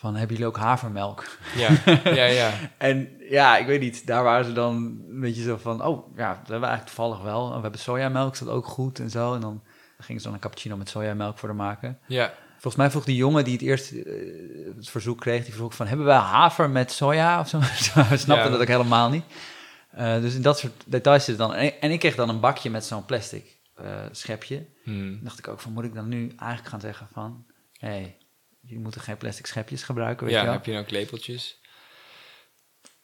van 0.00 0.16
hebben 0.16 0.36
jullie 0.36 0.50
ook 0.52 0.58
havermelk? 0.58 1.24
Ja, 1.56 1.70
ja, 2.04 2.24
ja. 2.24 2.52
en 2.78 3.16
ja, 3.18 3.56
ik 3.56 3.66
weet 3.66 3.80
niet, 3.80 4.06
daar 4.06 4.22
waren 4.22 4.44
ze 4.44 4.52
dan 4.52 4.74
een 5.08 5.20
beetje 5.20 5.42
zo 5.42 5.56
van, 5.56 5.84
oh 5.84 6.16
ja, 6.16 6.28
dat 6.28 6.36
hebben 6.36 6.60
we 6.60 6.66
eigenlijk 6.66 6.96
toevallig 6.96 7.20
wel. 7.22 7.54
We 7.54 7.60
hebben 7.60 7.80
sojamelk, 7.80 8.32
is 8.32 8.38
dat 8.38 8.48
ook 8.48 8.66
goed 8.66 8.98
en 8.98 9.10
zo. 9.10 9.34
En 9.34 9.40
dan 9.40 9.62
gingen 9.98 10.20
ze 10.20 10.26
dan 10.26 10.36
een 10.36 10.42
cappuccino 10.42 10.76
met 10.76 10.88
sojamelk 10.88 11.38
voor 11.38 11.48
de 11.48 11.54
maken. 11.54 11.98
Ja. 12.06 12.32
Volgens 12.60 12.76
mij 12.76 12.90
vroeg 12.90 13.04
die 13.04 13.16
jongen 13.16 13.44
die 13.44 13.52
het 13.52 13.62
eerst 13.62 13.92
uh, 13.92 14.04
het 14.76 14.90
verzoek 14.90 15.20
kreeg, 15.20 15.44
die 15.44 15.54
vroeg 15.54 15.74
van, 15.74 15.86
hebben 15.86 16.06
we 16.06 16.12
haver 16.12 16.70
met 16.70 16.92
soja 16.92 17.40
of 17.40 17.48
zo? 17.48 17.58
we 18.10 18.16
snapten 18.16 18.50
dat 18.50 18.60
ook 18.60 18.66
helemaal 18.66 19.10
niet. 19.10 19.24
Uh, 19.98 20.20
dus 20.20 20.34
in 20.34 20.42
dat 20.42 20.58
soort 20.58 20.82
details 20.86 21.24
zit 21.24 21.38
dan. 21.38 21.54
En, 21.54 21.90
ik 21.90 21.98
kreeg 21.98 22.14
dan 22.14 22.28
een 22.28 22.40
bakje 22.40 22.70
met 22.70 22.84
zo'n 22.84 23.04
plastic 23.04 23.58
uh, 23.80 23.86
schepje. 24.10 24.66
Hmm. 24.84 25.20
dacht 25.22 25.38
ik 25.38 25.48
ook 25.48 25.60
van, 25.60 25.72
moet 25.72 25.84
ik 25.84 25.94
dan 25.94 26.08
nu 26.08 26.28
eigenlijk 26.36 26.68
gaan 26.68 26.80
zeggen 26.80 27.08
van, 27.12 27.46
hé, 27.78 27.88
hey, 27.88 28.16
je 28.60 28.78
moet 28.78 29.00
geen 29.00 29.16
plastic 29.16 29.46
schepjes 29.46 29.82
gebruiken, 29.82 30.26
weet 30.26 30.34
ja, 30.34 30.40
je 30.40 30.46
wel. 30.46 30.56
heb 30.56 30.66
je 30.66 30.78
ook 30.78 30.90
lepeltjes. 30.90 31.60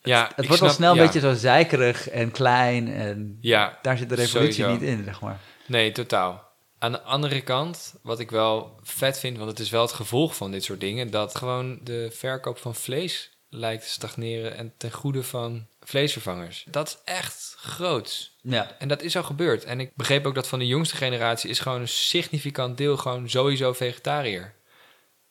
Ja, 0.02 0.30
het, 0.36 0.46
wordt 0.46 0.62
al 0.62 0.70
snel 0.70 0.92
een 0.92 1.02
beetje 1.02 1.20
zo 1.20 1.34
zeikerig 1.34 2.08
en 2.08 2.30
klein 2.30 2.92
en 2.92 3.38
ja, 3.40 3.78
daar 3.82 3.98
zit 3.98 4.08
de 4.08 4.14
revolutie 4.14 4.66
niet 4.66 4.82
in, 4.82 5.04
zeg 5.04 5.20
maar. 5.20 5.40
Nee, 5.66 5.92
totaal. 5.92 6.45
Aan 6.78 6.92
de 6.92 7.02
andere 7.02 7.40
kant, 7.40 7.94
wat 8.02 8.20
ik 8.20 8.30
wel 8.30 8.78
vet 8.82 9.18
vind, 9.18 9.36
want 9.36 9.50
het 9.50 9.58
is 9.58 9.70
wel 9.70 9.82
het 9.82 9.92
gevolg 9.92 10.36
van 10.36 10.50
dit 10.50 10.64
soort 10.64 10.80
dingen, 10.80 11.10
dat 11.10 11.34
gewoon 11.34 11.78
de 11.82 12.08
verkoop 12.12 12.58
van 12.58 12.74
vlees 12.74 13.30
lijkt 13.48 13.82
te 13.82 13.90
stagneren 13.90 14.56
en 14.56 14.74
ten 14.76 14.92
goede 14.92 15.22
van 15.22 15.66
vleesvervangers. 15.80 16.64
Dat 16.68 16.88
is 16.88 17.12
echt 17.14 17.54
groot. 17.58 18.32
Ja. 18.42 18.76
En 18.78 18.88
dat 18.88 19.02
is 19.02 19.16
al 19.16 19.22
gebeurd. 19.22 19.64
En 19.64 19.80
ik 19.80 19.90
begreep 19.94 20.26
ook 20.26 20.34
dat 20.34 20.48
van 20.48 20.58
de 20.58 20.66
jongste 20.66 20.96
generatie 20.96 21.50
is 21.50 21.58
gewoon 21.58 21.80
een 21.80 21.88
significant 21.88 22.76
deel 22.76 22.96
gewoon 22.96 23.30
sowieso 23.30 23.72
vegetariër. 23.72 24.54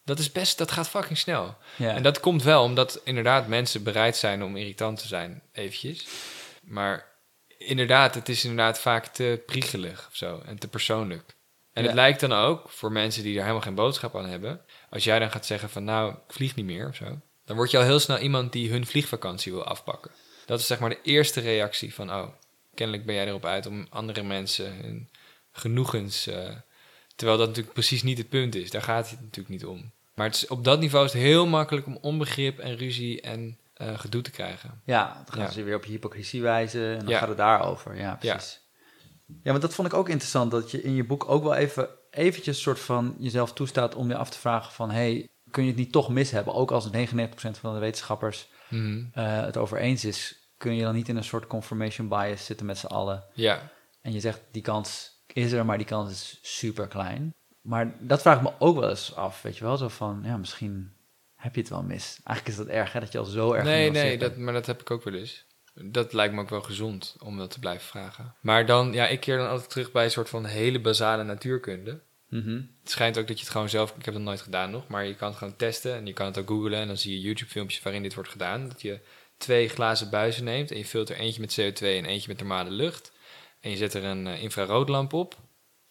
Dat 0.03 0.19
is 0.19 0.31
best, 0.31 0.57
dat 0.57 0.71
gaat 0.71 0.89
fucking 0.89 1.17
snel. 1.17 1.57
Ja. 1.75 1.95
En 1.95 2.03
dat 2.03 2.19
komt 2.19 2.43
wel 2.43 2.63
omdat 2.63 3.01
inderdaad 3.03 3.47
mensen 3.47 3.83
bereid 3.83 4.17
zijn 4.17 4.43
om 4.43 4.57
irritant 4.57 4.99
te 4.99 5.07
zijn, 5.07 5.41
eventjes. 5.51 6.07
Maar 6.61 7.13
inderdaad, 7.57 8.15
het 8.15 8.29
is 8.29 8.43
inderdaad 8.43 8.79
vaak 8.79 9.05
te 9.05 9.43
priegelig 9.45 10.07
of 10.09 10.15
zo 10.15 10.41
en 10.45 10.59
te 10.59 10.67
persoonlijk. 10.67 11.34
En 11.75 11.83
het 11.83 11.93
lijkt 11.93 12.19
dan 12.19 12.33
ook 12.33 12.69
voor 12.69 12.91
mensen 12.91 13.23
die 13.23 13.33
er 13.33 13.41
helemaal 13.41 13.61
geen 13.61 13.75
boodschap 13.75 14.15
aan 14.15 14.25
hebben. 14.25 14.61
Als 14.89 15.03
jij 15.03 15.19
dan 15.19 15.31
gaat 15.31 15.45
zeggen 15.45 15.69
van 15.69 15.83
nou, 15.83 16.11
ik 16.11 16.33
vlieg 16.33 16.55
niet 16.55 16.65
meer 16.65 16.87
of 16.87 16.95
zo. 16.95 17.19
Dan 17.45 17.55
word 17.55 17.71
je 17.71 17.77
al 17.77 17.83
heel 17.83 17.99
snel 17.99 18.17
iemand 18.17 18.51
die 18.51 18.71
hun 18.71 18.85
vliegvakantie 18.85 19.51
wil 19.51 19.63
afpakken. 19.63 20.11
Dat 20.45 20.59
is 20.59 20.67
zeg 20.67 20.79
maar 20.79 20.89
de 20.89 21.01
eerste 21.03 21.39
reactie 21.39 21.93
van 21.93 22.11
oh, 22.11 22.27
kennelijk 22.73 23.05
ben 23.05 23.15
jij 23.15 23.27
erop 23.27 23.45
uit 23.45 23.65
om 23.65 23.87
andere 23.89 24.23
mensen 24.23 24.75
hun 24.75 25.09
genoegens... 25.51 26.27
Uh, 26.27 26.49
terwijl 27.15 27.37
dat 27.37 27.47
natuurlijk 27.47 27.73
precies 27.73 28.03
niet 28.03 28.17
het 28.17 28.29
punt 28.29 28.55
is. 28.55 28.71
Daar 28.71 28.81
gaat 28.81 29.09
het 29.09 29.21
natuurlijk 29.21 29.49
niet 29.49 29.65
om. 29.65 29.91
Maar 30.13 30.25
het 30.25 30.35
is, 30.35 30.47
op 30.47 30.63
dat 30.63 30.79
niveau 30.79 31.05
is 31.05 31.13
het 31.13 31.21
heel 31.21 31.47
makkelijk 31.47 31.85
om 31.85 31.97
onbegrip 32.01 32.59
en 32.59 32.77
ruzie 32.77 33.21
en 33.21 33.57
uh, 33.77 33.99
gedoe 33.99 34.21
te 34.21 34.31
krijgen. 34.31 34.81
Ja, 34.85 35.23
dan 35.25 35.41
gaan 35.41 35.51
ze 35.51 35.63
weer 35.63 35.75
op 35.75 35.83
hypocrisie 35.83 36.41
wijzen 36.41 36.97
en 36.97 37.05
dan 37.05 37.15
gaat 37.15 37.27
het 37.27 37.37
daarover. 37.37 37.97
Ja, 37.97 38.15
precies. 38.15 38.59
Ja. 39.25 39.51
want 39.51 39.61
dat 39.61 39.73
vond 39.73 39.87
ik 39.87 39.93
ook 39.93 40.09
interessant, 40.09 40.51
dat 40.51 40.71
je 40.71 40.81
in 40.81 40.95
je 40.95 41.05
boek 41.05 41.29
ook 41.29 41.43
wel 41.43 41.55
even 41.55 41.89
eventjes 42.09 42.61
soort 42.61 42.79
van 42.79 43.15
jezelf 43.19 43.53
toestaat 43.53 43.95
om 43.95 44.07
je 44.07 44.17
af 44.17 44.29
te 44.29 44.37
vragen 44.37 44.73
van... 44.73 44.91
hey, 44.91 45.29
kun 45.51 45.63
je 45.63 45.69
het 45.69 45.79
niet 45.79 45.91
toch 45.91 46.09
mis 46.09 46.31
hebben? 46.31 46.53
Ook 46.53 46.71
als 46.71 46.89
99% 46.89 46.91
van 47.59 47.73
de 47.73 47.79
wetenschappers 47.79 48.47
mhm. 48.69 49.03
eh, 49.13 49.41
het 49.41 49.57
over 49.57 49.77
eens 49.77 50.05
is... 50.05 50.49
kun 50.57 50.75
je 50.75 50.83
dan 50.83 50.95
niet 50.95 51.09
in 51.09 51.17
een 51.17 51.23
soort 51.23 51.47
confirmation 51.47 52.07
bias 52.07 52.45
zitten 52.45 52.65
met 52.65 52.77
z'n 52.77 52.85
allen? 52.85 53.23
Ja. 53.33 53.71
En 54.01 54.13
je 54.13 54.19
zegt, 54.19 54.41
die 54.51 54.61
kans 54.61 55.15
is 55.33 55.51
er, 55.51 55.65
maar 55.65 55.77
die 55.77 55.85
kans 55.85 56.11
is 56.11 56.39
super 56.41 56.87
klein. 56.87 57.33
Maar 57.61 57.95
dat 57.99 58.21
vraag 58.21 58.35
ik 58.35 58.43
me 58.43 58.51
ook 58.59 58.79
wel 58.79 58.89
eens 58.89 59.15
af, 59.15 59.41
weet 59.41 59.57
je 59.57 59.63
wel? 59.63 59.77
Zo 59.77 59.87
van, 59.87 60.21
ja, 60.23 60.37
misschien 60.37 60.93
heb 61.35 61.55
je 61.55 61.61
het 61.61 61.69
wel 61.69 61.83
mis. 61.83 62.19
Eigenlijk 62.23 62.57
is 62.57 62.65
dat 62.65 62.75
erg, 62.75 62.93
hè? 62.93 62.99
Dat 62.99 63.11
je 63.11 63.17
al 63.17 63.25
zo 63.25 63.53
erg 63.53 63.63
Nee, 63.63 63.91
nee, 63.91 64.17
dat, 64.17 64.37
maar 64.37 64.53
dat 64.53 64.65
heb 64.65 64.81
ik 64.81 64.91
ook 64.91 65.03
wel 65.03 65.13
eens. 65.13 65.44
Dat 65.81 66.13
lijkt 66.13 66.33
me 66.33 66.41
ook 66.41 66.49
wel 66.49 66.61
gezond 66.61 67.15
om 67.19 67.37
dat 67.37 67.51
te 67.51 67.59
blijven 67.59 67.87
vragen. 67.87 68.35
Maar 68.41 68.65
dan, 68.65 68.93
ja, 68.93 69.07
ik 69.07 69.19
keer 69.19 69.37
dan 69.37 69.49
altijd 69.49 69.69
terug 69.69 69.91
bij 69.91 70.03
een 70.03 70.11
soort 70.11 70.29
van 70.29 70.45
hele 70.45 70.81
basale 70.81 71.23
natuurkunde. 71.23 72.01
Mhm. 72.29 72.61
Het 72.81 72.91
schijnt 72.91 73.17
ook 73.17 73.27
dat 73.27 73.37
je 73.37 73.43
het 73.43 73.51
gewoon 73.51 73.69
zelf, 73.69 73.93
ik 73.97 74.05
heb 74.05 74.13
dat 74.13 74.23
nooit 74.23 74.41
gedaan 74.41 74.71
nog, 74.71 74.87
maar 74.87 75.05
je 75.05 75.15
kan 75.15 75.27
het 75.27 75.37
gewoon 75.37 75.55
testen 75.55 75.95
en 75.95 76.05
je 76.05 76.13
kan 76.13 76.25
het 76.25 76.37
ook 76.37 76.47
googlen 76.47 76.79
en 76.79 76.87
dan 76.87 76.97
zie 76.97 77.13
je 77.13 77.21
YouTube-filmpjes 77.21 77.81
waarin 77.81 78.01
dit 78.01 78.13
wordt 78.13 78.29
gedaan. 78.29 78.67
Dat 78.67 78.81
je 78.81 78.99
twee 79.37 79.69
glazen 79.69 80.09
buizen 80.09 80.43
neemt 80.43 80.71
en 80.71 80.77
je 80.77 80.85
vult 80.85 81.09
er 81.09 81.15
eentje 81.15 81.41
met 81.41 81.59
CO2 81.59 81.79
en 81.79 82.05
eentje 82.05 82.27
met 82.27 82.39
normale 82.39 82.71
lucht. 82.71 83.11
En 83.59 83.71
je 83.71 83.77
zet 83.77 83.93
er 83.93 84.03
een 84.03 84.25
uh, 84.25 84.41
infraroodlamp 84.41 85.13
op 85.13 85.37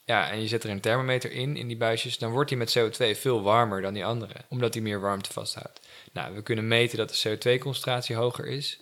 ja, 0.05 0.31
en 0.31 0.41
je 0.41 0.49
zet 0.49 0.65
er 0.65 0.71
een 0.71 0.81
thermometer 0.81 1.33
in, 1.33 1.57
in 1.57 1.67
die 1.67 1.77
buisjes, 1.77 2.19
dan 2.19 2.31
wordt 2.31 2.49
die 2.49 2.59
met 2.59 2.79
CO2 2.79 3.19
veel 3.19 3.43
warmer 3.43 3.83
dan 3.83 3.95
die 3.95 4.05
andere, 4.05 4.35
omdat 4.49 4.73
die 4.73 4.83
meer 4.83 5.01
warmte 5.01 5.33
vasthoudt. 5.33 5.81
Nou, 6.13 6.35
we 6.35 6.43
kunnen 6.43 6.69
meten 6.69 6.99
dat 6.99 7.09
de 7.09 7.39
CO2-concentratie 7.39 8.17
hoger 8.17 8.47
is. 8.47 8.81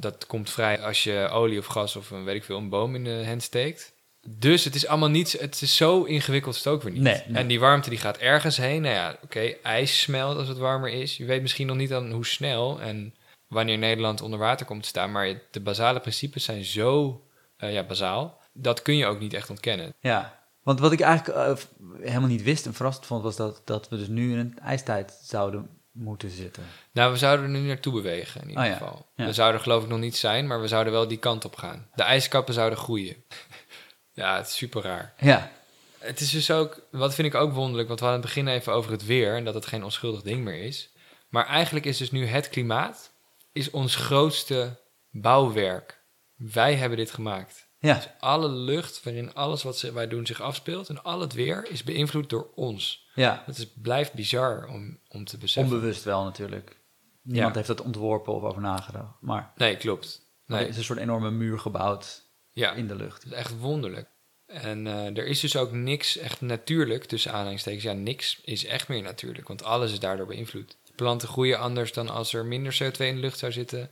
Dat 0.00 0.26
komt 0.26 0.50
vrij 0.50 0.80
als 0.80 1.04
je 1.04 1.28
olie 1.32 1.58
of 1.58 1.66
gas 1.66 1.96
of 1.96 2.10
een, 2.10 2.24
weet 2.24 2.34
ik 2.34 2.44
veel, 2.44 2.58
een 2.58 2.68
boom 2.68 2.94
in 2.94 3.04
de 3.04 3.26
hand 3.26 3.42
steekt. 3.42 3.92
Dus 4.28 4.64
het 4.64 4.74
is 4.74 4.86
allemaal 4.86 5.08
niet, 5.08 5.32
het 5.40 5.62
is 5.62 5.76
zo 5.76 6.02
ingewikkeld 6.02 6.54
is 6.54 6.64
het 6.64 6.72
ook 6.72 6.82
weer 6.82 6.92
niet. 6.92 7.02
Nee, 7.02 7.22
En 7.32 7.46
die 7.46 7.60
warmte 7.60 7.90
die 7.90 7.98
gaat 7.98 8.16
ergens 8.16 8.56
heen. 8.56 8.82
Nou 8.82 8.94
ja, 8.94 9.18
oké, 9.22 9.54
ijs 9.62 10.00
smelt 10.00 10.36
als 10.36 10.48
het 10.48 10.58
warmer 10.58 10.90
is. 10.90 11.16
Je 11.16 11.24
weet 11.24 11.42
misschien 11.42 11.66
nog 11.66 11.76
niet 11.76 11.88
dan 11.88 12.10
hoe 12.10 12.26
snel 12.26 12.80
en 12.80 13.14
wanneer 13.46 13.78
Nederland 13.78 14.20
onder 14.20 14.38
water 14.38 14.66
komt 14.66 14.82
te 14.82 14.88
staan. 14.88 15.12
Maar 15.12 15.40
de 15.50 15.60
basale 15.60 16.00
principes 16.00 16.44
zijn 16.44 16.64
zo 16.64 17.22
uh, 17.58 17.72
ja, 17.72 17.82
bazaal. 17.82 18.40
Dat 18.52 18.82
kun 18.82 18.96
je 18.96 19.06
ook 19.06 19.20
niet 19.20 19.34
echt 19.34 19.50
ontkennen. 19.50 19.94
Ja, 20.00 20.38
want 20.62 20.80
wat 20.80 20.92
ik 20.92 21.00
eigenlijk 21.00 21.38
uh, 21.38 21.56
helemaal 22.00 22.28
niet 22.28 22.42
wist 22.42 22.66
en 22.66 22.74
verrast 22.74 23.06
vond, 23.06 23.22
was 23.22 23.36
dat, 23.36 23.62
dat 23.64 23.88
we 23.88 23.96
dus 23.96 24.08
nu 24.08 24.32
in 24.32 24.38
een 24.38 24.58
ijstijd 24.58 25.20
zouden 25.22 25.68
moeten 25.98 26.30
zitten. 26.30 26.62
Nou, 26.92 27.12
we 27.12 27.18
zouden 27.18 27.44
er 27.44 27.60
nu 27.60 27.66
naartoe 27.66 27.92
bewegen 27.92 28.42
in 28.42 28.48
ieder 28.48 28.64
oh, 28.64 28.72
geval. 28.72 29.06
We 29.14 29.32
zouden 29.32 29.60
geloof 29.60 29.82
ik 29.82 29.88
nog 29.88 29.98
niet 29.98 30.16
zijn, 30.16 30.46
maar 30.46 30.60
we 30.60 30.68
zouden 30.68 30.92
wel 30.92 31.08
die 31.08 31.18
kant 31.18 31.44
op 31.44 31.56
gaan. 31.56 31.88
De 31.94 32.02
ijskappen 32.02 32.54
zouden 32.54 32.78
groeien. 32.78 33.24
ja, 34.12 34.36
het 34.36 34.46
is 34.46 34.56
super 34.56 34.82
raar. 34.82 35.14
Ja. 35.18 35.50
Het 35.98 36.20
is 36.20 36.30
dus 36.30 36.50
ook, 36.50 36.86
wat 36.90 37.14
vind 37.14 37.28
ik 37.28 37.34
ook 37.34 37.52
wonderlijk, 37.52 37.88
want 37.88 38.00
we 38.00 38.06
hadden 38.06 38.24
het 38.24 38.34
begin 38.34 38.54
even 38.54 38.72
over 38.72 38.90
het 38.90 39.06
weer 39.06 39.36
en 39.36 39.44
dat 39.44 39.54
het 39.54 39.66
geen 39.66 39.84
onschuldig 39.84 40.22
ding 40.22 40.44
meer 40.44 40.62
is. 40.62 40.92
Maar 41.28 41.46
eigenlijk 41.46 41.86
is 41.86 41.96
dus 41.96 42.10
nu 42.10 42.26
het 42.26 42.48
klimaat 42.48 43.12
is 43.52 43.70
ons 43.70 43.96
grootste 43.96 44.76
bouwwerk. 45.10 46.00
Wij 46.34 46.74
hebben 46.74 46.98
dit 46.98 47.10
gemaakt. 47.10 47.67
Ja. 47.80 47.94
Dus 47.94 48.08
alle 48.18 48.48
lucht 48.48 49.02
waarin 49.02 49.34
alles 49.34 49.62
wat 49.62 49.80
wij 49.80 50.08
doen 50.08 50.26
zich 50.26 50.40
afspeelt 50.40 50.88
en 50.88 51.02
al 51.02 51.20
het 51.20 51.32
weer 51.32 51.66
is 51.70 51.84
beïnvloed 51.84 52.30
door 52.30 52.50
ons. 52.54 53.08
Ja. 53.14 53.42
Het 53.46 53.58
is, 53.58 53.66
blijft 53.72 54.12
bizar 54.12 54.66
om, 54.66 54.98
om 55.08 55.24
te 55.24 55.38
beseffen. 55.38 55.74
Onbewust 55.74 56.04
wel 56.04 56.24
natuurlijk. 56.24 56.76
Niemand 57.22 57.54
heeft 57.54 57.66
dat 57.66 57.80
ontworpen 57.80 58.34
of 58.34 58.42
over 58.42 58.62
nagedacht. 58.62 59.14
Maar 59.20 59.52
nee, 59.56 59.76
klopt. 59.76 60.26
Nee. 60.46 60.60
Er 60.62 60.68
is 60.68 60.76
een 60.76 60.84
soort 60.84 60.98
enorme 60.98 61.30
muur 61.30 61.58
gebouwd 61.58 62.22
ja. 62.52 62.72
in 62.72 62.86
de 62.86 62.94
lucht. 62.94 63.22
Dat 63.22 63.32
is 63.32 63.38
echt 63.38 63.58
wonderlijk. 63.58 64.08
En 64.46 64.86
uh, 64.86 65.16
er 65.16 65.26
is 65.26 65.40
dus 65.40 65.56
ook 65.56 65.72
niks 65.72 66.16
echt 66.16 66.40
natuurlijk, 66.40 67.04
tussen 67.04 67.32
aanhalingstekens. 67.32 67.82
Ja, 67.82 67.92
niks 67.92 68.40
is 68.44 68.64
echt 68.64 68.88
meer 68.88 69.02
natuurlijk, 69.02 69.48
want 69.48 69.62
alles 69.62 69.92
is 69.92 70.00
daardoor 70.00 70.26
beïnvloed. 70.26 70.76
Planten 70.96 71.28
groeien 71.28 71.58
anders 71.58 71.92
dan 71.92 72.08
als 72.08 72.32
er 72.32 72.44
minder 72.44 72.78
CO2 72.82 72.98
in 72.98 73.14
de 73.14 73.20
lucht 73.20 73.38
zou 73.38 73.52
zitten 73.52 73.90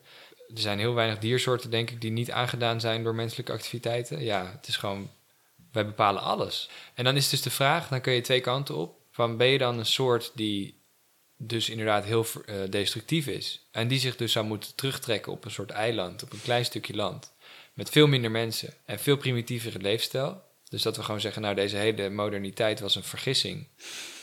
er 0.55 0.61
zijn 0.61 0.79
heel 0.79 0.95
weinig 0.95 1.19
diersoorten, 1.19 1.71
denk 1.71 1.91
ik, 1.91 2.01
die 2.01 2.11
niet 2.11 2.31
aangedaan 2.31 2.81
zijn 2.81 3.03
door 3.03 3.15
menselijke 3.15 3.53
activiteiten. 3.53 4.23
Ja, 4.23 4.51
het 4.57 4.69
is 4.69 4.77
gewoon, 4.77 5.11
wij 5.73 5.87
bepalen 5.87 6.23
alles. 6.23 6.69
En 6.95 7.05
dan 7.05 7.17
is 7.17 7.29
dus 7.29 7.43
de 7.43 7.51
vraag, 7.51 7.89
dan 7.89 8.01
kun 8.01 8.13
je 8.13 8.21
twee 8.21 8.41
kanten 8.41 8.77
op. 8.77 8.99
Van 9.11 9.37
ben 9.37 9.47
je 9.47 9.59
dan 9.59 9.79
een 9.79 9.87
soort 9.87 10.33
die 10.35 10.81
dus 11.37 11.71
inderdaad 11.71 12.05
heel 12.05 12.27
uh, 12.47 12.55
destructief 12.71 13.27
is. 13.27 13.67
En 13.71 13.89
die 13.89 13.99
zich 13.99 14.17
dus 14.17 14.33
zou 14.33 14.47
moeten 14.47 14.75
terugtrekken 14.75 15.33
op 15.33 15.45
een 15.45 15.51
soort 15.51 15.71
eiland, 15.71 16.23
op 16.23 16.33
een 16.33 16.43
klein 16.43 16.65
stukje 16.65 16.95
land. 16.95 17.33
Met 17.73 17.91
veel 17.91 18.07
minder 18.07 18.31
mensen 18.31 18.75
en 18.85 18.99
veel 18.99 19.17
primitievere 19.17 19.79
leefstijl. 19.79 20.43
Dus 20.69 20.83
dat 20.83 20.97
we 20.97 21.03
gewoon 21.03 21.21
zeggen, 21.21 21.43
nou 21.43 21.55
deze 21.55 21.77
hele 21.77 22.11
moderniteit 22.11 22.81
was 22.81 22.95
een 22.95 23.03
vergissing. 23.03 23.67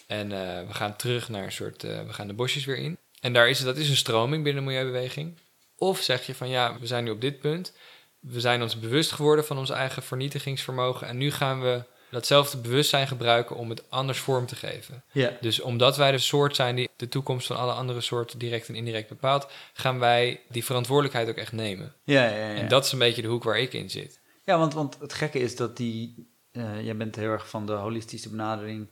En 0.08 0.32
uh, 0.32 0.68
we 0.68 0.74
gaan 0.74 0.96
terug 0.96 1.30
naar 1.30 1.44
een 1.44 1.52
soort, 1.52 1.84
uh, 1.84 2.04
we 2.06 2.14
gaan 2.14 2.28
de 2.28 2.34
bosjes 2.34 2.66
weer 2.66 2.78
in. 2.78 2.98
En 3.20 3.34
daar 3.34 3.50
is, 3.50 3.60
dat 3.60 3.78
is 3.78 3.90
een 3.90 3.96
stroming 3.96 4.44
binnen 4.44 4.64
de 4.64 4.70
milieubeweging. 4.70 5.38
Of 5.78 6.00
zeg 6.00 6.26
je 6.26 6.36
van 6.36 6.50
ja, 6.50 6.80
we 6.80 6.88
zijn 6.88 7.04
nu 7.04 7.10
op 7.10 7.22
dit 7.22 7.40
punt. 7.40 7.74
We 8.20 8.40
zijn 8.40 8.62
ons 8.62 8.80
bewust 8.80 9.12
geworden 9.12 9.46
van 9.46 9.58
ons 9.58 9.70
eigen 9.70 10.04
vernietigingsvermogen. 10.04 11.08
En 11.08 11.18
nu 11.18 11.32
gaan 11.32 11.62
we 11.62 11.84
datzelfde 12.14 12.58
bewustzijn 12.58 13.08
gebruiken 13.08 13.56
om 13.56 13.70
het 13.70 13.90
anders 13.90 14.20
vorm 14.20 14.46
te 14.46 14.56
geven. 14.56 15.04
Ja. 15.12 15.32
Dus 15.42 15.60
omdat 15.60 15.98
wij 15.98 16.12
de 16.12 16.18
soort 16.18 16.56
zijn 16.56 16.76
die 16.76 16.90
de 16.96 17.08
toekomst 17.08 17.48
van 17.48 17.58
alle 17.58 17.72
andere 17.72 18.02
soorten 18.02 18.40
direct 18.40 18.68
en 18.68 18.76
indirect 18.76 19.10
bepaalt, 19.10 19.48
gaan 19.74 20.00
wij 20.00 20.42
die 20.50 20.66
verantwoordelijkheid 20.66 21.30
ook 21.30 21.36
echt 21.36 21.52
nemen. 21.52 21.96
Ja, 22.04 22.26
ja, 22.26 22.36
ja. 22.36 22.56
En 22.56 22.68
dat 22.68 22.86
is 22.86 22.92
een 22.92 23.00
beetje 23.00 23.22
de 23.22 23.28
hoek 23.28 23.44
waar 23.44 23.60
ik 23.60 23.74
in 23.74 23.90
zit. 23.90 24.22
Ja, 24.46 24.58
want, 24.58 24.74
want 24.74 25.00
het 25.00 25.14
gekke 25.14 25.40
is 25.40 25.56
dat 25.56 25.78
die. 25.78 26.32
Uh, 26.52 26.84
jij 26.84 26.98
bent 26.98 27.16
heel 27.16 27.30
erg 27.30 27.50
van 27.50 27.66
de 27.66 27.74
holistische 27.74 28.30
benadering 28.30 28.88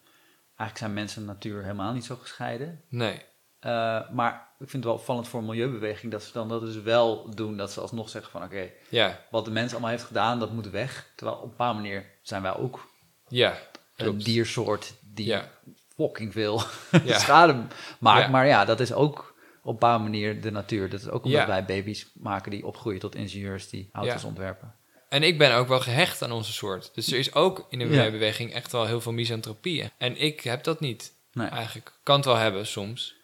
eigenlijk 0.55 0.77
zijn 0.77 0.93
mensen 0.93 1.21
en 1.21 1.27
natuur 1.27 1.61
helemaal 1.61 1.93
niet 1.93 2.05
zo 2.05 2.15
gescheiden. 2.15 2.82
Nee. 2.89 3.21
Uh, 3.61 4.09
maar 4.09 4.51
ik 4.62 4.70
vind 4.70 4.84
het 4.84 4.91
wel 4.91 4.93
opvallend 4.93 5.28
voor 5.28 5.39
een 5.39 5.45
milieubeweging 5.45 6.12
dat 6.12 6.24
ze 6.24 6.32
dan 6.34 6.49
dat 6.49 6.62
dus 6.62 6.82
wel 6.82 7.30
doen. 7.36 7.57
Dat 7.57 7.72
ze 7.72 7.82
alsnog 7.82 8.09
zeggen 8.09 8.32
van 8.32 8.43
oké, 8.43 8.70
ja. 8.89 9.26
wat 9.30 9.45
de 9.45 9.51
mens 9.51 9.72
allemaal 9.72 9.89
heeft 9.89 10.03
gedaan, 10.03 10.39
dat 10.39 10.51
moet 10.51 10.70
weg. 10.70 11.12
Terwijl 11.16 11.38
op 11.38 11.43
een 11.43 11.49
bepaalde 11.49 11.82
manier 11.82 12.05
zijn 12.22 12.41
wij 12.41 12.55
ook 12.55 12.88
ja, 13.28 13.57
een 13.95 14.18
diersoort 14.18 14.93
die 15.01 15.26
ja. 15.26 15.49
fucking 15.95 16.34
veel 16.34 16.62
Ja. 17.03 17.20
schade 17.20 17.64
maakt. 17.99 18.30
Maar 18.30 18.47
ja, 18.47 18.66
dat 18.66 18.80
is 18.80 18.93
ook 18.93 19.36
op 19.62 19.68
een 19.68 19.72
bepaalde 19.74 20.03
manier 20.03 20.41
de 20.41 20.51
natuur. 20.51 20.89
Dat 20.89 20.99
is 20.99 21.09
ook 21.09 21.26
omdat 21.26 21.47
wij 21.47 21.66
baby's 21.66 22.12
maken 22.14 22.51
die 22.51 22.66
opgroeien 22.66 22.99
tot 22.99 23.16
ingenieurs 23.16 23.70
die 23.70 23.89
auto's 23.91 24.24
ontwerpen. 24.24 24.76
En 25.09 25.24
ik 25.24 25.38
ben 25.38 25.53
ook 25.53 25.68
wel 25.68 25.80
gehecht 25.80 26.22
aan 26.22 26.32
onze 26.32 26.51
soort. 26.51 26.91
Dus 26.93 27.12
er 27.12 27.18
is 27.18 27.34
ook 27.34 27.66
in 27.70 27.80
de 27.80 27.86
milieubeweging 27.86 28.53
echt 28.53 28.72
wel 28.72 28.86
heel 28.86 29.01
veel 29.01 29.12
misantropie. 29.12 29.91
En 29.97 30.18
ik 30.18 30.41
heb 30.41 30.64
dat 30.64 30.80
niet. 30.80 31.14
Nee. 31.32 31.47
Eigenlijk 31.47 31.91
kan 32.03 32.16
het 32.16 32.26
wel 32.26 32.36
hebben 32.36 32.68
soms. 32.68 33.16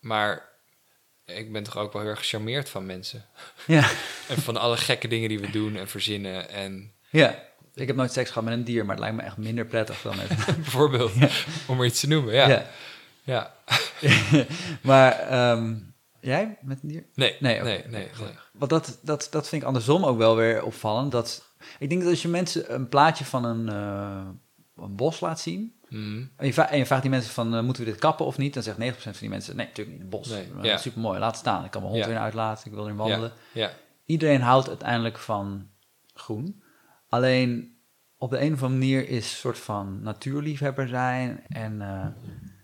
Maar 0.00 0.49
ik 1.36 1.52
ben 1.52 1.62
toch 1.62 1.76
ook 1.76 1.92
wel 1.92 2.02
heel 2.02 2.10
erg 2.10 2.18
gecharmeerd 2.18 2.68
van 2.68 2.86
mensen. 2.86 3.24
Ja. 3.66 3.88
En 4.28 4.36
van 4.36 4.56
alle 4.56 4.76
gekke 4.76 5.08
dingen 5.08 5.28
die 5.28 5.40
we 5.40 5.50
doen 5.50 5.76
en 5.76 5.88
verzinnen. 5.88 6.48
En 6.48 6.92
ja. 7.10 7.48
Ik 7.74 7.86
heb 7.86 7.96
nooit 7.96 8.12
seks 8.12 8.28
gehad 8.28 8.44
met 8.44 8.52
een 8.52 8.64
dier, 8.64 8.84
maar 8.84 8.96
het 8.96 9.04
lijkt 9.04 9.16
me 9.16 9.22
echt 9.22 9.36
minder 9.36 9.66
prettig 9.66 10.02
dan 10.02 10.16
met... 10.16 10.28
bijvoorbeeld, 10.56 11.12
om 11.66 11.80
er 11.80 11.86
iets 11.86 12.00
te 12.00 12.08
noemen. 12.08 12.34
Ja. 12.34 12.48
Ja. 12.48 12.66
ja. 13.22 13.54
maar 14.82 15.18
ehm, 15.18 15.74
jij 16.20 16.58
met 16.60 16.78
een 16.82 16.88
dier? 16.88 17.04
Nee, 17.14 17.36
Nee, 17.40 17.60
nee, 17.60 17.84
nee. 17.86 17.86
nee, 17.88 18.08
Want 18.52 18.70
dat, 18.70 18.98
dat, 19.02 19.28
dat 19.30 19.48
vind 19.48 19.62
ik 19.62 19.68
andersom 19.68 20.04
ook 20.04 20.18
wel 20.18 20.36
weer 20.36 20.62
opvallend. 20.62 21.12
Dat, 21.12 21.44
ik 21.78 21.88
denk 21.88 22.00
dat 22.00 22.10
als 22.10 22.22
je 22.22 22.28
mensen 22.28 22.74
een 22.74 22.88
plaatje 22.88 23.24
van 23.24 23.44
een, 23.44 23.68
eh, 23.68 24.28
een 24.84 24.96
bos 24.96 25.20
laat 25.20 25.40
zien... 25.40 25.79
En 26.36 26.46
je, 26.46 26.52
vra- 26.52 26.70
en 26.70 26.78
je 26.78 26.86
vraagt 26.86 27.02
die 27.02 27.10
mensen 27.10 27.32
van, 27.32 27.54
eh, 27.54 27.62
moeten 27.62 27.84
we 27.84 27.90
dit 27.90 28.00
kappen 28.00 28.26
of 28.26 28.38
niet? 28.38 28.54
Dan 28.54 28.62
zegt 28.62 28.78
90% 28.78 29.00
van 29.02 29.12
die 29.20 29.28
mensen, 29.28 29.56
nee, 29.56 29.66
natuurlijk 29.66 29.96
niet, 29.96 30.04
een 30.04 30.10
bos. 30.10 30.28
Nee, 30.28 30.46
ja. 30.62 30.76
Super 30.76 31.00
mooi, 31.00 31.18
laat 31.18 31.36
staan. 31.36 31.64
Ik 31.64 31.70
kan 31.70 31.80
mijn 31.82 31.92
hond 31.94 32.04
Ja. 32.04 32.10
weer 32.10 32.20
uitlaten, 32.20 32.66
ik 32.66 32.72
wil 32.72 32.84
erin 32.84 32.96
wandelen. 32.96 33.32
Ja, 33.52 33.70
Iedereen 34.04 34.40
houdt 34.40 34.68
uiteindelijk 34.68 35.18
van 35.18 35.68
groen. 36.14 36.62
Alleen 37.08 37.76
op 38.18 38.30
de 38.30 38.36
een 38.40 38.52
of 38.52 38.62
andere 38.62 38.78
manier 38.78 39.08
is 39.08 39.30
een 39.30 39.36
soort 39.38 39.58
van 39.58 40.02
natuurliefhebber 40.02 40.88
zijn 40.88 41.42
en 41.48 41.80
eh, 41.82 42.06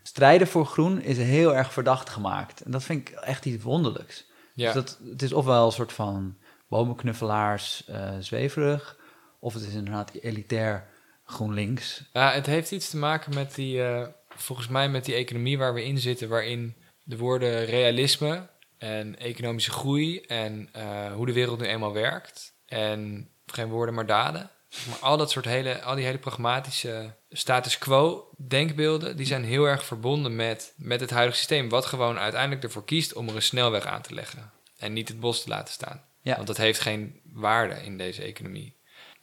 strijden 0.02 0.46
voor 0.46 0.66
groen 0.66 1.00
is 1.00 1.16
heel 1.18 1.54
erg 1.54 1.72
verdacht 1.72 2.08
gemaakt. 2.10 2.60
En 2.60 2.70
dat 2.70 2.82
vind 2.84 3.08
ik 3.08 3.14
echt 3.14 3.44
iets 3.46 3.62
wonderlijks. 3.64 4.26
Dus 4.54 4.72
dat, 4.72 4.98
het 5.10 5.22
is 5.22 5.32
ofwel 5.32 5.66
een 5.66 5.72
soort 5.72 5.92
van 5.92 6.36
bomenknuffelaars, 6.68 7.84
eh, 7.86 8.10
zweverig, 8.20 8.96
of 9.38 9.54
het 9.54 9.62
is 9.62 9.74
inderdaad 9.74 10.12
elitair 10.14 10.88
GroenLinks. 11.26 12.02
Ja, 12.12 12.32
het 12.32 12.46
heeft 12.46 12.70
iets 12.70 12.90
te 12.90 12.96
maken 12.96 13.34
met 13.34 13.54
die, 13.54 13.82
eh, 13.82 14.06
volgens 14.28 14.68
mij 14.68 14.88
met 14.88 15.04
die 15.04 15.14
economie 15.14 15.58
waar 15.58 15.74
we 15.74 15.84
in 15.84 15.98
zitten, 15.98 16.28
waarin 16.28 16.76
de 17.02 17.16
woorden 17.16 17.64
realisme 17.64 18.48
en 18.78 19.18
economische 19.18 19.70
groei 19.70 20.20
en 20.20 20.68
eh, 20.72 21.12
hoe 21.12 21.26
de 21.26 21.32
wereld 21.32 21.60
nu 21.60 21.66
eenmaal 21.66 21.92
werkt 21.92 22.54
en 22.66 23.30
geen 23.46 23.68
woorden 23.68 23.94
maar 23.94 24.06
daden. 24.06 24.50
Maar 24.88 24.98
al 24.98 25.16
dat 25.16 25.30
soort 25.30 25.44
hele, 25.44 25.82
al 25.82 25.94
die 25.94 26.04
hele 26.04 26.18
pragmatische 26.18 27.14
status 27.30 27.78
quo 27.78 28.30
denkbeelden, 28.36 29.16
die 29.16 29.26
zijn 29.26 29.44
heel 29.44 29.64
erg 29.64 29.84
verbonden 29.84 30.36
met, 30.36 30.74
met 30.76 31.00
het 31.00 31.10
huidige 31.10 31.38
systeem, 31.38 31.68
wat 31.68 31.86
gewoon 31.86 32.18
uiteindelijk 32.18 32.62
ervoor 32.62 32.84
kiest 32.84 33.14
om 33.14 33.28
er 33.28 33.34
een 33.34 33.42
snelweg 33.42 33.84
aan 33.84 34.02
te 34.02 34.14
leggen 34.14 34.50
en 34.76 34.92
niet 34.92 35.08
het 35.08 35.20
bos 35.20 35.42
te 35.42 35.48
laten 35.48 35.74
staan. 35.74 36.04
Ja. 36.20 36.34
Want 36.34 36.46
dat 36.46 36.56
heeft 36.56 36.80
geen 36.80 37.20
waarde 37.32 37.74
in 37.74 37.96
deze 37.96 38.22
economie. 38.22 38.75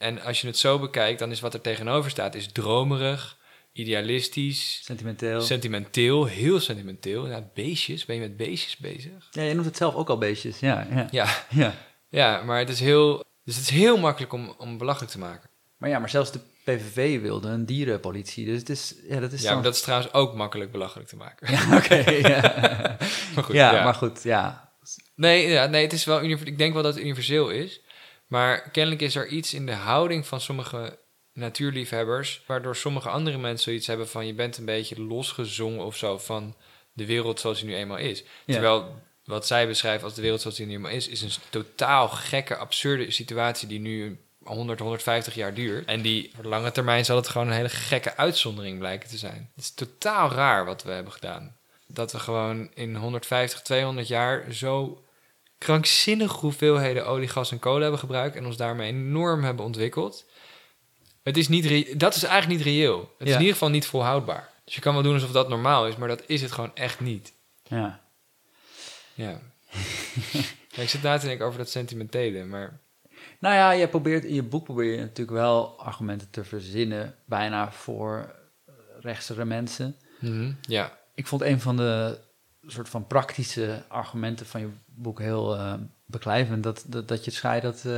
En 0.04 0.22
als 0.22 0.42
je 0.42 0.48
het 0.48 0.58
zo 0.58 0.80
bekijkt, 0.80 1.20
dan 1.20 1.32
is 1.32 1.40
wat 1.40 1.54
er 1.54 1.62
tegenover 1.62 2.12
staat, 2.12 2.36
is 2.36 2.52
dromerig, 2.52 3.38
idealistisch, 3.72 4.82
Sentimenteel. 4.84 5.42
sentimenteel, 5.42 6.26
heel 6.26 6.60
sentimenteel. 6.60 7.28
Ja, 7.28 7.50
beestjes, 7.54 8.06
ben 8.06 8.16
je 8.16 8.22
met 8.22 8.38
beestjes 8.38 8.78
bezig? 8.78 9.28
ja, 9.32 9.42
je 9.42 9.54
noemt 9.54 9.66
het 9.66 9.78
zelf 9.78 9.96
ook 9.96 10.10
al 10.10 10.18
beestjes. 10.18 10.60
Ja, 10.60 10.88
ja. 10.92 11.08
Ja, 11.12 11.28
ja. 11.64 11.74
ja 12.10 12.42
maar 12.44 12.60
het 12.60 12.70
is 12.70 12.80
heel, 12.80 13.24
dus 13.46 13.56
het 13.56 13.64
is 13.64 13.70
heel 13.70 13.98
makkelijk 13.98 14.34
om, 14.34 14.54
om 14.58 14.78
belachelijk 14.78 15.12
te 15.12 15.20
maken. 15.20 15.50
Maar 15.78 15.90
ja, 15.90 16.00
maar 16.00 16.10
zelfs 16.10 16.32
de 16.32 16.40
PVV 16.64 17.22
wilde 17.22 17.48
een 17.48 17.66
dierenpolitie. 17.66 18.46
Dus 18.46 18.60
het 18.60 18.70
is, 18.70 18.96
ja, 19.10 19.20
dat 19.20 19.32
is 19.32 19.42
Ja, 19.42 19.46
dan- 19.46 19.56
maar 19.56 19.64
dat 19.64 19.76
is 19.76 19.82
trouwens 19.82 20.14
ook 20.14 20.34
makkelijk 20.36 20.72
belachelijk 20.72 21.10
te 21.10 21.16
maken. 21.16 21.52
Ja, 21.52 21.78
oké. 21.78 21.96
ja. 22.34 22.42
Maar 23.36 23.44
goed, 23.44 23.56
ja, 23.56 23.74
ja. 23.74 23.84
maar 23.84 23.94
goed, 23.96 24.24
ja. 24.24 24.72
Nee, 25.16 25.48
ja, 25.48 25.66
nee, 25.66 25.84
het 25.84 25.94
is 25.94 26.06
wel 26.06 26.22
ik 26.24 26.58
denk 26.58 26.74
wel 26.74 26.84
dat 26.84 26.94
het 26.94 27.04
universeel 27.04 27.50
is. 27.50 27.82
Maar 28.34 28.70
kennelijk 28.70 29.02
is 29.02 29.16
er 29.16 29.28
iets 29.28 29.54
in 29.54 29.66
de 29.66 29.74
houding 29.74 30.28
van 30.28 30.42
sommige 30.42 31.00
natuurliefhebbers... 31.34 32.42
waardoor 32.46 32.76
sommige 32.76 33.10
andere 33.10 33.38
mensen 33.38 33.64
zoiets 33.64 33.88
hebben 33.88 34.08
van... 34.08 34.26
je 34.28 34.34
bent 34.34 34.58
een 34.58 34.66
beetje 34.66 35.02
losgezongen 35.02 35.86
of 35.86 35.98
zo 35.98 36.18
van 36.18 36.56
de 36.94 37.06
wereld 37.06 37.40
zoals 37.40 37.60
die 37.60 37.68
nu 37.68 37.76
eenmaal 37.76 37.98
is. 37.98 38.24
Ja. 38.46 38.54
Terwijl 38.54 39.02
wat 39.26 39.48
zij 39.48 39.68
beschrijven 39.68 40.04
als 40.04 40.14
de 40.14 40.22
wereld 40.22 40.42
zoals 40.42 40.56
die 40.56 40.66
nu 40.66 40.74
eenmaal 40.74 40.92
is... 40.92 41.08
is 41.08 41.22
een 41.22 41.32
totaal 41.50 42.10
gekke, 42.10 42.56
absurde 42.56 43.12
situatie 43.12 43.68
die 43.68 43.80
nu 43.80 44.20
100, 44.44 44.80
150 44.80 45.36
jaar 45.36 45.54
duurt. 45.54 45.88
En 45.88 46.02
die 46.02 46.32
voor 46.36 46.46
lange 46.46 46.72
termijn 46.72 47.06
zal 47.06 47.16
het 47.16 47.28
gewoon 47.28 47.48
een 47.48 47.54
hele 47.54 47.70
gekke 47.70 48.18
uitzondering 48.18 48.80
blijken 48.80 49.10
te 49.10 49.18
zijn. 49.18 49.52
Het 49.56 49.64
is 49.64 49.74
totaal 49.74 50.32
raar 50.32 50.66
wat 50.66 50.84
we 50.84 50.92
hebben 50.92 51.14
gedaan. 51.14 51.58
Dat 51.88 52.12
we 52.12 52.20
gewoon 52.20 52.72
in 52.74 52.96
150, 52.96 53.62
200 53.62 54.08
jaar 54.08 54.54
zo 54.54 55.04
krankzinnige 55.64 56.40
hoeveelheden 56.40 57.06
olie, 57.08 57.28
gas 57.28 57.52
en 57.52 57.60
kolen 57.60 57.82
hebben 57.82 58.00
gebruikt 58.00 58.36
en 58.36 58.46
ons 58.46 58.58
daarmee 58.58 58.88
enorm 58.92 59.44
hebben 59.44 59.66
ontwikkeld. 59.66 60.26
Het 61.24 61.38
is 61.38 61.48
niet 61.48 62.00
dat 62.00 62.16
is 62.16 62.24
eigenlijk 62.24 62.58
niet 62.60 62.68
reëel. 62.74 63.00
Het 63.18 63.28
is 63.28 63.34
in 63.34 63.40
ieder 63.40 63.54
geval 63.54 63.70
niet 63.70 63.86
volhoudbaar. 63.86 64.50
Dus 64.66 64.76
je 64.76 64.82
kan 64.82 64.94
wel 64.94 65.04
doen 65.04 65.14
alsof 65.14 65.32
dat 65.32 65.50
normaal 65.50 65.88
is, 65.88 65.96
maar 65.96 66.08
dat 66.08 66.24
is 66.26 66.42
het 66.42 66.52
gewoon 66.52 66.76
echt 66.76 67.00
niet. 67.00 67.34
ja. 67.68 68.02
Ja. 69.14 69.40
Ja, 70.76 70.82
ik 70.82 70.90
zit 70.90 71.02
na 71.02 71.18
te 71.18 71.26
denken 71.26 71.46
over 71.46 71.58
dat 71.58 71.70
sentimentele, 71.70 72.46
maar 72.46 72.80
Nou 73.40 73.56
ja, 73.56 73.72
je 73.72 73.88
probeert, 73.88 74.24
in 74.24 74.34
je 74.34 74.44
boek 74.44 74.64
probeer 74.64 74.92
je 74.92 74.98
natuurlijk 74.98 75.38
wel 75.38 75.80
argumenten 75.80 76.30
te 76.30 76.44
verzinnen, 76.44 77.16
bijna 77.26 77.72
voor 77.72 78.36
eh, 78.66 78.74
rechtsere 79.00 79.46
mensen. 79.46 79.96
mhm, 80.20 80.52
ja, 80.62 80.98
Ik 81.16 81.28
vond 81.28 81.42
een 81.42 81.60
van 81.62 81.78
de 81.78 82.18
soort 82.68 82.90
van 82.90 83.08
praktische 83.08 83.84
argumenten 83.88 84.46
van 84.46 84.62
je 84.62 84.68
boek 84.86 85.20
heel 85.20 85.56
eh, 85.58 85.74
beklijvend. 86.06 86.64
Dat, 86.64 86.84
dat, 86.88 87.08
dat 87.08 87.26
je 87.26 87.32
scheidt 87.32 87.64
dat 87.64 87.84
eh, 87.86 87.92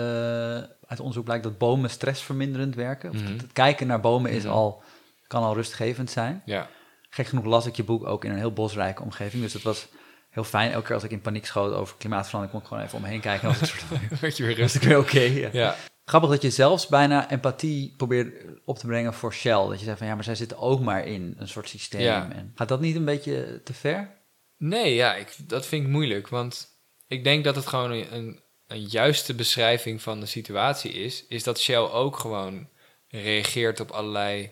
uit 0.88 1.00
onderzoek 1.00 1.24
blijkt 1.26 1.44
dat 1.44 1.58
bomen 1.58 1.90
stressverminderend 1.90 2.76
werken. 2.76 3.10
Of 3.10 3.16
Mhm. 3.16 3.32
dat 3.32 3.42
het 3.42 3.52
kijken 3.54 3.88
naar 3.88 4.00
bomen 4.00 4.32
is 4.32 4.44
Mhm. 4.44 4.52
al, 4.54 4.84
kan 5.28 5.44
al 5.44 5.54
rustgevend 5.54 6.10
zijn. 6.10 6.42
ja, 6.46 6.68
Gek 7.10 7.28
genoeg 7.28 7.46
las 7.46 7.66
ik 7.66 7.76
je 7.76 7.84
boek 7.84 8.06
ook 8.06 8.26
in 8.26 8.32
een 8.32 8.38
heel 8.38 8.54
bosrijke 8.54 9.02
omgeving. 9.02 9.44
Dus 9.44 9.54
het 9.54 9.64
was 9.64 9.88
heel 10.30 10.44
fijn. 10.44 10.72
Elke 10.72 10.86
keer 10.86 10.96
als 10.96 11.04
ik 11.04 11.12
in 11.12 11.22
paniek 11.22 11.46
schoot 11.46 11.74
over 11.74 11.96
klimaatverandering, 11.98 12.52
kon 12.52 12.62
ik 12.62 12.68
gewoon 12.68 12.84
even 12.84 12.96
om 12.98 13.04
me 13.04 13.08
heen 13.10 13.20
kijken. 13.22 13.50
En 13.50 13.60
was 13.60 13.74
ik 13.74 13.80
soort 14.20 14.38
je 14.38 14.44
weer 14.46 14.56
rustig. 14.56 14.84
weer 14.84 14.98
oké. 15.00 15.20
ja. 15.20 15.50
Ja, 15.52 15.76
Grappig 16.06 16.30
dat 16.30 16.42
je 16.42 16.50
zelfs 16.50 16.88
bijna 16.88 17.30
empathie 17.30 17.94
probeert 17.98 18.34
op 18.66 18.78
te 18.78 18.86
brengen 18.88 19.14
voor 19.14 19.34
Shell. 19.34 19.68
Dat 19.68 19.80
je 19.80 19.86
zegt 19.86 19.98
van 19.98 20.08
ja, 20.08 20.16
maar 20.16 20.24
zij 20.24 20.36
zitten 20.36 20.58
ook 20.60 20.80
maar 20.82 21.06
in 21.06 21.36
een 21.38 21.48
soort 21.48 21.70
systeem. 21.70 22.02
Ja. 22.02 22.30
En 22.32 22.52
gaat 22.56 22.68
dat 22.68 22.80
niet 22.82 22.96
een 22.96 23.06
beetje 23.06 23.62
te 23.64 23.74
ver? 23.74 24.10
Nee, 24.58 24.96
ja, 24.96 25.16
ik, 25.16 25.36
dat 25.40 25.66
vind 25.66 25.84
ik 25.84 25.90
moeilijk. 25.90 26.28
Want 26.28 26.68
ik 27.08 27.24
denk 27.24 27.44
dat 27.44 27.56
het 27.56 27.68
gewoon 27.68 27.92
een, 27.92 28.40
een, 28.68 28.84
juiste 28.84 29.34
beschrijving 29.34 30.02
van 30.02 30.20
de 30.20 30.26
situatie 30.26 30.92
is. 30.92 31.26
Is 31.28 31.44
dat 31.44 31.60
Shell 31.60 31.78
ook 31.78 32.18
gewoon 32.18 32.70
reageert 33.08 33.80
op 33.80 33.92
allerlei 33.92 34.52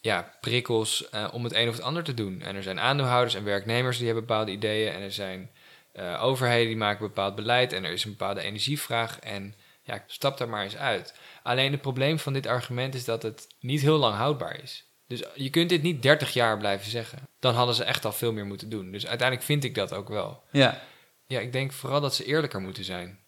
ja, 0.00 0.36
prikkels 0.40 1.08
eh, 1.08 1.28
om 1.32 1.44
het 1.44 1.54
een 1.54 1.68
of 1.68 1.74
het 1.74 1.84
ander 1.84 2.02
te 2.02 2.14
doen. 2.14 2.40
En 2.40 2.56
er 2.56 2.62
zijn 2.62 2.80
aandeelhouders 2.80 3.34
en 3.34 3.44
werknemers 3.44 3.96
die 3.96 4.06
hebben 4.06 4.26
bepaalde 4.26 4.50
ideeën. 4.50 4.92
En 4.92 5.00
er 5.00 5.12
zijn 5.12 5.50
eh, 5.92 6.22
overheden 6.24 6.66
die 6.66 6.76
maken 6.76 7.06
bepaald 7.06 7.34
beleid. 7.34 7.72
En 7.72 7.84
er 7.84 7.92
is 7.92 8.04
een 8.04 8.10
bepaalde 8.10 8.40
energievraag. 8.40 9.18
En 9.18 9.54
ja, 9.82 10.04
stap 10.06 10.38
daar 10.38 10.48
maar 10.48 10.62
eens 10.62 10.76
uit. 10.76 11.14
Alleen 11.42 11.72
het 11.72 11.80
probleem 11.80 12.18
van 12.18 12.32
dit 12.32 12.46
argument 12.46 12.94
is 12.94 13.04
dat 13.04 13.22
het 13.22 13.46
niet 13.60 13.80
heel 13.80 13.98
lang 13.98 14.16
houdbaar 14.16 14.62
is. 14.62 14.84
Dus 15.06 15.22
je 15.34 15.50
kunt 15.50 15.68
dit 15.68 15.82
niet 15.82 16.02
30 16.02 16.32
jaar 16.32 16.58
blijven 16.58 16.90
zeggen. 16.90 17.18
Dan 17.46 17.54
hadden 17.54 17.74
ze 17.74 17.84
echt 17.84 18.04
al 18.04 18.12
veel 18.12 18.32
meer 18.32 18.46
moeten 18.46 18.68
doen. 18.68 18.90
Dus 18.90 19.06
uiteindelijk 19.06 19.46
vind 19.46 19.64
ik 19.64 19.74
dat 19.74 19.92
ook 19.92 20.08
wel. 20.08 20.42
Ja. 20.50 20.82
Ja, 21.26 21.40
ik 21.40 21.52
denk 21.52 21.72
vooral 21.72 22.00
dat 22.00 22.14
ze 22.14 22.24
eerlijker 22.24 22.60
moeten 22.60 22.84
zijn. 22.84 23.18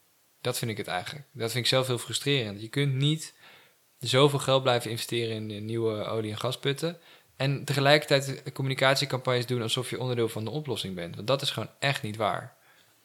Dat 0.40 0.58
vind 0.58 0.70
ik 0.70 0.76
het 0.76 0.86
eigenlijk. 0.86 1.26
Dat 1.32 1.50
vind 1.50 1.64
ik 1.64 1.70
zelf 1.70 1.86
heel 1.86 1.98
frustrerend. 1.98 2.60
Je 2.60 2.68
kunt 2.68 2.94
niet 2.94 3.34
zoveel 3.98 4.38
geld 4.38 4.62
blijven 4.62 4.90
investeren 4.90 5.34
in 5.36 5.50
eh, 5.50 5.60
nieuwe 5.60 6.04
olie- 6.04 6.30
en 6.30 6.38
gasputten. 6.38 6.98
En 7.36 7.64
tegelijkertijd 7.64 8.42
communicatiecampagnes 8.52 9.46
doen 9.46 9.62
alsof 9.62 9.90
je 9.90 10.00
onderdeel 10.00 10.28
van 10.28 10.44
de 10.44 10.50
oplossing 10.50 10.94
bent. 10.94 11.14
Want 11.14 11.26
dat 11.26 11.42
is 11.42 11.50
gewoon 11.50 11.70
echt 11.78 12.02
niet 12.02 12.16
waar. 12.16 12.56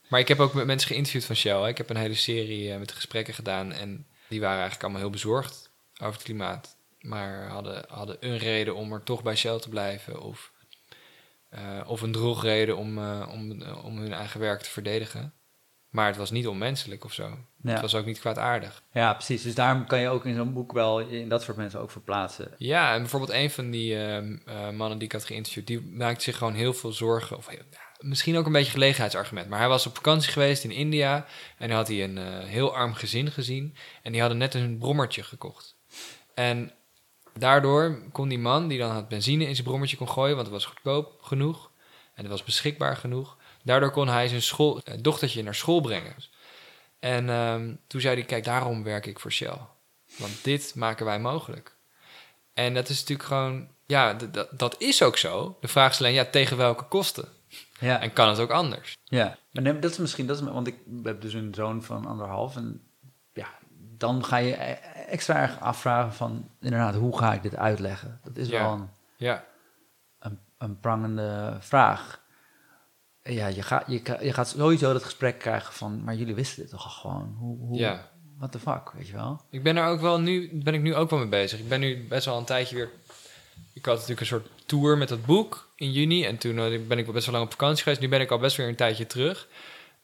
Maar 0.07 0.19
ik 0.19 0.27
heb 0.27 0.39
ook 0.39 0.53
met 0.53 0.65
mensen 0.65 0.87
geïnterviewd 0.89 1.25
van 1.25 1.35
Shell. 1.35 1.61
hè. 1.61 1.67
Ik 1.67 1.77
heb 1.77 1.89
een 1.89 1.95
hele 1.95 2.15
serie 2.15 2.71
eh, 2.71 2.79
met 2.79 2.91
gesprekken 2.91 3.33
gedaan. 3.33 3.71
En 3.71 4.07
die 4.27 4.39
waren 4.39 4.53
eigenlijk 4.59 4.83
allemaal 4.83 5.01
heel 5.01 5.11
bezorgd 5.11 5.69
over 5.93 6.13
het 6.13 6.23
klimaat. 6.23 6.75
Maar 6.99 7.47
hadden, 7.47 7.85
hadden 7.87 8.17
een 8.19 8.37
reden 8.37 8.75
om 8.75 8.93
er 8.93 9.03
toch 9.03 9.23
bij 9.23 9.35
Shell 9.35 9.59
te 9.59 9.69
blijven. 9.69 10.21
Of, 10.21 10.51
of 11.87 12.01
een 12.01 12.11
drogreden 12.11 12.77
om, 12.77 12.97
eh, 12.97 13.29
om, 13.31 13.61
eh, 13.61 13.85
om 13.85 13.97
hun 13.97 14.13
eigen 14.13 14.39
werk 14.39 14.61
te 14.61 14.69
verdedigen. 14.69 15.33
Maar 15.93 16.07
het 16.07 16.17
was 16.17 16.31
niet 16.31 16.47
onmenselijk 16.47 17.05
of 17.05 17.13
zo. 17.13 17.37
Ja. 17.63 17.71
Het 17.71 17.81
was 17.81 17.95
ook 17.95 18.05
niet 18.05 18.19
kwaadaardig. 18.19 18.83
Ja, 18.93 19.13
precies. 19.13 19.43
Dus 19.43 19.55
daarom 19.55 19.85
kan 19.85 19.99
je 19.99 20.09
ook 20.09 20.25
in 20.25 20.35
zo'n 20.35 20.53
boek 20.53 20.71
wel 20.71 20.99
in 20.99 21.29
dat 21.29 21.43
soort 21.43 21.57
mensen 21.57 21.79
ook 21.79 21.91
verplaatsen. 21.91 22.51
Ja, 22.57 22.93
en 22.93 22.99
bijvoorbeeld 22.99 23.31
een 23.31 23.49
van 23.49 23.69
die 23.69 24.05
ehm, 24.05 24.37
eh, 24.45 24.69
mannen 24.69 24.97
die 24.97 25.07
ik 25.07 25.13
had 25.13 25.25
geïnterviewd, 25.25 25.67
die 25.67 25.81
maakte 25.81 26.23
zich 26.23 26.37
gewoon 26.37 26.53
heel 26.53 26.73
veel 26.73 26.91
zorgen. 26.91 27.37
Of 27.37 27.49
misschien 27.99 28.37
ook 28.37 28.45
een 28.45 28.51
beetje 28.51 28.71
gelegenheidsargument. 28.71 29.49
Maar 29.49 29.59
hij 29.59 29.67
was 29.67 29.87
op 29.87 29.95
vakantie 29.95 30.31
geweest 30.31 30.63
in 30.63 30.71
India 30.71 31.25
en 31.57 31.67
dan 31.67 31.77
had 31.77 31.87
hij 31.87 32.03
een 32.03 32.17
eh, 32.17 32.39
heel 32.39 32.75
arm 32.75 32.93
gezin 32.93 33.31
gezien. 33.31 33.75
En 34.01 34.11
die 34.11 34.21
hadden 34.21 34.39
net 34.39 34.53
een 34.53 34.77
brommertje 34.77 35.23
gekocht. 35.23 35.75
En 36.33 36.71
daardoor 37.37 38.01
kon 38.11 38.27
die 38.27 38.39
man, 38.39 38.67
die 38.67 38.79
dan 38.79 38.95
het 38.95 39.07
benzine 39.07 39.45
in 39.47 39.55
zijn 39.55 39.67
brommertje 39.67 39.97
kon 39.97 40.09
gooien, 40.09 40.35
want 40.35 40.47
het 40.47 40.55
was 40.55 40.65
goedkoop 40.65 41.21
genoeg 41.21 41.71
en 42.13 42.21
het 42.21 42.31
was 42.31 42.43
beschikbaar 42.43 42.97
genoeg. 42.97 43.37
Daardoor 43.63 43.91
kon 43.91 44.07
hij 44.07 44.27
zijn 44.27 44.41
school, 44.41 44.81
eh, 44.83 44.93
dochtertje 45.01 45.43
naar 45.43 45.55
school 45.55 45.81
brengen. 45.81 46.15
En 46.99 47.29
ehm, 47.29 47.73
toen 47.87 48.01
zei 48.01 48.15
hij, 48.15 48.25
kijk, 48.25 48.43
daarom 48.43 48.83
werk 48.83 49.05
ik 49.05 49.19
voor 49.19 49.31
Shell. 49.31 49.57
Want 50.17 50.43
dit 50.43 50.75
maken 50.75 51.05
wij 51.05 51.19
mogelijk. 51.19 51.75
En 52.53 52.73
dat 52.73 52.89
is 52.89 52.99
natuurlijk 52.99 53.27
gewoon, 53.27 53.67
ja, 53.85 54.17
dat 54.51 54.75
is 54.81 55.03
ook 55.03 55.17
zo. 55.17 55.57
De 55.61 55.67
vraag 55.67 55.91
is 55.91 55.99
alleen, 55.99 56.13
ja, 56.13 56.25
tegen 56.25 56.57
welke 56.57 56.83
kosten? 56.83 57.27
Ja, 57.79 58.01
En 58.01 58.13
kan 58.13 58.29
het 58.29 58.39
ook 58.39 58.51
anders? 58.51 58.97
ja. 59.03 59.37
Maar 59.51 59.63
nee, 59.63 59.79
dat 59.79 59.91
is 59.91 59.97
misschien, 59.97 60.27
dat 60.27 60.37
is, 60.41 60.43
want 60.43 60.67
ik 60.67 60.75
heb 61.03 61.21
dus 61.21 61.33
een 61.33 61.53
zoon 61.53 61.83
van 61.83 62.05
anderhalf 62.05 62.55
en 62.55 62.81
ja, 63.33 63.47
dan 63.97 64.25
ga 64.25 64.37
je 64.37 64.53
e- 64.63 64.92
extra 65.13 65.35
erg 65.41 65.59
afvragen 65.59 66.13
van, 66.13 66.49
inderdaad, 66.61 66.95
hoe 66.95 67.17
ga 67.17 67.33
ik 67.33 67.41
dit 67.41 67.55
uitleggen? 67.55 68.19
Dat 68.23 68.37
is 68.37 68.47
Ja. 68.47 68.61
wel 68.63 68.71
een, 68.71 68.89
Ja, 69.15 69.43
een, 70.19 70.39
een 70.57 70.79
prangende 70.79 71.57
vraag. 71.59 72.21
Ja, 73.21 73.47
je, 73.47 73.61
gaat 73.61 73.83
je, 73.87 74.01
je 74.21 74.33
gaat 74.33 74.47
sowieso 74.47 74.93
dat 74.93 75.03
gesprek 75.03 75.39
krijgen 75.39 75.73
van, 75.73 76.03
maar 76.03 76.15
jullie 76.15 76.35
wisten 76.35 76.61
dit 76.61 76.69
toch 76.71 76.83
al 76.83 76.89
gewoon? 76.91 77.35
Hoe, 77.39 77.57
hoe, 77.57 77.77
ja. 77.77 78.11
What 78.37 78.51
the 78.51 78.59
fuck, 78.59 78.91
weet 78.91 79.07
je 79.07 79.13
wel? 79.13 79.41
Ik 79.49 79.63
ben 79.63 79.77
er 79.77 79.85
ook 79.87 80.01
wel 80.01 80.19
nu, 80.19 80.49
ben 80.63 80.73
ik 80.73 80.81
nu 80.81 80.95
ook 80.95 81.09
wel 81.09 81.19
mee 81.19 81.27
bezig. 81.27 81.59
Ik 81.59 81.67
ben 81.69 81.79
nu 81.79 82.07
best 82.07 82.25
wel 82.25 82.37
een 82.37 82.45
tijdje 82.45 82.75
weer. 82.75 82.89
Ik 83.73 83.85
had 83.85 83.93
natuurlijk 83.93 84.19
een 84.19 84.25
soort 84.25 84.47
tour 84.65 84.97
met 84.97 85.07
dat 85.09 85.25
boek 85.25 85.69
in 85.75 85.91
juni. 85.91 86.25
En 86.25 86.37
toen 86.37 86.57
eh, 86.59 86.79
ben 86.87 86.97
ik 86.97 87.11
best 87.11 87.25
wel 87.25 87.35
lang 87.35 87.45
op 87.45 87.51
vakantie 87.51 87.83
geweest. 87.83 88.01
Nu 88.01 88.07
ben 88.09 88.21
ik 88.21 88.31
al 88.31 88.37
best 88.39 88.57
weer 88.57 88.67
een 88.67 88.75
tijdje 88.75 89.07
terug. 89.07 89.47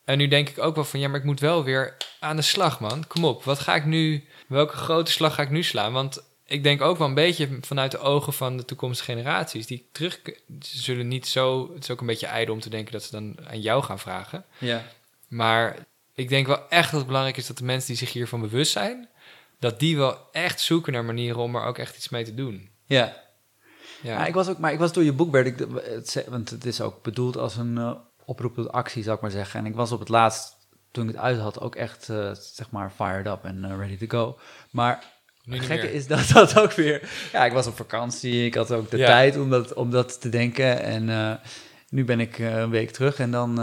En 0.05 0.18
nu 0.18 0.28
denk 0.28 0.49
ik 0.49 0.60
ook 0.60 0.76
wel 0.76 0.84
van 0.84 0.99
ja, 0.99 1.07
maar 1.07 1.20
ik 1.20 1.26
moet 1.26 1.39
wel 1.39 1.64
weer 1.64 1.97
aan 2.20 2.36
de 2.36 2.41
slag, 2.41 2.80
man. 2.80 3.07
Kom 3.07 3.26
op, 3.26 3.43
wat 3.43 3.60
ga 3.60 3.76
ik 3.76 3.86
nu. 3.86 4.28
Welke 4.50 4.76
grote 4.76 5.12
slag 5.12 5.36
ga 5.36 5.41
ik 5.41 5.50
nu 5.50 5.64
slaan? 5.64 5.93
Want 5.93 6.24
ik 6.45 6.64
denk 6.64 6.82
ook 6.82 6.97
wel 6.97 7.08
een 7.08 7.14
beetje 7.14 7.58
vanuit 7.62 7.91
de 7.91 8.00
ogen 8.00 8.34
van 8.34 8.58
de 8.58 8.66
toekomstige 8.66 9.12
generaties. 9.12 9.66
Die 9.66 9.88
terug 9.91 10.22
zullen 10.60 11.08
niet 11.08 11.28
zo. 11.28 11.74
Het 11.74 11.84
is 11.84 11.89
ook 11.89 12.02
een 12.02 12.08
beetje 12.08 12.28
ijdel 12.28 12.54
om 12.54 12.60
te 12.60 12.70
denken 12.70 12.91
dat 12.91 13.04
ze 13.04 13.12
dan 13.12 13.38
aan 13.47 13.62
jou 13.62 13.84
gaan 13.84 14.00
vragen. 14.00 14.45
Ja. 14.58 14.84
Maar 15.28 15.86
ik 16.14 16.30
denk 16.30 16.47
wel 16.47 16.70
echt 16.70 16.89
dat 16.89 17.00
het 17.00 17.08
belangrijk 17.08 17.38
is 17.38 17.47
dat 17.47 17.58
de 17.58 17.64
mensen 17.64 17.88
die 17.88 17.97
zich 17.97 18.14
hiervan 18.14 18.41
bewust 18.41 18.72
zijn, 18.72 19.10
dat 19.60 19.80
die 19.80 19.97
wel 19.97 20.18
echt 20.32 20.62
zoeken 20.62 20.93
naar 20.93 21.06
manieren 21.06 21.41
om 21.41 21.56
er 21.56 21.64
ook 21.64 21.78
echt 21.78 21.97
iets 21.97 22.10
mee 22.10 22.24
te 22.24 22.34
doen. 22.34 22.70
Ja. 22.86 23.28
Ja, 24.02 24.12
Ja, 24.12 24.26
ik 24.26 24.34
was 24.34 24.50
ook, 24.50 24.58
maar 24.58 24.74
ik 24.74 24.80
was 24.80 24.93
door 24.93 25.04
je 25.04 25.14
boek, 25.14 25.32
werd 25.32 25.47
ik, 25.47 25.68
het, 25.84 26.26
want 26.28 26.50
het 26.50 26.66
is 26.66 26.82
ook 26.82 27.04
bedoeld 27.04 27.38
als 27.38 27.58
een 27.58 27.78
eh, 27.78 27.91
oproep 28.26 28.56
tot 28.56 28.72
actie, 28.72 29.04
zou 29.04 29.16
ik 29.16 29.22
maar 29.22 29.32
zeggen. 29.32 29.60
En 29.60 29.66
ik 29.66 29.76
was 29.76 29.91
op 29.91 30.00
het 30.00 30.10
laatst, 30.10 30.58
toen 30.92 31.08
ik 31.10 31.16
het 31.16 31.24
uit 31.24 31.40
had, 31.40 31.60
ook 31.62 31.76
echt, 31.76 32.10
eh, 32.10 32.32
zeg 32.34 32.72
maar, 32.72 32.92
fired 32.96 33.28
up 33.28 33.44
en 33.44 33.66
eh, 33.66 33.78
ready 33.78 33.98
to 33.98 34.06
go. 34.08 34.40
Maar 34.72 35.04
het 35.46 35.66
gekke 35.66 35.86
meer. 35.86 35.94
is 35.94 36.08
dat 36.08 36.28
dat 36.34 36.60
ook 36.60 36.72
weer, 36.72 37.10
ja, 37.32 37.46
ik 37.46 37.52
was 37.52 37.68
op 37.68 37.76
vakantie, 37.76 38.46
ik 38.46 38.54
had 38.56 38.72
ook 38.72 38.90
de 38.92 38.98
Ja. 38.98 39.06
tijd 39.06 39.38
om 39.38 39.50
dat, 39.50 39.74
om 39.74 39.90
dat 39.92 40.22
te 40.22 40.30
denken. 40.30 40.82
En 40.84 41.10
eh, 41.10 41.34
nu 41.90 42.06
ben 42.06 42.20
ik 42.20 42.38
een 42.40 42.70
week 42.70 42.92
terug 42.92 43.20
en 43.20 43.32
dan, 43.32 43.56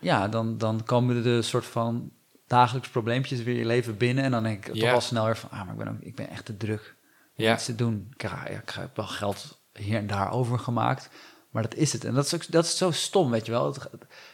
ja, 0.00 0.28
dan, 0.28 0.58
dan 0.58 0.84
komen 0.84 1.22
de 1.22 1.42
soort 1.42 1.66
van 1.66 2.10
dagelijks 2.46 2.88
probleempjes 2.88 3.42
weer 3.42 3.56
je 3.56 3.64
leven 3.64 3.96
binnen. 3.96 4.24
En 4.24 4.30
dan 4.30 4.42
denk 4.42 4.66
ik 4.66 4.74
Ja. 4.74 4.80
toch 4.80 4.90
wel 4.90 5.00
sneller 5.00 5.36
van, 5.36 5.50
ah, 5.50 5.58
maar 5.64 5.70
ik 5.72 5.76
ben, 5.78 5.88
ook, 5.88 6.00
ik 6.00 6.14
ben 6.14 6.28
echt 6.30 6.44
te 6.44 6.56
druk 6.56 6.94
om 7.36 7.44
Ja. 7.44 7.54
iets 7.54 7.64
te 7.64 7.74
doen. 7.74 8.08
Ik, 8.16 8.22
ja, 8.22 8.46
ik 8.46 8.70
heb 8.70 8.96
wel 8.96 9.06
geld 9.06 9.58
hier 9.72 9.96
en 9.98 10.06
daar 10.06 10.32
overgemaakt, 10.32 11.10
maar 11.50 11.62
dat 11.62 11.74
is 11.74 11.92
het. 11.92 12.04
En 12.04 12.14
dat 12.14 12.24
is, 12.24 12.34
ook, 12.34 12.50
dat 12.50 12.64
is 12.64 12.76
zo 12.76 12.90
stom, 12.90 13.30
weet 13.30 13.46
je 13.46 13.52
wel. 13.52 13.72
Dat, 13.72 13.90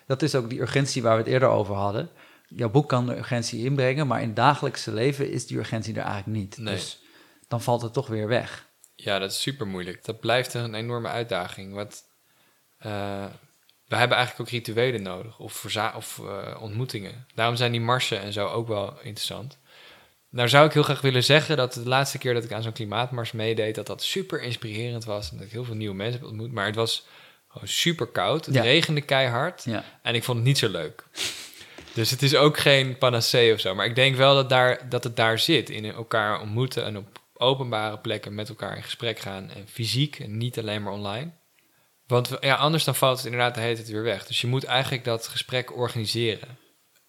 dat 0.07 0.23
is 0.23 0.35
ook 0.35 0.51
die 0.51 0.61
urgentie 0.61 1.03
waar 1.03 1.17
we 1.17 1.23
het 1.23 1.33
eerder 1.33 1.49
over 1.49 1.75
hadden. 1.75 2.11
Jouw 2.49 2.71
boek 2.71 2.89
kan 2.89 3.07
de 3.07 3.17
urgentie 3.17 3.64
inbrengen, 3.64 4.07
maar 4.07 4.21
in 4.21 4.27
het 4.27 4.37
dagelijkse 4.37 4.93
leven 4.93 5.31
is 5.31 5.47
die 5.47 5.59
urgentie 5.59 5.95
er 5.95 6.05
eigenlijk 6.05 6.39
niet. 6.39 6.59
Nee. 6.59 6.75
Dus 6.75 7.03
dan 7.49 7.62
valt 7.62 7.83
het 7.83 7.93
toch 7.93 8.07
weer 8.07 8.29
weg. 8.29 8.69
ja, 8.97 9.19
dat 9.19 9.31
is 9.31 9.41
super 9.41 9.67
moeilijk. 9.67 10.05
Dat 10.05 10.21
blijft 10.21 10.55
een 10.55 10.75
enorme 10.75 11.09
uitdaging. 11.09 11.75
Want 11.75 12.03
eh, 12.79 13.25
we 13.89 13.97
hebben 13.97 14.17
eigenlijk 14.17 14.49
ook 14.49 14.55
rituelen 14.55 15.03
nodig 15.03 15.39
of, 15.39 15.77
of 15.97 16.19
eh, 16.19 16.62
ontmoetingen. 16.62 17.27
Daarom 17.35 17.57
zijn 17.57 17.73
die 17.73 17.81
marsen 17.81 18.21
en 18.21 18.33
zo 18.33 18.47
ook 18.47 18.69
wel 18.69 19.01
interessant. 19.03 19.59
Nou 20.37 20.49
zou 20.49 20.66
ik 20.66 20.72
heel 20.72 20.82
graag 20.82 21.01
willen 21.01 21.24
zeggen 21.24 21.57
dat 21.57 21.72
de 21.72 21.89
laatste 21.89 22.18
keer 22.18 22.34
dat 22.34 22.45
ik 22.45 22.53
aan 22.53 22.62
zo'n 22.62 22.72
klimaatmars 22.72 23.32
meedeed, 23.32 23.74
dat 23.74 23.87
dat 23.87 24.03
super 24.03 24.43
inspirerend 24.43 25.05
was 25.05 25.30
en 25.30 25.37
dat 25.37 25.47
ik 25.47 25.53
heel 25.53 25.64
veel 25.64 25.74
nieuwe 25.74 25.95
mensen 25.95 26.20
heb 26.20 26.28
ontmoet. 26.28 26.53
Maar 26.53 26.66
het 26.66 26.74
was 26.74 27.07
gewoon 27.49 27.68
super 27.68 28.07
koud. 28.07 28.47
Het 28.47 28.55
Ja. 28.55 28.62
regende 28.62 29.01
keihard. 29.01 29.64
Ja, 29.64 29.84
En 30.03 30.14
ik 30.14 30.24
vond 30.24 30.39
het 30.39 30.47
niet 30.47 30.59
zo 30.59 30.68
leuk. 30.68 31.05
Dus 31.93 32.11
het 32.11 32.22
is 32.22 32.34
ook 32.37 32.59
geen 32.59 32.99
panacee 32.99 33.53
of 33.53 33.61
zo. 33.61 33.74
Maar 33.74 33.87
ik 33.87 33.95
denk 33.95 34.16
wel 34.16 34.34
dat, 34.34 34.49
daar, 34.49 34.89
dat 34.89 35.05
het 35.05 35.16
daar 35.16 35.39
zit. 35.39 35.70
In 35.70 35.84
elkaar 35.84 36.41
ontmoeten 36.41 36.84
en 36.84 36.97
op 36.97 37.20
openbare 37.34 37.99
plekken 37.99 38.34
met 38.34 38.49
elkaar 38.49 38.76
in 38.76 38.82
gesprek 38.82 39.18
gaan. 39.18 39.51
En 39.51 39.68
fysiek 39.68 40.18
en 40.18 40.37
niet 40.37 40.59
alleen 40.59 40.82
maar 40.82 40.93
online. 40.93 41.30
Want 42.07 42.30
ja, 42.41 42.55
anders 42.55 42.84
dan 42.84 42.95
valt 42.95 43.16
het 43.16 43.26
inderdaad 43.26 43.55
de 43.55 43.61
hele 43.61 43.74
tijd 43.74 43.89
weer 43.89 44.03
weg. 44.03 44.26
Dus 44.26 44.41
je 44.41 44.47
moet 44.47 44.64
eigenlijk 44.64 45.05
dat 45.05 45.26
gesprek 45.26 45.76
organiseren. 45.76 46.59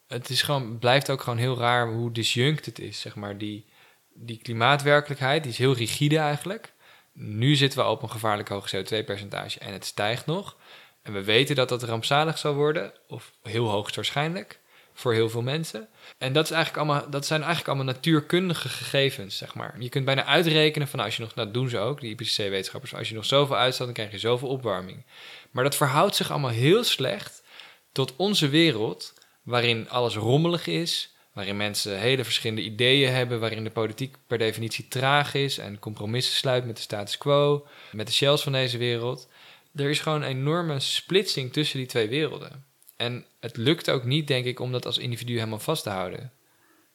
Het 0.07 0.29
is 0.29 0.41
gewoon, 0.41 0.79
blijft 0.79 1.09
ook 1.09 1.21
gewoon 1.21 1.39
heel 1.39 1.57
raar 1.57 1.91
hoe 1.91 2.11
disjunct 2.11 2.65
het 2.65 2.79
is. 2.79 2.99
Zeg 2.99 3.15
maar. 3.15 3.37
die, 3.37 3.65
die 4.13 4.37
klimaatwerkelijkheid 4.37 5.43
die 5.43 5.51
is 5.51 5.57
heel 5.57 5.73
rigide 5.73 6.17
eigenlijk. 6.17 6.73
Nu 7.13 7.55
zitten 7.55 7.79
we 7.79 7.85
op 7.85 8.03
een 8.03 8.11
gevaarlijk 8.11 8.49
hoog 8.49 8.75
CO2-percentage 8.75 9.59
en 9.59 9.73
het 9.73 9.85
stijgt 9.85 10.25
nog. 10.25 10.57
En 11.01 11.13
we 11.13 11.23
weten 11.23 11.55
dat 11.55 11.69
dat 11.69 11.83
rampzalig 11.83 12.37
zal 12.37 12.53
worden, 12.53 12.93
of 13.07 13.31
heel 13.43 13.69
hoogstwaarschijnlijk, 13.69 14.59
voor 14.93 15.13
heel 15.13 15.29
veel 15.29 15.41
mensen. 15.41 15.87
En 16.17 16.33
dat, 16.33 16.45
is 16.45 16.51
eigenlijk 16.51 16.85
allemaal, 16.85 17.09
dat 17.09 17.25
zijn 17.25 17.39
eigenlijk 17.39 17.69
allemaal 17.69 17.93
natuurkundige 17.93 18.69
gegevens, 18.69 19.37
zeg 19.37 19.55
maar. 19.55 19.75
Je 19.79 19.89
kunt 19.89 20.05
bijna 20.05 20.25
uitrekenen 20.25 20.87
van 20.87 20.99
als 20.99 21.15
je 21.15 21.21
nog, 21.21 21.33
dat 21.33 21.53
doen 21.53 21.69
ze 21.69 21.77
ook, 21.77 21.99
die 21.99 22.11
IPCC-wetenschappers, 22.11 22.95
als 22.95 23.09
je 23.09 23.15
nog 23.15 23.25
zoveel 23.25 23.55
uitstaat, 23.55 23.85
dan 23.85 23.95
krijg 23.95 24.11
je 24.11 24.19
zoveel 24.19 24.49
opwarming. 24.49 25.05
Maar 25.51 25.63
dat 25.63 25.75
verhoudt 25.75 26.15
zich 26.15 26.31
allemaal 26.31 26.51
heel 26.51 26.83
slecht 26.83 27.43
tot 27.91 28.15
onze 28.15 28.49
wereld, 28.49 29.13
waarin 29.47 29.89
alles 29.89 30.15
rommelig 30.15 30.67
is, 30.67 31.15
waarin 31.33 31.57
mensen 31.57 31.99
hele 31.99 32.23
verschillende 32.23 32.61
ideeën 32.61 33.11
hebben, 33.13 33.39
waarin 33.39 33.63
de 33.63 33.69
politiek 33.69 34.15
per 34.27 34.37
definitie 34.37 34.87
traag 34.87 35.33
is 35.33 35.57
en 35.57 35.79
compromissen 35.79 36.35
sluit 36.35 36.65
met 36.65 36.75
de 36.75 36.81
status 36.81 37.17
quo, 37.17 37.67
met 37.91 38.07
de 38.07 38.13
shells 38.13 38.43
van 38.43 38.51
deze 38.51 38.77
wereld. 38.77 39.29
Er 39.75 39.89
is 39.89 39.99
gewoon 39.99 40.21
een 40.21 40.27
enorme 40.27 40.79
splitsing 40.79 41.53
tussen 41.53 41.77
die 41.77 41.87
twee 41.87 42.09
werelden. 42.09 42.65
En 42.95 43.25
het 43.39 43.57
lukt 43.57 43.89
ook 43.89 44.03
niet, 44.03 44.27
denk 44.27 44.45
ik, 44.45 44.59
om 44.59 44.71
dat 44.71 44.85
als 44.85 44.97
individu 44.97 45.33
helemaal 45.33 45.59
vast 45.59 45.83
te 45.83 45.89
houden. 45.89 46.31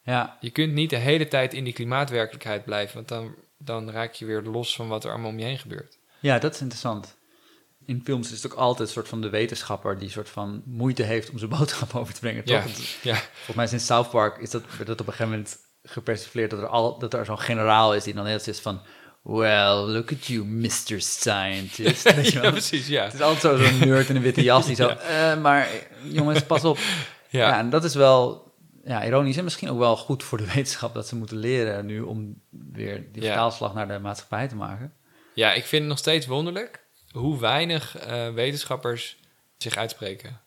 ja, 0.03 0.37
Je 0.39 0.49
kunt 0.49 0.73
niet 0.73 0.89
de 0.89 0.95
hele 0.95 1.27
tijd 1.27 1.53
in 1.53 1.63
die 1.63 1.73
klimaatwerkelijkheid 1.73 2.65
blijven, 2.65 2.95
want 2.95 3.07
dan, 3.07 3.35
dan 3.57 3.91
raak 3.91 4.13
je 4.13 4.25
weer 4.25 4.41
los 4.41 4.75
van 4.75 4.87
wat 4.87 5.03
er 5.03 5.11
allemaal 5.11 5.29
om 5.29 5.39
je 5.39 5.45
heen 5.45 5.59
gebeurt. 5.59 5.97
ja, 6.19 6.39
dat 6.39 6.53
is 6.53 6.61
interessant. 6.61 7.17
In 7.85 8.01
films 8.03 8.31
is 8.31 8.43
het 8.43 8.51
ook 8.51 8.57
altijd 8.59 8.87
een 8.87 8.93
soort 8.93 9.07
van 9.07 9.21
de 9.21 9.29
wetenschapper 9.29 9.97
die 9.99 10.09
soort 10.09 10.29
van 10.29 10.61
moeite 10.65 11.03
heeft 11.03 11.29
om 11.29 11.37
zijn 11.37 11.49
boodschap 11.57 11.95
over 11.95 12.13
te 12.13 12.19
brengen. 12.19 12.41
Ja, 12.45 12.61
Toch? 12.61 12.71
Ja, 13.01 13.15
Volgens 13.33 13.55
mij 13.55 13.65
is 13.65 13.71
in 13.73 13.79
South 13.79 14.09
Park 14.09 14.37
is 14.37 14.49
dat, 14.49 14.61
op 14.79 14.87
een 14.87 14.95
gegeven 15.05 15.29
moment 15.29 15.57
gepersifleerd 15.83 16.49
dat 16.49 16.59
er, 16.59 16.67
al, 16.67 16.99
dat 16.99 17.13
er 17.13 17.25
zo'n 17.25 17.39
generaal 17.39 17.95
is 17.95 18.03
die 18.03 18.13
dan 18.13 18.25
heel 18.25 18.39
is 18.45 18.59
van... 18.59 18.81
Well, 19.23 19.73
look 19.73 20.11
at 20.11 20.25
you, 20.25 20.45
Mr. 20.45 20.69
Scientist. 20.97 22.09
Ja 22.33 22.51
precies, 22.51 22.87
ja. 22.87 23.03
Het 23.03 23.13
is 23.13 23.21
altijd 23.21 23.59
zo- 23.59 23.65
zo'n 23.65 23.79
nerd 23.87 24.09
in 24.09 24.15
een 24.15 24.21
witte 24.21 24.43
jas 24.43 24.65
die 24.65 24.75
zo... 24.75 24.87
"Eh, 25.09 25.37
maar 25.41 25.67
jongens, 26.03 26.43
pas 26.43 26.63
op. 26.63 26.77
Ja. 27.29 27.47
Ja, 27.47 27.57
en 27.59 27.69
dat 27.69 27.83
is 27.83 27.95
wel 27.95 28.51
ja, 28.85 29.05
ironisch 29.05 29.37
en 29.37 29.43
misschien 29.43 29.69
ook 29.69 29.77
wel 29.77 29.97
goed 29.97 30.23
voor 30.23 30.37
de 30.37 30.45
wetenschap... 30.53 30.93
dat 30.93 31.07
ze 31.07 31.15
moeten 31.15 31.37
leren 31.37 31.85
nu 31.85 32.01
om 32.01 32.41
weer 32.73 33.07
die 33.11 33.21
vertaalslag 33.23 33.73
naar 33.73 33.87
de 33.87 33.99
maatschappij 33.99 34.47
te 34.47 34.55
maken. 34.55 34.93
ja, 35.33 35.53
ik 35.53 35.63
vind 35.65 35.81
het 35.81 35.89
nog 35.89 35.97
steeds 35.99 36.25
wonderlijk 36.25 36.82
hoe 37.13 37.39
weinig 37.39 37.97
eh, 37.97 38.33
wetenschappers 38.33 39.17
zich 39.57 39.75
uitspreken. 39.75 40.41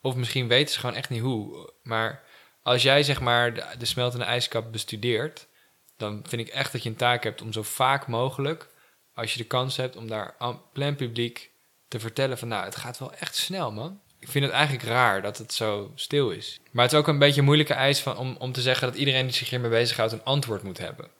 Of 0.00 0.14
misschien 0.14 0.48
weten 0.48 0.72
ze 0.72 0.80
gewoon 0.80 0.94
echt 0.94 1.08
niet 1.10 1.20
hoe. 1.20 1.72
Maar 1.82 2.22
als 2.62 2.82
jij 2.82 3.02
zeg 3.02 3.20
maar 3.20 3.54
de, 3.54 3.64
de 3.78 3.84
smeltende 3.84 4.24
ijskap 4.24 4.72
bestudeert, 4.72 5.48
dan 5.96 6.24
vind 6.26 6.48
ik 6.48 6.54
echt 6.54 6.72
dat 6.72 6.82
je 6.82 6.88
een 6.88 6.96
taak 6.96 7.24
hebt 7.24 7.42
om 7.42 7.52
zo 7.52 7.62
vaak 7.62 8.06
mogelijk, 8.06 8.68
als 9.14 9.32
je 9.32 9.38
de 9.38 9.44
kans 9.44 9.76
hebt 9.76 9.96
om 9.96 10.08
daar 10.08 10.34
aan 10.38 10.62
plein 10.72 10.96
publiek 10.96 11.50
te 11.88 12.00
vertellen 12.00 12.38
van 12.38 12.48
nou, 12.48 12.64
het 12.64 12.76
gaat 12.76 12.98
wel 12.98 13.14
echt 13.14 13.36
snel 13.36 13.72
man. 13.72 14.00
Ik 14.18 14.28
vind 14.28 14.44
het 14.44 14.54
eigenlijk 14.54 14.84
raar 14.84 15.22
dat 15.22 15.38
het 15.38 15.52
zo 15.52 15.92
stil 15.94 16.30
is. 16.30 16.60
Maar 16.70 16.84
het 16.84 16.92
is 16.92 16.98
ook 16.98 17.08
een 17.08 17.18
beetje 17.18 17.38
een 17.38 17.46
moeilijke 17.46 17.74
eis 17.74 18.00
van, 18.00 18.16
om, 18.16 18.36
om 18.38 18.52
te 18.52 18.60
zeggen 18.60 18.88
dat 18.88 18.96
iedereen 18.96 19.26
die 19.26 19.34
zich 19.34 19.50
hiermee 19.50 19.70
bezighoudt 19.70 20.12
een 20.12 20.24
antwoord 20.24 20.62
moet 20.62 20.78
hebben. 20.78 21.10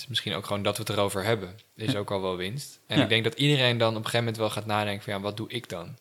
Het 0.00 0.08
misschien 0.08 0.34
ook 0.34 0.46
gewoon 0.46 0.62
dat 0.62 0.76
we 0.76 0.82
het 0.82 0.90
erover 0.92 1.24
hebben. 1.24 1.56
Is 1.74 1.96
ook 1.96 2.10
al 2.10 2.22
wel 2.22 2.36
winst. 2.36 2.80
En 2.86 2.96
Ja. 2.96 3.02
ik 3.02 3.08
denk 3.08 3.24
dat 3.24 3.34
iedereen 3.34 3.78
dan 3.78 3.88
op 3.88 3.94
een 3.96 4.00
gegeven 4.04 4.18
moment 4.20 4.36
wel 4.36 4.50
gaat 4.50 4.66
nadenken 4.66 5.02
van 5.04 5.12
ja, 5.12 5.20
wat 5.20 5.36
doe 5.36 5.48
ik 5.48 5.68
dan? 5.68 5.96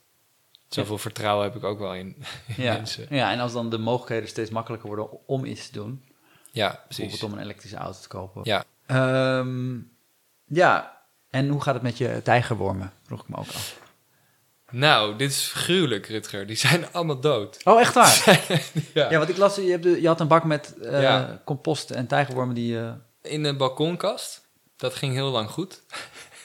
Zoveel 0.68 0.98
vertrouwen 0.98 1.44
heb 1.46 1.56
ik 1.56 1.64
ook 1.64 1.80
wel 1.80 1.94
in, 1.96 2.16
mensen. 2.58 3.06
ja, 3.10 3.32
en 3.32 3.40
als 3.40 3.54
dan 3.54 3.70
de 3.70 3.78
mogelijkheden 3.78 4.30
steeds 4.30 4.50
makkelijker 4.50 4.88
worden 4.88 5.28
om 5.28 5.46
iets 5.46 5.68
te 5.68 5.74
doen, 5.74 6.04
Ja, 6.52 6.70
precies. 6.86 6.98
bijvoorbeeld 6.98 7.32
om 7.32 7.38
een 7.38 7.44
elektrische 7.44 7.78
auto 7.78 8.00
te 8.02 8.08
kopen. 8.08 8.42
Ja. 8.44 8.64
Ehm, 8.86 9.76
ja, 10.46 10.98
en 11.30 11.48
hoe 11.50 11.62
gaat 11.62 11.74
het 11.74 11.84
met 11.84 11.98
je 11.98 12.20
tijgerwormen? 12.24 12.94
Vroeg 13.06 13.22
ik 13.22 13.28
me 13.30 13.36
ook 13.36 13.48
af. 13.48 13.80
Nou, 14.72 15.16
dit 15.18 15.30
is 15.32 15.52
gruwelijk, 15.54 16.08
Rutger. 16.08 16.48
Die 16.48 16.56
zijn 16.56 16.92
allemaal 16.92 17.20
dood. 17.20 17.62
Oh, 17.64 17.80
echt 17.80 17.94
waar? 17.94 18.24
Ja. 18.94 19.10
ja, 19.10 19.18
want 19.18 19.30
ik 19.30 19.38
las, 19.38 19.56
je, 19.56 19.62
hebt 19.62 19.84
de- 19.84 20.02
je 20.02 20.08
had 20.08 20.20
een 20.20 20.28
bak 20.28 20.44
met 20.44 20.78
eh, 20.78 21.24
compost 21.46 21.90
en 21.92 22.08
tijgerwormen 22.08 22.56
die... 22.56 22.80
eh, 22.80 22.92
In 23.28 23.44
een 23.44 23.58
balkonkast. 23.58 24.42
Dat 24.76 24.96
ging 24.96 25.14
heel 25.14 25.30
lang 25.30 25.50
goed. 25.50 25.82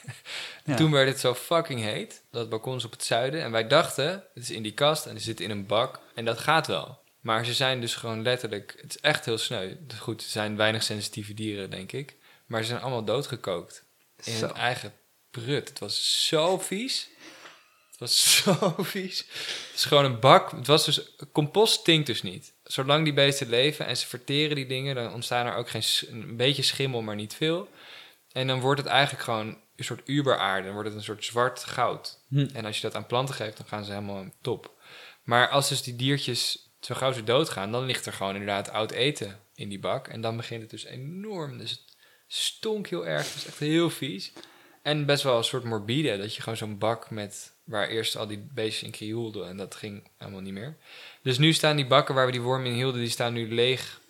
ja. 0.65 0.75
Toen 0.75 0.91
werd 0.91 1.07
het 1.07 1.19
zo 1.19 1.33
fucking 1.33 1.81
heet. 1.81 2.23
Dat 2.31 2.49
balkon 2.49 2.75
is 2.75 2.85
op 2.85 2.91
het 2.91 3.03
zuiden. 3.03 3.41
En 3.41 3.51
wij 3.51 3.67
dachten, 3.67 4.23
het 4.33 4.43
is 4.43 4.51
in 4.51 4.63
die 4.63 4.73
kast 4.73 5.05
en 5.05 5.17
ze 5.17 5.23
zit 5.23 5.39
in 5.39 5.49
een 5.49 5.65
bak. 5.65 5.99
En 6.15 6.25
dat 6.25 6.39
gaat 6.39 6.67
wel. 6.67 7.01
Maar 7.19 7.45
ze 7.45 7.53
zijn 7.53 7.81
dus 7.81 7.95
gewoon 7.95 8.21
letterlijk... 8.21 8.75
Het 8.81 8.95
is 8.95 9.01
echt 9.01 9.25
heel 9.25 9.37
sneu. 9.37 9.75
Dus 9.79 9.99
goed, 9.99 10.21
ze 10.23 10.29
zijn 10.29 10.57
weinig 10.57 10.83
sensitieve 10.83 11.33
dieren, 11.33 11.69
denk 11.69 11.91
ik. 11.91 12.15
Maar 12.45 12.61
ze 12.61 12.67
zijn 12.67 12.81
allemaal 12.81 13.03
doodgekookt. 13.03 13.83
In 14.23 14.37
Zo. 14.37 14.45
hun 14.45 14.55
eigen 14.55 14.93
prut. 15.31 15.69
Het 15.69 15.79
was 15.79 16.27
zo 16.27 16.57
vies. 16.57 17.09
Het 17.91 17.99
was 17.99 18.33
zo 18.43 18.75
vies. 18.77 19.17
Het 19.17 19.71
is 19.75 19.85
gewoon 19.85 20.05
een 20.05 20.19
bak. 20.19 20.51
Het 20.51 20.67
was 20.67 20.85
dus... 20.85 21.15
Compost 21.31 21.79
stinkt 21.79 22.07
dus 22.07 22.21
niet. 22.21 22.53
Zolang 22.73 23.03
die 23.03 23.13
beesten 23.13 23.49
leven 23.49 23.85
en 23.85 23.97
ze 23.97 24.07
verteren 24.07 24.55
die 24.55 24.65
dingen... 24.65 24.95
dan 24.95 25.13
ontstaan 25.13 25.45
er 25.45 25.55
ook 25.55 25.69
geen... 25.69 25.83
een 26.09 26.35
beetje 26.35 26.61
schimmel, 26.61 27.01
maar 27.01 27.15
niet 27.15 27.33
veel. 27.33 27.69
En 28.31 28.47
dan 28.47 28.59
wordt 28.59 28.81
het 28.81 28.89
eigenlijk 28.89 29.23
gewoon 29.23 29.57
een 29.75 29.83
soort 29.83 30.01
uberaarde. 30.05 30.63
Dan 30.63 30.73
wordt 30.73 30.89
het 30.89 30.97
een 30.97 31.03
soort 31.03 31.25
zwart 31.25 31.63
goud. 31.63 32.23
Hm. 32.27 32.47
En 32.53 32.65
als 32.65 32.75
je 32.75 32.81
dat 32.81 32.95
aan 32.95 33.05
planten 33.05 33.35
geeft, 33.35 33.57
dan 33.57 33.65
gaan 33.65 33.85
ze 33.85 33.91
helemaal 33.91 34.25
top. 34.41 34.71
Maar 35.23 35.49
als 35.49 35.69
dus 35.69 35.83
die 35.83 35.95
diertjes 35.95 36.69
zo 36.79 36.95
gauw 36.95 37.11
ze 37.11 37.23
doodgaan... 37.23 37.71
dan 37.71 37.85
ligt 37.85 38.05
er 38.05 38.13
gewoon 38.13 38.33
inderdaad 38.33 38.69
oud 38.69 38.91
eten 38.91 39.39
in 39.55 39.69
die 39.69 39.79
bak. 39.79 40.07
En 40.07 40.21
dan 40.21 40.37
begint 40.37 40.61
het 40.61 40.69
dus 40.69 40.85
enorm. 40.85 41.57
Dus 41.57 41.71
het 41.71 41.95
stonk 42.27 42.87
heel 42.87 43.07
erg. 43.07 43.25
Het 43.25 43.35
is 43.35 43.45
echt 43.45 43.59
heel 43.59 43.89
vies. 43.89 44.33
En 44.81 45.05
best 45.05 45.23
wel 45.23 45.37
een 45.37 45.43
soort 45.43 45.63
morbide. 45.63 46.17
Dat 46.17 46.35
je 46.35 46.41
gewoon 46.41 46.57
zo'n 46.57 46.77
bak 46.77 47.09
met... 47.09 47.52
waar 47.63 47.87
eerst 47.87 48.15
al 48.15 48.27
die 48.27 48.47
beestjes 48.53 48.83
in 48.83 48.91
krioelden. 48.91 49.47
En 49.47 49.57
dat 49.57 49.75
ging 49.75 50.03
helemaal 50.17 50.41
niet 50.41 50.53
meer. 50.53 50.77
Dus 51.21 51.37
nu 51.37 51.53
staan 51.53 51.75
die 51.75 51.87
bakken 51.87 52.15
waar 52.15 52.25
we 52.25 52.31
die 52.31 52.41
wormen 52.41 52.67
in 52.67 52.73
hielden... 52.73 53.01
die 53.01 53.09
staan 53.09 53.33
nu 53.33 53.53
leeg 53.53 54.01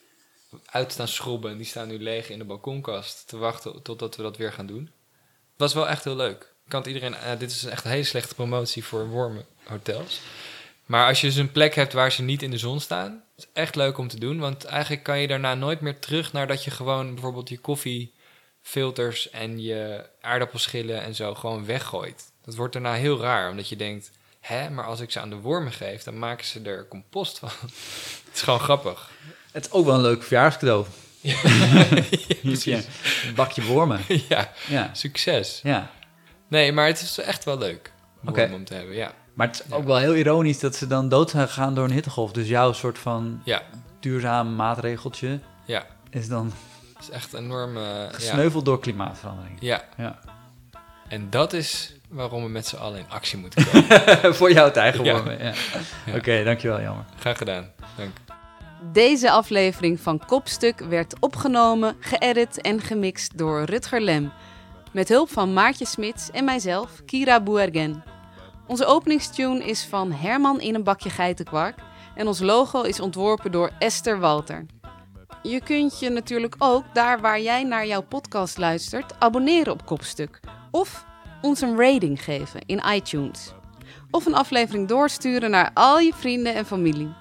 uit 0.66 0.91
staan 0.91 1.08
schrobben. 1.08 1.51
En 1.51 1.58
die 1.58 1.66
staan 1.66 1.88
nu 1.88 1.99
leeg 1.99 2.30
in 2.30 2.38
de 2.38 2.43
balkonkast. 2.43 3.28
Te 3.28 3.38
wachten 3.38 3.82
totdat 3.82 4.16
we 4.16 4.24
dat 4.24 4.38
weer 4.38 4.54
gaan 4.54 4.66
doen. 4.66 4.84
Het 4.84 5.62
was 5.62 5.74
wel 5.74 5.88
echt 5.88 6.04
heel 6.04 6.16
leuk. 6.16 6.54
Kan 6.68 6.86
iedereen... 6.88 7.16
eh, 7.16 7.39
dit 7.39 7.51
is 7.51 7.64
echt 7.64 7.86
een 7.86 7.91
hele 7.91 8.04
slechte 8.04 8.36
promotie 8.36 8.84
voor 8.84 9.08
wormenhotels. 9.08 10.22
Maar 10.86 11.08
als 11.08 11.22
je 11.22 11.28
dus 11.28 11.36
een 11.36 11.51
plek 11.51 11.76
hebt 11.76 11.93
waar 11.93 12.12
ze 12.12 12.22
niet 12.22 12.41
in 12.41 12.51
de 12.51 12.58
zon 12.58 12.80
staan... 12.80 13.24
is 13.36 13.47
echt 13.54 13.76
leuk 13.76 13.97
om 13.97 14.08
te 14.08 14.20
doen. 14.20 14.39
Want 14.39 14.66
eigenlijk 14.66 15.04
kan 15.04 15.20
je 15.20 15.28
daarna 15.28 15.56
nooit 15.56 15.82
meer 15.82 15.99
terug... 15.99 16.34
naar 16.34 16.47
dat 16.47 16.64
je 16.64 16.72
gewoon 16.72 17.14
bijvoorbeeld 17.14 17.49
je 17.49 17.58
koffiefilters... 17.58 19.30
en 19.30 19.62
je 19.62 20.10
aardappelschillen 20.22 21.01
en 21.01 21.16
zo 21.16 21.36
gewoon 21.36 21.66
weggooit. 21.66 22.32
Dat 22.46 22.56
wordt 22.56 22.74
daarna 22.74 22.94
heel 22.94 23.20
raar, 23.20 23.50
omdat 23.50 23.70
je 23.70 23.76
denkt... 23.76 24.12
Hè, 24.39 24.70
maar 24.70 24.86
als 24.86 25.00
ik 25.00 25.12
ze 25.12 25.20
aan 25.20 25.30
de 25.30 25.36
wormen 25.36 25.72
geef, 25.72 26.04
dan 26.04 26.20
maken 26.20 26.46
ze 26.46 26.62
er 26.62 26.88
compost 26.88 27.39
van. 27.39 27.50
Het 28.26 28.34
is 28.34 28.41
gewoon 28.41 28.60
grappig. 28.60 29.10
Het 29.52 29.66
is 29.66 29.72
ook 29.72 29.86
wel 29.86 29.96
een 29.96 30.02
leuk 30.02 30.24
verjaarscadeau. 30.24 30.86
Ja, 31.22 31.36
Ja, 32.64 32.78
een 33.28 33.36
bakje 33.36 33.64
wormen. 33.64 34.00
ja, 34.30 34.52
Ja, 34.68 34.89
succes. 34.94 35.60
ja. 35.64 35.91
Nee, 36.48 36.72
maar 36.72 36.88
het 36.88 37.02
is 37.02 37.18
echt 37.18 37.44
wel 37.44 37.58
leuk 37.58 37.91
om 38.26 38.66
te 38.66 38.74
hebben. 38.74 38.96
Ja, 38.96 39.14
Maar 39.34 39.48
het 39.48 39.64
is 39.68 39.74
ook 39.76 39.84
wel 39.86 39.98
heel 39.98 40.16
ironisch 40.16 40.60
dat 40.60 40.76
ze 40.76 40.88
dan 40.88 41.10
dood 41.10 41.30
zijn 41.30 41.48
gegaan 41.48 41.76
door 41.76 41.84
een 41.86 41.91
hittegolf. 41.91 42.32
Dus 42.32 42.48
jouw 42.48 42.74
soort 42.74 42.98
van 43.00 43.41
ja, 43.46 43.62
duurzaam 44.00 44.56
maatregeltje 44.56 45.39
ja. 45.66 45.86
is 46.10 46.28
dan 46.28 46.54
Het 46.94 47.04
is 47.04 47.10
echt 47.10 47.34
enorm. 47.34 47.78
ja. 47.78 48.10
gesneuveld 48.12 48.66
door 48.66 48.80
klimaatverandering. 48.80 49.58
ja, 49.60 49.84
Ja. 49.98 50.20
en 51.08 51.30
dat 51.30 51.54
is 51.54 51.94
waarom 52.14 52.43
we 52.43 52.49
met 52.49 52.68
z'n 52.68 52.76
allen 52.76 52.99
in 52.99 53.09
actie 53.09 53.38
moeten 53.38 53.66
komen. 53.66 54.36
Voor 54.36 54.51
jouw 54.51 54.72
tijgerwormen, 54.72 55.38
ja. 55.38 55.53
Ja. 56.05 56.16
Oké, 56.16 56.43
dankjewel, 56.43 56.82
jammer. 56.82 57.05
Graag 57.20 57.38
gedaan. 57.38 57.72
Dank. 57.97 58.11
Deze 58.91 59.32
aflevering 59.32 59.99
van 59.99 60.26
Kopstuk 60.26 60.80
werd 60.80 61.20
opgenomen, 61.20 61.95
geëdit 61.99 62.61
en 62.61 62.82
gemixt 62.82 63.38
door 63.38 63.64
Rutger 63.64 64.01
Lem. 64.01 64.32
Met 64.91 65.09
hulp 65.09 65.30
van 65.30 65.53
Maartje 65.53 65.86
Smits 65.86 66.32
en 66.32 66.45
mijzelf, 66.45 66.89
Kira 67.05 67.41
Boergen. 67.41 68.03
Onze 68.68 68.86
openingstune 68.86 69.64
is 69.64 69.86
van 69.86 70.11
Herman 70.11 70.61
in 70.61 70.76
een 70.76 70.84
bakje 70.84 71.09
geitenkwark. 71.09 71.76
En 72.16 72.28
ons 72.28 72.39
logo 72.39 72.82
is 72.82 72.99
ontworpen 72.99 73.51
door 73.51 73.72
Esther 73.80 74.20
Walter. 74.20 74.66
Je 75.43 75.61
kunt 75.61 75.99
je 75.99 76.09
natuurlijk 76.09 76.55
ook, 76.57 76.84
daar 76.93 77.22
waar 77.22 77.41
jij 77.41 77.64
naar 77.64 77.88
jouw 77.88 78.01
podcast 78.01 78.57
luistert, 78.57 79.20
abonneren 79.20 79.74
op 79.74 79.86
Kopstuk. 79.86 80.39
Of 80.72 81.05
ons 81.44 81.62
een 81.62 81.78
rating 81.78 82.24
geven 82.24 82.62
in 82.66 82.82
iTunes. 82.94 83.54
Of 84.12 84.26
een 84.26 84.36
aflevering 84.36 84.88
doorsturen 84.88 85.50
naar 85.50 85.72
al 85.74 86.00
je 86.00 86.14
vrienden 86.16 86.56
en 86.56 86.66
familie. 86.66 87.14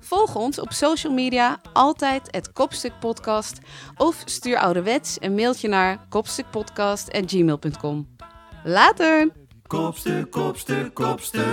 Volg 0.00 0.34
ons 0.34 0.58
op 0.60 0.72
social 0.72 1.12
media, 1.12 1.60
altijd 1.72 2.28
het 2.30 2.52
Kopstuk 2.52 2.92
Podcast. 3.00 3.58
Of 3.96 4.22
stuur 4.24 4.58
ouderwets 4.58 5.16
een 5.20 5.34
mailtje 5.34 5.68
naar 5.68 5.98
kopstukpodcast.gmail.com. 6.08 8.16
Later! 8.64 9.28
Kopstuk, 9.66 10.30
kopstuk, 10.30 10.94
kopstuk. 10.94 11.44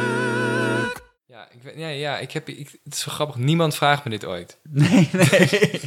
Ja, 1.28 1.48
ik, 1.52 1.62
weet- 1.64 1.78
ja, 1.78 1.88
ja 1.88 2.18
ik 2.18 2.32
heb, 2.32 2.50
ik, 2.50 2.80
het 2.84 2.94
is 2.94 3.00
zo 3.00 3.12
grappig. 3.12 3.36
Niemand 3.36 3.76
vraagt 3.76 4.04
me 4.04 4.10
dit 4.10 4.26
ooit. 4.26 4.58
Nee, 4.70 5.10
nee. 5.12 5.82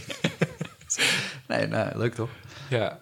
nee, 1.48 1.66
nou, 1.66 1.98
leuk 1.98 2.14
toch? 2.14 2.28
Ja. 2.68 2.98